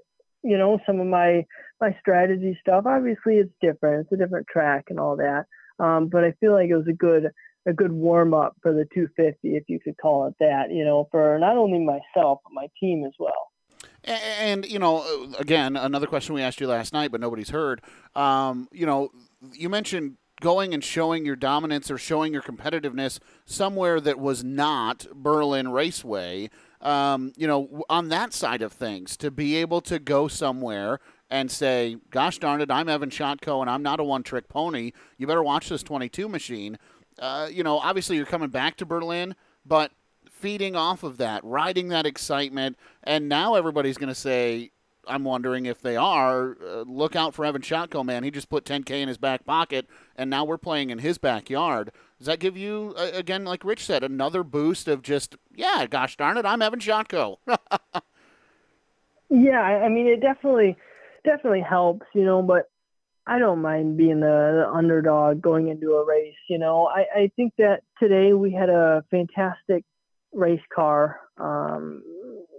You 0.41 0.57
know, 0.57 0.80
some 0.88 0.99
of 0.99 1.07
my 1.07 1.45
my 1.80 1.95
strategy 1.99 2.57
stuff. 2.61 2.86
Obviously, 2.88 3.36
it's 3.36 3.53
different. 3.61 4.05
It's 4.05 4.13
a 4.13 4.24
different 4.24 4.47
track 4.47 4.86
and 4.89 4.99
all 4.99 5.18
that. 5.18 5.45
Um, 5.80 6.08
but 6.08 6.24
I 6.24 6.32
feel 6.40 6.54
like 6.54 6.70
it 6.70 6.76
was 6.76 6.88
a 6.88 6.94
good 6.94 7.32
a 7.68 7.74
good 7.74 7.92
warm 7.92 8.32
up 8.34 8.56
for 8.62 8.74
the 8.74 8.86
250, 8.94 9.56
if 9.56 9.64
you 9.68 9.80
could 9.80 9.98
call 9.98 10.28
it 10.28 10.36
that. 10.40 10.72
You 10.72 10.86
know, 10.86 11.08
for 11.12 11.38
not 11.40 11.58
only 11.58 11.80
myself 11.80 12.40
but 12.44 12.54
my 12.54 12.68
team 12.80 13.04
as 13.06 13.14
well. 13.20 13.52
And, 14.04 14.66
you 14.66 14.78
know, 14.78 15.34
again, 15.40 15.76
another 15.76 16.06
question 16.06 16.36
we 16.36 16.44
asked 16.44 16.62
you 16.62 16.68
last 16.68 16.94
night, 16.94 17.12
but 17.12 17.20
nobody's 17.20 17.50
heard. 17.50 17.82
Um, 18.14 18.68
you 18.72 18.86
know, 18.86 19.10
you 19.52 19.68
mentioned 19.68 20.18
going 20.42 20.74
and 20.74 20.84
showing 20.84 21.26
your 21.26 21.36
dominance 21.36 21.90
or 21.90 21.98
showing 21.98 22.34
your 22.34 22.42
competitiveness 22.42 23.20
somewhere 23.46 24.00
that 24.02 24.20
was 24.20 24.44
not 24.44 25.08
Berlin 25.14 25.70
Raceway. 25.70 26.50
Um, 26.82 27.34
you 27.36 27.48
know, 27.48 27.84
on 27.90 28.10
that 28.10 28.32
side 28.34 28.62
of 28.62 28.72
things, 28.72 29.18
to 29.18 29.32
be 29.32 29.56
able 29.56 29.82
to 29.82 29.98
go 29.98 30.28
somewhere 30.28 31.00
and 31.36 31.52
say, 31.52 31.98
"Gosh 32.12 32.40
darn 32.40 32.62
it, 32.62 32.72
I'm 32.72 32.88
Evan 32.88 33.10
Shotko, 33.10 33.60
and 33.60 33.70
I'm 33.70 33.84
not 33.84 34.00
a 34.00 34.06
one-trick 34.06 34.48
pony. 34.48 34.94
You 35.18 35.28
better 35.28 35.44
watch 35.44 35.68
this 35.68 35.84
22 35.84 36.30
machine." 36.30 36.80
Uh, 37.20 37.50
you 37.52 37.62
know, 37.62 37.78
obviously 37.80 38.16
you're 38.16 38.26
coming 38.26 38.50
back 38.50 38.78
to 38.78 38.86
Berlin, 38.86 39.36
but 39.66 39.92
feeding 40.32 40.78
off 40.78 41.04
of 41.04 41.18
that, 41.18 41.44
riding 41.44 41.90
that 41.90 42.06
excitement, 42.06 42.78
and 43.04 43.28
now 43.28 43.56
everybody's 43.56 43.98
going 43.98 44.10
to 44.10 44.16
say, 44.16 44.72
I'm 45.08 45.24
wondering 45.26 45.66
if 45.66 45.82
they 45.82 45.98
are. 45.98 46.58
Uh, 46.62 46.82
look 46.82 47.16
out 47.16 47.34
for 47.34 47.46
Evan 47.46 47.62
Shotko, 47.62 48.04
man. 48.06 48.24
He 48.24 48.32
just 48.32 48.50
put 48.50 48.66
10K 48.66 49.02
in 49.02 49.08
his 49.08 49.18
back 49.18 49.46
pocket, 49.46 49.88
and 50.16 50.30
now 50.30 50.46
we're 50.46 50.58
playing 50.58 50.90
in 50.90 51.00
his 51.00 51.18
backyard. 51.18 51.92
Does 52.18 52.28
that 52.28 52.40
give 52.40 52.56
you, 52.56 52.94
uh, 52.98 53.12
again, 53.14 53.44
like 53.44 53.66
Rich 53.66 53.86
said, 53.86 54.04
another 54.04 54.44
boost 54.44 54.88
of 54.88 55.02
just, 55.02 55.36
yeah, 55.54 55.86
gosh 55.90 56.16
darn 56.16 56.38
it, 56.38 56.46
I'm 56.46 56.62
Evan 56.62 56.80
Shotko? 56.80 57.38
yeah, 59.30 59.62
I 59.62 59.90
mean, 59.90 60.08
it 60.08 60.22
definitely, 60.22 60.78
definitely 61.26 61.62
helps, 61.62 62.06
you 62.14 62.24
know, 62.24 62.42
but 62.42 62.66
I 63.28 63.40
don't 63.40 63.62
mind 63.62 63.98
being 63.98 64.20
the, 64.20 64.66
the 64.66 64.72
underdog 64.72 65.42
going 65.42 65.70
into 65.70 65.94
a 65.94 66.06
race. 66.06 66.36
You 66.48 66.60
know, 66.60 66.88
I, 66.88 67.06
I 67.16 67.32
think 67.36 67.54
that 67.58 67.82
today 68.00 68.34
we 68.34 68.52
had 68.52 68.70
a 68.70 69.04
fantastic 69.10 69.84
race 70.32 70.62
car, 70.74 71.20
um, 71.38 72.04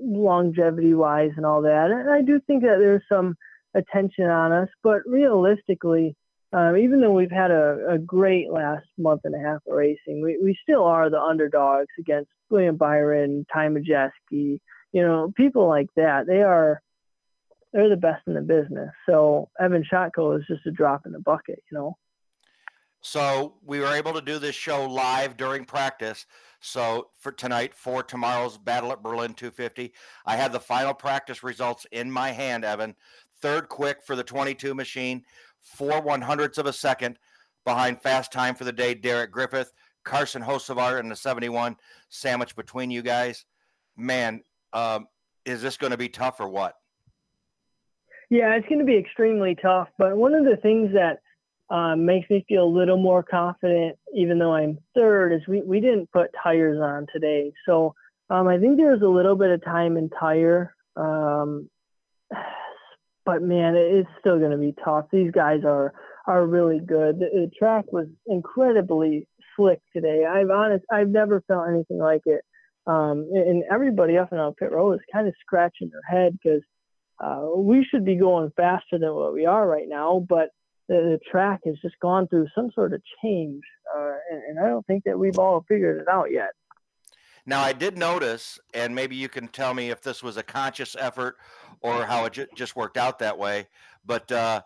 longevity 0.03 0.95
wise 0.95 1.31
and 1.37 1.47
all 1.47 1.62
that. 1.62 1.91
And 1.91 2.11
I 2.11 2.23
do 2.23 2.41
think 2.47 2.62
that 2.62 2.79
there's 2.79 3.03
some 3.09 3.37
attention 3.75 4.25
on 4.25 4.53
us, 4.53 4.69
but 4.83 5.03
realistically, 5.07 6.17
um, 6.53 6.77
even 6.77 7.01
though 7.01 7.12
we've 7.12 7.31
had 7.31 7.51
a, 7.51 7.87
a 7.91 7.99
great 7.99 8.51
last 8.51 8.87
month 8.99 9.23
and 9.25 9.35
a 9.35 9.39
half 9.39 9.61
of 9.67 9.75
racing, 9.75 10.23
we, 10.23 10.39
we 10.43 10.59
still 10.62 10.85
are 10.85 11.11
the 11.11 11.21
underdogs 11.21 11.89
against 11.99 12.31
William 12.51 12.77
Byron, 12.77 13.45
Ty 13.53 13.69
Majeski, 13.69 14.61
you 14.93 15.03
know, 15.03 15.33
people 15.37 15.69
like 15.69 15.89
that. 15.97 16.27
They 16.27 16.43
are 16.43 16.81
they're 17.77 17.91
the 17.91 17.97
best 17.97 18.22
in 18.27 18.33
the 18.33 18.41
business. 18.41 18.91
So 19.05 19.51
Evan 19.61 19.85
Shotko 19.85 20.39
is 20.39 20.47
just 20.49 20.64
a 20.64 20.70
drop 20.70 21.05
in 21.05 21.12
the 21.12 21.18
bucket, 21.18 21.62
you 21.70 21.77
know. 21.77 21.99
So 23.03 23.57
we 23.62 23.81
were 23.81 23.93
able 23.93 24.14
to 24.14 24.22
do 24.22 24.39
this 24.39 24.55
show 24.55 24.87
live 24.87 25.37
during 25.37 25.66
practice. 25.66 26.24
So 26.61 27.11
for 27.20 27.33
tonight, 27.33 27.74
for 27.74 28.03
tomorrow's 28.03 28.57
battle 28.57 28.93
at 28.93 29.03
Berlin 29.03 29.35
250, 29.35 29.93
I 30.24 30.37
have 30.37 30.53
the 30.53 30.59
final 30.59 30.95
practice 30.95 31.43
results 31.43 31.87
in 31.93 32.11
my 32.11 32.33
hand, 32.33 32.64
Evan. 32.64 32.97
Third 33.43 33.68
quick 33.68 33.99
for 34.03 34.16
the 34.16 34.24
22 34.24 34.74
machine, 34.74 35.22
four 35.61 36.01
one 36.01 36.22
hundredths 36.22 36.57
of 36.57 36.64
a 36.64 36.72
second 36.72 37.18
behind 37.66 38.01
fast 38.01 38.33
time 38.33 38.55
for 38.55 38.64
the 38.64 38.72
day, 38.72 38.95
Derek 38.95 39.31
Griffith, 39.31 39.70
Carson 40.03 40.43
Hocevar 40.43 40.99
in 40.99 41.11
the 41.11 41.16
71, 41.16 41.77
sandwich 42.09 42.57
between 42.57 42.91
you 42.91 43.03
guys. 43.03 43.45
Man, 43.99 44.43
um, 44.72 45.09
is 45.45 45.61
this 45.61 45.77
going 45.77 45.91
to 45.91 45.99
be 45.99 46.09
tough 46.09 46.41
or 46.41 46.49
what? 46.49 46.77
Yeah, 48.29 48.55
it's 48.57 48.68
going 48.68 48.81
to 48.81 48.85
be 48.85 48.97
extremely 48.97 49.55
tough. 49.55 49.89
But 49.99 50.16
one 50.16 50.35
of 50.35 50.45
the 50.45 50.57
things 50.57 50.93
that 50.95 51.20
um, 51.74 52.05
makes 52.05 52.29
me 52.31 52.45
feel 52.49 52.64
a 52.64 52.77
little 52.79 52.97
more 52.97 53.22
confident, 53.22 53.97
even 54.14 54.39
though 54.39 54.55
I'm 54.55 54.79
third, 54.95 55.33
is 55.33 55.47
we, 55.47 55.62
we 55.62 55.81
didn't 55.81 56.11
put 56.12 56.31
tires 56.43 56.81
on 56.81 57.07
today. 57.12 57.53
So 57.66 57.95
um, 58.31 58.49
I 58.49 58.59
think 58.59 58.77
there's 58.77 59.03
a 59.03 59.09
little 59.09 59.37
bit 59.37 59.51
of 59.51 59.64
time 59.64 59.97
in 59.97 60.11
tire. 60.11 60.74
Um, 60.97 61.68
but 63.24 63.43
man, 63.43 63.74
it's 63.77 64.09
still 64.20 64.39
going 64.39 64.53
to 64.53 64.59
be 64.59 64.74
tough. 64.85 65.07
These 65.12 65.33
guys 65.33 65.61
are 65.64 65.93
are 66.29 66.45
really 66.45 66.81
good. 66.81 67.20
The, 67.20 67.27
the 67.33 67.51
track 67.57 67.85
was 67.93 68.07
incredibly 68.27 69.29
slick 69.55 69.81
today. 69.95 70.24
I've 70.24 70.51
honest, 70.51 70.85
I've 70.91 71.09
never 71.09 71.41
felt 71.47 71.68
anything 71.68 71.99
like 71.99 72.22
it. 72.27 72.43
Um, 72.87 73.29
and 73.33 73.64
everybody 73.70 74.16
up 74.18 74.33
and 74.33 74.41
out 74.41 74.57
pit 74.57 74.72
row 74.72 74.93
is 74.93 75.01
kind 75.12 75.29
of 75.29 75.35
scratching 75.41 75.91
their 75.91 76.03
head 76.09 76.39
because 76.41 76.62
uh, 77.19 77.49
we 77.57 77.85
should 77.91 78.05
be 78.05 78.17
going 78.17 78.53
faster 78.57 78.99
than 78.99 79.14
what 79.14 79.33
we 79.33 79.47
are 79.47 79.67
right 79.67 79.89
now, 79.89 80.25
but 80.29 80.51
the, 80.89 80.95
the 80.95 81.21
track 81.31 81.61
has 81.64 81.77
just 81.83 81.99
gone 82.01 82.29
through 82.29 82.47
some 82.55 82.71
sort 82.75 82.93
of 82.93 83.03
change, 83.23 83.62
uh, 83.97 84.14
and, 84.31 84.43
and 84.51 84.59
I 84.61 84.69
don't 84.69 84.87
think 84.87 85.05
that 85.05 85.19
we've 85.19 85.39
all 85.39 85.64
figured 85.69 86.01
it 86.01 86.09
out 86.09 86.31
yet. 86.31 86.51
Now, 87.47 87.62
I 87.62 87.73
did 87.73 87.97
notice, 87.97 88.59
and 88.75 88.95
maybe 88.95 89.14
you 89.14 89.29
can 89.29 89.49
tell 89.49 89.73
me 89.73 89.91
if 89.91 90.03
this 90.03 90.23
was 90.23 90.37
a 90.37 90.43
conscious 90.43 90.97
effort 90.99 91.37
or 91.81 92.05
how 92.05 92.25
it 92.25 92.33
j- 92.33 92.47
just 92.55 92.75
worked 92.75 92.97
out 92.97 93.21
that 93.21 93.39
way, 93.39 93.69
but 94.05 94.31
uh, 94.33 94.62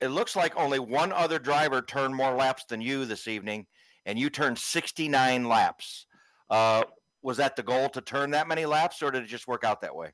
it 0.00 0.08
looks 0.08 0.34
like 0.34 0.56
only 0.56 0.78
one 0.78 1.12
other 1.12 1.38
driver 1.38 1.82
turned 1.82 2.14
more 2.14 2.34
laps 2.34 2.64
than 2.64 2.80
you 2.80 3.04
this 3.04 3.28
evening, 3.28 3.66
and 4.06 4.18
you 4.18 4.30
turned 4.30 4.58
69 4.58 5.46
laps. 5.46 6.06
Uh, 6.50 6.84
was 7.22 7.36
that 7.36 7.54
the 7.54 7.62
goal 7.62 7.88
to 7.90 8.00
turn 8.00 8.30
that 8.30 8.48
many 8.48 8.66
laps, 8.66 9.02
or 9.02 9.10
did 9.10 9.22
it 9.22 9.28
just 9.28 9.46
work 9.46 9.62
out 9.62 9.82
that 9.82 9.94
way? 9.94 10.10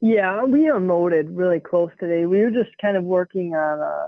Yeah, 0.00 0.44
we 0.44 0.68
unloaded 0.68 1.30
really 1.30 1.60
close 1.60 1.90
today. 2.00 2.24
We 2.24 2.40
were 2.40 2.50
just 2.50 2.70
kind 2.80 2.96
of 2.96 3.04
working 3.04 3.54
on 3.54 3.80
uh, 3.80 4.06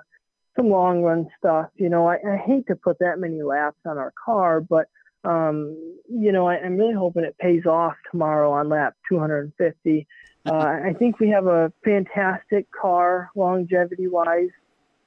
some 0.56 0.70
long 0.70 1.02
run 1.02 1.28
stuff. 1.38 1.68
You 1.76 1.90
know, 1.90 2.08
I, 2.08 2.16
I 2.26 2.36
hate 2.36 2.66
to 2.68 2.76
put 2.76 2.98
that 3.00 3.18
many 3.18 3.42
laps 3.42 3.78
on 3.84 3.98
our 3.98 4.12
car, 4.24 4.60
but 4.60 4.88
um, 5.24 5.76
you 6.08 6.32
know, 6.32 6.48
I, 6.48 6.56
I'm 6.56 6.76
really 6.76 6.94
hoping 6.94 7.24
it 7.24 7.36
pays 7.38 7.66
off 7.66 7.94
tomorrow 8.10 8.52
on 8.52 8.68
lap 8.68 8.94
250. 9.08 10.06
Uh, 10.44 10.52
I 10.52 10.94
think 10.98 11.20
we 11.20 11.28
have 11.28 11.46
a 11.46 11.72
fantastic 11.84 12.66
car, 12.72 13.30
longevity 13.36 14.08
wise. 14.08 14.48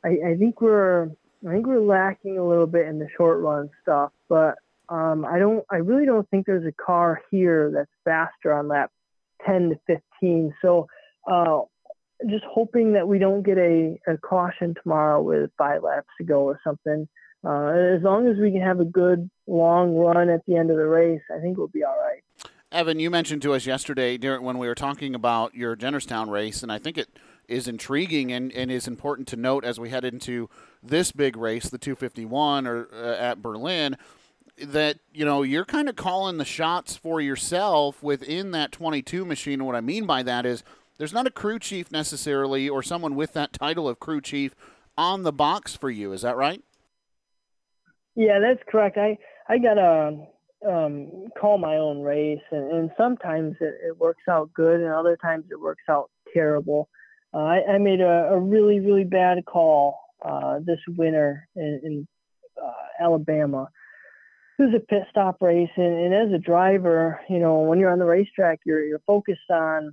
I, 0.06 0.18
I 0.26 0.36
think 0.38 0.62
we're 0.62 1.10
I 1.48 1.52
think 1.52 1.68
we're 1.68 1.80
lacking 1.80 2.38
a 2.38 2.48
little 2.48 2.68
bit 2.68 2.88
in 2.88 3.00
the 3.00 3.08
short 3.18 3.40
run 3.42 3.70
stuff, 3.82 4.12
but 4.30 4.56
um, 4.88 5.26
I 5.26 5.40
don't 5.40 5.66
I 5.70 5.78
really 5.78 6.06
don't 6.06 6.30
think 6.30 6.46
there's 6.46 6.66
a 6.66 6.72
car 6.72 7.22
here 7.32 7.72
that's 7.74 7.90
faster 8.06 8.54
on 8.54 8.68
lap 8.68 8.92
10 9.46 9.70
to 9.70 10.00
15. 10.22 10.54
So 10.62 10.88
uh, 11.30 11.62
just 12.30 12.46
hoping 12.46 12.94
that 12.94 13.08
we 13.08 13.20
don't 13.20 13.44
get 13.44 13.58
a, 13.58 14.00
a, 14.08 14.18
caution 14.18 14.76
tomorrow 14.82 15.22
with 15.22 15.52
five 15.58 15.84
laps 15.84 16.08
to 16.20 16.24
go 16.24 16.44
or 16.44 16.60
something. 16.64 17.08
Uh, 17.44 17.96
as 17.96 18.02
long 18.02 18.28
as 18.28 18.38
we 18.38 18.52
can 18.52 18.62
have 18.62 18.80
a 18.80 18.86
good 18.86 19.30
long 19.48 19.96
run 19.96 20.30
at 20.30 20.42
the 20.48 20.56
end 20.56 20.72
of 20.72 20.78
the 20.78 20.86
race, 20.86 21.22
I 21.36 21.40
think 21.40 21.58
we'll 21.58 21.68
be 21.68 21.84
all 21.84 21.98
right. 22.00 22.24
Evan, 22.72 23.00
you 23.00 23.10
mentioned 23.10 23.42
to 23.44 23.54
us 23.54 23.66
yesterday 23.66 24.18
during 24.18 24.44
when 24.44 24.58
we 24.58 24.68
were 24.68 24.76
talking 24.76 25.14
about 25.14 25.54
your 25.54 25.76
Jennerstown 25.76 26.30
race, 26.30 26.64
and 26.64 26.72
I 26.72 26.80
think 26.80 26.98
it 26.98 27.10
is 27.48 27.68
intriguing 27.68 28.32
and, 28.32 28.52
and 28.52 28.72
is 28.72 28.88
important 28.88 29.28
to 29.30 29.36
note 29.36 29.64
as 29.64 29.80
we 29.80 29.90
head 29.90 30.04
into 30.04 30.50
this 30.82 31.12
big 31.12 31.38
race, 31.38 31.70
the 31.70 31.78
251 31.78 32.66
or 32.66 32.88
uh, 32.92 33.16
at 33.16 33.42
Berlin 33.42 33.96
that 34.58 35.00
you 35.14 35.26
know 35.26 35.42
you're 35.44 35.66
kind 35.66 35.90
of 35.90 35.96
calling 35.96 36.38
the 36.38 36.46
shots 36.46 36.96
for 36.96 37.20
yourself 37.20 38.02
within 38.02 38.52
that 38.52 38.72
22 38.72 39.26
machine. 39.26 39.60
And 39.60 39.68
what 39.68 39.76
I 39.76 39.82
mean 39.82 40.06
by 40.06 40.24
that 40.24 40.46
is 40.46 40.64
there's 40.98 41.14
not 41.14 41.28
a 41.28 41.32
crew 41.32 41.60
chief 41.60 41.92
necessarily 41.92 42.70
or 42.70 42.82
someone 42.82 43.16
with 43.16 43.34
that 43.34 43.54
title 43.54 43.88
of 43.90 44.00
crew 44.00 44.22
chief 44.22 44.56
on 44.98 45.24
the 45.24 45.34
box 45.34 45.76
for 45.76 45.90
you. 45.90 46.14
Is 46.14 46.22
that 46.22 46.38
right? 46.38 46.64
Yeah, 48.16 48.40
that's 48.40 48.62
correct. 48.70 48.98
I 48.98 49.18
I 49.50 49.58
gotta 49.58 50.26
um, 50.68 51.28
call 51.40 51.58
my 51.58 51.76
own 51.76 52.02
race, 52.02 52.42
and, 52.52 52.72
and 52.72 52.92
sometimes 52.98 53.56
it, 53.60 53.76
it, 53.86 54.00
works 54.00 54.24
out 54.30 54.52
good, 54.54 54.80
and 54.80 54.92
other 54.92 55.18
times 55.18 55.46
it 55.52 55.60
works 55.60 55.84
out 55.90 56.10
terrible. 56.34 56.90
Uh, 57.34 57.40
I, 57.40 57.74
I, 57.74 57.78
made 57.78 58.02
a, 58.02 58.30
a, 58.32 58.40
really 58.40 58.80
really 58.80 59.04
bad 59.04 59.44
call 59.46 60.00
uh, 60.24 60.60
this 60.66 60.80
winter 60.88 61.48
in, 61.56 61.82
in 61.84 62.08
uh, 62.62 63.04
Alabama. 63.04 63.70
It 64.58 64.64
was 64.64 64.74
a 64.74 64.80
pit 64.80 65.04
stop 65.10 65.42
race, 65.42 65.70
and, 65.76 66.14
and, 66.14 66.14
as 66.14 66.32
a 66.34 66.38
driver, 66.38 67.20
you 67.30 67.40
know, 67.40 67.60
when 67.60 67.78
you're 67.80 67.92
on 67.92 68.00
the 68.00 68.06
racetrack, 68.06 68.62
you're 68.66 68.84
you're 68.86 69.02
focused 69.06 69.50
on 69.50 69.92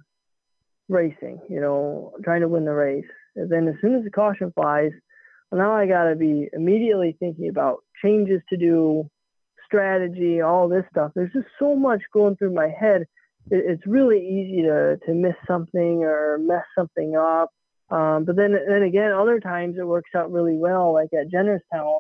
racing, 0.89 1.41
you 1.49 1.61
know, 1.61 2.13
trying 2.23 2.43
to 2.43 2.49
win 2.49 2.65
the 2.65 2.73
race. 2.73 3.05
And 3.35 3.51
then 3.51 3.67
as 3.67 3.75
soon 3.81 3.95
as 3.97 4.05
the 4.05 4.11
caution 4.11 4.53
flies, 4.53 4.93
well, 5.51 5.61
now 5.61 5.73
I 5.73 5.87
got 5.87 6.05
to 6.05 6.15
be 6.15 6.49
immediately 6.53 7.17
thinking 7.19 7.49
about 7.49 7.79
changes 8.03 8.41
to 8.51 8.57
do, 8.57 9.11
strategy, 9.67 10.43
all 10.43 10.69
this 10.69 10.85
stuff. 10.91 11.13
There's 11.15 11.33
just 11.33 11.49
so 11.59 11.75
much 11.75 12.03
going 12.13 12.37
through 12.37 12.55
my 12.55 12.69
head. 12.69 13.07
It's 13.51 13.85
really 13.87 14.21
easy 14.21 14.63
to, 14.63 14.99
to 15.07 15.15
miss 15.15 15.35
something 15.47 16.05
or 16.05 16.39
mess 16.39 16.65
something 16.77 17.17
up. 17.17 17.51
Um, 17.91 18.25
but 18.25 18.37
then, 18.37 18.57
then 18.69 18.83
again, 18.83 19.13
other 19.13 19.41
times 19.41 19.77
it 19.79 19.87
works 19.87 20.11
out 20.15 20.31
really 20.31 20.57
well. 20.57 20.93
Like 20.93 21.09
at 21.13 21.31
Jennerstown, 21.31 21.99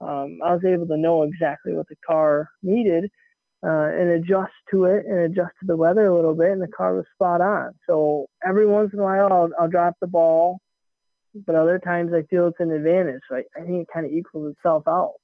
um, 0.00 0.38
I 0.44 0.54
was 0.54 0.64
able 0.64 0.86
to 0.86 0.96
know 0.96 1.22
exactly 1.22 1.72
what 1.72 1.88
the 1.88 1.96
car 2.06 2.48
needed 2.62 3.10
uh, 3.64 3.68
and 3.68 4.10
adjust 4.10 4.52
to 4.70 4.84
it 4.84 5.04
and 5.06 5.18
adjust 5.18 5.52
to 5.60 5.66
the 5.66 5.76
weather 5.76 6.06
a 6.06 6.14
little 6.14 6.34
bit, 6.34 6.52
and 6.52 6.62
the 6.62 6.68
car 6.68 6.94
was 6.94 7.04
spot 7.14 7.40
on. 7.40 7.72
So 7.86 8.26
every 8.46 8.66
once 8.66 8.92
in 8.92 9.00
a 9.00 9.02
while, 9.02 9.32
I'll, 9.32 9.50
I'll 9.58 9.68
drop 9.68 9.96
the 10.00 10.06
ball, 10.06 10.60
but 11.46 11.54
other 11.54 11.78
times 11.78 12.12
I 12.12 12.22
feel 12.22 12.46
it's 12.48 12.60
an 12.60 12.70
advantage. 12.70 13.20
So 13.28 13.36
I, 13.36 13.44
I 13.56 13.64
think 13.64 13.82
it 13.82 13.88
kind 13.92 14.06
of 14.06 14.12
equals 14.12 14.54
itself 14.54 14.84
out. 14.86 15.14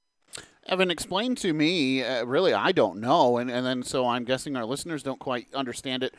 Evan, 0.67 0.89
explain 0.89 1.35
to 1.35 1.53
me. 1.53 2.03
Uh, 2.03 2.25
really, 2.25 2.53
I 2.53 2.71
don't 2.71 2.99
know, 2.99 3.37
and 3.37 3.51
and 3.51 3.65
then 3.65 3.83
so 3.83 4.07
I'm 4.07 4.23
guessing 4.23 4.55
our 4.55 4.65
listeners 4.65 5.03
don't 5.03 5.19
quite 5.19 5.47
understand 5.53 6.03
it. 6.03 6.15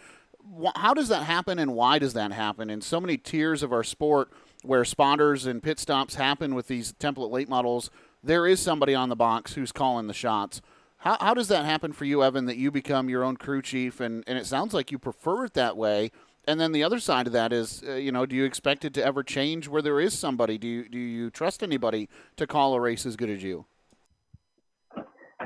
How 0.77 0.95
does 0.95 1.09
that 1.09 1.25
happen, 1.25 1.59
and 1.59 1.75
why 1.75 1.99
does 1.99 2.13
that 2.13 2.31
happen 2.31 2.71
in 2.71 2.81
so 2.81 3.01
many 3.01 3.19
tiers 3.19 3.65
of 3.65 3.73
our 3.73 3.83
sport, 3.83 4.31
where 4.63 4.85
spotters 4.85 5.47
and 5.47 5.61
pit 5.61 5.81
stops 5.81 6.15
happen 6.15 6.55
with 6.55 6.69
these 6.69 6.93
template 6.93 7.33
late 7.33 7.49
models? 7.49 7.91
There 8.27 8.49
is 8.49 8.59
somebody 8.59 8.93
on 8.93 9.09
the 9.09 9.15
box 9.15 9.55
who's 9.55 9.71
calling 9.71 10.09
the 10.09 10.13
shots. 10.13 10.61
How, 10.97 11.17
how 11.21 11.33
does 11.33 11.47
that 11.47 11.65
happen 11.65 11.93
for 11.93 12.05
you, 12.05 12.25
Evan, 12.25 12.47
that 12.47 12.57
you 12.57 12.73
become 12.73 13.09
your 13.09 13.23
own 13.23 13.37
crew 13.37 13.63
chief? 13.63 14.01
And, 14.01 14.25
and 14.27 14.37
it 14.37 14.47
sounds 14.47 14.75
like 14.75 14.91
you 14.91 14.99
prefer 14.99 15.45
it 15.45 15.55
that 15.55 15.77
way. 15.77 16.11
And 16.45 16.59
then 16.59 16.73
the 16.73 16.83
other 16.83 16.99
side 16.99 17.29
of 17.29 17.33
that 17.35 17.53
is, 17.53 17.85
uh, 17.87 17.93
you 17.93 18.11
know, 18.11 18.27
do 18.27 18.35
you 18.35 18.45
expect 18.45 18.85
it 18.85 18.95
to 18.95 19.05
ever 19.05 19.23
change 19.23 19.69
where 19.69 19.81
there 19.81 20.01
is 20.01 20.19
somebody? 20.19 20.59
Do 20.59 20.67
you, 20.67 20.89
do 20.89 20.99
you 20.99 21.31
trust 21.31 21.63
anybody 21.63 22.09
to 22.37 22.49
call 22.49 22.75
a 22.75 22.81
race 22.81 23.07
as 23.07 23.15
good 23.15 23.31
as 23.31 23.45
you? 23.45 23.67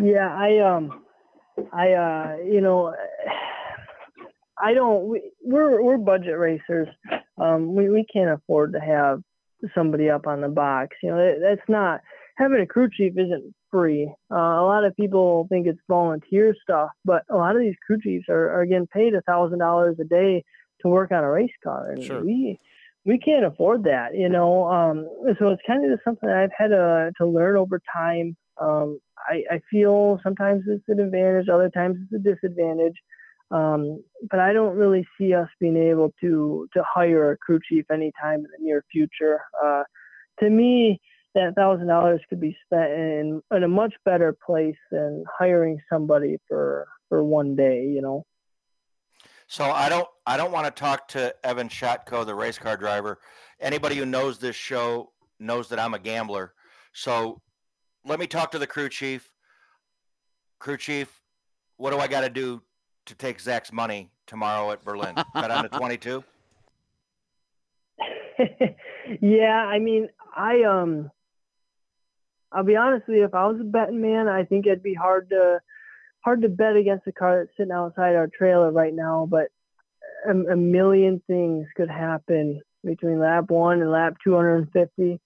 Yeah, 0.00 0.34
I 0.34 0.58
um, 0.60 1.02
I 1.74 1.92
uh, 1.92 2.36
you 2.42 2.62
know, 2.62 2.94
I 4.56 4.72
don't. 4.72 5.08
We, 5.08 5.32
we're 5.42 5.82
we're 5.82 5.98
budget 5.98 6.38
racers. 6.38 6.88
Um, 7.36 7.74
we 7.74 7.90
we 7.90 8.06
can't 8.10 8.30
afford 8.30 8.72
to 8.72 8.80
have 8.80 9.22
somebody 9.74 10.08
up 10.08 10.26
on 10.26 10.40
the 10.40 10.48
box. 10.48 10.96
You 11.02 11.10
know, 11.10 11.16
that, 11.16 11.40
that's 11.42 11.68
not 11.68 12.00
having 12.40 12.60
a 12.60 12.66
crew 12.66 12.88
chief 12.90 13.12
isn't 13.16 13.54
free. 13.70 14.12
Uh, 14.32 14.34
a 14.34 14.64
lot 14.64 14.84
of 14.84 14.96
people 14.96 15.46
think 15.48 15.66
it's 15.66 15.78
volunteer 15.88 16.56
stuff, 16.62 16.90
but 17.04 17.22
a 17.30 17.36
lot 17.36 17.54
of 17.54 17.62
these 17.62 17.76
crew 17.86 18.00
chiefs 18.00 18.26
are, 18.28 18.50
are 18.50 18.66
getting 18.66 18.86
paid 18.86 19.14
a 19.14 19.20
thousand 19.22 19.58
dollars 19.58 19.96
a 20.00 20.04
day 20.04 20.42
to 20.80 20.88
work 20.88 21.12
on 21.12 21.22
a 21.22 21.30
race 21.30 21.52
car, 21.62 21.90
and 21.90 22.02
sure. 22.02 22.24
we 22.24 22.58
we 23.04 23.18
can't 23.18 23.44
afford 23.44 23.84
that, 23.84 24.14
you 24.14 24.28
know. 24.28 24.64
Um, 24.70 25.08
so 25.38 25.48
it's 25.48 25.62
kind 25.66 25.84
of 25.84 25.90
just 25.90 26.04
something 26.04 26.28
I've 26.28 26.50
had 26.56 26.68
to 26.68 27.12
to 27.18 27.26
learn 27.26 27.56
over 27.56 27.80
time. 27.94 28.36
Um, 28.60 28.98
I, 29.18 29.42
I 29.50 29.60
feel 29.70 30.18
sometimes 30.22 30.64
it's 30.66 30.84
an 30.88 31.00
advantage, 31.00 31.48
other 31.48 31.70
times 31.70 31.98
it's 32.02 32.26
a 32.26 32.34
disadvantage. 32.34 32.96
Um, 33.50 34.04
but 34.30 34.38
I 34.38 34.52
don't 34.52 34.76
really 34.76 35.06
see 35.18 35.34
us 35.34 35.48
being 35.58 35.76
able 35.76 36.14
to 36.20 36.68
to 36.72 36.82
hire 36.88 37.32
a 37.32 37.36
crew 37.36 37.58
chief 37.68 37.84
anytime 37.90 38.40
in 38.40 38.42
the 38.42 38.64
near 38.64 38.84
future. 38.90 39.40
Uh, 39.62 39.82
to 40.40 40.48
me, 40.48 41.00
that 41.34 41.54
thousand 41.54 41.86
dollars 41.86 42.20
could 42.28 42.40
be 42.40 42.56
spent 42.64 42.90
in, 42.92 43.42
in 43.54 43.62
a 43.62 43.68
much 43.68 43.94
better 44.04 44.36
place 44.44 44.76
than 44.90 45.24
hiring 45.38 45.80
somebody 45.90 46.38
for 46.48 46.88
for 47.08 47.22
one 47.24 47.56
day. 47.56 47.86
You 47.86 48.02
know. 48.02 48.26
So 49.46 49.64
I 49.64 49.88
don't 49.88 50.08
I 50.26 50.36
don't 50.36 50.52
want 50.52 50.66
to 50.66 50.70
talk 50.70 51.08
to 51.08 51.34
Evan 51.44 51.68
Shotko, 51.68 52.24
the 52.24 52.34
race 52.34 52.58
car 52.58 52.76
driver. 52.76 53.18
Anybody 53.60 53.96
who 53.96 54.06
knows 54.06 54.38
this 54.38 54.56
show 54.56 55.12
knows 55.38 55.68
that 55.68 55.78
I'm 55.78 55.94
a 55.94 55.98
gambler. 55.98 56.54
So 56.92 57.40
let 58.04 58.18
me 58.18 58.26
talk 58.26 58.50
to 58.52 58.58
the 58.58 58.66
crew 58.66 58.88
chief. 58.88 59.32
Crew 60.58 60.76
chief, 60.76 61.20
what 61.76 61.90
do 61.90 61.98
I 61.98 62.06
got 62.06 62.20
to 62.20 62.28
do 62.28 62.62
to 63.06 63.14
take 63.14 63.40
Zach's 63.40 63.72
money 63.72 64.10
tomorrow 64.26 64.70
at 64.70 64.84
Berlin? 64.84 65.14
Bet 65.34 65.50
on 65.50 65.62
the 65.62 65.68
22. 65.70 66.22
yeah, 69.20 69.64
I 69.66 69.78
mean, 69.78 70.08
I 70.36 70.62
um 70.62 71.10
I'll 72.52 72.64
be 72.64 72.76
honest 72.76 73.06
with 73.06 73.18
you, 73.18 73.24
if 73.24 73.34
I 73.34 73.46
was 73.46 73.60
a 73.60 73.64
betting 73.64 74.00
man, 74.00 74.28
I 74.28 74.44
think 74.44 74.66
it'd 74.66 74.82
be 74.82 74.94
hard 74.94 75.30
to 75.30 75.60
hard 76.20 76.42
to 76.42 76.48
bet 76.48 76.76
against 76.76 77.06
a 77.06 77.12
car 77.12 77.38
that's 77.38 77.56
sitting 77.56 77.72
outside 77.72 78.14
our 78.14 78.28
trailer 78.28 78.70
right 78.70 78.94
now. 78.94 79.26
But 79.30 79.48
a, 80.26 80.32
a 80.32 80.56
million 80.56 81.22
things 81.26 81.66
could 81.76 81.90
happen 81.90 82.60
between 82.84 83.20
lap 83.20 83.50
one 83.50 83.80
and 83.80 83.90
lap 83.90 84.16
250. 84.24 85.20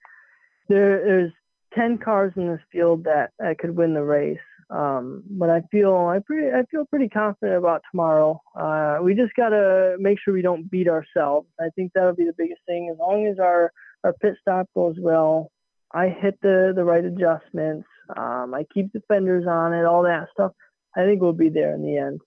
There, 0.68 1.04
there's 1.04 1.32
10 1.74 1.98
cars 1.98 2.32
in 2.36 2.48
this 2.48 2.60
field 2.70 3.04
that, 3.04 3.30
that 3.38 3.58
could 3.58 3.76
win 3.76 3.94
the 3.94 4.04
race. 4.04 4.38
Um, 4.70 5.22
but 5.28 5.50
I 5.50 5.62
feel 5.70 5.94
I 5.94 6.20
pretty 6.24 6.48
I 6.50 6.64
feel 6.70 6.86
pretty 6.86 7.08
confident 7.08 7.58
about 7.58 7.82
tomorrow. 7.90 8.40
Uh, 8.58 8.98
we 9.02 9.14
just 9.14 9.34
gotta 9.34 9.96
make 9.98 10.18
sure 10.18 10.32
we 10.32 10.40
don't 10.40 10.70
beat 10.70 10.88
ourselves. 10.88 11.48
I 11.60 11.68
think 11.76 11.92
that'll 11.94 12.14
be 12.14 12.24
the 12.24 12.34
biggest 12.36 12.62
thing. 12.66 12.88
As 12.90 12.98
long 12.98 13.26
as 13.26 13.38
our 13.38 13.70
our 14.04 14.14
pit 14.14 14.36
stop 14.40 14.68
goes 14.74 14.96
well, 14.98 15.50
I 15.94 16.08
hit 16.08 16.40
the 16.42 16.72
the 16.74 16.84
right 16.84 17.04
adjustments. 17.04 17.86
Um, 18.16 18.52
I 18.52 18.66
keep 18.74 18.92
the 18.92 19.00
fenders 19.08 19.46
on 19.46 19.72
it, 19.72 19.84
all 19.84 20.02
that 20.02 20.28
stuff. 20.32 20.52
I 20.96 21.04
think 21.04 21.22
we'll 21.22 21.32
be 21.32 21.48
there 21.48 21.74
in 21.74 21.82
the 21.82 21.96
end. 21.96 22.20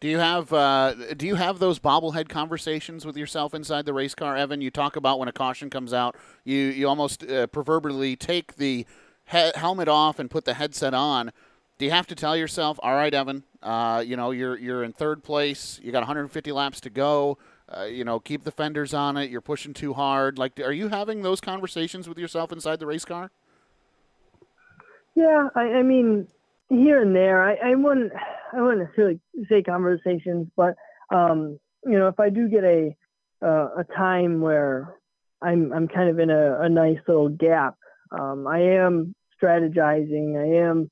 Do 0.00 0.08
you 0.08 0.18
have 0.18 0.52
uh, 0.52 1.14
do 1.16 1.26
you 1.26 1.36
have 1.36 1.58
those 1.58 1.78
bobblehead 1.78 2.28
conversations 2.28 3.06
with 3.06 3.16
yourself 3.16 3.54
inside 3.54 3.86
the 3.86 3.94
race 3.94 4.14
car, 4.14 4.36
Evan? 4.36 4.60
You 4.60 4.70
talk 4.70 4.96
about 4.96 5.18
when 5.18 5.28
a 5.28 5.32
caution 5.32 5.70
comes 5.70 5.94
out, 5.94 6.16
you 6.44 6.58
you 6.58 6.86
almost 6.86 7.24
uh, 7.24 7.46
proverbially 7.46 8.14
take 8.14 8.56
the 8.56 8.86
he- 9.30 9.52
helmet 9.54 9.88
off 9.88 10.18
and 10.18 10.30
put 10.30 10.44
the 10.44 10.54
headset 10.54 10.92
on. 10.92 11.32
Do 11.78 11.86
you 11.86 11.90
have 11.90 12.06
to 12.08 12.14
tell 12.14 12.36
yourself, 12.36 12.78
"All 12.82 12.92
right, 12.92 13.14
Evan, 13.14 13.44
uh, 13.62 14.04
you 14.06 14.16
know 14.16 14.30
you're 14.30 14.58
you're 14.58 14.84
in 14.84 14.92
third 14.92 15.24
place. 15.24 15.80
You 15.82 15.90
got 15.90 16.00
150 16.00 16.52
laps 16.52 16.80
to 16.82 16.90
go. 16.90 17.38
Uh, 17.76 17.84
you 17.84 18.04
know, 18.04 18.20
keep 18.20 18.44
the 18.44 18.50
fenders 18.50 18.94
on 18.94 19.16
it. 19.16 19.30
You're 19.30 19.40
pushing 19.40 19.74
too 19.74 19.94
hard. 19.94 20.38
Like, 20.38 20.60
are 20.60 20.72
you 20.72 20.88
having 20.88 21.22
those 21.22 21.40
conversations 21.40 22.08
with 22.08 22.18
yourself 22.18 22.52
inside 22.52 22.78
the 22.78 22.86
race 22.86 23.04
car? 23.04 23.30
Yeah, 25.14 25.48
I, 25.54 25.74
I 25.74 25.82
mean, 25.82 26.28
here 26.68 27.02
and 27.02 27.14
there. 27.14 27.42
I, 27.42 27.70
I 27.70 27.74
wouldn't, 27.74 28.12
I 28.52 28.60
wouldn't 28.60 28.82
necessarily 28.82 29.20
say 29.48 29.62
conversations, 29.62 30.48
but 30.56 30.74
um, 31.10 31.58
you 31.84 31.98
know, 31.98 32.08
if 32.08 32.18
I 32.18 32.30
do 32.30 32.48
get 32.48 32.64
a 32.64 32.96
uh, 33.42 33.68
a 33.78 33.84
time 33.96 34.40
where 34.40 34.94
I'm 35.42 35.72
I'm 35.72 35.88
kind 35.88 36.08
of 36.08 36.18
in 36.18 36.30
a, 36.30 36.60
a 36.60 36.68
nice 36.68 36.98
little 37.06 37.28
gap, 37.28 37.76
um, 38.10 38.46
I 38.46 38.60
am 38.60 39.14
strategizing. 39.40 40.36
I 40.40 40.66
am 40.66 40.90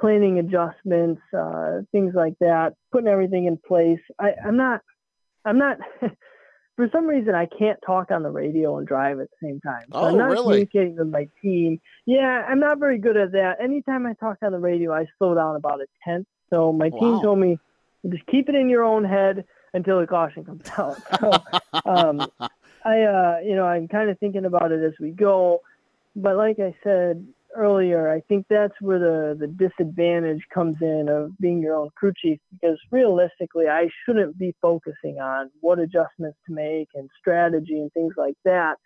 planning 0.00 0.38
adjustments, 0.38 1.20
uh, 1.36 1.80
things 1.92 2.14
like 2.14 2.34
that, 2.40 2.74
putting 2.90 3.08
everything 3.08 3.44
in 3.46 3.58
place. 3.58 4.00
I, 4.18 4.32
I'm 4.44 4.56
not 4.56 4.80
I'm 5.44 5.58
not. 5.58 5.78
for 6.76 6.88
some 6.92 7.06
reason, 7.06 7.34
I 7.34 7.46
can't 7.46 7.78
talk 7.84 8.10
on 8.10 8.22
the 8.22 8.30
radio 8.30 8.78
and 8.78 8.86
drive 8.86 9.20
at 9.20 9.28
the 9.30 9.46
same 9.46 9.60
time. 9.60 9.84
So 9.92 9.98
oh, 9.98 10.06
I'm 10.06 10.16
not 10.16 10.30
really? 10.30 10.66
communicating 10.66 10.96
with 10.96 11.08
my 11.08 11.28
team. 11.42 11.80
Yeah, 12.06 12.46
I'm 12.48 12.60
not 12.60 12.78
very 12.78 12.98
good 12.98 13.16
at 13.16 13.32
that. 13.32 13.62
Anytime 13.62 14.06
I 14.06 14.14
talk 14.14 14.38
on 14.42 14.52
the 14.52 14.58
radio, 14.58 14.92
I 14.92 15.06
slow 15.18 15.34
down 15.34 15.56
about 15.56 15.80
a 15.80 15.86
tenth. 16.04 16.26
So 16.48 16.72
my 16.72 16.88
team 16.88 17.20
told 17.20 17.38
me 17.38 17.58
just 18.08 18.26
keep 18.26 18.48
it 18.48 18.54
in 18.54 18.70
your 18.70 18.82
own 18.82 19.04
head 19.04 19.44
until 19.74 20.00
the 20.00 20.06
caution 20.06 20.44
comes 20.44 20.68
out. 20.78 20.96
So 21.20 21.32
um, 21.84 22.26
I, 22.84 23.02
uh, 23.02 23.36
you 23.44 23.56
know, 23.56 23.66
I'm 23.66 23.88
kind 23.88 24.10
of 24.10 24.18
thinking 24.18 24.46
about 24.46 24.72
it 24.72 24.82
as 24.82 24.94
we 24.98 25.10
go. 25.10 25.60
But 26.16 26.36
like 26.36 26.58
I 26.58 26.74
said 26.82 27.26
earlier, 27.56 28.10
I 28.10 28.20
think 28.28 28.46
that's 28.48 28.74
where 28.80 28.98
the, 28.98 29.36
the 29.38 29.46
disadvantage 29.46 30.42
comes 30.52 30.76
in 30.80 31.08
of 31.08 31.36
being 31.38 31.60
your 31.60 31.76
own 31.76 31.90
crew 31.96 32.12
chief 32.16 32.38
because 32.52 32.78
realistically, 32.90 33.68
I 33.68 33.88
shouldn't 34.04 34.38
be 34.38 34.54
focusing 34.62 35.18
on 35.20 35.50
what 35.60 35.78
adjustments 35.78 36.38
to 36.46 36.54
make 36.54 36.88
and 36.94 37.08
strategy 37.18 37.80
and 37.80 37.92
things 37.92 38.14
like 38.16 38.36
that. 38.44 38.76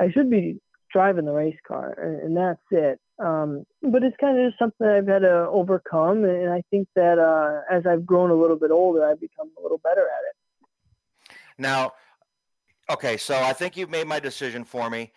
I 0.00 0.10
should 0.10 0.30
be 0.30 0.60
driving 0.92 1.24
the 1.24 1.32
race 1.32 1.58
car, 1.66 1.92
and, 1.98 2.20
and 2.20 2.36
that's 2.36 2.60
it. 2.70 3.00
Um, 3.18 3.64
but 3.82 4.02
it's 4.02 4.16
kind 4.20 4.38
of 4.38 4.50
just 4.50 4.58
something 4.58 4.86
I've 4.86 5.06
had 5.06 5.20
to 5.20 5.48
overcome, 5.48 6.24
and 6.24 6.50
I 6.50 6.62
think 6.70 6.88
that 6.96 7.18
uh, 7.18 7.62
as 7.70 7.86
I've 7.86 8.06
grown 8.06 8.30
a 8.30 8.34
little 8.34 8.56
bit 8.56 8.70
older, 8.70 9.04
I've 9.04 9.20
become 9.20 9.50
a 9.58 9.62
little 9.62 9.78
better 9.78 10.02
at 10.02 10.24
it. 10.30 11.36
Now, 11.58 11.92
okay, 12.90 13.16
so 13.16 13.38
I 13.40 13.52
think 13.52 13.76
you've 13.76 13.90
made 13.90 14.06
my 14.06 14.18
decision 14.18 14.64
for 14.64 14.90
me. 14.90 15.12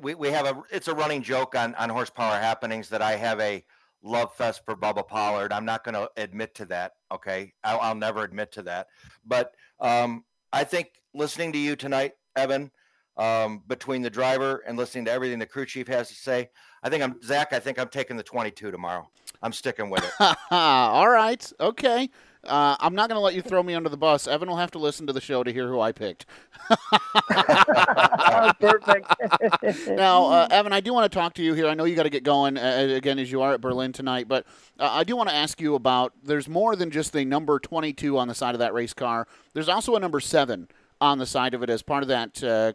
We, 0.00 0.14
we 0.14 0.28
have 0.28 0.46
a 0.46 0.62
it's 0.70 0.88
a 0.88 0.94
running 0.94 1.22
joke 1.22 1.54
on 1.54 1.74
on 1.74 1.88
horsepower 1.88 2.38
happenings 2.38 2.88
that 2.90 3.02
I 3.02 3.16
have 3.16 3.40
a 3.40 3.64
love 4.02 4.34
fest 4.34 4.62
for 4.64 4.76
Bubba 4.76 5.06
Pollard. 5.06 5.52
I'm 5.52 5.64
not 5.64 5.84
going 5.84 5.94
to 5.94 6.10
admit 6.16 6.54
to 6.56 6.64
that. 6.66 6.92
Okay, 7.12 7.52
I'll, 7.64 7.80
I'll, 7.80 7.94
never 7.94 8.24
admit 8.24 8.52
to 8.52 8.62
that. 8.62 8.88
But 9.26 9.54
um, 9.78 10.24
I 10.52 10.64
think 10.64 10.88
listening 11.14 11.52
to 11.52 11.58
you 11.58 11.76
tonight, 11.76 12.14
Evan, 12.36 12.70
um, 13.16 13.62
between 13.68 14.02
the 14.02 14.10
driver 14.10 14.62
and 14.66 14.78
listening 14.78 15.04
to 15.06 15.12
everything 15.12 15.38
the 15.38 15.46
crew 15.46 15.66
chief 15.66 15.88
has 15.88 16.08
to 16.08 16.14
say, 16.14 16.48
I 16.82 16.88
think 16.88 17.02
I'm 17.02 17.20
Zach. 17.22 17.52
I 17.52 17.58
think 17.58 17.78
I'm 17.78 17.88
taking 17.88 18.16
the 18.16 18.22
22 18.22 18.70
tomorrow. 18.70 19.08
I'm 19.42 19.52
sticking 19.52 19.90
with 19.90 20.04
it. 20.04 20.36
All 20.50 21.08
right. 21.08 21.52
Okay. 21.60 22.08
Uh, 22.44 22.74
I'm 22.80 22.94
not 22.94 23.08
going 23.08 23.16
to 23.16 23.22
let 23.22 23.34
you 23.34 23.42
throw 23.42 23.62
me 23.62 23.74
under 23.74 23.90
the 23.90 23.98
bus. 23.98 24.26
Evan 24.26 24.48
will 24.48 24.56
have 24.56 24.70
to 24.70 24.78
listen 24.78 25.06
to 25.06 25.12
the 25.12 25.20
show 25.20 25.42
to 25.42 25.52
hear 25.52 25.68
who 25.68 25.80
I 25.80 25.92
picked. 25.92 26.24
oh, 26.70 28.52
perfect. 28.58 29.06
now, 29.88 30.24
uh, 30.26 30.48
Evan, 30.50 30.72
I 30.72 30.80
do 30.80 30.94
want 30.94 31.10
to 31.10 31.18
talk 31.18 31.34
to 31.34 31.42
you 31.42 31.52
here. 31.52 31.68
I 31.68 31.74
know 31.74 31.84
you 31.84 31.94
got 31.94 32.04
to 32.04 32.10
get 32.10 32.24
going 32.24 32.56
uh, 32.56 32.88
again 32.96 33.18
as 33.18 33.30
you 33.30 33.42
are 33.42 33.52
at 33.52 33.60
Berlin 33.60 33.92
tonight, 33.92 34.26
but 34.26 34.46
uh, 34.78 34.88
I 34.90 35.04
do 35.04 35.16
want 35.16 35.28
to 35.28 35.34
ask 35.34 35.60
you 35.60 35.74
about. 35.74 36.14
There's 36.22 36.48
more 36.48 36.76
than 36.76 36.90
just 36.90 37.12
the 37.12 37.26
number 37.26 37.58
22 37.58 38.16
on 38.16 38.26
the 38.26 38.34
side 38.34 38.54
of 38.54 38.58
that 38.60 38.72
race 38.72 38.94
car. 38.94 39.26
There's 39.52 39.68
also 39.68 39.94
a 39.96 40.00
number 40.00 40.20
seven 40.20 40.68
on 41.00 41.18
the 41.18 41.26
side 41.26 41.54
of 41.54 41.62
it 41.62 41.70
as 41.70 41.82
part 41.82 42.02
of 42.02 42.08
that 42.08 42.42
uh, 42.42 42.72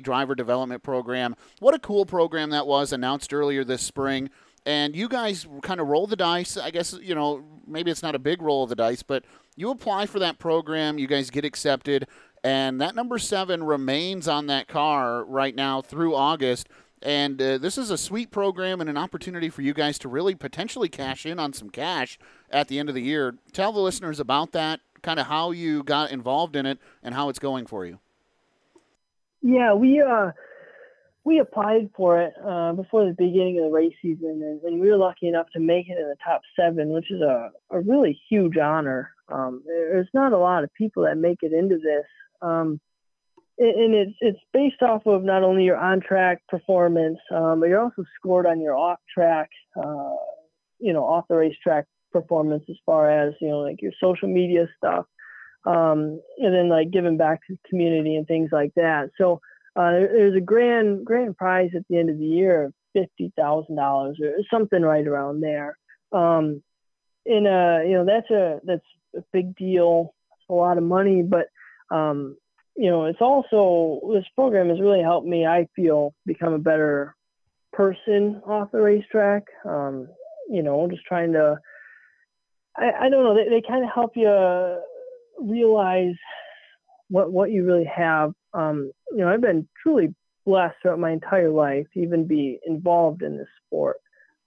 driver 0.00 0.34
development 0.34 0.82
program. 0.82 1.36
What 1.58 1.74
a 1.74 1.78
cool 1.78 2.06
program 2.06 2.50
that 2.50 2.66
was 2.66 2.92
announced 2.92 3.32
earlier 3.32 3.64
this 3.64 3.82
spring 3.82 4.30
and 4.66 4.96
you 4.96 5.08
guys 5.08 5.46
kind 5.62 5.80
of 5.80 5.86
roll 5.86 6.06
the 6.06 6.16
dice. 6.16 6.56
I 6.56 6.70
guess 6.70 6.92
you 7.00 7.14
know 7.14 7.42
maybe 7.66 7.90
it's 7.90 8.02
not 8.02 8.14
a 8.14 8.18
big 8.18 8.42
roll 8.42 8.64
of 8.64 8.68
the 8.68 8.76
dice, 8.76 9.02
but 9.02 9.24
you 9.54 9.70
apply 9.70 10.06
for 10.06 10.18
that 10.18 10.38
program. 10.38 10.98
You 10.98 11.06
guys 11.06 11.30
get 11.30 11.44
accepted, 11.44 12.06
and 12.44 12.80
that 12.80 12.94
number 12.94 13.18
seven 13.18 13.62
remains 13.62 14.28
on 14.28 14.48
that 14.48 14.68
car 14.68 15.24
right 15.24 15.54
now 15.54 15.80
through 15.80 16.14
August. 16.14 16.68
And 17.02 17.40
uh, 17.40 17.58
this 17.58 17.78
is 17.78 17.90
a 17.90 17.98
sweet 17.98 18.30
program 18.30 18.80
and 18.80 18.90
an 18.90 18.96
opportunity 18.96 19.48
for 19.48 19.62
you 19.62 19.72
guys 19.72 19.98
to 20.00 20.08
really 20.08 20.34
potentially 20.34 20.88
cash 20.88 21.24
in 21.24 21.38
on 21.38 21.52
some 21.52 21.70
cash 21.70 22.18
at 22.50 22.68
the 22.68 22.78
end 22.78 22.88
of 22.88 22.94
the 22.94 23.02
year. 23.02 23.36
Tell 23.52 23.70
the 23.70 23.80
listeners 23.80 24.18
about 24.18 24.52
that, 24.52 24.80
kind 25.02 25.20
of 25.20 25.26
how 25.26 25.52
you 25.52 25.82
got 25.84 26.10
involved 26.10 26.56
in 26.56 26.66
it, 26.66 26.78
and 27.02 27.14
how 27.14 27.28
it's 27.28 27.38
going 27.38 27.66
for 27.66 27.86
you. 27.86 28.00
Yeah, 29.42 29.74
we 29.74 30.00
uh 30.00 30.32
we 31.26 31.40
applied 31.40 31.90
for 31.96 32.20
it 32.20 32.34
uh, 32.48 32.72
before 32.72 33.04
the 33.04 33.12
beginning 33.12 33.58
of 33.58 33.64
the 33.64 33.70
race 33.70 33.96
season, 34.00 34.40
and, 34.44 34.62
and, 34.62 34.80
we 34.80 34.88
were 34.88 34.96
lucky 34.96 35.26
enough 35.26 35.48
to 35.52 35.58
make 35.58 35.88
it 35.88 35.98
in 35.98 36.08
the 36.08 36.14
top 36.24 36.40
seven, 36.54 36.90
which 36.90 37.10
is 37.10 37.20
a, 37.20 37.50
a 37.70 37.80
really 37.80 38.16
huge 38.30 38.56
honor. 38.56 39.10
Um, 39.28 39.60
there's 39.66 40.06
not 40.14 40.32
a 40.32 40.38
lot 40.38 40.62
of 40.62 40.72
people 40.74 41.02
that 41.02 41.18
make 41.18 41.38
it 41.42 41.52
into 41.52 41.78
this, 41.78 42.04
um, 42.42 42.80
and 43.58 43.92
it's 43.92 44.16
it's 44.20 44.38
based 44.52 44.82
off 44.82 45.04
of 45.06 45.24
not 45.24 45.42
only 45.42 45.64
your 45.64 45.76
on 45.76 46.00
track 46.00 46.42
performance, 46.48 47.18
um, 47.34 47.58
but 47.58 47.70
you're 47.70 47.82
also 47.82 48.04
scored 48.16 48.46
on 48.46 48.60
your 48.60 48.76
off 48.76 49.00
track, 49.12 49.50
uh, 49.76 50.14
you 50.78 50.92
know, 50.92 51.04
off 51.04 51.24
the 51.28 51.34
racetrack 51.34 51.86
performance 52.12 52.62
as 52.70 52.76
far 52.86 53.10
as 53.10 53.34
you 53.40 53.48
know, 53.48 53.58
like 53.58 53.82
your 53.82 53.92
social 54.00 54.28
media 54.28 54.68
stuff, 54.76 55.06
um, 55.64 56.20
and 56.38 56.54
then 56.54 56.68
like 56.68 56.92
giving 56.92 57.16
back 57.16 57.40
to 57.48 57.54
the 57.54 57.68
community 57.68 58.14
and 58.14 58.28
things 58.28 58.50
like 58.52 58.72
that. 58.76 59.10
So 59.18 59.40
uh, 59.76 59.90
there's 59.90 60.36
a 60.36 60.40
grand 60.40 61.04
grand 61.04 61.36
prize 61.36 61.70
at 61.74 61.82
the 61.88 61.98
end 61.98 62.10
of 62.10 62.18
the 62.18 62.24
year 62.24 62.64
of 62.64 62.74
fifty 62.92 63.32
thousand 63.36 63.76
dollars 63.76 64.18
or 64.22 64.32
something 64.50 64.82
right 64.82 65.06
around 65.06 65.40
there. 65.40 65.76
Um, 66.12 66.62
and 67.26 67.46
uh, 67.46 67.80
you 67.84 67.92
know 67.94 68.04
that's 68.04 68.30
a 68.30 68.60
that's 68.64 68.86
a 69.16 69.22
big 69.32 69.54
deal. 69.56 70.14
A 70.48 70.54
lot 70.54 70.78
of 70.78 70.84
money, 70.84 71.22
but 71.22 71.48
um, 71.90 72.36
you 72.76 72.88
know 72.88 73.04
it's 73.06 73.20
also 73.20 74.00
this 74.14 74.24
program 74.34 74.70
has 74.70 74.80
really 74.80 75.02
helped 75.02 75.26
me. 75.26 75.46
I 75.46 75.68
feel 75.76 76.14
become 76.24 76.54
a 76.54 76.58
better 76.58 77.14
person 77.72 78.40
off 78.46 78.72
the 78.72 78.80
racetrack. 78.80 79.44
Um, 79.64 80.08
you 80.48 80.62
know, 80.62 80.88
just 80.88 81.04
trying 81.04 81.32
to. 81.32 81.58
I, 82.76 82.92
I 83.00 83.08
don't 83.10 83.24
know. 83.24 83.34
They, 83.34 83.48
they 83.48 83.62
kind 83.66 83.84
of 83.84 83.90
help 83.92 84.16
you 84.16 84.80
realize 85.38 86.14
what 87.08 87.32
what 87.32 87.50
you 87.50 87.64
really 87.64 87.84
have. 87.84 88.32
Um, 88.54 88.90
you 89.10 89.18
know, 89.18 89.28
I've 89.28 89.40
been 89.40 89.68
truly 89.82 90.14
blessed 90.44 90.76
throughout 90.80 90.98
my 90.98 91.10
entire 91.10 91.50
life 91.50 91.86
to 91.92 92.00
even 92.00 92.26
be 92.26 92.58
involved 92.66 93.22
in 93.22 93.36
this 93.36 93.48
sport. 93.66 93.96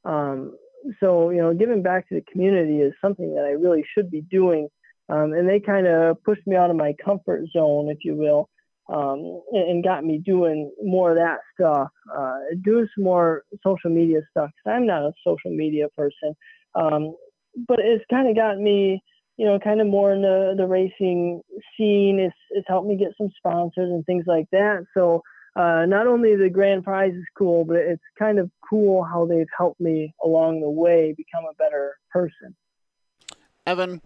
Um, 0.05 0.55
so, 0.99 1.29
you 1.29 1.41
know, 1.41 1.53
giving 1.53 1.83
back 1.83 2.07
to 2.07 2.15
the 2.15 2.31
community 2.31 2.79
is 2.79 2.93
something 3.01 3.35
that 3.35 3.43
I 3.43 3.51
really 3.51 3.85
should 3.93 4.09
be 4.09 4.21
doing. 4.21 4.69
Um, 5.09 5.33
and 5.33 5.47
they 5.47 5.59
kind 5.59 5.87
of 5.87 6.23
pushed 6.23 6.45
me 6.47 6.55
out 6.55 6.69
of 6.69 6.77
my 6.77 6.95
comfort 7.03 7.45
zone, 7.51 7.89
if 7.89 7.97
you 8.03 8.15
will, 8.15 8.47
um, 8.87 9.41
and, 9.51 9.69
and, 9.69 9.83
got 9.83 10.05
me 10.05 10.19
doing 10.19 10.71
more 10.83 11.11
of 11.11 11.17
that 11.17 11.39
stuff, 11.53 11.89
uh, 12.15 12.37
doing 12.63 12.87
some 12.95 13.03
more 13.03 13.43
social 13.63 13.89
media 13.89 14.21
stuff. 14.31 14.51
Cause 14.63 14.73
I'm 14.73 14.85
not 14.85 15.03
a 15.03 15.11
social 15.25 15.51
media 15.51 15.87
person, 15.97 16.35
um, 16.75 17.15
but 17.67 17.79
it's 17.79 18.05
kind 18.09 18.29
of 18.29 18.35
got 18.35 18.59
me 18.59 19.03
you 19.39 19.45
know, 19.45 19.57
kind 19.57 19.79
of 19.79 19.87
more 19.87 20.11
in 20.11 20.21
the, 20.21 20.53
the 20.57 20.67
racing 20.67 21.41
scene. 21.77 22.19
It's, 22.19 22.35
it's 22.49 22.67
helped 22.67 22.89
me 22.89 22.97
get 22.97 23.13
some 23.17 23.29
sponsors 23.37 23.89
and 23.89 24.05
things 24.05 24.25
like 24.27 24.47
that. 24.51 24.85
So 24.93 25.23
uh, 25.55 25.85
not 25.85 26.07
only 26.07 26.35
the 26.35 26.49
grand 26.49 26.83
prize 26.83 27.13
is 27.13 27.23
cool, 27.37 27.63
but 27.63 27.77
it's 27.77 28.03
kind 28.19 28.37
of 28.37 28.51
cool 28.69 29.01
how 29.01 29.25
they've 29.25 29.47
helped 29.57 29.79
me 29.79 30.13
along 30.21 30.59
the 30.59 30.69
way 30.69 31.13
become 31.15 31.45
a 31.49 31.53
better 31.53 31.97
person. 32.11 32.53
Evan, 33.65 34.01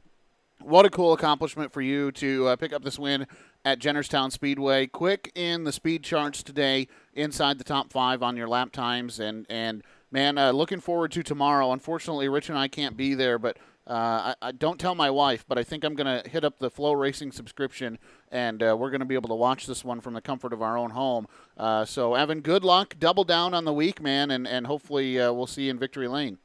what 0.61 0.85
a 0.85 0.91
cool 0.91 1.13
accomplishment 1.13 1.73
for 1.73 1.81
you 1.81 2.11
to 2.11 2.49
uh, 2.49 2.55
pick 2.55 2.71
up 2.71 2.83
this 2.83 2.99
win 2.99 3.25
at 3.65 3.79
Jennerstown 3.79 4.31
Speedway. 4.31 4.85
Quick 4.85 5.31
in 5.33 5.63
the 5.63 5.71
speed 5.71 6.03
charts 6.03 6.43
today, 6.43 6.87
inside 7.15 7.57
the 7.57 7.63
top 7.63 7.91
five 7.91 8.21
on 8.21 8.37
your 8.37 8.47
lap 8.47 8.71
times, 8.71 9.19
and 9.19 9.47
and 9.49 9.81
man, 10.11 10.37
uh, 10.37 10.51
looking 10.51 10.79
forward 10.79 11.11
to 11.13 11.23
tomorrow. 11.23 11.71
Unfortunately, 11.71 12.29
Rich 12.29 12.49
and 12.49 12.57
I 12.57 12.67
can't 12.67 12.95
be 12.95 13.15
there, 13.15 13.39
but 13.39 13.57
uh, 13.85 14.33
I, 14.41 14.47
I, 14.47 14.51
don't 14.53 14.79
tell 14.79 14.95
my 14.95 15.09
wife, 15.09 15.43
but 15.45 15.57
I 15.57 15.63
think 15.63 15.83
I'm 15.83 15.93
going 15.93 16.23
to 16.23 16.29
hit 16.29 16.45
up 16.45 16.57
the 16.57 16.71
FloRacing 16.71 17.33
subscription, 17.33 17.99
and 18.31 18.63
uh, 18.63 18.77
we're 18.79 18.89
going 18.89 19.01
to 19.01 19.05
be 19.05 19.15
able 19.15 19.27
to 19.27 19.35
watch 19.35 19.67
this 19.67 19.83
one 19.83 19.99
from 19.99 20.13
the 20.13 20.21
comfort 20.21 20.53
of 20.53 20.61
our 20.61 20.77
own 20.77 20.91
home. 20.91 21.27
Uh, 21.57 21.83
so, 21.83 22.15
Evan, 22.15 22.39
good 22.39 22.63
luck. 22.63 22.95
Double 22.97 23.25
down 23.25 23.53
on 23.53 23.65
the 23.65 23.73
week, 23.73 24.01
man, 24.01 24.31
and, 24.31 24.47
and 24.47 24.67
hopefully 24.67 25.19
uh, 25.19 25.33
we'll 25.33 25.47
see 25.47 25.63
you 25.63 25.71
in 25.71 25.77
Victory 25.77 26.07
Lane. 26.07 26.37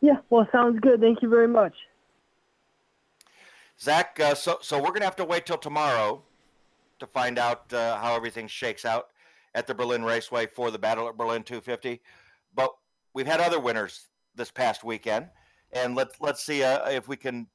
Yeah, 0.00 0.16
well, 0.30 0.48
sounds 0.50 0.80
good. 0.80 1.00
Thank 1.00 1.20
you 1.20 1.28
very 1.28 1.48
much. 1.48 1.74
Zach, 3.78 4.18
uh, 4.18 4.34
so, 4.34 4.58
so 4.62 4.78
we're 4.78 4.88
going 4.88 5.00
to 5.00 5.06
have 5.06 5.16
to 5.16 5.26
wait 5.26 5.44
till 5.44 5.58
tomorrow 5.58 6.22
to 7.00 7.06
find 7.06 7.38
out 7.38 7.70
uh, 7.74 7.98
how 7.98 8.16
everything 8.16 8.46
shakes 8.46 8.86
out 8.86 9.08
at 9.54 9.66
the 9.66 9.74
Berlin 9.74 10.04
Raceway 10.04 10.46
for 10.46 10.70
the 10.70 10.78
Battle 10.78 11.06
at 11.06 11.18
Berlin 11.18 11.42
250. 11.42 12.00
But 12.54 12.74
we've 13.12 13.26
had 13.26 13.40
other 13.40 13.60
winners 13.60 14.06
this 14.36 14.50
past 14.50 14.84
weekend 14.84 15.28
and 15.72 15.94
let's 15.94 16.20
let's 16.20 16.42
see 16.44 16.62
uh, 16.62 16.88
if 16.90 17.08
we 17.08 17.16
can 17.16 17.46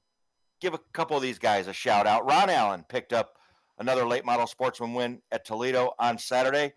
give 0.62 0.74
a 0.74 0.80
couple 0.94 1.16
of 1.16 1.24
these 1.24 1.40
guys 1.40 1.68
a 1.68 1.74
shout 1.74 2.08
out. 2.08 2.26
Ron 2.26 2.50
Allen 2.50 2.86
picked 2.88 3.14
up 3.14 3.38
another 3.78 4.06
late 4.06 4.26
model 4.26 4.48
sportsman 4.48 4.94
win 4.94 5.22
at 5.32 5.46
Toledo 5.46 5.94
on 6.00 6.18
Saturday, 6.18 6.74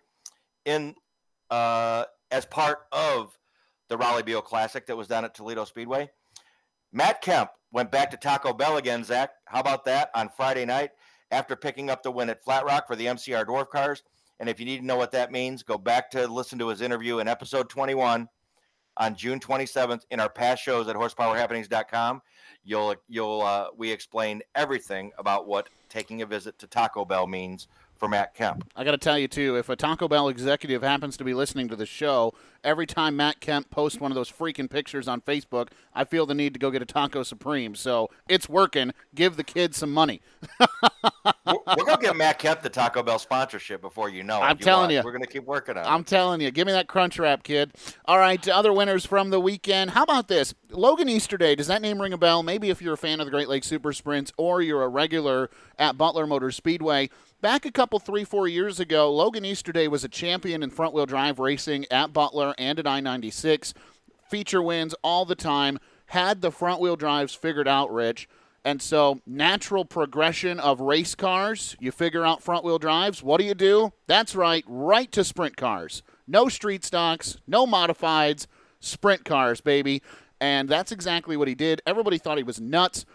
in 0.65 0.95
uh, 1.49 2.05
as 2.31 2.45
part 2.45 2.79
of 2.91 3.37
the 3.87 3.97
Rollie 3.97 4.25
Beale 4.25 4.41
Classic 4.41 4.85
that 4.85 4.95
was 4.95 5.07
down 5.07 5.25
at 5.25 5.33
Toledo 5.33 5.65
Speedway. 5.65 6.09
Matt 6.91 7.21
Kemp 7.21 7.49
went 7.71 7.91
back 7.91 8.11
to 8.11 8.17
Taco 8.17 8.53
Bell 8.53 8.77
again. 8.77 9.03
Zach, 9.03 9.31
how 9.45 9.59
about 9.59 9.85
that 9.85 10.09
on 10.15 10.29
Friday 10.35 10.65
night 10.65 10.91
after 11.31 11.55
picking 11.55 11.89
up 11.89 12.03
the 12.03 12.11
win 12.11 12.29
at 12.29 12.43
Flat 12.43 12.65
Rock 12.65 12.87
for 12.87 12.95
the 12.95 13.05
MCR 13.05 13.45
Dwarf 13.45 13.69
Cars? 13.69 14.03
And 14.39 14.47
if 14.47 14.59
you 14.59 14.65
need 14.65 14.79
to 14.79 14.85
know 14.85 14.95
what 14.95 15.11
that 15.11 15.31
means, 15.31 15.63
go 15.63 15.77
back 15.77 16.09
to 16.11 16.27
listen 16.27 16.59
to 16.59 16.69
his 16.69 16.81
interview 16.81 17.19
in 17.19 17.27
episode 17.27 17.69
21 17.69 18.27
on 18.99 19.15
June 19.15 19.39
27th 19.39 20.01
in 20.11 20.19
our 20.19 20.29
past 20.29 20.61
shows 20.61 20.87
at 20.87 20.95
horsepowerhappenings.com. 20.95 22.21
You'll 22.63 22.95
you'll 23.07 23.41
uh, 23.41 23.67
we 23.75 23.89
explain 23.89 24.41
everything 24.53 25.11
about 25.17 25.47
what 25.47 25.69
taking 25.87 26.21
a 26.21 26.25
visit 26.25 26.59
to 26.59 26.67
Taco 26.67 27.05
Bell 27.05 27.25
means 27.25 27.67
for 27.99 28.07
Matt 28.07 28.33
Kemp. 28.33 28.63
I 28.75 28.83
got 28.83 28.91
to 28.91 28.97
tell 28.97 29.19
you 29.19 29.27
too, 29.27 29.57
if 29.57 29.67
a 29.69 29.75
Taco 29.75 30.07
Bell 30.07 30.29
executive 30.29 30.81
happens 30.81 31.17
to 31.17 31.23
be 31.25 31.33
listening 31.33 31.67
to 31.67 31.75
the 31.75 31.85
show, 31.85 32.33
every 32.63 32.87
time 32.87 33.17
Matt 33.17 33.41
Kemp 33.41 33.69
posts 33.69 33.99
one 33.99 34.09
of 34.09 34.15
those 34.15 34.31
freaking 34.31 34.69
pictures 34.69 35.07
on 35.07 35.19
Facebook, 35.21 35.69
I 35.93 36.05
feel 36.05 36.25
the 36.25 36.33
need 36.33 36.53
to 36.53 36.59
go 36.59 36.71
get 36.71 36.81
a 36.81 36.85
Taco 36.85 37.23
Supreme. 37.23 37.75
So 37.75 38.09
it's 38.29 38.47
working. 38.47 38.93
Give 39.13 39.35
the 39.35 39.43
kids 39.43 39.77
some 39.77 39.91
money. 39.91 40.21
we're, 41.45 41.53
we're 41.77 41.85
gonna 41.85 42.01
get 42.01 42.15
Matt 42.15 42.39
Kemp 42.39 42.61
the 42.61 42.69
Taco 42.69 43.03
Bell 43.03 43.19
sponsorship 43.19 43.81
before 43.81 44.09
you 44.09 44.23
know 44.23 44.37
it. 44.37 44.45
I'm 44.45 44.57
you 44.57 44.63
telling 44.63 44.91
you, 44.91 45.01
we're 45.03 45.11
gonna 45.11 45.27
keep 45.27 45.43
working 45.43 45.77
on. 45.77 45.83
it. 45.83 45.87
I'm 45.87 46.05
telling 46.05 46.39
you, 46.39 46.51
give 46.51 46.65
me 46.65 46.71
that 46.73 46.87
crunch 46.87 47.19
wrap, 47.19 47.43
kid. 47.43 47.73
All 48.05 48.17
right, 48.17 48.47
other 48.47 48.71
winners 48.71 49.05
from 49.05 49.29
the 49.29 49.39
weekend. 49.41 49.91
How 49.91 50.03
about 50.03 50.29
this, 50.29 50.53
Logan 50.71 51.09
Easterday? 51.09 51.55
Does 51.55 51.67
that 51.67 51.81
name 51.81 52.01
ring 52.01 52.13
a 52.13 52.17
bell? 52.17 52.43
Maybe 52.43 52.69
if 52.69 52.81
you're 52.81 52.93
a 52.93 52.97
fan 52.97 53.19
of 53.19 53.25
the 53.25 53.31
Great 53.31 53.49
Lakes 53.49 53.67
Super 53.67 53.91
Sprints 53.91 54.31
or 54.37 54.61
you're 54.61 54.83
a 54.83 54.87
regular 54.87 55.49
at 55.77 55.97
Butler 55.97 56.25
Motor 56.25 56.51
Speedway. 56.51 57.09
Back 57.41 57.65
a 57.65 57.71
couple, 57.71 57.99
three, 57.99 58.25
four 58.25 58.49
years 58.49 58.81
ago, 58.81 59.09
Logan 59.13 59.45
Easterday 59.45 59.87
was 59.87 60.03
a 60.03 60.09
champion 60.09 60.61
in 60.61 60.69
front 60.69 60.93
wheel 60.93 61.05
drive 61.05 61.39
racing 61.39 61.85
at 61.89 62.11
Butler 62.11 62.53
and 62.57 62.77
at 62.77 62.85
I 62.85 62.99
96. 62.99 63.73
Feature 64.29 64.61
wins 64.61 64.93
all 65.03 65.23
the 65.23 65.35
time. 65.35 65.79
Had 66.07 66.41
the 66.41 66.51
front 66.51 66.81
wheel 66.81 66.97
drives 66.97 67.33
figured 67.33 67.67
out, 67.67 67.93
Rich. 67.93 68.27
And 68.65 68.81
so, 68.81 69.21
natural 69.25 69.85
progression 69.85 70.59
of 70.59 70.81
race 70.81 71.15
cars, 71.15 71.77
you 71.79 71.93
figure 71.93 72.25
out 72.25 72.43
front 72.43 72.65
wheel 72.65 72.77
drives. 72.77 73.23
What 73.23 73.39
do 73.39 73.45
you 73.45 73.53
do? 73.53 73.93
That's 74.05 74.35
right, 74.35 74.65
right 74.67 75.09
to 75.13 75.23
sprint 75.23 75.55
cars. 75.55 76.03
No 76.27 76.49
street 76.49 76.83
stocks, 76.83 77.37
no 77.47 77.65
modifieds, 77.65 78.47
sprint 78.81 79.23
cars, 79.23 79.61
baby. 79.61 80.01
And 80.41 80.67
that's 80.67 80.91
exactly 80.91 81.37
what 81.37 81.47
he 81.47 81.55
did. 81.55 81.81
Everybody 81.85 82.17
thought 82.17 82.37
he 82.37 82.43
was 82.43 82.59
nuts, 82.59 83.05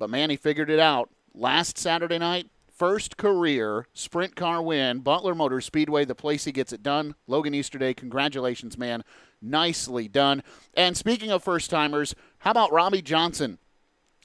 but 0.00 0.10
man, 0.10 0.30
he 0.30 0.36
figured 0.36 0.68
it 0.68 0.80
out. 0.80 1.10
Last 1.32 1.78
Saturday 1.78 2.18
night, 2.18 2.48
first 2.78 3.16
career 3.16 3.88
sprint 3.92 4.36
car 4.36 4.62
win, 4.62 5.00
Butler 5.00 5.34
Motor 5.34 5.60
Speedway, 5.60 6.04
the 6.04 6.14
place 6.14 6.44
he 6.44 6.52
gets 6.52 6.72
it 6.72 6.82
done. 6.82 7.16
Logan 7.26 7.54
Easterday, 7.54 7.92
congratulations, 7.92 8.78
man. 8.78 9.02
Nicely 9.42 10.06
done. 10.06 10.42
And 10.74 10.96
speaking 10.96 11.30
of 11.30 11.42
first 11.42 11.70
timers, 11.70 12.14
how 12.38 12.52
about 12.52 12.72
Robbie 12.72 13.02
Johnson? 13.02 13.58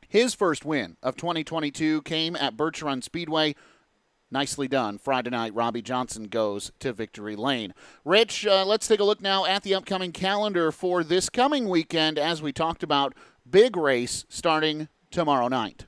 His 0.07 0.35
first 0.35 0.63
win 0.63 0.97
of 1.01 1.15
2022 1.15 2.03
came 2.03 2.35
at 2.35 2.55
Birch 2.55 2.83
Run 2.83 3.01
Speedway. 3.01 3.55
Nicely 4.29 4.67
done. 4.67 4.99
Friday 4.99 5.31
night, 5.31 5.53
Robbie 5.55 5.81
Johnson 5.81 6.25
goes 6.25 6.71
to 6.79 6.93
victory 6.93 7.35
lane. 7.35 7.73
Rich, 8.05 8.45
uh, 8.45 8.65
let's 8.65 8.87
take 8.87 8.99
a 8.99 9.03
look 9.03 9.21
now 9.21 9.45
at 9.45 9.63
the 9.63 9.73
upcoming 9.73 10.11
calendar 10.11 10.71
for 10.71 11.03
this 11.03 11.29
coming 11.29 11.69
weekend. 11.69 12.19
As 12.19 12.41
we 12.41 12.51
talked 12.51 12.83
about, 12.83 13.15
big 13.49 13.75
race 13.75 14.25
starting 14.29 14.87
tomorrow 15.11 15.47
night. 15.47 15.85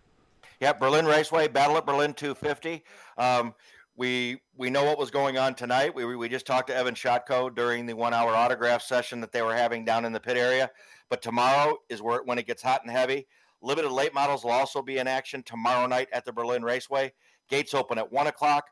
Yeah, 0.61 0.73
Berlin 0.73 1.05
Raceway, 1.05 1.47
Battle 1.49 1.77
at 1.77 1.85
Berlin 1.85 2.13
250. 2.13 2.83
Um, 3.17 3.53
we 3.97 4.41
we 4.57 4.69
know 4.69 4.83
what 4.83 4.97
was 4.97 5.11
going 5.11 5.37
on 5.37 5.55
tonight. 5.55 5.95
We, 5.95 6.03
we 6.15 6.29
just 6.29 6.45
talked 6.45 6.67
to 6.67 6.75
Evan 6.75 6.95
Shotko 6.95 7.53
during 7.53 7.85
the 7.85 7.93
one 7.93 8.13
hour 8.13 8.33
autograph 8.35 8.81
session 8.81 9.21
that 9.21 9.31
they 9.31 9.41
were 9.41 9.55
having 9.55 9.85
down 9.85 10.05
in 10.05 10.11
the 10.11 10.19
pit 10.19 10.37
area. 10.37 10.69
But 11.09 11.21
tomorrow 11.21 11.77
is 11.89 12.01
where 12.01 12.21
when 12.23 12.37
it 12.37 12.47
gets 12.47 12.63
hot 12.63 12.81
and 12.83 12.91
heavy. 12.91 13.27
Limited 13.61 13.91
late 13.91 14.13
models 14.13 14.43
will 14.43 14.51
also 14.51 14.81
be 14.81 14.97
in 14.97 15.07
action 15.07 15.43
tomorrow 15.43 15.87
night 15.87 16.07
at 16.11 16.25
the 16.25 16.33
Berlin 16.33 16.63
Raceway. 16.63 17.13
Gates 17.49 17.73
open 17.73 17.97
at 17.97 18.11
one 18.11 18.27
o'clock. 18.27 18.65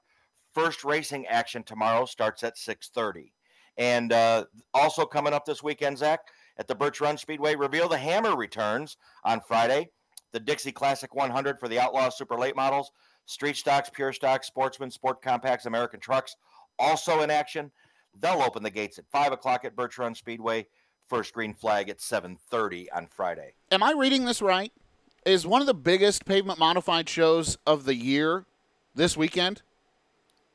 First 0.53 0.83
racing 0.83 1.25
action 1.27 1.63
tomorrow 1.63 2.05
starts 2.05 2.43
at 2.43 2.57
six 2.57 2.89
thirty. 2.89 3.33
And 3.77 4.13
uh, 4.13 4.45
also 4.73 5.05
coming 5.05 5.33
up 5.33 5.45
this 5.45 5.63
weekend, 5.63 5.97
Zach, 5.97 6.19
at 6.57 6.67
the 6.67 6.75
Birch 6.75 7.01
Run 7.01 7.17
Speedway, 7.17 7.55
Reveal 7.55 7.89
the 7.89 7.97
Hammer 7.97 8.35
returns 8.35 8.97
on 9.23 9.41
Friday. 9.41 9.89
The 10.33 10.39
Dixie 10.39 10.71
Classic 10.73 11.15
100 11.15 11.59
for 11.59 11.69
the 11.69 11.79
Outlaw 11.79 12.09
Super 12.09 12.37
Late 12.37 12.55
models. 12.55 12.91
Street 13.25 13.55
Stocks, 13.55 13.89
Pure 13.89 14.13
Stocks, 14.13 14.47
Sportsman, 14.47 14.91
Sport 14.91 15.21
Compacts, 15.21 15.65
American 15.65 16.01
Trucks 16.01 16.35
also 16.79 17.21
in 17.21 17.29
action. 17.29 17.71
They'll 18.19 18.41
open 18.41 18.63
the 18.63 18.69
gates 18.69 18.99
at 18.99 19.05
5 19.11 19.31
o'clock 19.31 19.65
at 19.65 19.75
Birch 19.75 19.97
Run 19.97 20.13
Speedway. 20.15 20.67
First 21.07 21.33
green 21.33 21.53
flag 21.53 21.89
at 21.89 21.99
7.30 21.99 22.87
on 22.93 23.07
Friday. 23.07 23.53
Am 23.71 23.83
I 23.83 23.91
reading 23.91 24.25
this 24.25 24.41
right? 24.41 24.71
Is 25.25 25.47
one 25.47 25.61
of 25.61 25.67
the 25.67 25.73
biggest 25.73 26.25
pavement 26.25 26.59
modified 26.59 27.07
shows 27.07 27.57
of 27.65 27.85
the 27.85 27.95
year 27.95 28.45
this 28.95 29.15
weekend? 29.15 29.61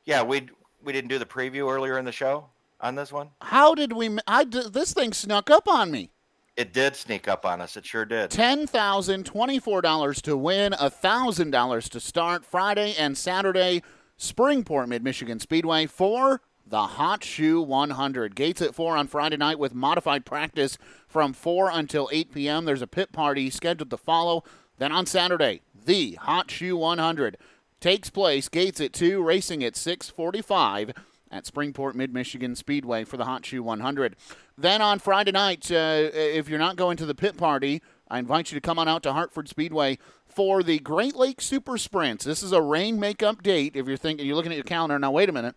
Yeah, 0.05 0.23
we 0.23 0.49
we 0.83 0.93
didn't 0.93 1.09
do 1.09 1.19
the 1.19 1.25
preview 1.25 1.71
earlier 1.71 1.97
in 1.97 2.05
the 2.05 2.11
show 2.11 2.45
on 2.79 2.95
this 2.95 3.11
one. 3.11 3.29
How 3.41 3.73
did 3.73 3.93
we? 3.93 4.17
I 4.27 4.43
this 4.43 4.93
thing 4.93 5.13
snuck 5.13 5.49
up 5.49 5.67
on 5.67 5.91
me. 5.91 6.11
It 6.59 6.73
did 6.73 6.97
sneak 6.97 7.29
up 7.29 7.45
on 7.45 7.61
us. 7.61 7.77
It 7.77 7.85
sure 7.85 8.03
did. 8.03 8.31
Ten 8.31 8.67
thousand 8.67 9.25
twenty-four 9.25 9.81
dollars 9.81 10.21
to 10.23 10.35
win, 10.35 10.73
thousand 10.73 11.51
dollars 11.51 11.87
to 11.87 12.01
start 12.01 12.43
Friday 12.43 12.93
and 12.99 13.17
Saturday. 13.17 13.81
Springport 14.19 14.89
Mid 14.89 15.01
Michigan 15.01 15.39
Speedway 15.39 15.85
for 15.85 16.41
the 16.67 16.81
Hot 16.81 17.23
Shoe 17.23 17.61
100. 17.61 18.35
Gates 18.35 18.61
at 18.61 18.75
4 18.75 18.97
on 18.97 19.07
Friday 19.07 19.37
night 19.37 19.57
with 19.57 19.73
modified 19.73 20.25
practice 20.25 20.77
from 21.07 21.31
4 21.31 21.71
until 21.71 22.09
8 22.11 22.33
p.m. 22.33 22.65
There's 22.65 22.81
a 22.81 22.87
pit 22.87 23.13
party 23.13 23.49
scheduled 23.49 23.89
to 23.91 23.97
follow. 23.97 24.43
Then 24.79 24.91
on 24.91 25.05
Saturday, 25.05 25.61
the 25.85 26.15
Hot 26.15 26.51
Shoe 26.51 26.75
100 26.75 27.37
takes 27.79 28.09
place. 28.09 28.49
Gates 28.49 28.81
at 28.81 28.91
2, 28.91 29.23
racing 29.23 29.63
at 29.63 29.77
645 29.77 30.91
at 31.31 31.45
Springport 31.45 31.95
Mid 31.95 32.13
Michigan 32.13 32.55
Speedway 32.55 33.03
for 33.03 33.17
the 33.17 33.25
Hot 33.25 33.45
Shoe 33.45 33.63
100. 33.63 34.15
Then 34.57 34.81
on 34.81 34.99
Friday 34.99 35.31
night, 35.31 35.71
uh, 35.71 36.09
if 36.13 36.49
you're 36.49 36.59
not 36.59 36.75
going 36.75 36.97
to 36.97 37.05
the 37.05 37.15
pit 37.15 37.37
party, 37.37 37.81
I 38.09 38.19
invite 38.19 38.51
you 38.51 38.55
to 38.55 38.61
come 38.61 38.79
on 38.79 38.87
out 38.87 39.03
to 39.03 39.13
Hartford 39.13 39.47
Speedway 39.47 39.99
for 40.27 40.63
the 40.63 40.79
Great 40.79 41.15
Lakes 41.15 41.45
Super 41.45 41.77
Sprints. 41.77 42.25
This 42.25 42.41
is 42.41 42.51
a 42.51 42.61
rain 42.61 42.99
makeup 42.99 43.43
date. 43.43 43.75
If 43.75 43.87
you're 43.87 43.97
thinking, 43.97 44.25
you're 44.25 44.35
looking 44.35 44.51
at 44.51 44.57
your 44.57 44.63
calendar 44.63 44.97
now. 44.97 45.11
Wait 45.11 45.29
a 45.29 45.33
minute. 45.33 45.55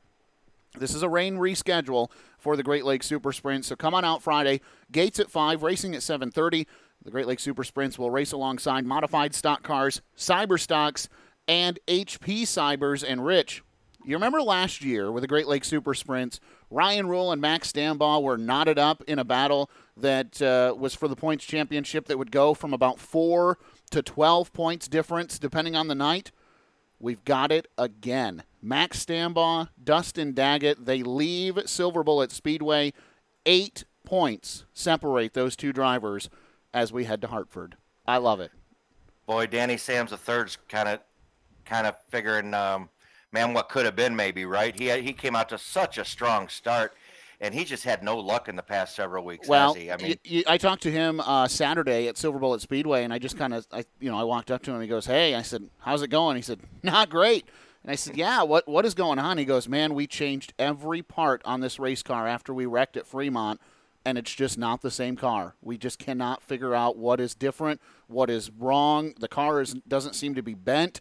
This 0.79 0.95
is 0.95 1.03
a 1.03 1.09
rain 1.09 1.37
reschedule 1.37 2.11
for 2.39 2.57
the 2.57 2.63
Great 2.63 2.85
Lakes 2.85 3.07
Super 3.07 3.33
Sprint. 3.33 3.65
So 3.65 3.77
come 3.77 3.95
on 3.95 4.05
out 4.05 4.23
Friday. 4.23 4.61
Gates 4.91 5.21
at 5.21 5.31
5, 5.31 5.63
racing 5.63 5.95
at 5.95 6.03
7:30. 6.03 6.67
The 7.05 7.11
Great 7.11 7.27
Lakes 7.27 7.43
Super 7.43 7.65
Sprints 7.65 7.99
will 7.99 8.11
race 8.11 8.33
alongside 8.33 8.85
modified 8.85 9.35
stock 9.35 9.63
cars, 9.63 10.01
cyber 10.17 10.59
stocks, 10.59 11.09
and 11.49 11.79
HP 11.89 12.43
Cybers 12.43 13.05
and 13.07 13.25
Rich. 13.27 13.63
You 14.05 14.17
remember 14.17 14.43
last 14.43 14.83
year 14.83 15.13
with 15.13 15.23
the 15.23 15.29
Great 15.29 15.47
Lakes 15.47 15.69
Super 15.69 15.95
Sprints, 15.95 16.41
Ryan 16.71 17.07
Rule 17.07 17.31
and 17.31 17.41
Max 17.41 17.71
Stambaugh 17.71 18.21
were 18.23 18.37
knotted 18.37 18.79
up 18.79 19.03
in 19.07 19.19
a 19.19 19.25
battle 19.25 19.71
that 19.97 20.43
uh, 20.43 20.75
was 20.77 20.95
for 20.95 21.07
the 21.07 21.15
points 21.15 21.45
championship 21.45 22.07
that 22.07 22.19
would 22.19 22.33
go 22.33 22.53
from 22.53 22.75
about 22.75 22.99
4 22.99 23.59
to 23.91 24.03
12 24.03 24.53
points 24.53 24.89
difference 24.89 25.39
depending 25.39 25.77
on 25.77 25.87
the 25.87 25.95
night. 25.95 26.33
We've 26.99 27.25
got 27.25 27.53
it 27.53 27.69
again. 27.79 28.43
Max 28.61 29.05
Stambaugh, 29.05 29.69
Dustin 29.83 30.33
Daggett, 30.33 30.85
they 30.85 31.03
leave 31.03 31.59
Silver 31.67 32.03
Bullet 32.03 32.33
Speedway. 32.33 32.93
Eight 33.47 33.85
points 34.05 34.65
separate 34.73 35.35
those 35.35 35.57
two 35.57 35.73
drivers 35.73 36.29
as 36.75 36.93
we 36.93 37.05
head 37.05 37.21
to 37.23 37.29
Hartford. 37.29 37.77
I 38.07 38.19
love 38.19 38.41
it. 38.41 38.51
Boy, 39.27 39.47
Danny 39.47 39.77
Sams 39.77 40.11
the 40.11 40.17
third's 40.17 40.59
kind 40.69 40.89
of, 40.89 41.01
kind 41.65 41.87
of 41.87 41.97
figuring, 42.09 42.55
um, 42.55 42.89
man, 43.33 43.55
what 43.55 43.69
could 43.69 43.85
have 43.85 43.97
been 43.97 44.15
maybe 44.15 44.45
right. 44.45 44.79
He 44.79 44.91
he 45.01 45.13
came 45.13 45.35
out 45.35 45.49
to 45.49 45.59
such 45.59 45.99
a 45.99 46.05
strong 46.05 46.49
start, 46.49 46.95
and 47.41 47.55
he 47.55 47.65
just 47.65 47.85
had 47.85 48.03
no 48.03 48.19
luck 48.19 48.49
in 48.49 48.57
the 48.57 48.63
past 48.63 48.95
several 48.95 49.25
weeks. 49.25 49.49
Well, 49.49 49.77
I 49.77 49.97
mean, 49.97 50.45
I 50.47 50.59
talked 50.59 50.83
to 50.85 50.91
him 50.91 51.21
uh, 51.21 51.49
Saturday 51.49 52.07
at 52.09 52.17
Silver 52.17 52.39
Bullet 52.39 52.61
Speedway, 52.61 53.05
and 53.05 53.13
I 53.13 53.19
just 53.19 53.37
kind 53.37 53.55
of, 53.55 53.67
I 53.73 53.85
you 53.99 54.11
know, 54.11 54.19
I 54.19 54.25
walked 54.25 54.51
up 54.51 54.63
to 54.65 54.73
him. 54.73 54.81
He 54.81 54.87
goes, 54.87 55.07
"Hey," 55.07 55.35
I 55.35 55.43
said, 55.43 55.69
"How's 55.81 56.03
it 56.03 56.09
going?" 56.09 56.37
He 56.37 56.43
said, 56.43 56.61
"Not 56.83 57.11
great." 57.11 57.47
And 57.83 57.91
I 57.91 57.97
said, 57.97 58.17
"Yeah, 58.17 58.43
what 58.43 58.69
what 58.69 58.85
is 58.85 58.95
going 58.95 59.19
on?" 59.19 59.39
He 59.39 59.45
goes, 59.45 59.69
"Man, 59.69 59.95
we 59.95 60.07
changed 60.07 60.55
every 60.59 61.03
part 61.03 61.43
on 61.45 61.61
this 61.61 61.79
race 61.79 62.03
car 62.03 62.29
after 62.29 62.55
we 62.55 62.67
wrecked 62.67 62.97
at 62.97 63.07
Fremont." 63.07 63.61
And 64.05 64.19
it's 64.19 64.35
just 64.35 64.59
not 64.59 64.83
the 64.83 64.91
same 64.91 65.15
car. 65.15 65.55
We 65.63 65.79
just 65.79 66.01
cannot 66.01 66.43
figure 66.43 66.75
out 66.75 66.97
what 66.97 67.21
is 67.21 67.37
different, 67.37 67.81
what 68.09 68.31
is 68.31 68.51
wrong. 68.51 69.15
The 69.17 69.29
car 69.29 69.61
is, 69.61 69.75
doesn't 69.87 70.15
seem 70.15 70.35
to 70.35 70.43
be 70.43 70.55
bent. 70.55 71.01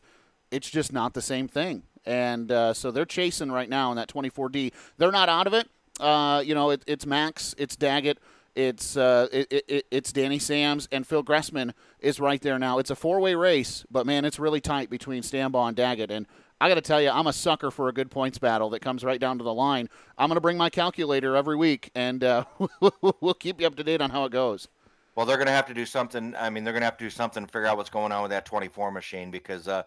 It's 0.52 0.70
just 0.70 0.94
not 0.94 1.16
the 1.16 1.22
same 1.22 1.48
thing. 1.48 1.82
And 2.06 2.52
uh, 2.52 2.73
so 2.73 2.91
they're 2.91 3.06
chasing 3.06 3.52
right 3.52 3.69
now 3.69 3.91
in 3.91 3.98
that 3.98 4.07
24D. 4.07 4.73
They're 4.98 5.11
not 5.11 5.30
out 5.30 5.48
of 5.48 5.53
it. 5.53 5.69
Uh, 5.99 6.41
you 6.44 6.56
know, 6.56 6.72
it, 6.72 6.84
it's 6.88 7.06
Max, 7.06 7.53
it's 7.57 7.76
Daggett, 7.76 8.18
it's 8.56 8.98
uh, 8.98 9.28
it, 9.32 9.64
it, 9.68 9.86
it's 9.91 10.11
Danny 10.11 10.40
Sams, 10.40 10.88
and 10.91 11.06
Phil 11.06 11.23
Gressman 11.23 11.73
is 11.99 12.19
right 12.19 12.41
there 12.41 12.57
now. 12.60 12.80
It's 12.80 12.90
a 12.90 12.95
four-way 12.95 13.36
race, 13.36 13.86
but 13.91 14.06
man, 14.06 14.26
it's 14.26 14.40
really 14.40 14.60
tight 14.60 14.90
between 14.90 15.22
Stambaugh 15.22 15.68
and 15.68 15.78
Daggett. 15.78 16.11
And 16.11 16.28
I 16.60 16.68
got 16.69 16.76
to 16.76 16.82
tell 16.82 17.02
you, 17.02 17.10
I'm 17.10 17.28
a 17.28 17.34
sucker 17.34 17.72
for 17.72 17.88
a 17.88 17.94
good 17.94 18.11
points 18.11 18.40
battle 18.40 18.69
that 18.72 18.82
comes 18.82 19.03
right 19.03 19.19
down 19.19 19.38
to 19.38 19.44
the 19.44 19.53
line. 19.53 19.90
I'm 20.18 20.28
going 20.28 20.36
to 20.36 20.41
bring 20.41 20.57
my 20.57 20.69
calculator 20.69 21.36
every 21.36 21.56
week, 21.56 21.91
and 21.95 22.23
uh, 22.23 22.45
we'll 23.02 23.34
keep 23.36 23.61
you 23.61 23.68
up 23.68 23.76
to 23.76 23.84
date 23.84 24.02
on 24.02 24.10
how 24.10 24.26
it 24.26 24.32
goes. 24.32 24.68
Well, 25.16 25.26
they're 25.26 25.38
going 25.38 25.48
to 25.48 25.54
have 25.54 25.66
to 25.68 25.74
do 25.74 25.86
something. 25.86 26.34
I 26.38 26.50
mean, 26.50 26.64
they're 26.64 26.74
going 26.74 26.82
to 26.82 26.86
have 26.86 26.98
to 26.98 27.04
do 27.04 27.10
something 27.10 27.46
to 27.46 27.52
figure 27.52 27.68
out 27.68 27.78
what's 27.78 27.90
going 27.90 28.12
on 28.12 28.22
with 28.22 28.32
that 28.32 28.46
24 28.46 28.92
machine 28.92 29.30
because 29.30 29.68
uh, 29.68 29.84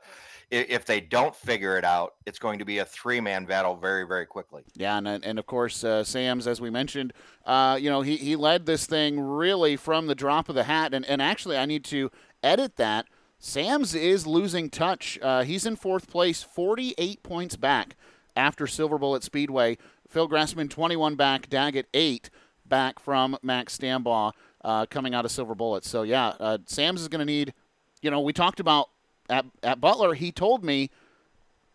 if 0.51 0.85
they 0.85 1.01
don't 1.01 1.35
figure 1.35 1.79
it 1.79 1.85
out, 1.85 2.15
it's 2.27 2.39
going 2.39 2.59
to 2.59 2.65
be 2.65 2.79
a 2.79 2.85
three-man 2.85 3.47
battle 3.47 3.75
very, 3.75 4.07
very 4.07 4.27
quickly. 4.27 4.65
Yeah, 4.75 4.99
and 4.99 5.09
and 5.09 5.39
of 5.39 5.47
course, 5.47 5.83
uh, 5.83 6.05
Sams, 6.05 6.47
as 6.47 6.61
we 6.61 6.71
mentioned, 6.71 7.13
uh, 7.47 7.79
you 7.81 7.89
know, 7.89 8.03
he 8.03 8.17
he 8.17 8.37
led 8.37 8.67
this 8.67 8.87
thing 8.87 9.19
really 9.19 9.77
from 9.77 10.07
the 10.07 10.15
drop 10.15 10.49
of 10.49 10.55
the 10.55 10.65
hat, 10.65 10.93
and 10.93 11.05
and 11.07 11.23
actually, 11.23 11.57
I 11.57 11.65
need 11.65 11.85
to 11.87 12.11
edit 12.43 12.77
that 12.77 13.07
Sams 13.39 13.95
is 13.95 14.27
losing 14.27 14.69
touch. 14.69 15.19
Uh, 15.23 15.43
he's 15.43 15.67
in 15.67 15.77
fourth 15.77 16.09
place, 16.09 16.43
48 16.43 17.23
points 17.23 17.57
back 17.57 17.97
after 18.37 18.67
Silver 18.67 18.99
Bullet 18.99 19.23
Speedway. 19.23 19.79
Phil 20.09 20.29
Gressman, 20.29 20.71
21 20.71 21.17
back. 21.17 21.49
Daggett, 21.49 21.89
8 21.93 22.31
back 22.67 22.99
from 22.99 23.37
Max 23.43 23.77
Stambaugh 23.77 24.33
uh, 24.65 24.86
coming 24.86 25.15
out 25.15 25.24
of 25.24 25.31
Silver 25.31 25.55
Bullet. 25.55 25.85
So, 25.85 26.03
yeah, 26.03 26.28
uh, 26.41 26.59
Sams 26.66 27.03
is 27.03 27.09
going 27.09 27.20
to 27.20 27.24
need, 27.24 27.55
you 28.03 28.11
know, 28.11 28.20
we 28.20 28.32
talked 28.32 28.59
about 28.59 28.89
at, 29.28 29.45
at 29.62 29.81
Butler, 29.81 30.15
he 30.15 30.32
told 30.32 30.65
me 30.65 30.91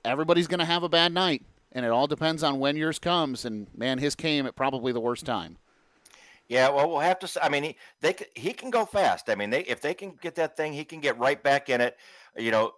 everybody's 0.03 0.47
going 0.47 0.59
to 0.59 0.65
have 0.65 0.83
a 0.83 0.89
bad 0.89 1.13
night, 1.13 1.43
and 1.71 1.85
it 1.85 1.91
all 1.91 2.07
depends 2.07 2.43
on 2.43 2.59
when 2.59 2.75
yours 2.75 2.99
comes. 2.99 3.45
And, 3.45 3.67
man, 3.75 3.99
his 3.99 4.15
came 4.15 4.45
at 4.45 4.55
probably 4.55 4.91
the 4.91 4.99
worst 4.99 5.25
time. 5.25 5.57
Yeah, 6.47 6.69
well, 6.69 6.89
we'll 6.89 6.99
have 6.99 7.19
to. 7.19 7.45
I 7.45 7.49
mean, 7.49 7.61
he 7.61 7.75
they 8.01 8.15
he 8.33 8.53
can 8.53 8.71
go 8.71 8.83
fast. 8.83 9.29
I 9.29 9.35
mean, 9.35 9.51
they 9.51 9.61
if 9.65 9.81
they 9.81 9.93
can 9.93 10.17
get 10.19 10.33
that 10.35 10.57
thing, 10.57 10.73
he 10.73 10.83
can 10.83 10.99
get 10.99 11.19
right 11.19 11.41
back 11.43 11.69
in 11.69 11.79
it. 11.79 11.95
You 12.35 12.49
know, 12.49 12.71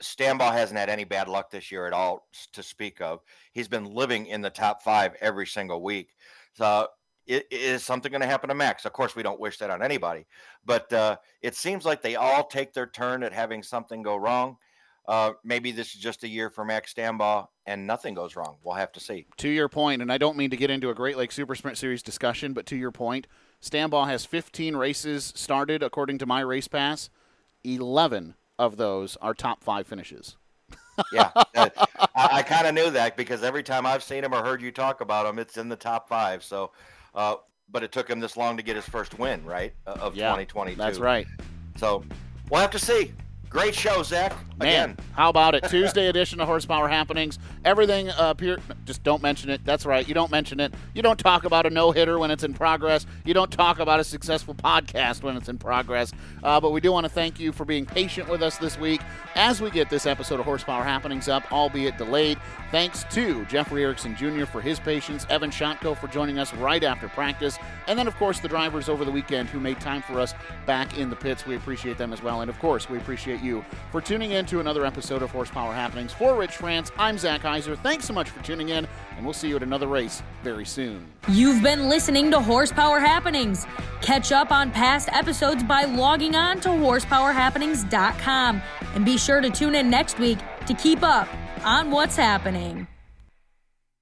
Stambaugh 0.00 0.52
hasn't 0.52 0.78
had 0.78 0.88
any 0.88 1.02
bad 1.02 1.26
luck 1.26 1.50
this 1.50 1.72
year 1.72 1.88
at 1.88 1.92
all 1.92 2.28
to 2.52 2.62
speak 2.62 3.00
of. 3.00 3.20
He's 3.52 3.66
been 3.66 3.84
living 3.84 4.26
in 4.26 4.42
the 4.42 4.50
top 4.50 4.82
five 4.82 5.16
every 5.20 5.46
single 5.46 5.82
week. 5.82 6.10
So, 6.54 6.86
is 7.28 7.84
something 7.84 8.10
going 8.10 8.22
to 8.22 8.26
happen 8.26 8.48
to 8.48 8.54
Max? 8.54 8.84
Of 8.84 8.92
course, 8.92 9.14
we 9.14 9.22
don't 9.22 9.38
wish 9.38 9.58
that 9.58 9.70
on 9.70 9.82
anybody, 9.82 10.26
but 10.64 10.92
uh, 10.92 11.16
it 11.42 11.54
seems 11.54 11.84
like 11.84 12.02
they 12.02 12.16
all 12.16 12.44
take 12.46 12.72
their 12.72 12.86
turn 12.86 13.22
at 13.22 13.32
having 13.32 13.62
something 13.62 14.02
go 14.02 14.16
wrong. 14.16 14.56
uh, 15.08 15.32
maybe 15.42 15.72
this 15.72 15.94
is 15.94 16.00
just 16.00 16.22
a 16.22 16.28
year 16.28 16.50
for 16.50 16.64
Max 16.64 16.92
Stambaugh 16.92 17.48
and 17.66 17.86
nothing 17.86 18.12
goes 18.14 18.36
wrong. 18.36 18.56
We'll 18.62 18.74
have 18.74 18.92
to 18.92 19.00
see. 19.00 19.26
To 19.38 19.48
your 19.48 19.68
point, 19.68 20.02
and 20.02 20.12
I 20.12 20.18
don't 20.18 20.36
mean 20.36 20.50
to 20.50 20.56
get 20.56 20.70
into 20.70 20.90
a 20.90 20.94
Great 20.94 21.16
Lakes 21.16 21.34
Super 21.34 21.54
Sprint 21.54 21.78
Series 21.78 22.02
discussion, 22.02 22.52
but 22.52 22.66
to 22.66 22.76
your 22.76 22.92
point, 22.92 23.26
Stambaugh 23.62 24.06
has 24.06 24.26
15 24.26 24.76
races 24.76 25.32
started 25.34 25.82
according 25.82 26.18
to 26.18 26.26
my 26.26 26.40
race 26.40 26.68
pass. 26.68 27.08
11 27.64 28.34
of 28.58 28.76
those 28.76 29.16
are 29.22 29.32
top 29.32 29.64
five 29.64 29.86
finishes. 29.86 30.36
yeah, 31.12 31.30
I, 31.56 31.70
I 32.14 32.42
kind 32.42 32.66
of 32.66 32.74
knew 32.74 32.90
that 32.90 33.16
because 33.16 33.42
every 33.42 33.62
time 33.62 33.86
I've 33.86 34.02
seen 34.02 34.24
him 34.24 34.34
or 34.34 34.44
heard 34.44 34.60
you 34.60 34.70
talk 34.70 35.00
about 35.00 35.26
him, 35.26 35.38
it's 35.38 35.56
in 35.56 35.68
the 35.68 35.76
top 35.76 36.08
five. 36.08 36.42
So, 36.44 36.72
uh, 37.18 37.34
but 37.70 37.82
it 37.82 37.92
took 37.92 38.08
him 38.08 38.20
this 38.20 38.36
long 38.36 38.56
to 38.56 38.62
get 38.62 38.76
his 38.76 38.88
first 38.88 39.18
win, 39.18 39.44
right? 39.44 39.74
Of 39.84 40.14
yeah, 40.14 40.28
2022. 40.28 40.78
That's 40.78 40.98
right. 40.98 41.26
So 41.76 42.04
we'll 42.48 42.60
have 42.60 42.70
to 42.70 42.78
see. 42.78 43.12
Great 43.50 43.74
show, 43.74 44.02
Zach. 44.02 44.34
Man, 44.58 44.90
Again. 44.90 44.96
how 45.12 45.30
about 45.30 45.54
it? 45.54 45.64
Tuesday 45.68 46.08
edition 46.08 46.40
of 46.40 46.48
Horsepower 46.48 46.88
Happenings. 46.88 47.38
Everything 47.64 48.10
uh, 48.10 48.30
appear. 48.30 48.58
Just 48.84 49.04
don't 49.04 49.22
mention 49.22 49.50
it. 49.50 49.64
That's 49.64 49.86
right. 49.86 50.06
You 50.06 50.14
don't 50.14 50.30
mention 50.32 50.58
it. 50.58 50.74
You 50.94 51.02
don't 51.02 51.18
talk 51.18 51.44
about 51.44 51.64
a 51.64 51.70
no 51.70 51.92
hitter 51.92 52.18
when 52.18 52.30
it's 52.30 52.42
in 52.42 52.52
progress. 52.52 53.06
You 53.24 53.34
don't 53.34 53.50
talk 53.52 53.78
about 53.78 54.00
a 54.00 54.04
successful 54.04 54.54
podcast 54.54 55.22
when 55.22 55.36
it's 55.36 55.48
in 55.48 55.58
progress. 55.58 56.12
Uh, 56.42 56.60
but 56.60 56.72
we 56.72 56.80
do 56.80 56.90
want 56.90 57.04
to 57.04 57.08
thank 57.10 57.38
you 57.38 57.52
for 57.52 57.64
being 57.64 57.86
patient 57.86 58.28
with 58.28 58.42
us 58.42 58.58
this 58.58 58.76
week 58.78 59.00
as 59.36 59.60
we 59.60 59.70
get 59.70 59.88
this 59.88 60.06
episode 60.06 60.40
of 60.40 60.44
Horsepower 60.44 60.82
Happenings 60.82 61.28
up, 61.28 61.50
albeit 61.52 61.96
delayed. 61.96 62.38
Thanks 62.72 63.04
to 63.12 63.44
Jeffrey 63.46 63.82
Erickson 63.84 64.14
Jr. 64.16 64.44
for 64.44 64.60
his 64.60 64.78
patience, 64.80 65.24
Evan 65.30 65.50
Shotko 65.50 65.96
for 65.96 66.08
joining 66.08 66.38
us 66.38 66.52
right 66.54 66.82
after 66.82 67.08
practice, 67.08 67.58
and 67.86 67.98
then, 67.98 68.06
of 68.06 68.14
course, 68.16 68.40
the 68.40 68.48
drivers 68.48 68.88
over 68.90 69.04
the 69.06 69.10
weekend 69.10 69.48
who 69.48 69.58
made 69.60 69.80
time 69.80 70.02
for 70.02 70.20
us 70.20 70.34
back 70.66 70.98
in 70.98 71.08
the 71.08 71.16
pits. 71.16 71.46
We 71.46 71.56
appreciate 71.56 71.96
them 71.96 72.12
as 72.12 72.22
well. 72.22 72.42
And, 72.42 72.50
of 72.50 72.58
course, 72.58 72.90
we 72.90 72.98
appreciate 73.38 73.46
you 73.46 73.64
for 73.90 74.00
tuning 74.00 74.32
in 74.32 74.46
to 74.46 74.60
another 74.60 74.84
episode 74.84 75.22
of 75.22 75.30
Horsepower 75.30 75.72
Happenings. 75.72 76.12
For 76.12 76.34
Rich 76.34 76.56
France, 76.56 76.90
I'm 76.98 77.18
Zach 77.18 77.42
Heiser. 77.42 77.78
Thanks 77.78 78.04
so 78.06 78.12
much 78.12 78.30
for 78.30 78.42
tuning 78.44 78.70
in, 78.70 78.86
and 79.16 79.24
we'll 79.24 79.34
see 79.34 79.48
you 79.48 79.56
at 79.56 79.62
another 79.62 79.86
race 79.86 80.22
very 80.42 80.64
soon. 80.64 81.06
You've 81.28 81.62
been 81.62 81.88
listening 81.88 82.30
to 82.32 82.40
Horsepower 82.40 83.00
Happenings. 83.00 83.66
Catch 84.00 84.32
up 84.32 84.50
on 84.50 84.70
past 84.70 85.08
episodes 85.12 85.62
by 85.62 85.84
logging 85.84 86.34
on 86.34 86.60
to 86.60 86.68
horsepowerhappenings.com 86.68 88.62
and 88.94 89.04
be 89.04 89.18
sure 89.18 89.40
to 89.40 89.50
tune 89.50 89.74
in 89.74 89.90
next 89.90 90.18
week 90.18 90.38
to 90.66 90.74
keep 90.74 91.02
up 91.02 91.28
on 91.64 91.90
what's 91.90 92.16
happening. 92.16 92.86